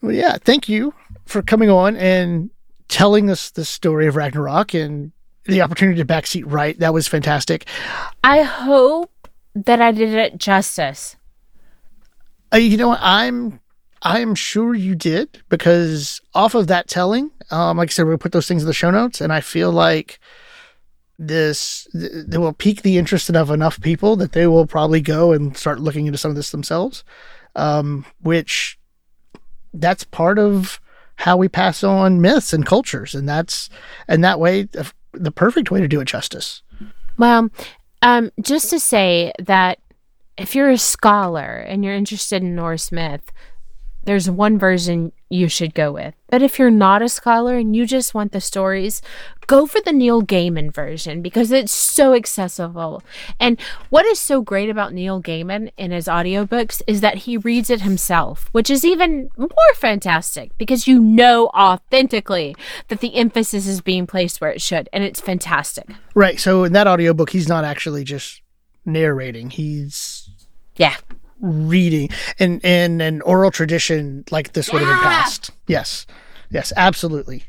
Well, 0.02 0.12
yeah, 0.12 0.36
thank 0.36 0.68
you 0.68 0.94
for 1.24 1.42
coming 1.42 1.70
on 1.70 1.96
and 1.96 2.50
telling 2.88 3.30
us 3.30 3.50
the 3.50 3.64
story 3.64 4.06
of 4.06 4.16
Ragnarok 4.16 4.74
and 4.74 5.12
the 5.44 5.62
opportunity 5.62 5.98
to 5.98 6.04
backseat 6.04 6.44
right. 6.46 6.78
That 6.78 6.92
was 6.92 7.08
fantastic. 7.08 7.66
I 8.22 8.42
hope 8.42 9.28
that 9.54 9.80
I 9.80 9.92
did 9.92 10.12
it 10.12 10.38
justice. 10.38 11.16
Uh, 12.52 12.58
you 12.58 12.76
know 12.76 12.88
what? 12.88 13.00
I'm 13.02 13.60
I'm 14.02 14.34
sure 14.34 14.74
you 14.74 14.94
did 14.94 15.42
because 15.48 16.20
off 16.34 16.54
of 16.54 16.68
that 16.68 16.88
telling, 16.88 17.30
um, 17.50 17.78
like 17.78 17.88
I 17.88 17.92
said, 17.92 18.04
we're 18.04 18.12
gonna 18.12 18.18
put 18.18 18.32
those 18.32 18.46
things 18.46 18.62
in 18.62 18.68
the 18.68 18.74
show 18.74 18.90
notes, 18.90 19.20
and 19.20 19.32
I 19.32 19.40
feel 19.40 19.72
like 19.72 20.20
this 21.18 21.88
th- 21.92 22.26
they 22.26 22.38
will 22.38 22.52
pique 22.52 22.82
the 22.82 22.98
interest 22.98 23.30
of 23.30 23.50
enough 23.50 23.80
people 23.80 24.16
that 24.16 24.32
they 24.32 24.46
will 24.46 24.66
probably 24.66 25.00
go 25.00 25.32
and 25.32 25.56
start 25.56 25.80
looking 25.80 26.06
into 26.06 26.18
some 26.18 26.30
of 26.30 26.36
this 26.36 26.50
themselves. 26.50 27.04
Um, 27.54 28.04
which 28.20 28.78
that's 29.72 30.04
part 30.04 30.38
of 30.38 30.78
how 31.16 31.36
we 31.38 31.48
pass 31.48 31.82
on 31.82 32.20
myths 32.20 32.52
and 32.52 32.66
cultures, 32.66 33.14
and 33.14 33.28
that's 33.28 33.70
and 34.08 34.22
that 34.22 34.38
way 34.38 34.68
the 35.12 35.32
perfect 35.32 35.70
way 35.70 35.80
to 35.80 35.88
do 35.88 36.00
it 36.00 36.04
justice. 36.04 36.62
Well, 37.18 37.48
um, 38.02 38.30
just 38.40 38.70
to 38.70 38.78
say 38.78 39.32
that 39.38 39.78
if 40.36 40.54
you're 40.54 40.70
a 40.70 40.78
scholar 40.78 41.56
and 41.66 41.84
you're 41.84 41.94
interested 41.94 42.42
in 42.42 42.54
Norse 42.54 42.92
myth, 42.92 43.32
there's 44.06 44.30
one 44.30 44.58
version 44.58 45.12
you 45.28 45.48
should 45.48 45.74
go 45.74 45.92
with. 45.92 46.14
But 46.28 46.42
if 46.42 46.58
you're 46.58 46.70
not 46.70 47.02
a 47.02 47.08
scholar 47.08 47.56
and 47.56 47.74
you 47.74 47.86
just 47.86 48.14
want 48.14 48.32
the 48.32 48.40
stories, 48.40 49.02
go 49.46 49.66
for 49.66 49.80
the 49.80 49.92
Neil 49.92 50.22
Gaiman 50.22 50.72
version 50.72 51.22
because 51.22 51.50
it's 51.50 51.72
so 51.72 52.14
accessible. 52.14 53.02
And 53.38 53.60
what 53.90 54.06
is 54.06 54.18
so 54.18 54.42
great 54.42 54.70
about 54.70 54.92
Neil 54.92 55.20
Gaiman 55.20 55.70
in 55.76 55.90
his 55.90 56.06
audiobooks 56.06 56.82
is 56.86 57.00
that 57.00 57.18
he 57.18 57.36
reads 57.36 57.68
it 57.68 57.82
himself, 57.82 58.48
which 58.52 58.70
is 58.70 58.84
even 58.84 59.28
more 59.36 59.74
fantastic 59.74 60.56
because 60.56 60.86
you 60.86 61.00
know 61.00 61.48
authentically 61.48 62.56
that 62.88 63.00
the 63.00 63.16
emphasis 63.16 63.66
is 63.66 63.80
being 63.80 64.06
placed 64.06 64.40
where 64.40 64.50
it 64.50 64.60
should. 64.60 64.88
And 64.92 65.02
it's 65.02 65.20
fantastic. 65.20 65.88
Right. 66.14 66.38
So 66.38 66.64
in 66.64 66.72
that 66.72 66.86
audiobook, 66.86 67.30
he's 67.30 67.48
not 67.48 67.64
actually 67.64 68.04
just 68.04 68.40
narrating; 68.84 69.50
he's 69.50 70.30
Yeah. 70.76 70.96
Reading 71.40 72.08
in 72.38 72.60
in 72.60 73.00
an 73.00 73.22
oral 73.22 73.50
tradition 73.50 74.24
like 74.30 74.52
this 74.52 74.72
would 74.72 74.82
have 74.82 74.88
been 74.88 75.02
passed. 75.02 75.50
Yes, 75.66 76.06
yes, 76.50 76.72
absolutely. 76.76 77.44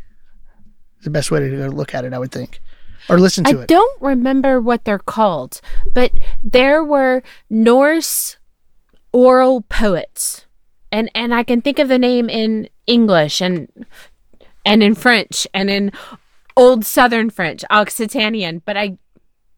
It's 0.98 1.06
the 1.06 1.10
best 1.10 1.32
way 1.32 1.40
to 1.40 1.70
look 1.70 1.94
at 1.94 2.06
it, 2.06 2.14
I 2.14 2.20
would 2.20 2.32
think, 2.32 2.60
or 3.10 3.20
listen 3.20 3.44
to 3.46 3.50
I 3.52 3.54
it. 3.54 3.64
I 3.64 3.66
don't 3.66 4.02
remember 4.02 4.60
what 4.60 4.86
they're 4.86 5.00
called, 5.00 5.62
but 5.94 6.12
there 6.44 6.84
were 6.84 7.24
Norse 7.50 8.38
oral 9.12 9.62
poets. 9.62 10.46
And 10.92 11.12
and 11.14 11.34
I 11.34 11.44
can 11.44 11.62
think 11.62 11.80
of 11.80 11.88
the 11.88 12.00
name 12.00 12.30
in 12.30 12.70
English 12.86 13.42
and 13.42 13.68
and 14.66 14.82
in 14.82 14.96
French 14.96 15.48
and 15.54 15.70
in 15.70 15.92
old 16.56 16.86
southern 16.86 17.30
French, 17.30 17.64
Occitanian, 17.70 18.62
but 18.66 18.78
I 18.78 18.98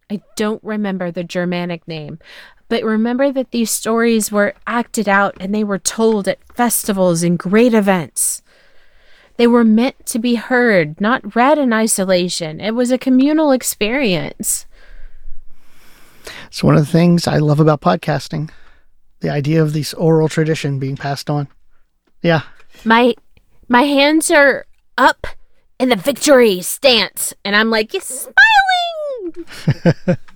I 0.10 0.22
don't 0.36 0.64
remember 0.64 1.12
the 1.12 1.24
Germanic 1.24 1.88
name. 1.88 2.20
But 2.70 2.84
remember 2.84 3.32
that 3.32 3.52
these 3.52 3.72
stories 3.72 4.32
were 4.32 4.54
acted 4.66 5.10
out 5.10 5.36
and 5.40 5.54
they 5.54 5.64
were 5.64 5.80
told 5.80 6.28
at 6.28 6.38
festivals 6.54 7.24
and 7.24 7.38
great 7.38 7.74
events. 7.74 8.42
They 9.38 9.48
were 9.48 9.64
meant 9.64 10.06
to 10.08 10.20
be 10.20 10.36
heard, 10.36 11.02
not 11.02 11.36
read 11.36 11.58
in 11.58 11.74
isolation. 11.74 12.60
It 12.60 12.76
was 12.76 12.92
a 12.92 12.98
communal 12.98 13.52
experience. 13.52 14.66
It's 16.48 16.64
one 16.64 16.76
of 16.76 16.86
the 16.86 16.92
things 16.92 17.28
I 17.28 17.38
love 17.38 17.60
about 17.60 17.82
podcasting: 17.82 18.52
the 19.22 19.30
idea 19.30 19.64
of 19.64 19.74
this 19.74 19.94
oral 19.94 20.30
tradition 20.30 20.78
being 20.80 20.96
passed 20.98 21.30
on. 21.30 21.48
Yeah, 22.22 22.42
My 22.84 23.16
my 23.68 23.84
hands 23.84 24.30
are 24.30 24.66
up 24.98 25.26
in 25.80 25.90
the 25.90 25.96
victory 25.96 26.62
stance, 26.62 27.34
and 27.46 27.56
I'm 27.56 27.70
like, 27.70 27.92
smiling. 27.92 28.38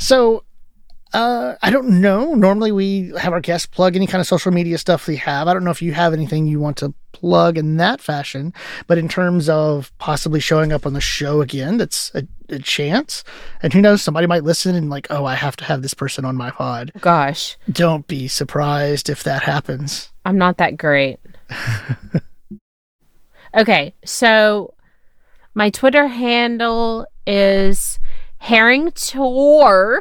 So, 0.00 0.42
uh, 1.12 1.56
I 1.62 1.70
don't 1.70 2.00
know. 2.00 2.34
Normally, 2.34 2.72
we 2.72 3.12
have 3.20 3.32
our 3.32 3.40
guests 3.40 3.66
plug 3.66 3.96
any 3.96 4.06
kind 4.06 4.20
of 4.20 4.26
social 4.26 4.52
media 4.52 4.78
stuff 4.78 5.06
we 5.06 5.16
have. 5.16 5.48
I 5.48 5.52
don't 5.52 5.64
know 5.64 5.70
if 5.70 5.82
you 5.82 5.92
have 5.92 6.12
anything 6.12 6.46
you 6.46 6.58
want 6.58 6.78
to 6.78 6.94
plug 7.12 7.58
in 7.58 7.76
that 7.76 8.00
fashion, 8.00 8.52
but 8.86 8.98
in 8.98 9.08
terms 9.08 9.48
of 9.48 9.92
possibly 9.98 10.40
showing 10.40 10.72
up 10.72 10.86
on 10.86 10.94
the 10.94 11.00
show 11.00 11.40
again, 11.40 11.76
that's 11.76 12.10
a, 12.14 12.26
a 12.48 12.58
chance. 12.58 13.22
And 13.62 13.72
who 13.72 13.80
knows, 13.80 14.02
somebody 14.02 14.26
might 14.26 14.44
listen 14.44 14.74
and 14.74 14.88
like, 14.88 15.06
oh, 15.10 15.24
I 15.24 15.34
have 15.34 15.56
to 15.56 15.64
have 15.64 15.82
this 15.82 15.94
person 15.94 16.24
on 16.24 16.36
my 16.36 16.50
pod. 16.50 16.92
Gosh, 17.00 17.56
Don't 17.70 18.06
be 18.06 18.26
surprised 18.26 19.10
if 19.10 19.22
that 19.24 19.42
happens. 19.42 20.10
I'm 20.24 20.38
not 20.38 20.56
that 20.58 20.76
great. 20.76 21.20
okay, 23.54 23.94
so 24.04 24.74
my 25.54 25.70
Twitter 25.70 26.06
handle 26.06 27.06
is 27.26 27.98
Harringtor, 28.42 30.00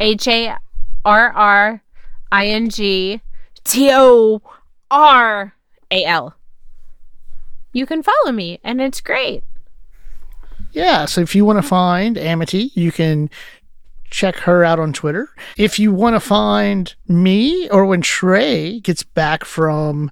H 0.00 0.28
A 0.28 0.56
R 1.04 1.30
R 1.32 1.82
I 2.30 2.46
N 2.46 2.68
G 2.70 3.20
T 3.64 3.90
O 3.92 4.42
R 4.90 5.54
A 5.90 6.04
L. 6.04 6.34
You 7.72 7.86
can 7.86 8.02
follow 8.02 8.32
me, 8.32 8.60
and 8.64 8.80
it's 8.80 9.00
great. 9.00 9.44
Yeah, 10.72 11.06
so 11.06 11.20
if 11.20 11.34
you 11.34 11.44
want 11.44 11.58
to 11.58 11.68
find 11.68 12.18
Amity, 12.18 12.70
you 12.74 12.92
can 12.92 13.30
check 14.10 14.36
her 14.36 14.64
out 14.64 14.78
on 14.78 14.92
Twitter. 14.92 15.28
If 15.56 15.78
you 15.78 15.92
want 15.92 16.14
to 16.14 16.20
find 16.20 16.94
me 17.06 17.68
or 17.70 17.84
when 17.84 18.00
Trey 18.00 18.80
gets 18.80 19.02
back 19.02 19.44
from 19.44 20.10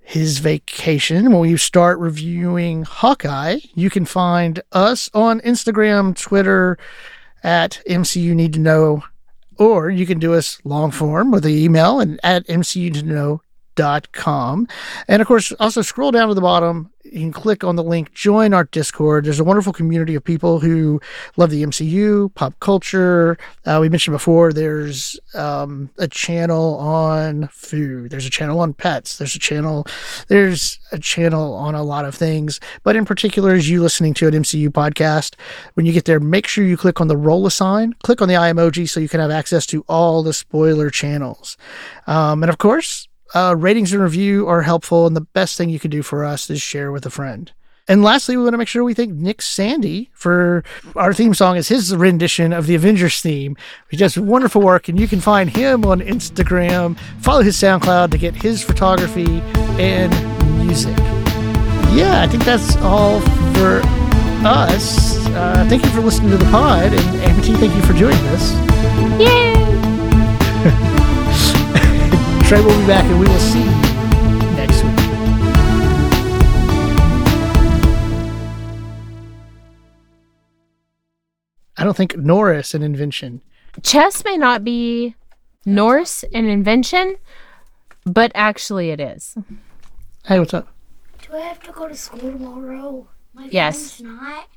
his 0.00 0.38
vacation, 0.38 1.30
when 1.32 1.40
we 1.40 1.56
start 1.56 1.98
reviewing 1.98 2.82
Hawkeye, 2.82 3.58
you 3.74 3.90
can 3.90 4.04
find 4.04 4.60
us 4.72 5.10
on 5.14 5.40
Instagram, 5.40 6.18
Twitter 6.18 6.78
at 7.42 7.80
MCU 7.88 8.34
Need 8.34 8.54
to 8.54 8.60
Know, 8.60 9.02
or 9.56 9.90
you 9.90 10.06
can 10.06 10.18
do 10.18 10.34
us 10.34 10.58
long 10.64 10.90
form 10.90 11.30
with 11.30 11.44
the 11.44 11.64
email 11.64 12.00
and 12.00 12.18
at 12.22 12.46
MCU 12.46 12.82
Need 12.82 12.94
to 12.94 13.02
Know 13.02 13.42
com. 14.12 14.68
And 15.06 15.22
of 15.22 15.28
course, 15.28 15.52
also 15.60 15.82
scroll 15.82 16.10
down 16.10 16.28
to 16.28 16.34
the 16.34 16.40
bottom. 16.40 16.90
You 17.04 17.20
can 17.20 17.32
click 17.32 17.64
on 17.64 17.76
the 17.76 17.82
link, 17.82 18.12
join 18.12 18.52
our 18.52 18.64
Discord. 18.64 19.24
There's 19.24 19.40
a 19.40 19.44
wonderful 19.44 19.72
community 19.72 20.14
of 20.14 20.22
people 20.22 20.60
who 20.60 21.00
love 21.38 21.50
the 21.50 21.62
MCU, 21.62 22.34
pop 22.34 22.58
culture. 22.60 23.38
Uh, 23.64 23.78
we 23.80 23.88
mentioned 23.88 24.14
before 24.14 24.52
there's 24.52 25.18
um, 25.34 25.88
a 25.98 26.06
channel 26.06 26.76
on 26.76 27.48
food, 27.48 28.10
there's 28.10 28.26
a 28.26 28.30
channel 28.30 28.60
on 28.60 28.74
pets, 28.74 29.16
there's 29.16 29.34
a 29.34 29.38
channel, 29.38 29.86
there's 30.28 30.78
a 30.92 30.98
channel 30.98 31.54
on 31.54 31.74
a 31.74 31.82
lot 31.82 32.04
of 32.04 32.14
things. 32.14 32.60
But 32.82 32.96
in 32.96 33.06
particular, 33.06 33.52
as 33.54 33.70
you 33.70 33.80
listening 33.80 34.12
to 34.14 34.26
an 34.26 34.34
MCU 34.34 34.68
podcast, 34.68 35.34
when 35.74 35.86
you 35.86 35.92
get 35.92 36.04
there, 36.04 36.20
make 36.20 36.46
sure 36.46 36.64
you 36.64 36.76
click 36.76 37.00
on 37.00 37.08
the 37.08 37.16
roll 37.16 37.46
a 37.46 37.50
sign, 37.50 37.94
click 38.02 38.20
on 38.20 38.28
the 38.28 38.36
eye 38.36 38.52
emoji 38.52 38.88
so 38.88 39.00
you 39.00 39.08
can 39.08 39.20
have 39.20 39.30
access 39.30 39.64
to 39.66 39.84
all 39.88 40.22
the 40.22 40.34
spoiler 40.34 40.90
channels. 40.90 41.56
Um, 42.06 42.42
and 42.42 42.50
of 42.50 42.58
course, 42.58 43.07
uh, 43.34 43.54
ratings 43.56 43.92
and 43.92 44.02
review 44.02 44.46
are 44.46 44.62
helpful, 44.62 45.06
and 45.06 45.16
the 45.16 45.20
best 45.20 45.56
thing 45.56 45.70
you 45.70 45.78
can 45.78 45.90
do 45.90 46.02
for 46.02 46.24
us 46.24 46.48
is 46.50 46.60
share 46.62 46.92
with 46.92 47.06
a 47.06 47.10
friend. 47.10 47.52
And 47.90 48.02
lastly, 48.02 48.36
we 48.36 48.42
want 48.42 48.52
to 48.52 48.58
make 48.58 48.68
sure 48.68 48.84
we 48.84 48.92
thank 48.92 49.14
Nick 49.14 49.40
Sandy 49.40 50.10
for 50.12 50.62
our 50.94 51.14
theme 51.14 51.32
song 51.32 51.56
is 51.56 51.68
his 51.68 51.96
rendition 51.96 52.52
of 52.52 52.66
the 52.66 52.74
Avengers 52.74 53.22
theme. 53.22 53.56
He 53.90 53.96
does 53.96 54.18
wonderful 54.18 54.60
work, 54.60 54.88
and 54.88 55.00
you 55.00 55.08
can 55.08 55.20
find 55.20 55.48
him 55.48 55.86
on 55.86 56.00
Instagram. 56.00 56.98
Follow 57.22 57.40
his 57.40 57.56
SoundCloud 57.56 58.10
to 58.10 58.18
get 58.18 58.34
his 58.34 58.62
photography 58.62 59.40
and 59.80 60.12
music. 60.66 60.96
Yeah, 61.94 62.20
I 62.22 62.26
think 62.26 62.44
that's 62.44 62.76
all 62.76 63.20
for 63.54 63.80
us. 64.46 65.16
Uh, 65.28 65.66
thank 65.70 65.82
you 65.82 65.90
for 65.90 66.02
listening 66.02 66.30
to 66.30 66.36
the 66.36 66.50
pod, 66.50 66.92
and 66.92 67.16
Amity, 67.22 67.54
thank 67.54 67.74
you 67.74 67.82
for 67.82 67.94
doing 67.94 68.16
this. 68.24 68.52
Yay! 69.18 69.57
Trey 72.48 72.62
will 72.62 72.80
be 72.80 72.86
back, 72.86 73.04
and 73.04 73.20
we 73.20 73.26
will 73.26 73.38
see 73.40 73.60
you 73.60 74.56
next 74.56 74.82
week. 74.82 74.94
I 81.76 81.84
don't 81.84 81.94
think 81.94 82.16
Norris 82.16 82.72
an 82.72 82.82
invention. 82.82 83.42
Chess 83.82 84.24
may 84.24 84.38
not 84.38 84.64
be 84.64 85.14
Norse 85.66 86.24
an 86.32 86.46
invention, 86.46 87.16
but 88.06 88.32
actually 88.34 88.92
it 88.92 89.00
is. 89.00 89.36
Hey, 90.24 90.38
what's 90.38 90.54
up? 90.54 90.68
Do 91.20 91.36
I 91.36 91.40
have 91.40 91.60
to 91.64 91.72
go 91.72 91.86
to 91.86 91.94
school 91.94 92.32
tomorrow? 92.32 93.08
My 93.34 93.48
Yes. 93.50 94.00
not. 94.00 94.48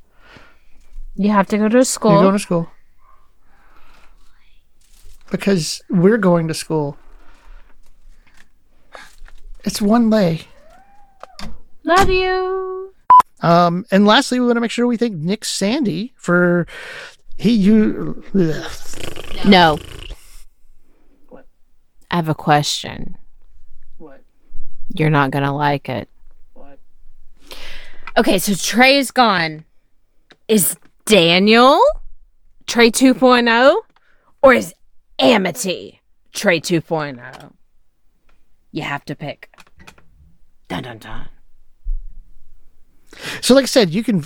You 1.15 1.31
have 1.31 1.47
to 1.47 1.57
go 1.57 1.67
to 1.67 1.83
school. 1.83 2.11
You're 2.13 2.21
going 2.21 2.33
to 2.35 2.39
school. 2.39 2.71
Because 5.29 5.81
we're 5.89 6.17
going 6.17 6.47
to 6.47 6.53
school. 6.53 6.97
It's 9.63 9.81
one 9.81 10.09
lay. 10.09 10.41
Love 11.83 12.09
you. 12.09 12.93
Um, 13.41 13.85
and 13.91 14.05
lastly, 14.05 14.39
we 14.39 14.45
want 14.45 14.57
to 14.57 14.61
make 14.61 14.71
sure 14.71 14.85
we 14.87 14.97
thank 14.97 15.15
Nick 15.15 15.45
Sandy 15.45 16.13
for 16.15 16.67
he 17.37 17.51
you. 17.53 18.23
ugh. 18.35 19.45
No. 19.45 19.79
What? 21.29 21.47
I 22.11 22.15
have 22.17 22.29
a 22.29 22.35
question. 22.35 23.17
What? 23.97 24.21
You're 24.93 25.09
not 25.09 25.31
going 25.31 25.43
to 25.43 25.51
like 25.51 25.89
it. 25.89 26.07
What? 26.53 26.77
Okay, 28.17 28.37
so 28.37 28.53
Trey's 28.53 29.09
gone. 29.09 29.65
Is 30.47 30.77
Daniel 31.05 31.81
Trey 32.67 32.91
2.0 32.91 33.75
or 34.43 34.53
is 34.53 34.73
Amity 35.17 35.99
Trey 36.33 36.59
2.0? 36.59 37.53
You 38.71 38.83
have 38.83 39.05
to 39.05 39.15
pick. 39.15 39.49
Dun 40.67 40.83
dun 40.83 40.97
dun. 40.99 41.27
So, 43.41 43.53
like 43.53 43.63
I 43.63 43.67
said, 43.67 43.89
you 43.89 44.03
can 44.03 44.25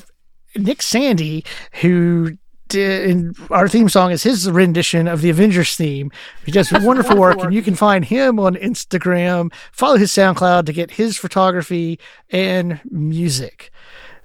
Nick 0.55 0.81
Sandy, 0.81 1.43
who 1.81 2.37
did 2.67 3.09
and 3.09 3.37
our 3.51 3.67
theme 3.67 3.89
song 3.89 4.11
is 4.11 4.23
his 4.23 4.49
rendition 4.49 5.07
of 5.07 5.21
the 5.21 5.29
Avengers 5.29 5.75
theme. 5.75 6.11
He 6.45 6.51
does 6.51 6.71
wonderful 6.81 7.17
work, 7.17 7.41
and 7.41 7.53
you 7.53 7.61
can 7.61 7.75
find 7.75 8.05
him 8.05 8.39
on 8.39 8.55
Instagram. 8.55 9.53
Follow 9.71 9.97
his 9.97 10.11
SoundCloud 10.11 10.65
to 10.65 10.73
get 10.73 10.91
his 10.91 11.17
photography 11.17 11.99
and 12.29 12.79
music. 12.89 13.71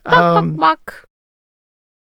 Um. 0.07 0.57